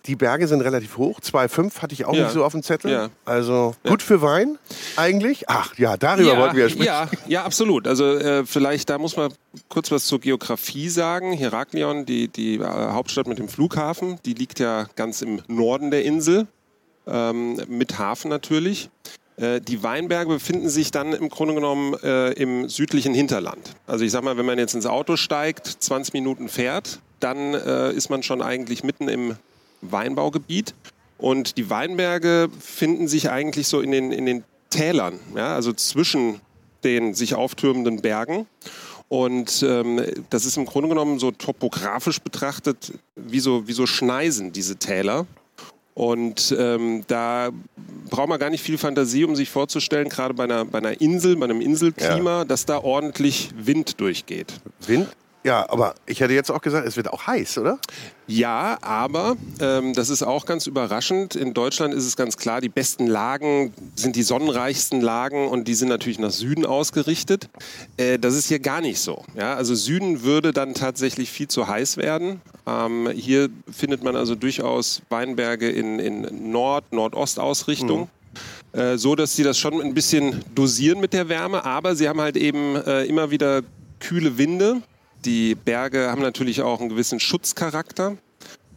Die 0.05 0.17
Berge 0.17 0.47
sind 0.49 0.59
relativ 0.61 0.97
hoch. 0.97 1.21
2,5 1.21 1.81
hatte 1.81 1.93
ich 1.93 2.03
auch 2.03 2.13
Ja. 2.13 2.23
nicht 2.25 2.33
so 2.33 2.43
auf 2.43 2.51
dem 2.51 2.61
Zettel. 2.61 2.91
Ja. 2.91 3.09
Also 3.23 3.73
gut 3.87 4.01
für 4.01 4.21
Wein 4.21 4.57
eigentlich. 4.97 5.45
Ach 5.47 5.73
ja, 5.77 5.95
darüber 5.95 6.37
wollten 6.37 6.57
wir 6.57 6.63
ja 6.63 6.69
sprechen. 6.69 6.85
Ja, 6.85 7.09
ja, 7.27 7.43
absolut. 7.45 7.87
Also 7.87 8.17
äh, 8.17 8.45
vielleicht, 8.45 8.89
da 8.89 8.97
muss 8.97 9.15
man 9.15 9.33
kurz 9.69 9.91
was 9.91 10.05
zur 10.05 10.19
Geografie 10.19 10.89
sagen. 10.89 11.31
Heraklion, 11.31 12.05
die, 12.05 12.27
die 12.27 12.55
äh, 12.55 12.63
Hauptstadt 12.65 13.27
mit 13.27 13.39
dem 13.39 13.47
Flughafen, 13.47 14.17
die 14.25 14.33
liegt 14.33 14.59
ja 14.59 14.87
ganz 14.97 15.21
im 15.21 15.41
Norden 15.47 15.89
der 15.89 16.03
Insel, 16.03 16.47
ähm, 17.07 17.61
mit 17.69 17.97
Hafen 17.97 18.29
natürlich. 18.29 18.89
Äh, 19.37 19.61
Die 19.61 19.83
Weinberge 19.83 20.29
befinden 20.33 20.67
sich 20.67 20.91
dann 20.91 21.13
im 21.13 21.29
Grunde 21.29 21.53
genommen 21.55 21.95
äh, 22.03 22.31
im 22.33 22.67
südlichen 22.67 23.13
Hinterland. 23.13 23.71
Also 23.87 24.03
ich 24.03 24.11
sag 24.11 24.23
mal, 24.23 24.37
wenn 24.37 24.45
man 24.45 24.59
jetzt 24.59 24.75
ins 24.75 24.85
Auto 24.85 25.15
steigt, 25.15 25.65
20 25.67 26.13
Minuten 26.13 26.49
fährt, 26.49 26.99
dann 27.21 27.53
äh, 27.53 27.93
ist 27.93 28.09
man 28.09 28.21
schon 28.21 28.41
eigentlich 28.41 28.83
mitten 28.83 29.07
im 29.07 29.35
Weinbaugebiet. 29.91 30.73
Und 31.17 31.57
die 31.57 31.69
Weinberge 31.69 32.49
finden 32.59 33.07
sich 33.07 33.29
eigentlich 33.29 33.67
so 33.67 33.79
in 33.79 33.91
den, 33.91 34.11
in 34.11 34.25
den 34.25 34.43
Tälern, 34.69 35.19
ja, 35.35 35.53
also 35.55 35.71
zwischen 35.71 36.41
den 36.83 37.13
sich 37.13 37.35
auftürmenden 37.35 38.01
Bergen. 38.01 38.47
Und 39.07 39.63
ähm, 39.67 40.03
das 40.29 40.45
ist 40.45 40.57
im 40.57 40.65
Grunde 40.65 40.89
genommen 40.89 41.19
so 41.19 41.31
topografisch 41.31 42.19
betrachtet 42.19 42.93
wie 43.15 43.39
so, 43.39 43.67
wie 43.67 43.73
so 43.73 43.85
Schneisen, 43.85 44.51
diese 44.51 44.77
Täler. 44.77 45.27
Und 45.93 46.55
ähm, 46.57 47.03
da 47.07 47.51
braucht 48.09 48.27
man 48.27 48.39
gar 48.39 48.49
nicht 48.49 48.63
viel 48.63 48.79
Fantasie, 48.79 49.23
um 49.25 49.35
sich 49.35 49.49
vorzustellen, 49.49 50.09
gerade 50.09 50.33
bei 50.33 50.45
einer, 50.45 50.65
bei 50.65 50.79
einer 50.79 50.99
Insel, 50.99 51.35
bei 51.35 51.45
einem 51.45 51.61
Inselklima, 51.61 52.45
dass 52.45 52.65
da 52.65 52.79
ordentlich 52.83 53.51
Wind 53.55 53.99
durchgeht. 53.99 54.53
Wind? 54.87 55.07
Ja, 55.43 55.69
aber 55.69 55.95
ich 56.05 56.21
hätte 56.21 56.33
jetzt 56.33 56.49
auch 56.51 56.61
gesagt, 56.61 56.87
es 56.87 56.95
wird 56.95 57.11
auch 57.11 57.27
heiß, 57.27 57.57
oder? 57.57 57.77
Ja, 58.27 58.77
aber 58.81 59.35
ähm, 59.59 59.93
das 59.93 60.09
ist 60.09 60.23
auch 60.23 60.45
ganz 60.45 60.67
überraschend. 60.67 61.35
In 61.35 61.53
Deutschland 61.53 61.93
ist 61.93 62.05
es 62.05 62.15
ganz 62.15 62.37
klar, 62.37 62.61
die 62.61 62.69
besten 62.69 63.07
Lagen 63.07 63.73
sind 63.95 64.15
die 64.15 64.23
sonnenreichsten 64.23 65.01
Lagen 65.01 65.49
und 65.49 65.67
die 65.67 65.73
sind 65.73 65.89
natürlich 65.89 66.17
nach 66.17 66.31
Süden 66.31 66.65
ausgerichtet. 66.65 67.49
Äh, 67.97 68.19
das 68.19 68.35
ist 68.35 68.47
hier 68.47 68.59
gar 68.59 68.79
nicht 68.79 68.99
so. 68.99 69.25
Ja? 69.35 69.55
Also 69.55 69.75
Süden 69.75 70.23
würde 70.23 70.53
dann 70.53 70.73
tatsächlich 70.73 71.29
viel 71.29 71.49
zu 71.49 71.67
heiß 71.67 71.97
werden. 71.97 72.39
Ähm, 72.65 73.09
hier 73.13 73.49
findet 73.69 74.01
man 74.01 74.15
also 74.15 74.35
durchaus 74.35 75.01
Weinberge 75.09 75.69
in, 75.69 75.99
in 75.99 76.51
Nord-, 76.51 76.93
Nordostausrichtung. 76.93 78.09
Äh, 78.71 78.97
so, 78.97 79.15
dass 79.15 79.35
sie 79.35 79.43
das 79.43 79.59
schon 79.59 79.81
ein 79.81 79.93
bisschen 79.93 80.41
dosieren 80.55 81.01
mit 81.01 81.11
der 81.11 81.27
Wärme, 81.27 81.65
aber 81.65 81.95
sie 81.95 82.07
haben 82.07 82.21
halt 82.21 82.37
eben 82.37 82.77
äh, 82.77 83.03
immer 83.03 83.29
wieder 83.29 83.61
kühle 83.99 84.37
Winde. 84.37 84.81
Die 85.25 85.55
Berge 85.55 86.09
haben 86.09 86.21
natürlich 86.21 86.61
auch 86.61 86.79
einen 86.79 86.89
gewissen 86.89 87.19
Schutzcharakter. 87.19 88.17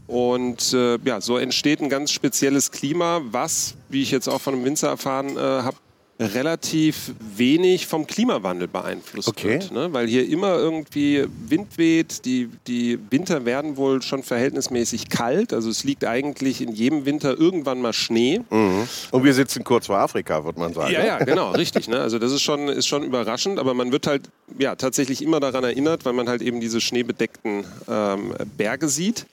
Und 0.07 0.73
äh, 0.73 0.99
ja, 1.05 1.21
so 1.21 1.37
entsteht 1.37 1.81
ein 1.81 1.89
ganz 1.89 2.13
spezielles 2.13 2.71
Klima, 2.71 3.23
was, 3.25 3.75
wie 3.89 4.03
ich 4.03 4.13
jetzt 4.13 4.29
auch 4.29 4.41
von 4.41 4.55
einem 4.55 4.65
Winzer 4.65 4.89
erfahren 4.89 5.37
äh, 5.37 5.41
habe, 5.41 5.77
relativ 6.19 7.13
wenig 7.37 7.87
vom 7.87 8.07
Klimawandel 8.07 8.69
beeinflusst 8.69 9.29
Okay. 9.29 9.61
wird. 9.61 9.73
Ne? 9.73 9.93
Weil 9.93 10.07
hier 10.07 10.27
immer 10.29 10.55
irgendwie 10.57 11.27
Wind 11.49 11.77
weht, 11.77 12.25
die, 12.25 12.49
die 12.67 12.99
Winter 13.11 13.45
werden 13.45 13.77
wohl 13.77 14.01
schon 14.01 14.23
verhältnismäßig 14.23 15.11
kalt. 15.11 15.53
Also 15.53 15.69
es 15.69 15.85
liegt 15.85 16.05
eigentlich 16.05 16.63
in 16.63 16.73
jedem 16.73 17.05
Winter 17.05 17.39
irgendwann 17.39 17.81
mal 17.83 17.93
Schnee. 17.93 18.41
Und 18.51 19.25
wir 19.25 19.35
sitzen 19.35 19.63
kurz 19.63 19.87
vor 19.87 19.99
Afrika, 19.99 20.45
würde 20.45 20.59
man 20.59 20.73
sagen. 20.73 20.93
Ja, 20.93 21.05
ja, 21.05 21.19
genau, 21.19 21.51
richtig. 21.53 21.87
Ne? 21.89 22.01
Also 22.01 22.19
das 22.19 22.33
ist 22.33 22.43
schon, 22.43 22.69
ist 22.69 22.87
schon 22.87 23.03
überraschend, 23.03 23.59
aber 23.59 23.75
man 23.75 23.93
wird 23.93 24.07
halt 24.07 24.23
ja, 24.59 24.75
tatsächlich 24.75 25.21
immer 25.23 25.41
daran 25.41 25.65
erinnert, 25.65 26.05
weil 26.07 26.15
man 26.15 26.29
halt 26.29 26.41
eben 26.41 26.61
diese 26.61 26.81
schneebedeckten 26.81 27.65
ähm, 27.89 28.33
Berge 28.57 28.89
sieht. 28.89 29.27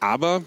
Aber 0.00 0.42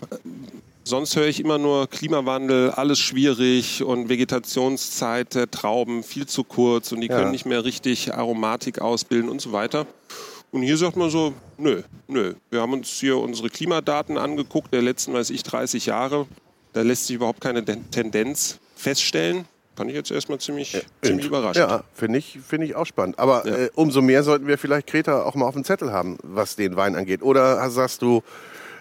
sonst 0.90 1.16
höre 1.16 1.28
ich 1.28 1.40
immer 1.40 1.58
nur 1.58 1.88
Klimawandel, 1.88 2.72
alles 2.72 3.00
schwierig 3.00 3.84
und 3.84 4.10
Vegetationszeit 4.10 5.36
der 5.36 5.50
Trauben 5.50 6.04
viel 6.04 6.26
zu 6.26 6.44
kurz 6.44 6.92
und 6.92 7.02
die 7.02 7.08
Ja. 7.08 7.18
können 7.18 7.32
nicht 7.32 7.46
mehr 7.46 7.64
richtig 7.64 8.14
Aromatik 8.14 8.82
ausbilden 8.82 9.30
und 9.30 9.40
so 9.42 9.52
weiter. 9.52 9.86
Und 10.52 10.64
hier 10.64 10.78
sagt 10.78 10.98
man 10.98 11.10
so, 11.12 11.34
nö, 11.58 11.84
nö. 12.08 12.34
Wir 12.50 12.62
haben 12.62 12.74
uns 12.74 12.90
hier 12.90 13.18
unsere 13.18 13.50
Klimadaten 13.50 14.18
angeguckt, 14.18 14.74
der 14.74 14.82
letzten, 14.82 15.14
weiß 15.14 15.30
ich, 15.30 15.44
30 15.44 15.86
Jahre. 15.86 16.26
Da 16.74 16.82
lässt 16.82 17.06
sich 17.08 17.16
überhaupt 17.18 17.40
keine 17.42 17.62
Den- 17.64 17.90
Tendenz 17.92 18.58
feststellen. 18.76 19.46
Fand 19.76 19.92
ich 19.92 19.96
jetzt 19.96 20.12
erstmal 20.12 20.40
ziemlich, 20.40 20.76
ziemlich 21.04 21.28
überrascht. 21.28 21.58
Ja, 21.58 21.84
finde 21.94 22.18
ich, 22.20 22.40
finde 22.46 22.66
ich 22.66 22.76
auch 22.76 22.86
spannend. 22.86 23.18
Aber 23.20 23.48
Ja. 23.48 23.56
äh, 23.56 23.70
umso 23.76 24.02
mehr 24.02 24.24
sollten 24.24 24.48
wir 24.48 24.58
vielleicht 24.58 24.88
Kreta 24.88 25.22
auch 25.24 25.36
mal 25.36 25.46
auf 25.46 25.54
dem 25.54 25.64
Zettel 25.64 25.94
haben, 25.94 26.18
was 26.24 26.56
den 26.56 26.76
Wein 26.76 26.96
angeht. 26.96 27.22
Oder 27.22 27.70
sagst 27.70 28.02
du, 28.02 28.22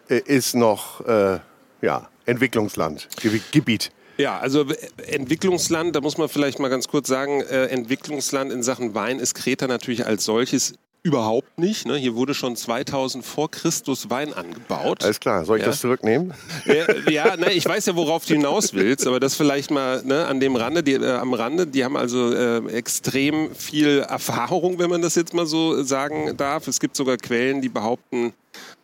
äh, 0.09 0.19
ist 0.25 0.55
noch 0.57 1.07
äh, 1.07 1.39
ja, 1.81 2.09
Entwicklungsland, 2.27 3.09
Ge 3.21 3.41
Gebiet? 3.53 3.91
Ja, 4.17 4.39
also 4.39 4.63
äh, 4.69 4.77
Entwicklungsland, 5.13 5.95
da 5.95 6.01
muss 6.01 6.19
man 6.19 6.29
vielleicht 6.29 6.59
mal 6.59 6.69
ganz 6.69 6.89
kurz 6.89 7.09
sagen, 7.09 7.41
äh, 7.43 7.67
Entwicklungsland 7.67 8.53
in 8.53 8.63
Sachen 8.63 8.95
Wein 8.95 9.19
ist 9.21 9.35
Kreta 9.35 9.67
natürlich 9.67 10.07
als 10.07 10.25
solches 10.25 10.75
überhaupt 11.05 11.59
nicht. 11.59 11.87
Ne? 11.87 11.97
Hier 11.97 12.17
wurde 12.17 12.35
schon 12.35 12.57
2000 12.57 13.25
vor 13.25 13.51
Christus 13.51 14.11
Wein 14.11 14.35
angebaut. 14.35 15.05
Alles 15.05 15.21
klar, 15.21 15.45
soll 15.45 15.59
ich 15.59 15.63
Ja. 15.63 15.69
das 15.71 15.81
zurücknehmen? 15.81 16.35
Ja, 16.67 17.11
ja 17.11 17.37
ne, 17.37 17.53
ich 17.53 17.65
weiß 17.65 17.87
ja, 17.87 17.95
worauf 17.95 18.27
du 18.27 18.35
hinaus 18.35 18.75
willst, 18.75 19.07
aber 19.07 19.21
das 19.21 19.37
vielleicht 19.37 19.71
mal 19.71 20.03
ne, 20.03 20.27
an 20.27 20.41
dem 20.41 20.57
Rande, 20.57 20.83
die, 20.83 20.95
äh, 20.95 21.13
am 21.13 21.33
Rande, 21.35 21.69
die 21.69 21.85
haben 21.85 21.97
also 21.97 22.33
äh, 22.35 22.59
extrem 22.73 23.55
viel 23.55 24.01
Erfahrung, 24.01 24.81
wenn 24.81 24.91
man 24.91 25.01
das 25.01 25.15
jetzt 25.15 25.33
mal 25.33 25.47
so 25.47 25.83
sagen 25.85 26.37
darf. 26.37 26.67
Es 26.67 26.81
gibt 26.81 26.97
sogar 26.97 27.17
Quellen, 27.17 27.63
die 27.63 27.69
behaupten, 27.69 28.35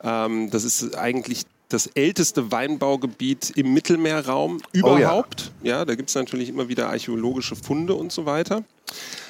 ähm, 0.02 0.50
das 0.50 0.62
ist 0.62 0.96
eigentlich 0.96 1.42
das 1.74 1.88
älteste 1.88 2.50
Weinbaugebiet 2.50 3.52
im 3.56 3.74
Mittelmeerraum 3.74 4.60
überhaupt. 4.72 5.52
ja. 5.62 5.84
da 5.84 5.94
gibt 5.94 6.08
es 6.08 6.14
natürlich 6.14 6.48
immer 6.48 6.68
wieder 6.68 6.88
archäologische 6.88 7.56
Funde 7.56 7.94
und 7.94 8.12
so 8.12 8.26
weiter. 8.26 8.64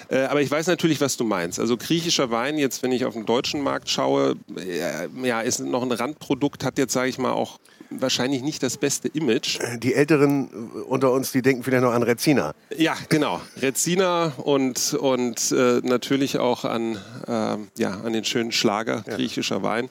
Äh, 0.08 0.24
aber 0.24 0.42
ich 0.42 0.50
weiß 0.50 0.66
natürlich, 0.66 1.00
was 1.00 1.16
du 1.16 1.24
meinst. 1.24 1.58
Also 1.58 1.76
griechischer 1.76 2.30
Wein, 2.30 2.58
jetzt 2.58 2.82
wenn 2.82 2.92
ich 2.92 3.04
auf 3.04 3.14
den 3.14 3.26
deutschen 3.26 3.62
Markt 3.62 3.88
schaue, 3.88 4.36
äh, 4.56 5.08
ja, 5.26 5.40
ist 5.40 5.60
noch 5.60 5.82
ein 5.82 5.92
Randprodukt, 5.92 6.64
hat 6.64 6.78
jetzt, 6.78 6.92
sage 6.92 7.08
ich 7.08 7.18
mal, 7.18 7.32
auch 7.32 7.58
wahrscheinlich 7.90 8.42
nicht 8.42 8.62
das 8.62 8.76
beste 8.76 9.08
Image. 9.08 9.58
Die 9.78 9.94
Älteren 9.94 10.48
unter 10.88 11.12
uns, 11.12 11.32
die 11.32 11.42
denken 11.42 11.62
vielleicht 11.62 11.82
noch 11.82 11.92
an 11.92 12.02
Rezina. 12.02 12.54
Ja, 12.76 12.96
genau. 13.08 13.40
Rezina 13.60 14.32
und, 14.38 14.94
und 14.94 15.52
äh, 15.52 15.80
natürlich 15.82 16.38
auch 16.38 16.64
an, 16.64 16.98
ähm, 17.28 17.68
ja, 17.78 18.00
an 18.00 18.12
den 18.12 18.24
schönen 18.24 18.52
Schlager 18.52 19.02
griechischer 19.02 19.62
Wein. 19.62 19.90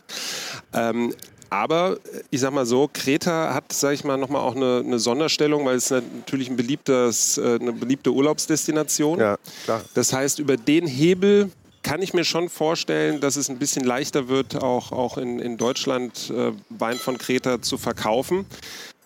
Ähm, 0.73 1.13
aber 1.53 1.99
ich 2.31 2.41
sag 2.41 2.51
mal 2.51 2.65
so, 2.65 2.89
Kreta 2.91 3.53
hat, 3.53 3.71
sag 3.71 3.93
ich 3.93 4.03
mal, 4.03 4.17
nochmal 4.17 4.41
auch 4.41 4.55
eine, 4.55 4.81
eine 4.84 4.97
Sonderstellung, 4.97 5.65
weil 5.65 5.75
es 5.75 5.91
natürlich 5.91 6.49
ein 6.49 6.55
beliebtes, 6.55 7.38
äh, 7.38 7.59
eine 7.61 7.71
beliebte 7.71 8.11
Urlaubsdestination. 8.11 9.19
Ja, 9.19 9.38
klar. 9.63 9.81
Das 9.93 10.11
heißt, 10.13 10.39
über 10.39 10.57
den 10.57 10.88
Hebel 10.88 11.51
kann 11.84 12.01
ich 12.01 12.15
mir 12.15 12.23
schon 12.23 12.49
vorstellen, 12.49 13.19
dass 13.21 13.35
es 13.35 13.49
ein 13.49 13.59
bisschen 13.59 13.84
leichter 13.84 14.30
wird, 14.30 14.55
auch, 14.63 14.91
auch 14.91 15.19
in, 15.19 15.38
in 15.38 15.57
Deutschland 15.57 16.31
äh, 16.35 16.53
Wein 16.69 16.97
von 16.97 17.19
Kreta 17.19 17.61
zu 17.61 17.77
verkaufen. 17.77 18.47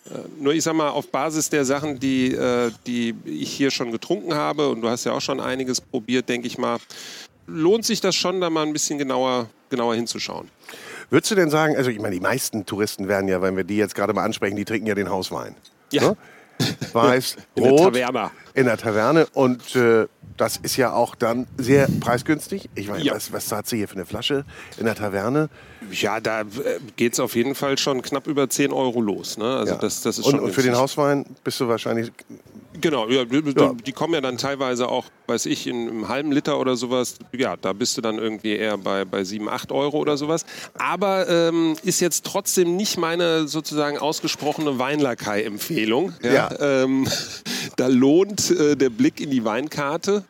Äh, 0.06 0.20
nur 0.40 0.54
ich 0.54 0.62
sag 0.64 0.72
mal, 0.72 0.88
auf 0.88 1.08
Basis 1.08 1.50
der 1.50 1.66
Sachen, 1.66 2.00
die, 2.00 2.32
äh, 2.32 2.70
die 2.86 3.14
ich 3.26 3.52
hier 3.52 3.70
schon 3.70 3.92
getrunken 3.92 4.34
habe, 4.34 4.70
und 4.70 4.80
du 4.80 4.88
hast 4.88 5.04
ja 5.04 5.12
auch 5.12 5.20
schon 5.20 5.38
einiges 5.38 5.82
probiert, 5.82 6.30
denke 6.30 6.46
ich 6.46 6.56
mal, 6.56 6.78
lohnt 7.46 7.84
sich 7.84 8.00
das 8.00 8.16
schon, 8.16 8.40
da 8.40 8.48
mal 8.48 8.66
ein 8.66 8.72
bisschen 8.72 8.96
genauer, 8.96 9.50
genauer 9.68 9.96
hinzuschauen. 9.96 10.48
Würdest 11.10 11.30
du 11.30 11.34
denn 11.34 11.50
sagen, 11.50 11.76
also 11.76 11.90
ich 11.90 12.00
meine, 12.00 12.14
die 12.14 12.20
meisten 12.20 12.66
Touristen 12.66 13.08
werden 13.08 13.28
ja, 13.28 13.40
wenn 13.40 13.56
wir 13.56 13.64
die 13.64 13.76
jetzt 13.76 13.94
gerade 13.94 14.12
mal 14.12 14.24
ansprechen, 14.24 14.56
die 14.56 14.64
trinken 14.64 14.86
ja 14.86 14.94
den 14.94 15.08
Hauswein. 15.08 15.54
Ja. 15.92 16.10
Ne? 16.10 16.16
Weiß, 16.92 17.36
rot. 17.58 17.96
In 18.58 18.66
der 18.66 18.76
Taverne 18.76 19.26
und 19.34 19.76
äh, 19.76 20.06
das 20.36 20.56
ist 20.56 20.76
ja 20.76 20.92
auch 20.92 21.14
dann 21.14 21.46
sehr 21.56 21.88
preisgünstig. 22.00 22.68
Ich 22.74 22.88
meine, 22.88 23.02
Ja. 23.04 23.14
was, 23.14 23.32
was 23.32 23.46
zahlt 23.46 23.66
sie 23.66 23.76
hier 23.76 23.88
für 23.88 23.94
eine 23.96 24.04
Flasche 24.06 24.44
in 24.78 24.84
der 24.84 24.94
Taverne? 24.94 25.48
Ja, 25.90 26.20
da 26.20 26.42
geht 26.96 27.12
es 27.14 27.20
auf 27.20 27.34
jeden 27.36 27.54
Fall 27.54 27.78
schon 27.78 28.02
knapp 28.02 28.26
über 28.26 28.48
10 28.48 28.72
Euro 28.72 29.00
los. 29.00 29.36
Ne? 29.38 29.44
Also 29.44 29.74
Ja. 29.74 29.78
das, 29.80 30.02
das 30.02 30.18
ist 30.18 30.26
und, 30.26 30.30
schon 30.32 30.40
und 30.40 30.50
für 30.52 30.62
den 30.62 30.72
günstig. 30.72 30.82
Hauswein 30.82 31.24
bist 31.44 31.60
du 31.60 31.68
wahrscheinlich 31.68 32.12
Genau, 32.80 33.08
ja, 33.08 33.24
die, 33.24 33.42
Ja. 33.58 33.72
die 33.84 33.92
kommen 33.92 34.14
ja 34.14 34.20
dann 34.20 34.36
teilweise 34.38 34.88
auch, 34.88 35.06
weiß 35.26 35.46
ich, 35.46 35.66
in 35.66 35.88
einem 35.88 36.08
halben 36.08 36.30
Liter 36.30 36.60
oder 36.60 36.76
sowas. 36.76 37.16
Ja, 37.32 37.56
da 37.56 37.72
bist 37.72 37.96
du 37.96 38.02
dann 38.02 38.18
irgendwie 38.18 38.54
eher 38.54 38.78
bei, 38.78 39.04
bei 39.04 39.24
7, 39.24 39.48
8 39.48 39.72
Euro 39.72 39.98
oder 39.98 40.16
sowas. 40.16 40.44
Aber 40.78 41.28
ähm, 41.28 41.74
ist 41.82 41.98
jetzt 41.98 42.24
trotzdem 42.24 42.76
nicht 42.76 42.96
meine 42.96 43.48
sozusagen 43.48 43.98
ausgesprochene 43.98 44.78
Weinlakai-Empfehlung. 44.78 46.12
Ja. 46.22 46.50
Ähm, 46.60 47.08
da 47.76 47.88
lohnt 47.88 48.47
äh, 48.50 48.76
der 48.76 48.90
Blick 48.90 49.20
in 49.20 49.30
die 49.30 49.44
Weinkarte. 49.44 50.24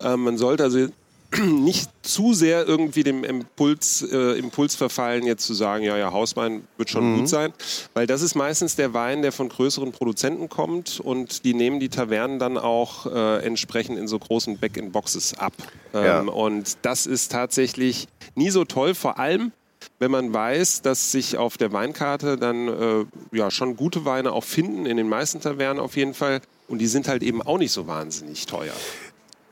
Ähm, 0.00 0.24
man 0.24 0.38
sollte 0.38 0.62
also 0.64 0.88
nicht 1.44 1.90
zu 2.02 2.34
sehr 2.34 2.66
irgendwie 2.66 3.02
dem 3.02 3.24
Impuls, 3.24 4.02
äh, 4.10 4.38
Impuls 4.38 4.76
verfallen, 4.76 5.24
jetzt 5.24 5.44
zu 5.44 5.54
sagen, 5.54 5.84
ja, 5.84 5.96
ja, 5.96 6.12
Hauswein 6.12 6.66
wird 6.76 6.90
schon 6.90 7.18
gut 7.18 7.28
sein. 7.28 7.52
Weil 7.94 8.06
das 8.06 8.22
ist 8.22 8.34
meistens 8.34 8.76
der 8.76 8.94
Wein, 8.94 9.22
der 9.22 9.32
von 9.32 9.48
größeren 9.48 9.92
Produzenten 9.92 10.48
kommt 10.48 11.00
und 11.00 11.44
die 11.44 11.54
nehmen 11.54 11.80
die 11.80 11.88
Tavernen 11.88 12.38
dann 12.38 12.58
auch 12.58 13.06
äh, 13.06 13.44
entsprechend 13.44 13.98
in 13.98 14.08
so 14.08 14.18
großen 14.18 14.58
Back-in-Boxes 14.58 15.38
ab. 15.38 15.52
Ähm, 15.94 16.04
Ja. 16.04 16.20
Und 16.20 16.78
das 16.82 17.06
ist 17.06 17.32
tatsächlich 17.32 18.06
nie 18.34 18.50
so 18.50 18.64
toll, 18.64 18.94
vor 18.94 19.18
allem 19.18 19.52
wenn 19.98 20.10
man 20.10 20.32
weiß, 20.32 20.82
dass 20.82 21.12
sich 21.12 21.36
auf 21.38 21.56
der 21.56 21.72
Weinkarte 21.72 22.36
dann 22.36 22.68
äh, 22.68 23.04
ja 23.32 23.50
schon 23.50 23.76
gute 23.76 24.04
Weine 24.04 24.32
auch 24.32 24.44
finden, 24.44 24.84
in 24.84 24.96
den 24.96 25.08
meisten 25.08 25.40
Tavernen 25.40 25.80
auf 25.80 25.96
jeden 25.96 26.14
Fall. 26.14 26.40
Und 26.68 26.78
die 26.78 26.86
sind 26.86 27.08
halt 27.08 27.22
eben 27.22 27.42
auch 27.42 27.58
nicht 27.58 27.72
so 27.72 27.86
wahnsinnig 27.86 28.46
teuer. 28.46 28.72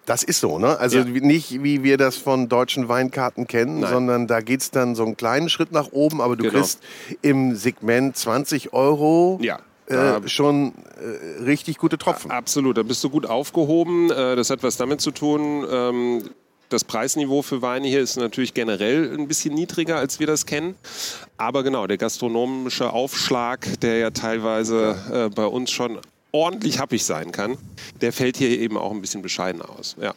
Das 0.07 0.23
ist 0.23 0.41
so, 0.41 0.59
ne? 0.59 0.79
Also 0.79 0.99
Ja. 0.99 1.05
nicht 1.05 1.63
wie 1.63 1.83
wir 1.83 1.97
das 1.97 2.17
von 2.17 2.49
deutschen 2.49 2.89
Weinkarten 2.89 3.47
kennen, 3.47 3.81
Nein. 3.81 3.91
sondern 3.91 4.27
da 4.27 4.41
geht's 4.41 4.71
dann 4.71 4.95
so 4.95 5.05
einen 5.05 5.17
kleinen 5.17 5.49
Schritt 5.49 5.73
nach 5.73 5.93
oben, 5.93 6.21
aber 6.21 6.37
du 6.37 6.43
Genau. 6.45 6.55
kriegst 6.59 6.81
im 7.23 7.57
Segment 7.57 8.15
20 8.17 8.75
Euro 8.75 9.39
Ja, 9.41 9.61
äh, 9.87 10.29
schon 10.29 10.75
äh, 10.99 11.43
richtig 11.45 11.79
gute 11.79 11.97
Tropfen. 11.97 12.31
Absolut, 12.31 12.77
da 12.77 12.83
bist 12.83 13.03
du 13.03 13.09
gut 13.11 13.25
aufgehoben. 13.27 14.11
Äh, 14.11 14.37
Das 14.37 14.51
hat 14.51 14.63
was 14.63 14.77
damit 14.77 15.01
zu 15.01 15.11
tun. 15.11 15.65
ähm, 15.71 16.31
Das 16.71 16.83
Preisniveau 16.83 17.43
für 17.43 17.63
Weine 17.63 17.87
hier 17.87 18.01
ist 18.01 18.17
natürlich 18.17 18.53
generell 18.55 19.15
ein 19.17 19.29
bisschen 19.29 19.55
niedriger, 19.55 19.97
als 19.97 20.19
wir 20.19 20.27
das 20.27 20.45
kennen. 20.47 20.75
Aber 21.37 21.63
genau, 21.63 21.87
der 21.87 21.99
gastronomische 21.99 22.91
Aufschlag, 22.93 23.81
der 23.81 23.99
ja 23.99 24.11
teilweise 24.11 24.97
äh, 25.13 25.29
bei 25.35 25.47
uns 25.47 25.71
schon 25.71 25.99
ordentlich 26.35 26.81
happig 26.81 27.05
sein 27.05 27.33
kann, 27.33 27.57
der 28.01 28.13
fällt 28.13 28.37
hier 28.37 28.49
eben 28.49 28.77
auch 28.77 28.91
ein 28.91 29.01
bisschen 29.01 29.23
bescheiden 29.23 29.63
aus. 29.63 29.97
Ja. 30.01 30.15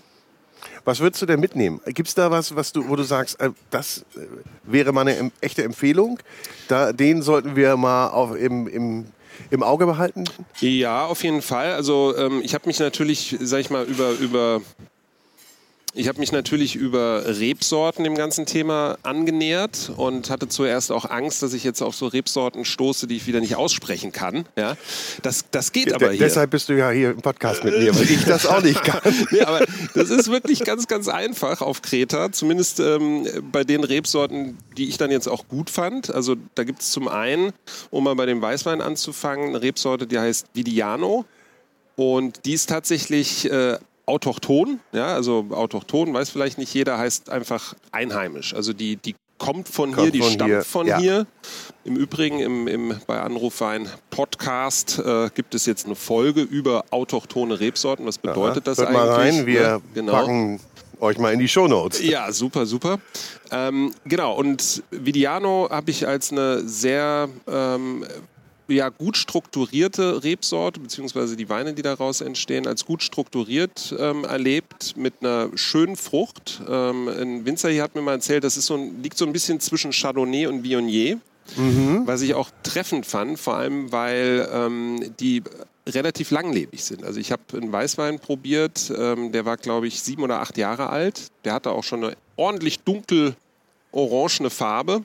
Was 0.84 1.00
würdest 1.00 1.22
du 1.22 1.28
denn 1.28 1.40
mitnehmen? 1.40 1.80
Gibt's 1.86 2.16
da 2.16 2.32
was, 2.32 2.56
was 2.56 2.72
du, 2.72 2.90
wo 2.90 2.96
du 2.96 3.04
sagst, 3.04 3.40
äh, 3.40 3.52
das 3.70 4.04
äh, 4.16 4.22
wäre 4.64 4.92
mal 4.92 5.08
eine 5.08 5.32
echte 5.42 5.64
Empfehlung? 5.64 6.20
Da, 6.68 6.92
den 6.92 7.22
sollten 7.22 7.56
wir 7.56 7.78
mal 7.78 8.08
auf, 8.08 8.36
im, 8.36 8.68
im, 8.68 9.06
im 9.52 9.64
Auge 9.64 9.86
behalten? 9.86 10.24
Ja, 10.60 11.06
auf 11.06 11.24
jeden 11.24 11.44
Fall. 11.44 11.74
Also 11.74 12.18
ähm, 12.18 12.42
ich 12.44 12.56
habe 12.56 12.68
mich 12.68 12.80
natürlich, 12.80 13.38
sag 13.40 13.60
ich 13.60 13.70
mal, 13.70 13.86
über, 13.86 14.12
über 14.14 14.62
ich 15.98 16.08
habe 16.08 16.20
mich 16.20 16.32
natürlich 16.32 16.76
über 16.76 17.24
Rebsorten 17.26 18.04
dem 18.04 18.16
ganzen 18.16 18.46
Thema 18.46 18.98
angenähert 19.02 19.92
und 19.98 20.30
hatte 20.30 20.48
zuerst 20.48 20.92
auch 20.92 21.06
Angst, 21.06 21.42
dass 21.42 21.54
ich 21.54 21.64
jetzt 21.64 21.82
auf 21.82 21.96
so 21.96 22.06
Rebsorten 22.06 22.66
stoße, 22.66 23.08
die 23.08 23.18
ich 23.18 23.26
wieder 23.26 23.40
nicht 23.40 23.56
aussprechen 23.56 24.12
kann. 24.12 24.46
Ja, 24.56 24.78
das, 25.24 25.46
das 25.50 25.72
geht 25.72 25.94
aber 25.94 26.12
hier. 26.12 26.20
Deshalb 26.20 26.52
bist 26.52 26.70
du 26.70 26.74
ja 26.74 26.92
hier 26.92 27.12
im 27.12 27.22
Podcast 27.22 27.64
mit 27.64 27.78
mir, 27.80 27.96
weil 27.96 28.04
ich 28.04 28.24
das 28.26 28.46
auch 28.46 28.62
nicht 28.62 28.84
kann. 28.84 29.02
nee, 29.32 29.42
aber 29.42 29.66
das 29.96 30.12
ist 30.12 30.30
wirklich 30.30 30.64
ganz, 30.64 30.88
ganz 30.88 31.08
einfach 31.08 31.62
auf 31.62 31.82
Kreta. 31.82 32.32
Zumindest 32.32 32.80
ähm, 32.80 33.28
bei 33.52 33.64
den 33.64 33.84
Rebsorten, 33.84 34.58
die 34.78 34.88
ich 34.90 34.98
dann 34.98 35.10
jetzt 35.10 35.28
auch 35.28 35.48
gut 35.48 35.70
fand. 35.70 36.14
Also 36.14 36.36
da 36.54 36.64
gibt 36.64 36.82
es 36.82 36.92
zum 36.92 37.08
einen, 37.08 37.54
um 37.90 38.04
mal 38.04 38.16
bei 38.16 38.28
dem 38.28 38.42
Weißwein 38.42 38.82
anzufangen, 38.82 39.50
eine 39.50 39.62
Rebsorte, 39.64 40.06
die 40.06 40.20
heißt 40.20 40.48
Vidiano. 40.54 41.26
Und 41.96 42.46
die 42.46 42.54
ist 42.54 42.70
tatsächlich 42.70 43.50
äh, 43.50 43.80
autochton. 44.08 44.80
Ja, 44.94 45.08
also 45.14 45.46
autochton 45.52 46.14
weiß 46.14 46.32
vielleicht 46.32 46.58
nicht 46.58 46.74
jeder, 46.74 46.98
heißt 46.98 47.30
einfach 47.30 47.76
einheimisch. 47.92 48.56
Also 48.56 48.74
die, 48.74 48.96
die 48.96 49.16
kommt 49.38 49.68
von 49.70 49.92
Kommt 49.92 50.04
hier, 50.04 50.12
die 50.12 50.22
von 50.22 50.32
stammt 50.32 50.50
hier, 50.50 50.62
von 50.64 50.88
ja. 50.88 50.98
hier. 50.98 51.28
Im 51.84 51.96
Übrigen 51.96 52.40
im, 52.40 52.68
im, 52.68 52.96
bei 53.06 53.20
Anrufwein 53.20 53.88
Podcast 54.10 55.00
äh, 55.00 55.30
gibt 55.36 55.54
es 55.54 55.66
jetzt 55.66 55.86
eine 55.86 55.96
Folge 55.96 56.42
über 56.42 56.86
autochtone 56.90 57.60
Rebsorten. 57.60 58.06
Was 58.06 58.18
bedeutet 58.18 58.66
das 58.66 58.80
Hört 58.80 58.90
eigentlich? 58.90 59.00
mal 59.00 59.10
rein, 59.10 59.46
wir 59.46 59.62
Ja, 59.62 59.82
genau. 59.94 60.12
packen 60.14 60.60
euch 61.00 61.18
mal 61.20 61.34
in 61.34 61.40
die 61.40 61.48
Shownotes. 61.48 62.02
Ja, 62.04 62.32
super, 62.32 62.66
super. 62.66 63.00
Ähm, 63.52 63.94
genau, 64.06 64.36
und 64.36 64.84
Vidiano 64.90 65.68
habe 65.70 65.92
ich 65.92 66.08
als 66.08 66.32
eine 66.32 66.68
sehr 66.68 67.30
ähm, 67.48 68.06
ja, 68.68 68.90
gut 68.90 69.18
strukturierte 69.18 70.24
Rebsorte, 70.24 70.80
beziehungsweise 70.80 71.36
die 71.36 71.50
Weine, 71.50 71.74
die 71.74 71.82
daraus 71.82 72.22
entstehen, 72.22 72.68
als 72.68 72.86
gut 72.86 73.02
strukturiert 73.02 73.96
ähm, 73.98 74.24
erlebt, 74.24 74.96
mit 74.98 75.16
einer 75.22 75.50
schönen 75.56 75.96
Frucht. 75.96 76.62
Ähm, 76.68 77.08
ein 77.08 77.46
Winzer 77.46 77.70
hier 77.70 77.84
hat 77.84 77.96
mir 77.96 78.02
mal 78.02 78.14
erzählt, 78.14 78.44
das 78.44 78.58
ist 78.58 78.66
so 78.66 78.76
ein, 78.76 79.02
liegt 79.02 79.18
so 79.18 79.26
ein 79.26 79.34
bisschen 79.34 79.60
zwischen 79.60 79.92
Chardonnay 79.92 80.48
und 80.48 80.64
Viognier. 80.64 81.20
Was 82.06 82.22
ich 82.22 82.34
auch 82.34 82.50
treffend 82.64 83.06
fand, 83.06 83.40
vor 83.40 83.56
allem 83.56 83.92
weil 83.94 84.50
ähm, 84.52 85.14
die 85.20 85.44
relativ 85.88 86.32
langlebig 86.32 86.84
sind. 86.84 87.04
Also 87.04 87.20
ich 87.20 87.32
habe 87.32 87.42
einen 87.54 87.72
Weißwein 87.72 88.20
probiert, 88.20 88.92
ähm, 88.96 89.32
der 89.32 89.46
war 89.46 89.58
glaube 89.58 89.88
ich 89.88 90.02
sieben 90.02 90.24
oder 90.24 90.42
acht 90.42 90.58
Jahre 90.58 90.90
alt. 90.90 91.28
Der 91.46 91.54
hatte 91.54 91.72
auch 91.72 91.84
schon 91.84 92.04
eine 92.04 92.18
ordentlich 92.36 92.80
dunkel 92.80 93.36
orangene 93.92 94.50
Farbe. 94.50 95.04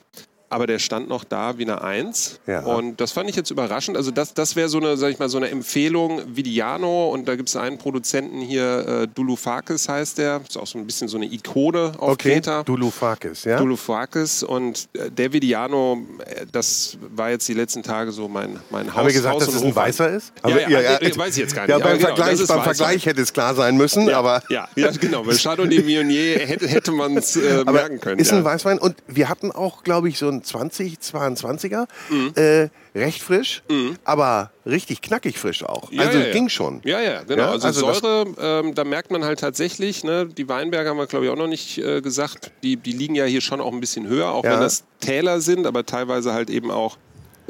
Aber 0.53 0.67
der 0.67 0.79
stand 0.79 1.09
noch 1.09 1.23
da 1.23 1.57
wie 1.57 1.63
eine 1.63 1.81
Eins. 1.81 2.39
Ja. 2.47 2.61
Und 2.61 3.01
das 3.01 3.11
fand 3.11 3.29
ich 3.29 3.35
jetzt 3.35 3.49
überraschend. 3.51 3.97
Also 3.97 4.11
das, 4.11 4.33
das 4.33 4.55
wäre 4.55 4.69
so 4.69 4.77
eine, 4.77 4.97
sag 4.97 5.09
ich 5.11 5.19
mal, 5.19 5.29
so 5.29 5.37
eine 5.37 5.49
Empfehlung. 5.49 6.21
Vidiano 6.35 7.09
und 7.09 7.27
da 7.27 7.35
gibt 7.35 7.49
es 7.49 7.55
einen 7.55 7.77
Produzenten 7.77 8.41
hier, 8.41 9.03
äh, 9.03 9.07
Dulufakis 9.07 9.89
heißt 9.89 10.17
der. 10.17 10.41
Ist 10.47 10.57
auch 10.57 10.67
so 10.67 10.77
ein 10.77 10.85
bisschen 10.85 11.07
so 11.07 11.17
eine 11.17 11.25
Ikone 11.25 11.93
auf 11.97 12.11
Okay, 12.13 12.33
Kreta. 12.35 12.63
Dulufakis, 12.63 13.43
ja? 13.45 13.57
Dulufakis 13.57 14.43
und 14.43 14.87
äh, 14.93 15.09
der 15.09 15.33
Vidiano, 15.33 16.05
äh, 16.25 16.45
das 16.51 16.97
war 17.15 17.31
jetzt 17.31 17.47
die 17.47 17.53
letzten 17.53 17.83
Tage 17.83 18.11
so 18.11 18.27
mein, 18.27 18.59
mein 18.69 18.87
Haus. 18.87 18.95
Haben 18.97 19.07
wir 19.07 19.13
gesagt, 19.13 19.35
Haus- 19.35 19.45
dass 19.45 19.55
es 19.55 19.63
ein. 19.63 19.75
Weißer 19.75 20.09
ist? 20.11 20.33
Ja, 20.37 20.43
Aber- 20.51 20.69
ja, 20.69 20.79
äh, 20.99 21.17
weiß 21.17 21.35
ich 21.35 21.41
jetzt 21.43 21.55
gar 21.55 21.63
nicht. 21.63 21.71
Ja, 21.71 21.79
beim, 21.79 21.97
genau, 21.97 22.15
Vergleich, 22.15 22.47
beim. 22.47 22.61
Vergleich 22.63 23.05
hätte 23.05 23.21
es 23.21 23.33
klar 23.33 23.55
sein 23.55 23.75
müssen, 23.75 24.09
aber, 24.09 24.43
Ja, 24.49 24.67
ja, 24.75 24.91
genau. 24.91 25.23
Bei 25.23 25.33
Chardonnay 25.35 25.85
Viognier 25.87 26.39
hätte, 26.39 26.67
hätte 26.67 26.91
man 26.91 27.17
es 27.17 27.35
äh, 27.35 27.63
merken 27.65 27.99
können. 27.99 28.19
ist 28.19 28.31
ja. 28.31 28.37
ein 28.37 28.43
Weißwein. 28.43 28.77
Und 28.77 28.95
wir 29.07 29.29
hatten 29.29 29.51
auch, 29.51 29.83
glaube 29.83 30.09
ich, 30.09 30.17
so 30.19 30.27
ein 30.29 30.42
20, 30.43 30.97
22er, 30.99 31.87
Mhm. 32.09 32.31
äh, 32.35 32.69
recht 32.95 33.21
frisch, 33.23 33.63
aber 34.03 34.51
richtig 34.65 35.01
knackig 35.01 35.39
frisch 35.39 35.63
auch. 35.63 35.91
Ja, 35.91 36.03
also 36.03 36.19
ja, 36.19 36.25
ja. 36.27 36.31
ging 36.31 36.49
schon. 36.49 36.81
Ja, 36.83 37.01
ja, 37.01 37.23
genau. 37.23 37.51
Also, 37.51 37.67
also 37.67 37.93
Säure, 37.93 38.25
ähm, 38.39 38.75
da 38.75 38.83
merkt 38.83 39.09
man 39.11 39.23
halt 39.25 39.39
tatsächlich, 39.39 40.03
ne, 40.03 40.27
die 40.27 40.47
Weinberge 40.47 40.89
haben 40.89 40.97
wir, 40.97 41.07
glaube 41.07 41.25
ich, 41.25 41.31
auch 41.31 41.37
noch 41.37 41.47
nicht 41.47 41.77
äh, 41.79 42.01
gesagt, 42.01 42.51
die, 42.63 42.77
die 42.77 42.91
liegen 42.91 43.15
ja 43.15 43.25
hier 43.25 43.41
schon 43.41 43.61
auch 43.61 43.73
ein 43.73 43.79
bisschen 43.79 44.07
höher, 44.07 44.27
auch 44.29 44.43
wenn 44.43 44.59
das 44.59 44.83
Täler 44.99 45.41
sind, 45.41 45.65
aber 45.65 45.85
teilweise 45.85 46.33
halt 46.33 46.49
eben 46.49 46.69
auch 46.71 46.97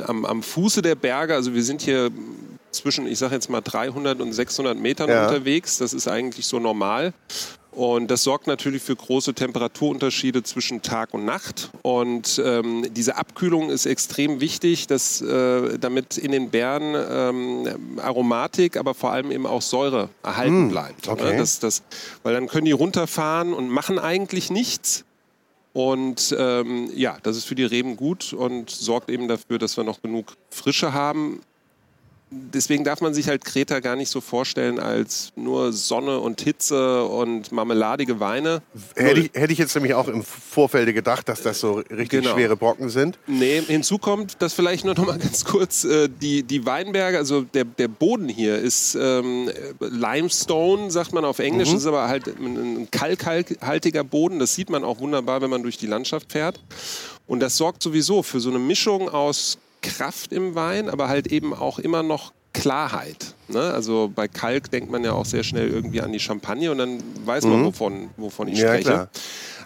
am, 0.07 0.25
am 0.25 0.41
Fuße 0.41 0.81
der 0.81 0.95
Berge. 0.95 1.35
Also 1.35 1.53
wir 1.53 1.63
sind 1.63 1.81
hier 1.81 2.09
zwischen, 2.71 3.05
ich 3.05 3.19
sage 3.19 3.35
jetzt 3.35 3.49
mal 3.49 3.61
300 3.61 4.19
und 4.21 4.33
600 4.33 4.77
Metern 4.77 5.07
unterwegs. 5.09 5.77
Das 5.77 5.93
ist 5.93 6.07
eigentlich 6.07 6.47
so 6.47 6.59
normal. 6.59 7.13
Und 7.75 8.11
das 8.11 8.23
sorgt 8.23 8.47
natürlich 8.47 8.83
für 8.83 8.95
große 8.95 9.33
Temperaturunterschiede 9.33 10.43
zwischen 10.43 10.81
Tag 10.81 11.13
und 11.13 11.25
Nacht. 11.25 11.71
Und 11.81 12.41
ähm, 12.43 12.85
diese 12.93 13.15
Abkühlung 13.17 13.69
ist 13.69 13.85
extrem 13.85 14.39
wichtig, 14.41 14.87
dass, 14.87 15.21
äh, 15.21 15.79
damit 15.79 16.17
in 16.17 16.31
den 16.31 16.49
Beeren 16.51 16.95
ähm, 16.95 17.99
Aromatik, 17.99 18.77
aber 18.77 18.93
vor 18.93 19.11
allem 19.11 19.31
eben 19.31 19.47
auch 19.47 19.61
Säure 19.61 20.09
erhalten 20.21 20.69
bleibt. 20.69 21.07
okay. 21.07 21.31
Ne? 21.31 21.37
Das, 21.37 21.59
das, 21.59 21.83
weil 22.21 22.33
dann 22.33 22.47
können 22.47 22.65
die 22.65 22.71
runterfahren 22.71 23.53
und 23.53 23.69
machen 23.69 23.97
eigentlich 23.97 24.51
nichts. 24.51 25.05
Und 25.73 26.35
ähm, 26.37 26.91
ja, 26.93 27.17
das 27.23 27.35
ist 27.35 27.45
für 27.45 27.55
die 27.55 27.63
Reben 27.63 27.97
gut 27.97 28.31
und 28.31 28.69
sorgt 28.69 29.09
eben 29.09 29.27
dafür, 29.27 29.57
dass 29.57 29.75
wir 29.75 29.83
noch 29.83 30.01
genug 30.03 30.37
Frische 30.51 30.93
haben. 30.93 31.41
Deswegen 32.53 32.83
darf 32.83 33.01
man 33.01 33.13
sich 33.13 33.27
halt 33.27 33.45
Kreta 33.45 33.79
gar 33.79 33.95
nicht 33.95 34.09
so 34.09 34.21
vorstellen 34.21 34.79
als 34.79 35.31
nur 35.35 35.73
Sonne 35.73 36.19
und 36.19 36.41
Hitze 36.41 37.03
und 37.05 37.51
marmeladige 37.51 38.19
Weine. 38.19 38.61
Hätte 38.95 39.19
ich, 39.21 39.31
hätte 39.33 39.53
ich 39.53 39.59
jetzt 39.59 39.75
nämlich 39.75 39.93
auch 39.93 40.07
im 40.07 40.23
Vorfeld 40.23 40.93
gedacht, 40.93 41.27
dass 41.29 41.41
das 41.41 41.59
so 41.59 41.75
richtig 41.89 42.09
Genau. 42.09 42.33
schwere 42.33 42.55
Brocken 42.55 42.89
sind. 42.89 43.17
Nee, 43.27 43.61
hinzu 43.61 43.97
kommt, 43.97 44.41
dass 44.41 44.53
vielleicht 44.53 44.85
nur 44.85 44.93
noch 44.93 45.05
mal 45.05 45.17
ganz 45.19 45.45
kurz, 45.45 45.83
äh, 45.83 46.09
die, 46.09 46.43
die 46.43 46.65
Weinberge, 46.65 47.17
also 47.17 47.41
der, 47.41 47.65
der 47.65 47.87
Boden 47.87 48.29
hier 48.29 48.57
ist 48.57 48.95
ähm, 48.95 49.49
Limestone, 49.79 50.91
sagt 50.91 51.13
man 51.13 51.25
auf 51.25 51.39
Englisch, 51.39 51.69
das 51.71 51.81
ist 51.81 51.87
aber 51.87 52.07
halt 52.07 52.27
ein, 52.27 52.83
ein 52.83 52.91
kalkhaltiger 52.91 54.03
Boden. 54.03 54.39
Das 54.39 54.55
sieht 54.55 54.69
man 54.69 54.83
auch 54.83 54.99
wunderbar, 54.99 55.41
wenn 55.41 55.49
man 55.49 55.63
durch 55.63 55.77
die 55.77 55.87
Landschaft 55.87 56.31
fährt. 56.31 56.59
Und 57.25 57.39
das 57.39 57.57
sorgt 57.57 57.81
sowieso 57.81 58.21
für 58.21 58.39
so 58.39 58.49
eine 58.49 58.59
Mischung 58.59 59.09
aus 59.09 59.57
Kraft 59.83 60.33
im 60.33 60.55
Wein, 60.55 60.89
aber 60.89 61.07
halt 61.09 61.27
eben 61.27 61.53
auch 61.53 61.77
immer 61.77 62.01
noch 62.01 62.33
Klarheit. 62.53 63.35
Ne? 63.47 63.61
Also 63.61 64.11
bei 64.13 64.27
Kalk 64.27 64.71
denkt 64.71 64.89
man 64.89 65.03
ja 65.03 65.11
auch 65.13 65.25
sehr 65.25 65.43
schnell 65.43 65.69
irgendwie 65.69 66.01
an 66.01 66.11
die 66.11 66.19
Champagne 66.19 66.71
und 66.71 66.77
dann 66.79 67.03
weiß 67.25 67.45
man, 67.45 67.65
wovon, 67.65 68.09
wovon 68.17 68.47
ich 68.47 68.59
Ja, 68.59 68.69
spreche. 68.69 68.83
klar. 68.83 69.09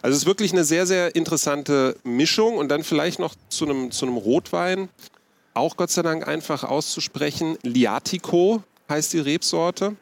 Also 0.02 0.15
es 0.15 0.23
ist 0.23 0.26
wirklich 0.26 0.52
eine 0.53 0.64
sehr, 0.64 0.85
sehr 0.85 1.15
interessante 1.15 1.95
Mischung 2.03 2.57
und 2.57 2.69
dann 2.69 2.84
vielleicht 2.84 3.19
noch 3.19 3.35
zu 3.49 3.65
einem, 3.65 3.91
zu 3.91 4.06
einem 4.06 4.18
Rotwein, 4.18 4.89
auch 5.53 5.76
Gott 5.76 5.91
sei 5.91 6.02
Dank 6.02 6.27
einfach 6.27 6.64
auszusprechen. 6.64 7.57
Liatico 7.64 8.64
heißt 8.89 9.14
die 9.14 9.19
Rebsorte. 9.19 9.95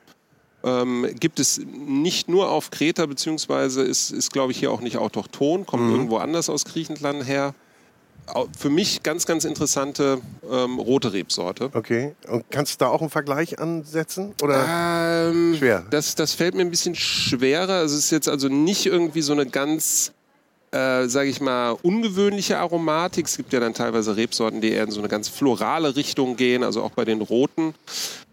Ähm, 0.63 1.07
gibt 1.19 1.39
es 1.39 1.59
nicht 1.65 2.27
nur 2.27 2.49
auf 2.49 2.71
Kreta, 2.71 3.05
beziehungsweise 3.05 3.81
ist, 3.83 4.11
ist 4.11 4.31
glaube 4.33 4.51
ich, 4.51 4.59
hier 4.59 4.71
auch 4.71 4.81
nicht 4.81 4.97
autochton, 4.97 5.65
kommt 5.65 5.91
irgendwo 5.91 6.17
anders 6.17 6.49
aus 6.49 6.65
Griechenland 6.65 7.25
her. 7.27 7.53
Für 8.57 8.69
mich 8.69 9.03
ganz, 9.03 9.26
ganz 9.26 9.45
interessante 9.45 10.19
ähm, 10.52 10.80
rote 10.80 11.14
Rebsorte. 11.14 11.69
Okay. 11.73 12.15
Und 12.27 12.45
kannst 12.49 12.73
du 12.73 12.85
da 12.85 12.89
auch 12.89 13.02
einen 13.02 13.10
Vergleich 13.10 13.60
ansetzen? 13.60 14.34
Oder? 14.41 15.30
Ähm, 15.30 15.56
Schwer. 15.57 15.85
Das, 15.89 16.15
das 16.15 16.34
fällt 16.34 16.56
mir 16.56 16.61
ein 16.61 16.72
bisschen 16.72 16.95
schwerer. 16.95 17.73
Also 17.73 17.95
es 17.95 18.06
ist 18.06 18.11
jetzt 18.11 18.27
also 18.27 18.47
nicht 18.47 18.85
irgendwie 18.88 19.22
so 19.22 19.34
eine 19.34 19.45
ganz, 19.45 20.11
äh, 20.76 21.07
sage 21.07 21.30
ich 21.30 21.39
mal, 21.39 21.72
ungewöhnliche 21.84 22.57
Aromatik. 22.57 23.27
Es 23.27 23.38
gibt 23.38 23.53
ja 23.53 23.61
dann 23.61 23.73
teilweise 23.73 24.18
Rebsorten, 24.18 24.60
die 24.60 24.72
eher 24.72 24.84
in 24.84 24.91
so 24.91 24.99
eine 24.99 25.07
ganz 25.07 25.30
florale 25.30 25.95
Richtung 25.95 26.35
gehen, 26.35 26.64
also 26.64 26.84
auch 26.84 26.91
bei 26.91 27.06
den 27.06 27.22
roten. 27.22 27.73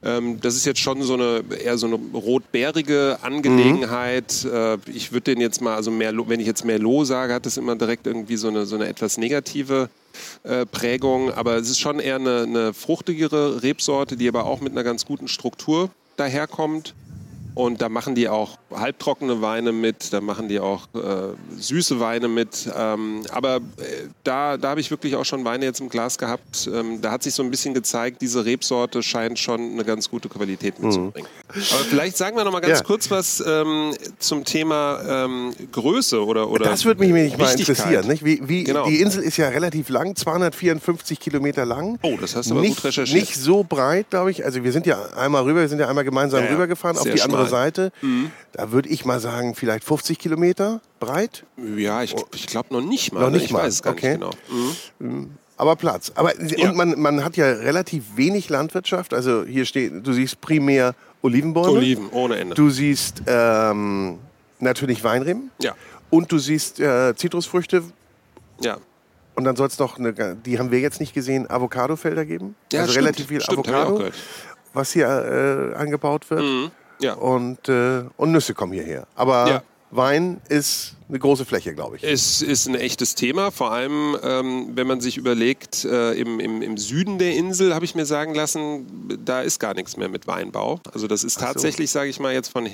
Ähm, 0.02 0.40
das 0.40 0.56
ist 0.56 0.66
jetzt 0.66 0.80
schon 0.80 1.02
so 1.02 1.14
eine 1.14 1.44
eher 1.62 1.78
so 1.78 1.86
eine 1.86 1.94
rotbeerige 1.94 3.18
Angelegenheit. 3.22 4.44
Äh, 4.44 4.78
ich 4.92 5.12
würde 5.12 5.32
den 5.32 5.40
jetzt 5.40 5.60
mal, 5.60 5.76
also 5.76 5.92
Merlot, 5.92 6.28
wenn 6.28 6.40
ich 6.40 6.46
jetzt 6.48 6.64
Merlot 6.64 7.06
sage, 7.06 7.32
hat 7.32 7.46
das 7.46 7.58
immer 7.58 7.76
direkt 7.76 8.08
irgendwie 8.08 8.36
so 8.36 8.48
eine, 8.48 8.66
so 8.66 8.74
eine 8.74 8.88
etwas 8.88 9.18
negative 9.18 9.88
äh, 10.42 10.66
Prägung. 10.66 11.32
Aber 11.32 11.54
es 11.54 11.70
ist 11.70 11.78
schon 11.78 12.00
eher 12.00 12.16
eine, 12.16 12.42
eine 12.42 12.74
fruchtigere 12.74 13.62
Rebsorte, 13.62 14.16
die 14.16 14.26
aber 14.26 14.46
auch 14.46 14.60
mit 14.60 14.72
einer 14.72 14.82
ganz 14.82 15.06
guten 15.06 15.28
Struktur 15.28 15.90
daherkommt. 16.16 16.94
Und 17.54 17.82
da 17.82 17.88
machen 17.88 18.14
die 18.14 18.28
auch 18.28 18.56
halbtrockene 18.74 19.42
Weine 19.42 19.72
mit, 19.72 20.12
da 20.12 20.20
machen 20.20 20.48
die 20.48 20.58
auch 20.60 20.86
äh, 20.94 20.98
süße 21.58 22.00
Weine 22.00 22.28
mit. 22.28 22.68
Ähm, 22.74 23.22
aber 23.30 23.56
äh, 23.56 23.60
da, 24.24 24.56
da 24.56 24.70
habe 24.70 24.80
ich 24.80 24.90
wirklich 24.90 25.16
auch 25.16 25.24
schon 25.24 25.44
Weine 25.44 25.66
jetzt 25.66 25.80
im 25.80 25.88
Glas 25.90 26.16
gehabt. 26.16 26.68
Ähm, 26.72 27.00
da 27.02 27.10
hat 27.10 27.22
sich 27.22 27.34
so 27.34 27.42
ein 27.42 27.50
bisschen 27.50 27.74
gezeigt, 27.74 28.22
diese 28.22 28.44
Rebsorte 28.44 29.02
scheint 29.02 29.38
schon 29.38 29.72
eine 29.72 29.84
ganz 29.84 30.08
gute 30.08 30.28
Qualität 30.30 30.80
mitzubringen. 30.82 31.28
Aber 31.48 31.84
vielleicht 31.84 32.16
sagen 32.16 32.36
wir 32.36 32.44
noch 32.44 32.52
mal 32.52 32.60
ganz 32.60 32.78
Ja. 32.78 32.84
kurz 32.84 33.10
was 33.10 33.42
ähm, 33.46 33.92
zum 34.18 34.44
Thema 34.44 35.00
ähm, 35.06 35.52
Größe 35.72 36.24
oder, 36.24 36.48
oder 36.48 36.64
Das 36.64 36.84
würde 36.86 37.00
mich 37.00 37.12
nämlich 37.12 37.36
mal 37.36 37.52
interessieren. 37.52 38.06
Nicht? 38.08 38.24
Wie, 38.24 38.40
wie, 38.48 38.64
Genau. 38.64 38.86
Die 38.88 39.00
Insel 39.00 39.22
ist 39.22 39.36
ja 39.36 39.48
relativ 39.48 39.90
lang, 39.90 40.16
254 40.16 41.20
Kilometer 41.20 41.66
lang. 41.66 41.98
Oh, 42.02 42.16
das 42.18 42.34
hast 42.36 42.48
du 42.48 42.54
aber 42.54 42.62
nicht, 42.62 42.76
gut 42.76 42.84
recherchiert. 42.84 43.20
Nicht 43.20 43.34
so 43.36 43.62
breit, 43.62 44.08
glaube 44.08 44.30
ich. 44.30 44.44
Also 44.44 44.64
wir 44.64 44.72
sind 44.72 44.86
ja 44.86 44.98
einmal 45.16 45.42
rüber, 45.42 45.60
wir 45.60 45.68
sind 45.68 45.80
ja 45.80 45.88
einmal 45.88 46.04
gemeinsam 46.04 46.44
Ja, 46.44 46.50
rübergefahren 46.50 46.96
auf 46.96 47.04
die 47.04 47.20
andere 47.20 47.41
Mhm. 47.44 47.48
Seite. 47.50 47.92
Da 48.52 48.72
würde 48.72 48.88
ich 48.88 49.04
mal 49.04 49.20
sagen, 49.20 49.54
vielleicht 49.54 49.84
50 49.84 50.18
Kilometer 50.18 50.80
breit, 51.00 51.44
Ja, 51.76 52.02
ich, 52.02 52.14
ich 52.34 52.46
glaube 52.46 52.72
noch 52.74 52.80
nicht 52.82 53.12
mal. 53.12 53.20
Noch 53.20 53.28
ne? 53.30 53.34
nicht 53.36 53.46
ich 53.46 53.52
mal, 53.52 53.64
weiß 53.64 53.74
es 53.74 53.82
gar 53.82 53.92
okay. 53.92 54.18
nicht 54.18 54.20
genau. 54.20 54.76
Mhm. 54.98 55.30
aber 55.56 55.76
Platz. 55.76 56.12
Aber 56.14 56.32
Ja. 56.40 56.70
und 56.70 56.76
man, 56.76 57.00
man 57.00 57.24
hat 57.24 57.36
ja 57.36 57.46
relativ 57.46 58.04
wenig 58.16 58.48
Landwirtschaft. 58.48 59.14
Also 59.14 59.44
hier 59.44 59.64
steht, 59.64 60.06
du 60.06 60.12
siehst 60.12 60.40
primär 60.40 60.94
Olivenbäume. 61.22 61.70
Oliven 61.78 62.08
ohne 62.10 62.36
Ende. 62.36 62.54
Du 62.54 62.68
siehst 62.70 63.22
ähm, 63.26 64.18
natürlich 64.58 65.04
Weinreben. 65.04 65.50
Ja, 65.60 65.74
Und 66.10 66.30
du 66.32 66.38
siehst 66.38 66.80
äh, 66.80 67.14
Zitrusfrüchte. 67.16 67.82
ja. 68.60 68.78
Und 69.34 69.44
dann 69.44 69.56
soll 69.56 69.66
es 69.68 69.78
noch, 69.78 69.98
eine, 69.98 70.12
die 70.44 70.58
haben 70.58 70.70
wir 70.70 70.80
jetzt 70.80 71.00
nicht 71.00 71.14
gesehen, 71.14 71.48
Avocadofelder 71.48 72.26
geben. 72.26 72.54
Ja, 72.70 72.80
also 72.80 72.92
stimmt. 72.92 73.06
relativ 73.06 73.28
viel 73.28 73.40
Stimmt, 73.40 73.66
Avocado, 73.66 74.10
was 74.74 74.92
hier 74.92 75.06
äh, 75.06 75.74
angebaut 75.74 76.28
wird. 76.30 76.42
Ja. 77.02 77.14
Und, 77.14 77.68
äh, 77.68 78.04
und 78.16 78.32
Nüsse 78.32 78.54
kommen 78.54 78.72
hierher. 78.72 79.06
Aber 79.14 79.48
Ja. 79.48 79.62
Wein 79.94 80.40
ist 80.48 80.96
eine 81.10 81.18
große 81.18 81.44
Fläche, 81.44 81.74
glaube 81.74 81.96
ich. 81.96 82.02
Es 82.02 82.40
ist 82.40 82.66
ein 82.66 82.74
echtes 82.74 83.14
Thema, 83.14 83.50
vor 83.50 83.72
allem 83.72 84.16
ähm, 84.22 84.70
wenn 84.74 84.86
man 84.86 85.02
sich 85.02 85.18
überlegt, 85.18 85.84
äh, 85.84 86.12
im, 86.14 86.40
im, 86.40 86.62
im 86.62 86.78
Süden 86.78 87.18
der 87.18 87.34
Insel 87.34 87.74
habe 87.74 87.84
ich 87.84 87.94
mir 87.94 88.06
sagen 88.06 88.34
lassen, 88.34 89.18
da 89.22 89.42
ist 89.42 89.58
gar 89.58 89.74
nichts 89.74 89.98
mehr 89.98 90.08
mit 90.08 90.26
Weinbau. 90.26 90.80
Also 90.94 91.06
das 91.08 91.24
ist 91.24 91.38
tatsächlich, 91.38 91.90
sage 91.90 92.08
ich 92.08 92.20
mal, 92.20 92.32
jetzt 92.32 92.48
von 92.48 92.70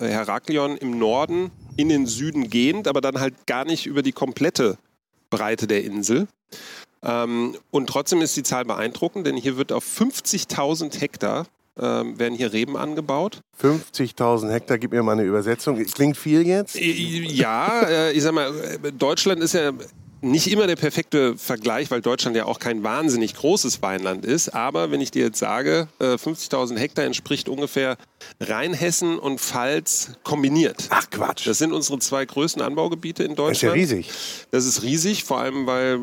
Heraklion 0.00 0.76
im 0.76 0.98
Norden 0.98 1.52
in 1.76 1.88
den 1.88 2.06
Süden 2.06 2.50
gehend, 2.50 2.88
aber 2.88 3.00
dann 3.00 3.20
halt 3.20 3.46
gar 3.46 3.64
nicht 3.64 3.86
über 3.86 4.02
die 4.02 4.12
komplette 4.12 4.76
Breite 5.30 5.68
der 5.68 5.84
Insel. 5.84 6.26
Ähm, 7.02 7.56
und 7.70 7.88
trotzdem 7.88 8.20
ist 8.22 8.36
die 8.36 8.42
Zahl 8.42 8.64
beeindruckend, 8.64 9.26
denn 9.26 9.36
hier 9.36 9.56
wird 9.56 9.72
auf 9.72 9.84
50.000 9.84 11.00
Hektar 11.00 11.46
ähm, 11.80 12.18
werden 12.18 12.36
hier 12.36 12.52
Reben 12.52 12.76
angebaut. 12.76 13.40
50.000 13.60 14.50
Hektar, 14.50 14.78
gib 14.78 14.92
mir 14.92 15.02
mal 15.02 15.12
eine 15.12 15.22
Übersetzung. 15.22 15.82
Klingt 15.84 16.16
viel 16.16 16.46
jetzt? 16.46 16.78
Ja, 16.78 17.82
äh, 17.88 18.12
ich 18.12 18.22
sag 18.22 18.32
mal, 18.32 18.52
äh, 18.82 18.92
Deutschland 18.92 19.42
ist 19.42 19.54
ja 19.54 19.72
nicht 20.22 20.50
immer 20.50 20.66
der 20.66 20.76
perfekte 20.76 21.36
Vergleich, 21.36 21.90
weil 21.90 22.00
Deutschland 22.00 22.36
ja 22.36 22.44
auch 22.44 22.58
kein 22.58 22.82
wahnsinnig 22.82 23.34
großes 23.34 23.80
Weinland 23.82 24.24
ist. 24.24 24.50
Aber 24.50 24.90
wenn 24.90 25.00
ich 25.00 25.10
dir 25.10 25.24
jetzt 25.24 25.38
sage, 25.38 25.88
äh, 25.98 26.16
50.000 26.16 26.78
Hektar 26.78 27.04
entspricht 27.04 27.48
ungefähr 27.48 27.96
Rheinhessen 28.40 29.18
und 29.18 29.40
Pfalz 29.40 30.12
kombiniert. 30.24 30.86
Ach 30.90 31.08
Quatsch. 31.10 31.46
Das 31.46 31.58
sind 31.58 31.72
unsere 31.72 31.98
zwei 31.98 32.24
größten 32.24 32.62
Anbaugebiete 32.62 33.22
in 33.24 33.34
Das 33.34 33.50
ist 33.52 33.62
ja 33.62 33.68
Deutschland. 33.70 33.74
riesig. 33.76 34.10
Das 34.50 34.64
ist 34.66 34.82
riesig, 34.82 35.24
vor 35.24 35.38
allem 35.38 35.66
weil, 35.66 36.00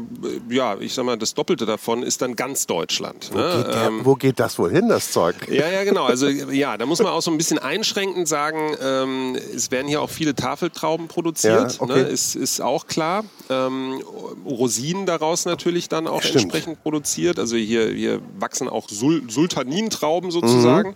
ja, 0.50 0.78
ich 0.80 0.94
sag 0.94 1.06
mal, 1.06 1.18
das 1.18 1.34
Doppelte 1.34 1.66
davon 1.66 2.04
ist 2.04 2.22
dann 2.22 2.36
ganz 2.36 2.66
Deutschland. 2.68 3.30
Wo, 3.32 3.38
ne? 3.38 3.64
geht 3.64 3.74
der, 3.74 3.82
Ähm, 3.88 4.02
wo 4.04 4.16
geht 4.16 4.40
das 4.40 4.58
wohl 4.60 4.72
hin, 4.72 4.88
das 4.90 5.12
Zeug? 5.12 5.36
ja, 5.50 5.68
ja, 5.70 5.84
genau. 5.84 6.06
Also 6.06 6.28
ja, 6.28 6.78
da 6.78 6.86
muss 6.86 7.00
man 7.00 7.08
auch 7.12 7.22
so 7.22 7.32
ein 7.32 7.38
bisschen 7.38 7.60
einschränkend 7.60 8.28
sagen, 8.28 8.76
ähm, 8.82 9.36
es 9.56 9.72
werden 9.72 9.88
hier 9.88 10.02
auch 10.02 10.10
viele 10.10 10.36
Tafeltrauben 10.36 11.08
produziert. 11.08 11.74
Ja, 11.74 11.82
okay. 11.82 11.94
ne, 11.94 12.00
ist, 12.02 12.36
ist 12.36 12.62
auch 12.62 12.88
klar. 12.88 13.24
Ähm, 13.50 14.02
Rosinen 14.46 15.06
daraus 15.06 15.46
natürlich 15.46 15.90
dann 15.90 16.08
auch 16.08 16.22
Stimmt. 16.22 16.44
entsprechend 16.44 16.84
produziert. 16.84 17.40
Also 17.40 17.56
hier, 17.56 17.90
hier 17.90 18.22
wachsen 18.40 18.68
auch 18.68 18.90
Sul 18.90 19.24
Sultanintrauben 19.30 20.32
sozusagen. 20.32 20.90
Mhm. 20.90 20.96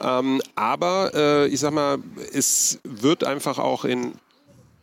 Ähm, 0.00 0.42
aber 0.54 1.12
äh, 1.14 1.46
ich 1.48 1.60
sag 1.60 1.72
mal, 1.72 1.98
es 2.32 2.80
wird 2.84 3.24
einfach 3.24 3.58
auch 3.58 3.84
in 3.84 4.14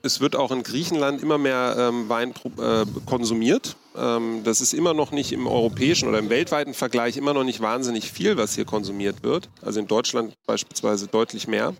es 0.03 0.19
wird 0.19 0.35
auch 0.35 0.51
in 0.51 0.63
Griechenland 0.63 1.21
immer 1.21 1.37
mehr 1.37 1.75
ähm, 1.77 2.09
Wein 2.09 2.33
äh, 2.57 2.85
konsumiert. 3.05 3.75
Ähm, 3.95 4.41
das 4.43 4.61
ist 4.61 4.73
immer 4.73 4.93
noch 4.93 5.11
nicht 5.11 5.31
im 5.31 5.47
europäischen 5.47 6.07
oder 6.07 6.19
im 6.19 6.29
weltweiten 6.29 6.73
Vergleich 6.73 7.17
immer 7.17 7.33
noch 7.33 7.43
nicht 7.43 7.61
wahnsinnig 7.61 8.11
viel, 8.11 8.37
was 8.37 8.55
hier 8.55 8.65
konsumiert 8.65 9.23
wird. 9.23 9.49
Also 9.61 9.79
in 9.79 9.87
Deutschland 9.87 10.33
beispielsweise 10.47 11.07
deutlich 11.07 11.47
mehr. 11.47 11.73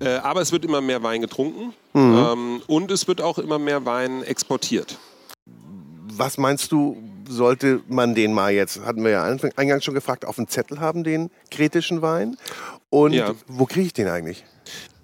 Äh, 0.00 0.16
aber 0.16 0.42
es 0.42 0.52
wird 0.52 0.64
immer 0.64 0.80
mehr 0.80 1.02
Wein 1.02 1.20
getrunken 1.20 1.72
ähm, 1.94 2.62
und 2.66 2.90
es 2.90 3.08
wird 3.08 3.22
auch 3.22 3.38
immer 3.38 3.58
mehr 3.58 3.86
Wein 3.86 4.22
exportiert. 4.22 4.98
Was 6.12 6.38
meinst 6.38 6.72
du, 6.72 6.96
sollte 7.28 7.80
man 7.88 8.14
den 8.14 8.32
mal 8.32 8.52
jetzt, 8.52 8.80
hatten 8.84 9.02
wir 9.04 9.10
ja 9.10 9.24
eingangs 9.56 9.84
schon 9.84 9.94
gefragt, 9.94 10.24
auf 10.24 10.36
dem 10.36 10.48
Zettel 10.48 10.80
haben, 10.80 11.04
den 11.04 11.30
kretischen 11.50 12.02
Wein? 12.02 12.36
Und 12.90 13.12
Ja. 13.12 13.34
wo 13.46 13.66
kriege 13.66 13.86
ich 13.86 13.92
den 13.92 14.08
eigentlich? 14.08 14.44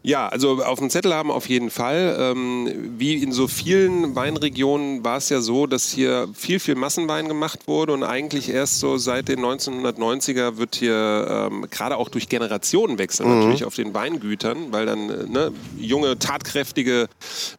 Ja, 0.05 0.29
also 0.29 0.62
auf 0.65 0.81
dem 0.81 0.91
Zettel 0.91 1.15
haben 1.15 1.31
auf 1.31 1.49
jeden 1.49 1.70
Fall. 1.70 2.16
Ähm, 2.19 2.95
wie 2.99 3.23
in 3.23 3.31
so 3.31 3.47
vielen 3.47 4.16
Weinregionen 4.16 5.05
war 5.05 5.19
es 5.19 5.29
ja 5.29 5.41
so, 5.41 5.66
dass 5.69 5.91
hier 5.91 6.29
viel, 6.35 6.59
viel 6.59 6.74
Massenwein 6.74 7.29
gemacht 7.29 7.69
wurde 7.69 7.93
und 7.93 8.03
eigentlich 8.03 8.49
erst 8.49 8.81
so 8.81 8.97
seit 8.97 9.29
den 9.29 9.41
1990er 9.41 10.57
wird 10.57 10.74
hier 10.74 11.49
ähm, 11.53 11.66
gerade 11.70 11.97
auch 11.97 12.09
durch 12.09 12.29
Generationenwechsel 12.29 13.27
natürlich 13.27 13.65
auf 13.65 13.77
den 13.77 13.95
Weingütern, 13.95 14.73
weil 14.73 14.87
dann 14.87 15.09
äh, 15.09 15.29
ne, 15.29 15.53
junge, 15.79 16.19
tatkräftige 16.19 17.09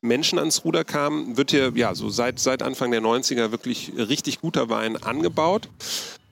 Menschen 0.02 0.38
ans 0.38 0.66
Ruder 0.66 0.84
kamen, 0.84 1.38
wird 1.38 1.52
hier 1.52 1.72
ja 1.76 1.96
so 1.96 2.10
seit, 2.10 2.40
seit 2.40 2.62
Anfang 2.62 2.92
der 2.92 3.02
90er 3.02 3.52
wirklich 3.52 3.94
richtig 3.98 4.42
guter 4.42 4.70
Wein 4.70 5.02
angebaut. 5.02 5.70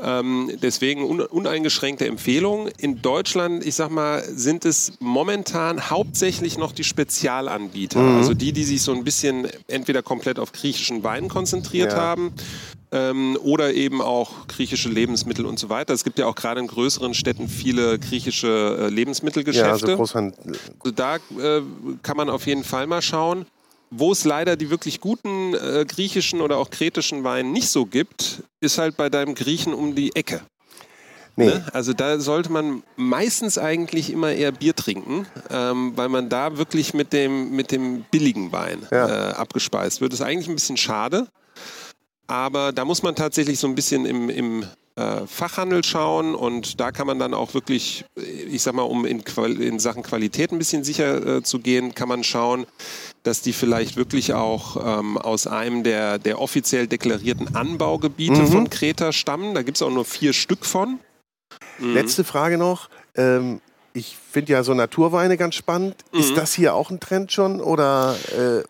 Ähm, 0.03 0.51
deswegen 0.61 1.03
un 1.03 1.21
uneingeschränkte 1.21 2.07
Empfehlung. 2.07 2.69
In 2.77 3.01
Deutschland, 3.01 3.65
ich 3.65 3.75
sag 3.75 3.91
mal, 3.91 4.23
sind 4.23 4.65
es 4.65 4.93
momentan 4.99 5.89
hauptsächlich 5.89 6.57
noch 6.57 6.71
die 6.71 6.83
Spezialanbieter. 6.83 7.99
Also 7.99 8.33
die, 8.33 8.51
die 8.51 8.63
sich 8.63 8.81
so 8.81 8.93
ein 8.93 9.03
bisschen 9.03 9.47
entweder 9.67 10.01
komplett 10.01 10.39
auf 10.39 10.51
griechischen 10.51 11.03
Wein 11.03 11.27
konzentriert 11.27 11.93
Ja. 11.93 11.99
haben 11.99 12.33
Ähm, 12.93 13.37
oder 13.41 13.73
eben 13.73 14.01
auch 14.01 14.47
griechische 14.47 14.89
Lebensmittel 14.89 15.45
und 15.45 15.57
so 15.57 15.69
weiter. 15.69 15.93
Es 15.93 16.03
gibt 16.03 16.19
ja 16.19 16.25
auch 16.27 16.35
gerade 16.35 16.59
in 16.59 16.67
größeren 16.67 17.13
Städten 17.13 17.47
viele 17.47 17.97
griechische 17.99 18.79
äh, 18.81 18.89
Lebensmittelgeschäfte. 18.89 19.67
Ja, 19.67 19.71
also 19.71 19.95
Großhandel. 19.95 20.57
Also 20.79 20.93
da 20.93 21.15
äh, 21.15 21.61
kann 22.03 22.17
man 22.17 22.29
auf 22.29 22.47
jeden 22.47 22.65
Fall 22.65 22.87
mal 22.87 23.01
schauen. 23.01 23.45
Wo 23.93 24.13
es 24.13 24.23
leider 24.23 24.55
die 24.55 24.69
wirklich 24.69 25.01
guten 25.01 25.53
äh, 25.53 25.85
griechischen 25.85 26.39
oder 26.41 26.57
auch 26.57 26.69
kretischen 26.69 27.23
Weine 27.25 27.49
nicht 27.49 27.67
so 27.69 27.85
gibt, 27.85 28.41
ist 28.61 28.77
halt 28.77 28.95
bei 28.95 29.09
deinem 29.09 29.35
Griechen 29.35 29.73
um 29.73 29.95
die 29.95 30.15
Ecke. 30.15 30.41
Nee. 31.35 31.45
Ne? 31.45 31.65
Also 31.73 31.93
da 31.93 32.19
sollte 32.19 32.51
man 32.51 32.83
meistens 32.95 33.57
eigentlich 33.57 34.11
immer 34.11 34.31
eher 34.31 34.51
Bier 34.51 34.75
trinken, 34.75 35.25
ähm, 35.49 35.93
weil 35.95 36.09
man 36.09 36.29
da 36.29 36.57
wirklich 36.57 36.93
mit 36.93 37.13
dem, 37.13 37.51
mit 37.51 37.71
dem 37.71 38.03
billigen 38.11 38.51
Wein 38.51 38.85
Ja. 38.91 39.31
äh, 39.31 39.33
abgespeist 39.33 40.01
wird. 40.01 40.13
Das 40.13 40.19
ist 40.19 40.25
eigentlich 40.25 40.47
ein 40.49 40.55
bisschen 40.55 40.77
schade, 40.77 41.27
aber 42.27 42.71
da 42.71 42.85
muss 42.85 43.03
man 43.03 43.15
tatsächlich 43.15 43.59
so 43.59 43.67
ein 43.67 43.75
bisschen 43.75 44.05
im, 44.05 44.29
im 44.29 44.65
äh, 44.95 45.25
Fachhandel 45.25 45.83
schauen 45.83 46.35
und 46.35 46.79
da 46.79 46.91
kann 46.91 47.07
man 47.07 47.17
dann 47.17 47.33
auch 47.33 47.53
wirklich, 47.53 48.05
ich 48.15 48.61
sag 48.61 48.73
mal, 48.73 48.83
um 48.83 49.05
in, 49.05 49.23
in 49.59 49.79
Sachen 49.79 50.03
Qualität 50.03 50.51
ein 50.51 50.57
bisschen 50.57 50.83
sicher 50.83 51.37
äh, 51.37 51.43
zu 51.43 51.59
gehen, 51.59 51.95
kann 51.95 52.09
man 52.09 52.23
schauen, 52.23 52.65
dass 53.23 53.41
die 53.41 53.53
vielleicht 53.53 53.97
wirklich 53.97 54.33
auch 54.33 54.99
ähm, 54.99 55.17
aus 55.17 55.47
einem 55.47 55.83
der, 55.83 56.17
der 56.17 56.39
offiziell 56.39 56.87
deklarierten 56.87 57.55
Anbaugebiete 57.55 58.47
von 58.47 58.69
Kreta 58.69 59.11
stammen. 59.11 59.53
Da 59.53 59.61
gibt 59.61 59.77
es 59.77 59.81
auch 59.81 59.91
nur 59.91 60.05
vier 60.05 60.33
Stück 60.33 60.65
von. 60.65 60.99
Mhm. 61.79 61.93
Letzte 61.93 62.23
Frage 62.23 62.57
noch. 62.57 62.89
Ähm, 63.15 63.61
ich 63.93 64.17
finde 64.31 64.53
ja 64.53 64.63
so 64.63 64.73
Naturweine 64.73 65.37
ganz 65.37 65.55
spannend. 65.55 65.95
Mhm. 66.11 66.19
Ist 66.19 66.37
das 66.37 66.53
hier 66.53 66.73
auch 66.73 66.89
ein 66.89 66.99
Trend 66.99 67.31
schon 67.31 67.61
oder 67.61 68.15
äh, 68.31 68.63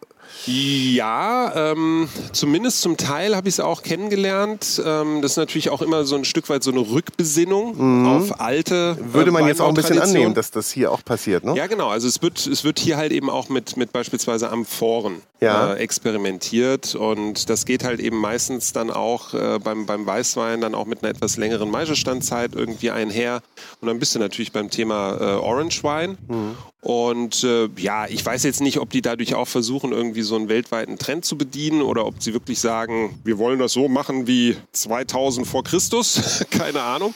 Ja, 0.45 1.71
ähm, 1.71 2.09
zumindest 2.31 2.81
zum 2.81 2.97
Teil 2.97 3.35
habe 3.35 3.47
ich 3.47 3.55
es 3.55 3.59
auch 3.59 3.83
kennengelernt. 3.83 4.81
Ähm, 4.85 5.21
das 5.21 5.31
ist 5.31 5.37
natürlich 5.37 5.69
auch 5.69 5.81
immer 5.81 6.05
so 6.05 6.15
ein 6.15 6.25
Stück 6.25 6.49
weit 6.49 6.63
so 6.63 6.71
eine 6.71 6.79
Rückbesinnung 6.79 8.05
auf 8.05 8.39
alte. 8.39 8.97
Mhm. 8.99 9.13
würde 9.13 9.29
äh, 9.29 9.33
man 9.33 9.47
jetzt 9.47 9.61
auch 9.61 9.69
ein 9.69 9.73
bisschen 9.73 9.99
annehmen, 9.99 10.33
dass 10.33 10.51
das 10.51 10.71
hier 10.71 10.91
auch 10.91 11.03
passiert, 11.03 11.43
ne? 11.43 11.55
Ja, 11.55 11.67
genau. 11.67 11.89
Also 11.89 12.07
es 12.07 12.21
wird, 12.21 12.45
es 12.47 12.63
wird 12.63 12.79
hier 12.79 12.97
halt 12.97 13.11
eben 13.11 13.29
auch 13.29 13.49
mit, 13.49 13.77
mit 13.77 13.91
beispielsweise 13.91 14.49
Amphoren 14.49 15.21
Ja. 15.39 15.73
äh, 15.73 15.77
experimentiert 15.77 16.95
und 16.95 17.49
das 17.49 17.65
geht 17.65 17.83
halt 17.83 17.99
eben 17.99 18.17
meistens 18.17 18.73
dann 18.73 18.89
auch 18.91 19.33
äh, 19.33 19.59
beim, 19.59 19.85
beim 19.85 20.05
Weißwein 20.05 20.61
dann 20.61 20.75
auch 20.75 20.85
mit 20.85 21.03
einer 21.03 21.11
etwas 21.11 21.37
längeren 21.37 21.69
Maischestandzeit 21.69 22.55
irgendwie 22.55 22.91
einher. 22.91 23.41
Und 23.79 23.87
dann 23.87 23.99
bist 23.99 24.15
du 24.15 24.19
natürlich 24.19 24.51
beim 24.51 24.69
Thema 24.69 25.17
äh, 25.19 25.23
Orange 25.39 25.83
Wine. 25.83 26.17
Mhm. 26.27 26.55
Und 26.81 27.43
äh, 27.43 27.69
ja, 27.77 28.07
ich 28.07 28.25
weiß 28.25 28.43
jetzt 28.43 28.59
nicht, 28.59 28.79
ob 28.79 28.89
die 28.89 29.03
dadurch 29.03 29.35
auch 29.35 29.47
versuchen, 29.47 29.91
irgendwie 29.91 30.23
so 30.23 30.30
einen 30.35 30.49
weltweiten 30.49 30.97
Trend 30.97 31.25
zu 31.25 31.37
bedienen 31.37 31.81
oder 31.81 32.05
ob 32.05 32.21
sie 32.21 32.33
wirklich 32.33 32.59
sagen, 32.59 33.19
wir 33.23 33.37
wollen 33.37 33.59
das 33.59 33.73
so 33.73 33.87
machen 33.87 34.27
wie 34.27 34.57
2000 34.71 35.47
vor 35.47 35.63
Christus. 35.63 36.43
Keine 36.51 36.81
Ahnung. 36.81 37.13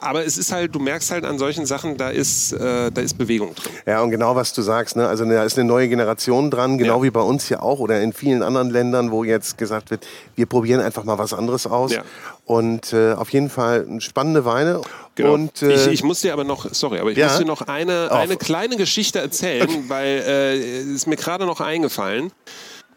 Aber 0.00 0.24
es 0.24 0.38
ist 0.38 0.52
halt, 0.52 0.74
du 0.74 0.78
merkst 0.78 1.10
halt 1.10 1.24
an 1.24 1.38
solchen 1.38 1.66
Sachen, 1.66 1.96
da 1.96 2.10
ist, 2.10 2.52
äh, 2.52 2.90
da 2.90 3.00
ist 3.00 3.18
Bewegung 3.18 3.54
drin. 3.54 3.72
Ja, 3.86 4.02
und 4.02 4.10
genau 4.10 4.36
was 4.36 4.52
du 4.52 4.62
sagst, 4.62 4.96
ne? 4.96 5.06
Also 5.08 5.24
da 5.24 5.44
ist 5.44 5.58
eine 5.58 5.66
neue 5.68 5.88
Generation 5.88 6.50
dran, 6.50 6.78
genau 6.78 6.98
Ja. 6.98 7.02
wie 7.04 7.10
bei 7.10 7.20
uns 7.20 7.48
ja 7.48 7.60
auch 7.62 7.78
oder 7.78 8.00
in 8.00 8.12
vielen 8.12 8.42
anderen 8.42 8.70
Ländern, 8.70 9.10
wo 9.10 9.24
jetzt 9.24 9.58
gesagt 9.58 9.90
wird, 9.90 10.06
wir 10.36 10.46
probieren 10.46 10.80
einfach 10.80 11.04
mal 11.04 11.18
was 11.18 11.32
anderes 11.32 11.66
aus. 11.66 11.92
Ja. 11.92 12.02
Und 12.46 12.92
äh, 12.92 13.12
auf 13.14 13.30
jeden 13.32 13.48
Fall 13.48 13.86
spannende 14.00 14.44
Weine. 14.44 14.82
Und 15.18 15.62
äh, 15.62 15.74
ich, 15.74 15.86
ich 15.86 16.02
muss 16.04 16.20
dir 16.20 16.32
aber 16.34 16.44
noch, 16.44 16.66
sorry, 16.74 16.98
aber 16.98 17.10
ich 17.10 17.16
Ja? 17.18 17.28
muss 17.28 17.38
dir 17.38 17.44
noch 17.46 17.62
eine, 17.62 18.08
Auf. 18.10 18.18
eine 18.18 18.36
kleine 18.36 18.76
Geschichte 18.76 19.18
erzählen, 19.18 19.88
weil 19.88 20.06
äh, 20.26 20.56
es 20.80 20.86
ist 20.88 21.06
mir 21.06 21.16
gerade 21.16 21.46
noch 21.46 21.60
eingefallen. 21.60 22.32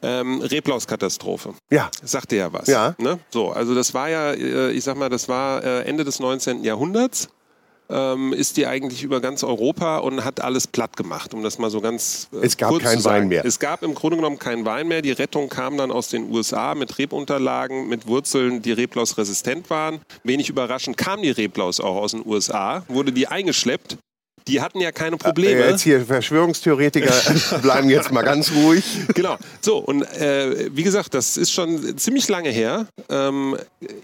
Ähm, 0.03 0.41
Reblauskatastrophe. 0.41 1.53
ja, 1.71 1.89
Sagte 2.03 2.35
ja 2.35 2.53
was. 2.53 2.67
Ja. 2.67 2.93
Ne? 2.99 3.19
So, 3.31 3.49
also 3.51 3.73
das 3.73 3.93
war 3.95 4.09
ja, 4.09 4.31
äh, 4.33 4.71
ich 4.71 4.83
sag 4.83 4.95
mal, 4.97 5.09
das 5.09 5.27
war 5.27 5.63
äh, 5.63 5.81
Ende 5.83 6.03
des 6.03 6.19
19. 6.19 6.63
Jahrhunderts. 6.63 7.29
Ähm, 7.89 8.33
ist 8.33 8.57
die 8.57 8.67
eigentlich 8.67 9.03
über 9.03 9.21
ganz 9.21 9.43
Europa 9.43 9.99
und 9.99 10.25
hat 10.25 10.41
alles 10.41 10.67
platt 10.67 10.97
gemacht, 10.97 11.33
um 11.33 11.41
das 11.41 11.57
mal 11.57 11.69
so 11.69 11.79
ganz 11.79 12.27
äh, 12.33 12.45
Es 12.45 12.57
gab 12.57 12.77
keinen. 12.79 13.03
Wein 13.05 13.27
mehr. 13.29 13.45
Es 13.45 13.59
gab 13.59 13.83
im 13.83 13.93
Grunde 13.93 14.17
genommen 14.17 14.39
keinen 14.39 14.65
Wein 14.65 14.87
mehr. 14.87 15.01
Die 15.01 15.11
Rettung 15.11 15.47
kam 15.47 15.77
dann 15.77 15.91
aus 15.91 16.09
den 16.09 16.29
USA 16.29 16.75
mit 16.75 16.97
Rebunterlagen, 16.97 17.87
mit 17.87 18.07
Wurzeln, 18.07 18.61
die 18.61 18.73
Reblaus 18.73 19.17
resistent 19.17 19.69
waren. 19.69 20.01
Wenig 20.23 20.49
überraschend 20.49 20.97
kam 20.97 21.21
die 21.21 21.31
Reblaus 21.31 21.79
auch 21.79 21.95
aus 21.95 22.11
den 22.11 22.25
USA, 22.25 22.83
wurde 22.89 23.13
die 23.13 23.27
eingeschleppt. 23.27 23.97
Die 24.47 24.61
hatten 24.61 24.79
ja 24.79 24.91
keine 24.91 25.17
Probleme. 25.17 25.61
äh, 25.61 25.71
jetzt 25.71 25.81
hier 25.81 26.05
Verschwörungstheoretiker 26.05 27.13
bleiben 27.61 27.89
jetzt 27.89 28.11
mal 28.11 28.23
ganz 28.23 28.51
ruhig. 28.51 28.83
Genau. 29.13 29.37
So, 29.61 29.77
und 29.77 30.03
äh, 30.03 30.75
wie 30.75 30.83
gesagt, 30.83 31.13
das 31.13 31.37
ist 31.37 31.51
schon 31.51 31.97
ziemlich 31.97 32.27
lange 32.29 32.49
her. 32.49 32.87
Ähm, 33.09 33.57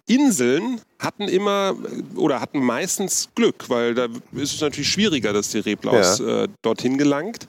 Inseln 0.08 0.82
hatten 1.00 1.28
immer 1.28 1.76
oder 2.16 2.42
hatten 2.42 2.60
meistens 2.60 3.30
Glück, 3.36 3.70
weil 3.70 3.94
da 3.96 4.08
ist 4.34 4.54
es 4.54 4.62
natürlich 4.62 4.90
schwieriger, 4.90 5.34
dass 5.34 5.50
die 5.50 5.60
Reblaus 5.60 6.20
äh, 6.20 6.48
dorthin 6.62 6.98
gelangt. 6.98 7.48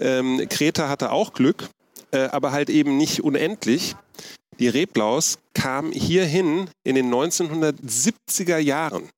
Ähm, 0.00 0.46
Kreta 0.48 0.88
hatte 0.88 1.12
auch 1.12 1.32
Glück, 1.32 1.68
äh, 2.10 2.24
aber 2.26 2.52
halt 2.52 2.70
eben 2.70 2.96
nicht 2.96 3.22
unendlich. 3.22 3.96
Die 4.58 4.68
Reblaus 4.68 5.38
kam 5.52 5.90
hierhin 5.92 6.68
in 6.84 6.94
den 6.94 7.12
1970er 7.12 8.58
Jahren. 8.58 9.08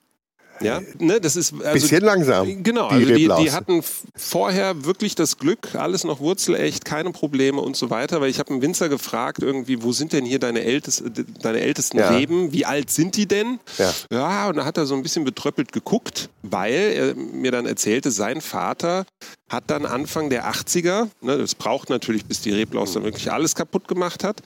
Ja, 0.60 0.80
ne, 0.98 1.20
das 1.20 1.36
ist 1.36 1.52
also, 1.52 1.72
Bisschen 1.72 2.02
langsam, 2.02 2.62
Genau, 2.62 2.88
die 2.88 2.94
also 2.94 3.14
die, 3.14 3.44
die 3.44 3.52
hatten 3.52 3.82
vorher 4.14 4.84
wirklich 4.84 5.14
das 5.14 5.38
Glück, 5.38 5.74
alles 5.74 6.04
noch 6.04 6.20
wurzelecht, 6.20 6.84
keine 6.84 7.10
Probleme 7.10 7.60
und 7.60 7.76
so 7.76 7.90
weiter. 7.90 8.20
Weil 8.20 8.30
ich 8.30 8.38
habe 8.38 8.50
einen 8.50 8.62
Winzer 8.62 8.88
gefragt, 8.88 9.42
irgendwie, 9.42 9.82
wo 9.82 9.92
sind 9.92 10.12
denn 10.12 10.24
hier 10.24 10.38
deine, 10.38 10.62
ältest, 10.62 11.04
deine 11.42 11.60
ältesten 11.60 11.98
Ja. 11.98 12.16
Reben? 12.16 12.52
Wie 12.52 12.64
alt 12.64 12.90
sind 12.90 13.16
die 13.16 13.26
denn? 13.26 13.58
Ja. 13.78 13.92
ja, 14.10 14.48
und 14.48 14.56
da 14.56 14.64
hat 14.64 14.76
er 14.78 14.86
so 14.86 14.94
ein 14.94 15.02
bisschen 15.02 15.24
betröppelt 15.24 15.72
geguckt, 15.72 16.30
weil 16.42 16.72
er 16.72 17.14
mir 17.14 17.50
dann 17.50 17.66
erzählte, 17.66 18.10
sein 18.10 18.40
Vater 18.40 19.06
hat 19.48 19.64
dann 19.68 19.86
Anfang 19.86 20.30
der 20.30 20.50
80er, 20.50 21.08
ne, 21.20 21.38
das 21.38 21.54
braucht 21.54 21.90
natürlich, 21.90 22.24
bis 22.24 22.40
die 22.40 22.50
Reblaus 22.50 22.94
dann 22.94 23.04
wirklich 23.04 23.30
alles 23.30 23.54
kaputt 23.54 23.86
gemacht 23.86 24.24
hat, 24.24 24.42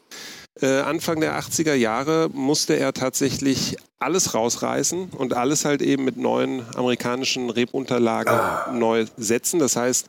äh, 0.61 0.81
Anfang 0.81 1.21
der 1.21 1.39
80er 1.41 1.75
Jahre 1.75 2.29
musste 2.33 2.75
er 2.77 2.93
tatsächlich 2.93 3.77
alles 3.99 4.35
rausreißen 4.35 5.11
und 5.17 5.35
alles 5.35 5.65
halt 5.65 5.83
eben 5.83 6.05
mit 6.05 6.17
neuen 6.17 6.63
amerikanischen 6.75 7.51
Rebunterlagen 7.51 8.33
Ah. 8.35 8.73
neu 8.73 9.07
setzen. 9.17 9.61
Das 9.61 9.77
heißt, 9.77 10.07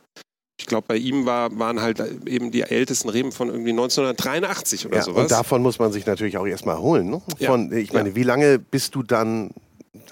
ich 0.58 0.66
glaube, 0.66 0.84
bei 0.88 0.96
ihm 0.96 1.26
war, 1.26 1.56
waren 1.58 1.80
halt 1.80 2.00
eben 2.26 2.50
die 2.50 2.62
ältesten 2.62 3.08
Reben 3.08 3.32
von 3.32 3.48
irgendwie 3.48 3.70
1983 3.72 4.86
oder 4.86 4.96
Ja, 4.96 5.02
sowas. 5.02 5.22
und 5.22 5.30
davon 5.30 5.62
muss 5.62 5.78
man 5.78 5.92
sich 5.92 6.06
natürlich 6.06 6.36
auch 6.38 6.46
erstmal 6.46 6.78
holen. 6.78 7.10
Ne? 7.10 7.22
Ja. 7.38 7.50
Von, 7.50 7.72
ich 7.72 7.92
meine, 7.92 8.14
wie 8.14 8.22
lange 8.22 8.58
bist 8.58 8.94
du 8.94 9.02
dann 9.02 9.50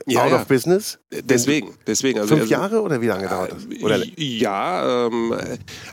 Ja, 0.06 0.24
out 0.24 0.30
ja. 0.30 0.36
of 0.40 0.46
business? 0.46 0.98
Deswegen, 1.10 1.74
deswegen. 1.86 2.18
Also, 2.18 2.30
Fünf 2.30 2.42
also, 2.42 2.52
Jahre 2.52 2.80
oder 2.82 3.00
wie 3.02 3.06
lange 3.06 3.28
dauert 3.28 3.52
das? 3.52 3.82
Oder, 3.82 3.98
Ja, 4.16 5.06
ähm, 5.06 5.34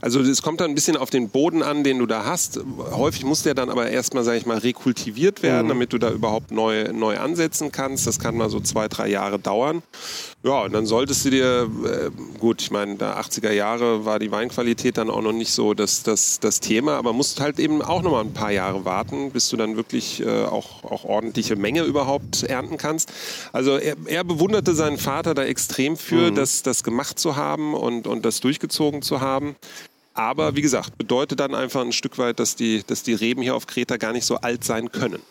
also 0.02 0.22
es 0.22 0.42
kommt 0.42 0.62
dann 0.62 0.72
ein 0.72 0.76
bisschen 0.76 0.96
auf 0.98 1.10
den 1.10 1.30
Boden 1.30 1.62
an, 1.64 1.84
den 1.84 2.00
du 2.00 2.06
da 2.06 2.24
hast. 2.26 2.60
Häufig 2.92 3.26
muss 3.26 3.44
der 3.44 3.54
dann 3.54 3.70
aber 3.70 3.90
erstmal, 3.90 4.24
sage 4.24 4.38
ich 4.38 4.46
mal, 4.46 4.58
rekultiviert 4.60 5.44
werden, 5.44 5.66
Mhm. 5.66 5.70
damit 5.70 5.94
du 5.94 5.98
da 5.98 6.10
überhaupt 6.12 6.52
neu, 6.52 6.92
neu 6.94 7.18
ansetzen 7.18 7.72
kannst. 7.72 8.08
Das 8.08 8.20
kann 8.20 8.36
mal 8.38 8.50
so 8.50 8.60
zwei, 8.60 8.88
drei 8.88 9.08
Jahre 9.10 9.40
dauern. 9.40 9.84
Ja, 10.44 10.62
und 10.62 10.72
dann 10.72 10.86
solltest 10.86 11.26
du 11.26 11.32
dir, 11.32 11.70
äh, 11.84 12.38
gut, 12.38 12.62
ich 12.62 12.70
meine, 12.70 12.96
da 12.96 13.20
80er 13.20 13.52
Jahre 13.52 14.06
war 14.06 14.20
die 14.20 14.32
Weinqualität 14.32 14.98
dann 14.98 15.10
auch 15.10 15.22
noch 15.22 15.34
nicht 15.34 15.52
so 15.52 15.74
das, 15.74 16.04
das, 16.04 16.40
das 16.40 16.60
Thema, 16.60 16.96
aber 16.98 17.12
musst 17.12 17.40
halt 17.42 17.60
eben 17.60 17.82
auch 17.82 18.04
noch 18.04 18.12
mal 18.12 18.22
ein 18.22 18.34
paar 18.34 18.52
Jahre 18.52 18.86
warten, 18.86 19.32
bis 19.32 19.50
du 19.50 19.58
dann 19.58 19.76
wirklich 19.76 20.22
äh, 20.22 20.44
auch, 20.44 20.84
auch 20.84 21.06
ordentliche 21.06 21.56
Menge 21.56 21.84
überhaupt 21.84 22.44
ernten 22.44 22.78
kannst. 22.78 23.12
Also 23.52 23.78
er, 23.78 23.96
er 24.06 24.24
bewunderte 24.24 24.76
seinen 24.76 25.00
Vater 25.00 25.34
da 25.34 25.44
extrem 25.44 25.98
für, 25.98 26.32
das, 26.32 26.62
das 26.62 26.84
gemacht 26.84 27.18
zu 27.18 27.36
haben 27.36 27.74
und, 27.74 28.06
und 28.06 28.24
das 28.24 28.40
durchgezogen 28.40 29.02
zu 29.02 29.20
haben. 29.22 29.56
Aber 30.14 30.56
wie 30.56 30.62
gesagt, 30.62 30.98
bedeutet 31.00 31.40
dann 31.40 31.56
einfach 31.56 31.82
ein 31.82 31.92
Stück 31.92 32.20
weit, 32.20 32.40
dass 32.40 32.56
die, 32.56 32.84
dass 32.86 33.02
die 33.02 33.14
Reben 33.14 33.42
hier 33.42 33.56
auf 33.56 33.66
Kreta 33.66 33.98
gar 33.98 34.14
nicht 34.14 34.26
so 34.26 34.36
alt 34.38 34.64
sein 34.64 34.92
können. 34.92 35.22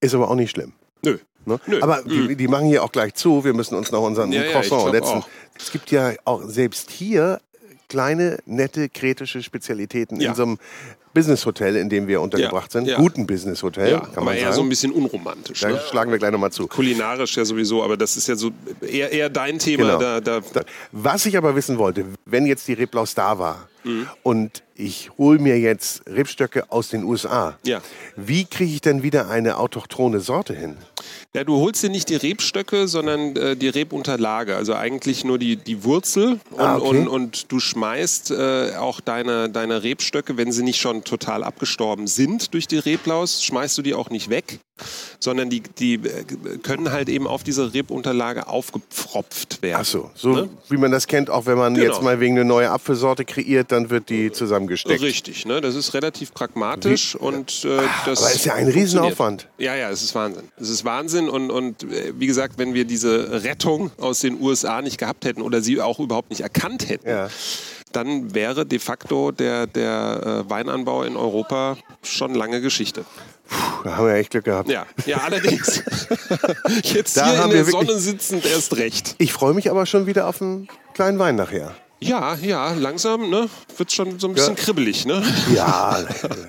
ist 0.00 0.14
aber 0.14 0.30
auch 0.30 0.34
nicht 0.34 0.50
schlimm. 0.50 0.72
Nö. 1.02 1.18
Ne? 1.44 1.58
Nö. 1.66 1.80
Aber 1.82 2.02
die, 2.02 2.36
die 2.36 2.48
machen 2.48 2.66
hier 2.66 2.82
auch 2.82 2.92
gleich 2.92 3.14
zu. 3.14 3.44
Wir 3.44 3.54
müssen 3.54 3.74
uns 3.76 3.90
noch 3.90 4.02
unseren 4.02 4.32
Ja, 4.32 4.44
ja, 4.44 4.52
Croissant 4.52 4.82
glaub 4.82 4.92
setzen. 4.94 5.08
auch. 5.18 5.28
Es 5.58 5.70
gibt 5.72 5.90
ja 5.90 6.12
auch 6.24 6.42
selbst 6.44 6.90
hier 6.90 7.40
kleine, 7.88 8.38
nette 8.44 8.88
kretische 8.88 9.42
Spezialitäten 9.42 10.20
Ja. 10.20 10.30
in 10.30 10.34
so 10.36 10.42
einem 10.42 10.58
Business-Hotel, 11.18 11.76
in 11.76 11.88
dem 11.88 12.06
wir 12.06 12.20
untergebracht 12.20 12.72
Ja, 12.74 12.80
sind. 12.80 12.88
ja. 12.88 12.96
Guten 12.98 13.26
Business-Hotel, 13.26 13.90
Ja, 13.90 14.00
kann 14.00 14.10
aber 14.16 14.24
man 14.26 14.36
eher 14.36 14.52
so 14.52 14.60
ein 14.62 14.68
bisschen 14.68 14.92
unromantisch. 14.92 15.60
Da 15.60 15.70
Ne? 15.70 15.80
schlagen 15.90 16.10
wir 16.12 16.18
gleich 16.18 16.30
nochmal 16.30 16.52
zu. 16.52 16.66
Kulinarisch 16.68 17.36
ja 17.36 17.44
sowieso, 17.44 17.82
aber 17.82 17.96
das 17.96 18.16
ist 18.16 18.28
ja 18.28 18.36
so 18.36 18.50
eher, 18.80 19.10
eher 19.12 19.28
dein 19.28 19.58
Thema. 19.58 19.96
Genau. 19.96 20.20
Da, 20.20 20.20
Da- 20.20 20.40
Was 20.92 21.26
ich 21.26 21.36
aber 21.36 21.56
wissen 21.56 21.78
wollte, 21.78 22.04
wenn 22.24 22.46
jetzt 22.46 22.68
die 22.68 22.74
Reblaus 22.74 23.14
da 23.14 23.38
war 23.38 23.68
Mhm. 23.84 24.06
und 24.22 24.62
ich 24.74 25.10
hole 25.18 25.38
mir 25.40 25.58
jetzt 25.58 26.02
Rebstöcke 26.08 26.70
aus 26.70 26.88
den 26.88 27.02
USA, 27.04 27.56
Ja. 27.64 27.80
wie 28.16 28.44
kriege 28.44 28.72
ich 28.72 28.80
denn 28.80 29.02
wieder 29.02 29.28
eine 29.28 29.56
autochthone 29.58 30.20
Sorte 30.20 30.54
hin? 30.54 30.76
Ja, 31.34 31.44
du 31.44 31.56
holst 31.56 31.82
dir 31.82 31.90
nicht 31.90 32.08
die 32.08 32.16
Rebstöcke, 32.16 32.86
sondern 32.88 33.34
äh, 33.36 33.56
die 33.56 33.68
Rebunterlage. 33.68 34.56
Also 34.56 34.74
eigentlich 34.74 35.24
nur 35.24 35.38
die, 35.38 35.56
die 35.56 35.84
Wurzel. 35.84 36.40
Und, 36.50 36.60
Ah, 36.60 36.76
okay. 36.76 36.86
und, 36.88 37.08
und 37.08 37.52
du 37.52 37.60
schmeißt 37.60 38.30
äh, 38.30 38.72
auch 38.76 39.00
deine, 39.00 39.48
deine 39.48 39.82
Rebstöcke, 39.82 40.36
wenn 40.36 40.52
sie 40.52 40.62
nicht 40.62 40.80
schon 40.80 41.04
total 41.08 41.42
abgestorben 41.44 42.06
sind 42.06 42.54
durch 42.54 42.66
die 42.68 42.78
Reblaus, 42.78 43.42
schmeißt 43.42 43.76
du 43.78 43.82
die 43.82 43.94
auch 43.94 44.10
nicht 44.10 44.30
weg, 44.30 44.60
sondern 45.18 45.50
die, 45.50 45.60
die 45.60 45.94
äh, 45.94 46.24
können 46.62 46.92
halt 46.92 47.08
eben 47.08 47.26
auf 47.26 47.42
diese 47.42 47.74
Rebunterlage 47.74 48.46
aufgepfropft 48.46 49.62
werden. 49.62 49.78
Ach 49.80 49.84
so, 49.84 50.10
so 50.14 50.28
Ne? 50.32 50.48
wie 50.68 50.76
man 50.76 50.90
das 50.92 51.06
kennt, 51.06 51.30
auch 51.30 51.46
wenn 51.46 51.58
man 51.58 51.74
Genau. 51.74 51.86
jetzt 51.86 52.02
mal 52.02 52.20
wegen 52.20 52.36
eine 52.36 52.44
neue 52.44 52.70
Apfelsorte 52.70 53.24
kreiert, 53.24 53.72
dann 53.72 53.90
wird 53.90 54.08
die 54.08 54.30
zusammengesteckt. 54.30 55.00
Richtig, 55.02 55.46
ne? 55.46 55.60
das 55.60 55.74
ist 55.74 55.94
relativ 55.94 56.32
pragmatisch 56.32 57.14
und 57.16 57.64
äh, 57.64 57.78
das 58.06 58.22
Aber 58.22 58.32
ist 58.34 58.44
ja 58.44 58.54
ein. 58.54 58.68
Riesenaufwand. 58.68 59.48
Ja, 59.58 59.74
ja, 59.74 59.90
es 59.90 60.02
ist 60.02 60.14
Wahnsinn. 60.14 60.44
Es 60.56 60.68
ist 60.68 60.84
Wahnsinn 60.84 61.28
und, 61.28 61.50
und 61.50 61.82
äh, 61.84 62.12
wie 62.16 62.26
gesagt, 62.26 62.58
wenn 62.58 62.74
wir 62.74 62.84
diese 62.84 63.42
Rettung 63.42 63.90
aus 63.98 64.20
den 64.20 64.40
USA 64.40 64.82
nicht 64.82 64.98
gehabt 64.98 65.24
hätten 65.24 65.42
oder 65.42 65.60
sie 65.62 65.80
auch 65.80 65.98
überhaupt 65.98 66.30
nicht 66.30 66.42
erkannt 66.42 66.88
hätten, 66.88 67.08
Ja. 67.08 67.28
Dann 67.92 68.34
wäre 68.34 68.66
de 68.66 68.78
facto 68.78 69.30
der, 69.30 69.66
der 69.66 70.44
äh, 70.46 70.50
Weinanbau 70.50 71.02
in 71.02 71.16
Europa 71.16 71.76
schon 72.02 72.34
lange 72.34 72.60
Geschichte. 72.60 73.04
Da 73.84 73.96
haben 73.96 74.06
wir 74.06 74.14
echt 74.14 74.30
Glück 74.30 74.44
gehabt. 74.44 74.68
Ja, 74.68 74.84
ja 75.06 75.18
allerdings. 75.18 75.82
Jetzt 76.82 77.16
Da 77.16 77.32
hier 77.32 77.44
in 77.44 77.50
der 77.50 77.64
Sonne 77.64 77.98
sitzend 77.98 78.44
erst 78.44 78.76
recht. 78.76 79.14
Ich 79.18 79.32
freue 79.32 79.54
mich 79.54 79.70
aber 79.70 79.86
schon 79.86 80.06
wieder 80.06 80.26
auf 80.28 80.42
einen 80.42 80.68
kleinen 80.94 81.18
Wein 81.18 81.36
nachher. 81.36 81.74
Ja, 82.00 82.34
ja, 82.36 82.72
langsam 82.74 83.28
ne, 83.28 83.48
wird 83.76 83.90
schon 83.92 84.20
so 84.20 84.28
ein 84.28 84.34
bisschen 84.34 84.54
Ja. 84.56 84.62
kribbelig. 84.62 85.04
Ne? 85.04 85.22
Ja. 85.54 85.98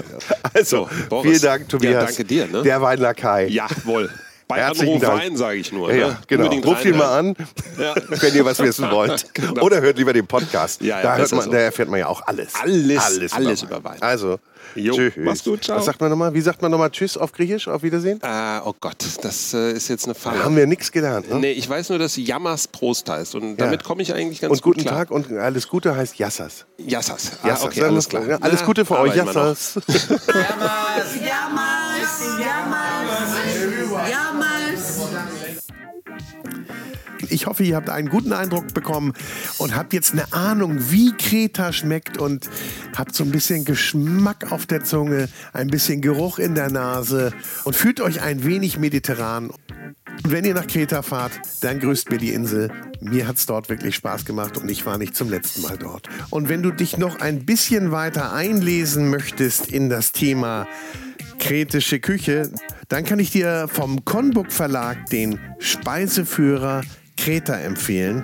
also, 0.53 0.87
So, 1.09 1.23
vielen 1.23 1.41
Dank, 1.41 1.69
Tobias. 1.69 1.93
Ja, 1.93 2.05
danke 2.05 2.25
dir, 2.25 2.47
ne? 2.47 2.61
Der 2.61 2.81
Weinlakai. 2.81 3.47
Jawohl. 3.47 4.11
Bei 4.49 4.61
Herzlichen 4.61 4.95
Anruf 4.95 5.01
Dank. 5.07 5.21
Wein, 5.21 5.37
sage 5.37 5.59
ich 5.59 5.71
nur. 5.71 5.93
Ja, 5.93 5.95
ne? 5.95 6.01
ja, 6.13 6.19
genau. 6.25 6.43
Unbedingt 6.45 6.65
Ruft 6.65 6.83
ihn 6.83 6.97
mal 6.97 7.19
an, 7.19 7.35
Ja. 7.77 7.93
wenn 8.09 8.33
ihr 8.33 8.43
was 8.43 8.57
wissen 8.57 8.89
wollt. 8.91 9.31
Genau. 9.35 9.61
Oder 9.61 9.79
hört 9.79 9.99
lieber 9.99 10.11
den 10.11 10.25
Podcast. 10.25 10.81
Ja, 10.81 11.03
ja, 11.03 11.17
da, 11.17 11.35
man, 11.35 11.45
so. 11.45 11.51
da 11.51 11.57
erfährt 11.59 11.87
man 11.87 11.99
ja 11.99 12.07
auch 12.07 12.23
alles. 12.25 12.55
Alles, 12.55 13.31
alles 13.31 13.61
über 13.61 13.77
über 13.77 13.91
Wein. 13.91 14.01
Also, 14.01 14.39
Jo, 14.73 14.95
tschüss. 14.95 15.13
mach's 15.17 15.43
gut, 15.43 15.63
ciao. 15.63 15.77
Was 15.77 15.85
sagt 15.85 16.01
man 16.01 16.09
nochmal? 16.09 16.33
Wie 16.33 16.41
sagt 16.41 16.63
man 16.63 16.71
nochmal 16.71 16.89
Tschüss 16.89 17.15
auf 17.15 17.31
Griechisch? 17.31 17.67
Auf 17.67 17.83
Wiedersehen? 17.83 18.19
Äh, 18.23 18.59
oh 18.65 18.73
Gott, 18.79 19.05
das 19.21 19.53
äh, 19.53 19.71
ist 19.73 19.87
jetzt 19.87 20.05
eine 20.05 20.15
Da 20.15 20.19
Falle. 20.19 20.43
haben 20.43 20.55
wir 20.55 20.65
nichts 20.65 20.91
gelernt. 20.91 21.29
Ne? 21.29 21.35
Nee, 21.39 21.51
ich 21.51 21.69
weiß 21.69 21.89
nur, 21.89 21.99
dass 21.99 22.17
Jammers 22.17 22.67
Prost 22.67 23.07
heißt 23.07 23.35
und 23.35 23.55
damit 23.57 23.83
komme 23.83 24.01
ich 24.01 24.15
eigentlich 24.15 24.41
ganz 24.41 24.51
Und 24.51 24.63
gut 24.63 24.75
guten 24.77 24.87
klar. 24.87 25.01
Tag 25.05 25.11
und 25.11 25.31
alles 25.31 25.67
Gute 25.67 25.95
heißt 25.95 26.17
Yassas. 26.17 26.65
Jassas. 26.79 27.33
Ah, 27.43 27.49
Yassas. 27.49 27.65
okay, 27.65 27.83
alles 27.83 28.09
klar. 28.09 28.25
Ja, 28.27 28.37
alles 28.41 28.63
Gute 28.63 28.83
für 28.83 28.97
euch, 28.97 29.11
arbeiten 29.21 29.27
wir 29.27 29.33
noch. 29.33 29.49
Yassas. 29.49 29.79
Ich 37.29 37.45
hoffe, 37.45 37.63
ihr 37.63 37.75
habt 37.75 37.89
einen 37.89 38.09
guten 38.09 38.33
Eindruck 38.33 38.73
bekommen 38.73 39.13
und 39.57 39.75
habt 39.75 39.93
jetzt 39.93 40.13
eine 40.13 40.31
Ahnung, 40.33 40.77
wie 40.91 41.13
Kreta 41.13 41.71
schmeckt 41.71 42.17
und 42.17 42.49
habt 42.95 43.13
so 43.13 43.23
ein 43.23 43.31
bisschen 43.31 43.65
Geschmack 43.65 44.51
auf 44.51 44.65
der 44.65 44.83
Zunge, 44.83 45.29
ein 45.53 45.67
bisschen 45.67 46.01
Geruch 46.01 46.39
in 46.39 46.55
der 46.55 46.71
Nase 46.71 47.31
und 47.63 47.75
fühlt 47.75 48.01
euch 48.01 48.21
ein 48.21 48.43
wenig 48.43 48.77
mediterran. 48.79 49.51
Wenn 50.23 50.43
ihr 50.43 50.53
nach 50.53 50.67
Kreta 50.67 51.01
fahrt, 51.01 51.31
dann 51.61 51.79
grüßt 51.79 52.09
mir 52.11 52.17
die 52.17 52.33
Insel. 52.33 52.71
Mir 52.99 53.27
hat's 53.27 53.45
dort 53.45 53.69
wirklich 53.69 53.95
Spaß 53.95 54.25
gemacht 54.25 54.57
und 54.57 54.69
ich 54.69 54.85
war 54.85 54.97
nicht 54.97 55.15
zum 55.15 55.29
letzten 55.29 55.61
Mal 55.61 55.77
dort. 55.77 56.09
Und 56.29 56.49
wenn 56.49 56.61
du 56.61 56.71
dich 56.71 56.97
noch 56.97 57.19
ein 57.19 57.45
bisschen 57.45 57.91
weiter 57.91 58.33
einlesen 58.33 59.09
möchtest 59.09 59.67
in 59.67 59.89
das 59.89 60.11
Thema 60.11 60.67
kretische 61.39 61.99
Küche, 61.99 62.51
dann 62.89 63.05
kann 63.05 63.19
ich 63.19 63.31
dir 63.31 63.67
vom 63.71 64.03
Konbuk 64.03 64.51
Verlag 64.51 65.05
den 65.07 65.39
Speiseführer 65.59 66.81
Kreta 67.19 67.55
empfehlen. 67.55 68.23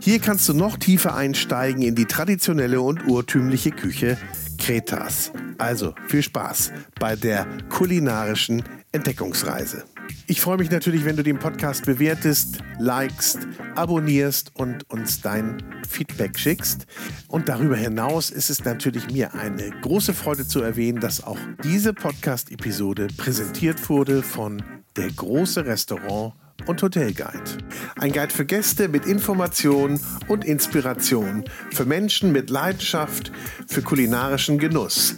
Hier 0.00 0.20
kannst 0.20 0.48
du 0.48 0.54
noch 0.54 0.76
tiefer 0.76 1.16
einsteigen 1.16 1.82
in 1.82 1.96
die 1.96 2.04
traditionelle 2.04 2.80
und 2.80 3.06
urtümliche 3.06 3.72
Küche 3.72 4.16
Kretas. 4.56 5.32
Also 5.58 5.94
viel 6.06 6.22
Spaß 6.22 6.72
bei 7.00 7.16
der 7.16 7.46
kulinarischen 7.68 8.62
Entdeckungsreise. 8.92 9.84
Ich 10.28 10.40
freue 10.40 10.58
mich 10.58 10.70
natürlich, 10.70 11.04
wenn 11.04 11.16
du 11.16 11.24
den 11.24 11.40
Podcast 11.40 11.86
bewertest, 11.86 12.58
likest, 12.78 13.40
abonnierst 13.74 14.52
und 14.54 14.88
uns 14.90 15.20
dein 15.20 15.62
Feedback 15.88 16.38
schickst. 16.38 16.86
Und 17.26 17.48
darüber 17.48 17.76
hinaus 17.76 18.30
ist 18.30 18.48
es 18.48 18.64
natürlich 18.64 19.10
mir 19.10 19.34
eine 19.34 19.70
große 19.82 20.14
Freude 20.14 20.46
zu 20.46 20.62
erwähnen, 20.62 21.00
dass 21.00 21.22
auch 21.22 21.38
diese 21.64 21.92
Podcast-Episode 21.92 23.08
präsentiert 23.16 23.88
wurde 23.88 24.22
von 24.22 24.62
Der 24.96 25.10
große 25.10 25.66
Restaurant 25.66 26.34
und 26.66 26.82
Hotelguide. 26.82 27.58
Ein 27.96 28.12
Guide 28.12 28.32
für 28.32 28.46
Gäste 28.46 28.88
mit 28.88 29.06
Informationen 29.06 30.00
und 30.28 30.44
Inspiration, 30.44 31.44
für 31.70 31.84
Menschen 31.84 32.32
mit 32.32 32.50
Leidenschaft 32.50 33.32
für 33.66 33.82
kulinarischen 33.82 34.58
Genuss. 34.58 35.16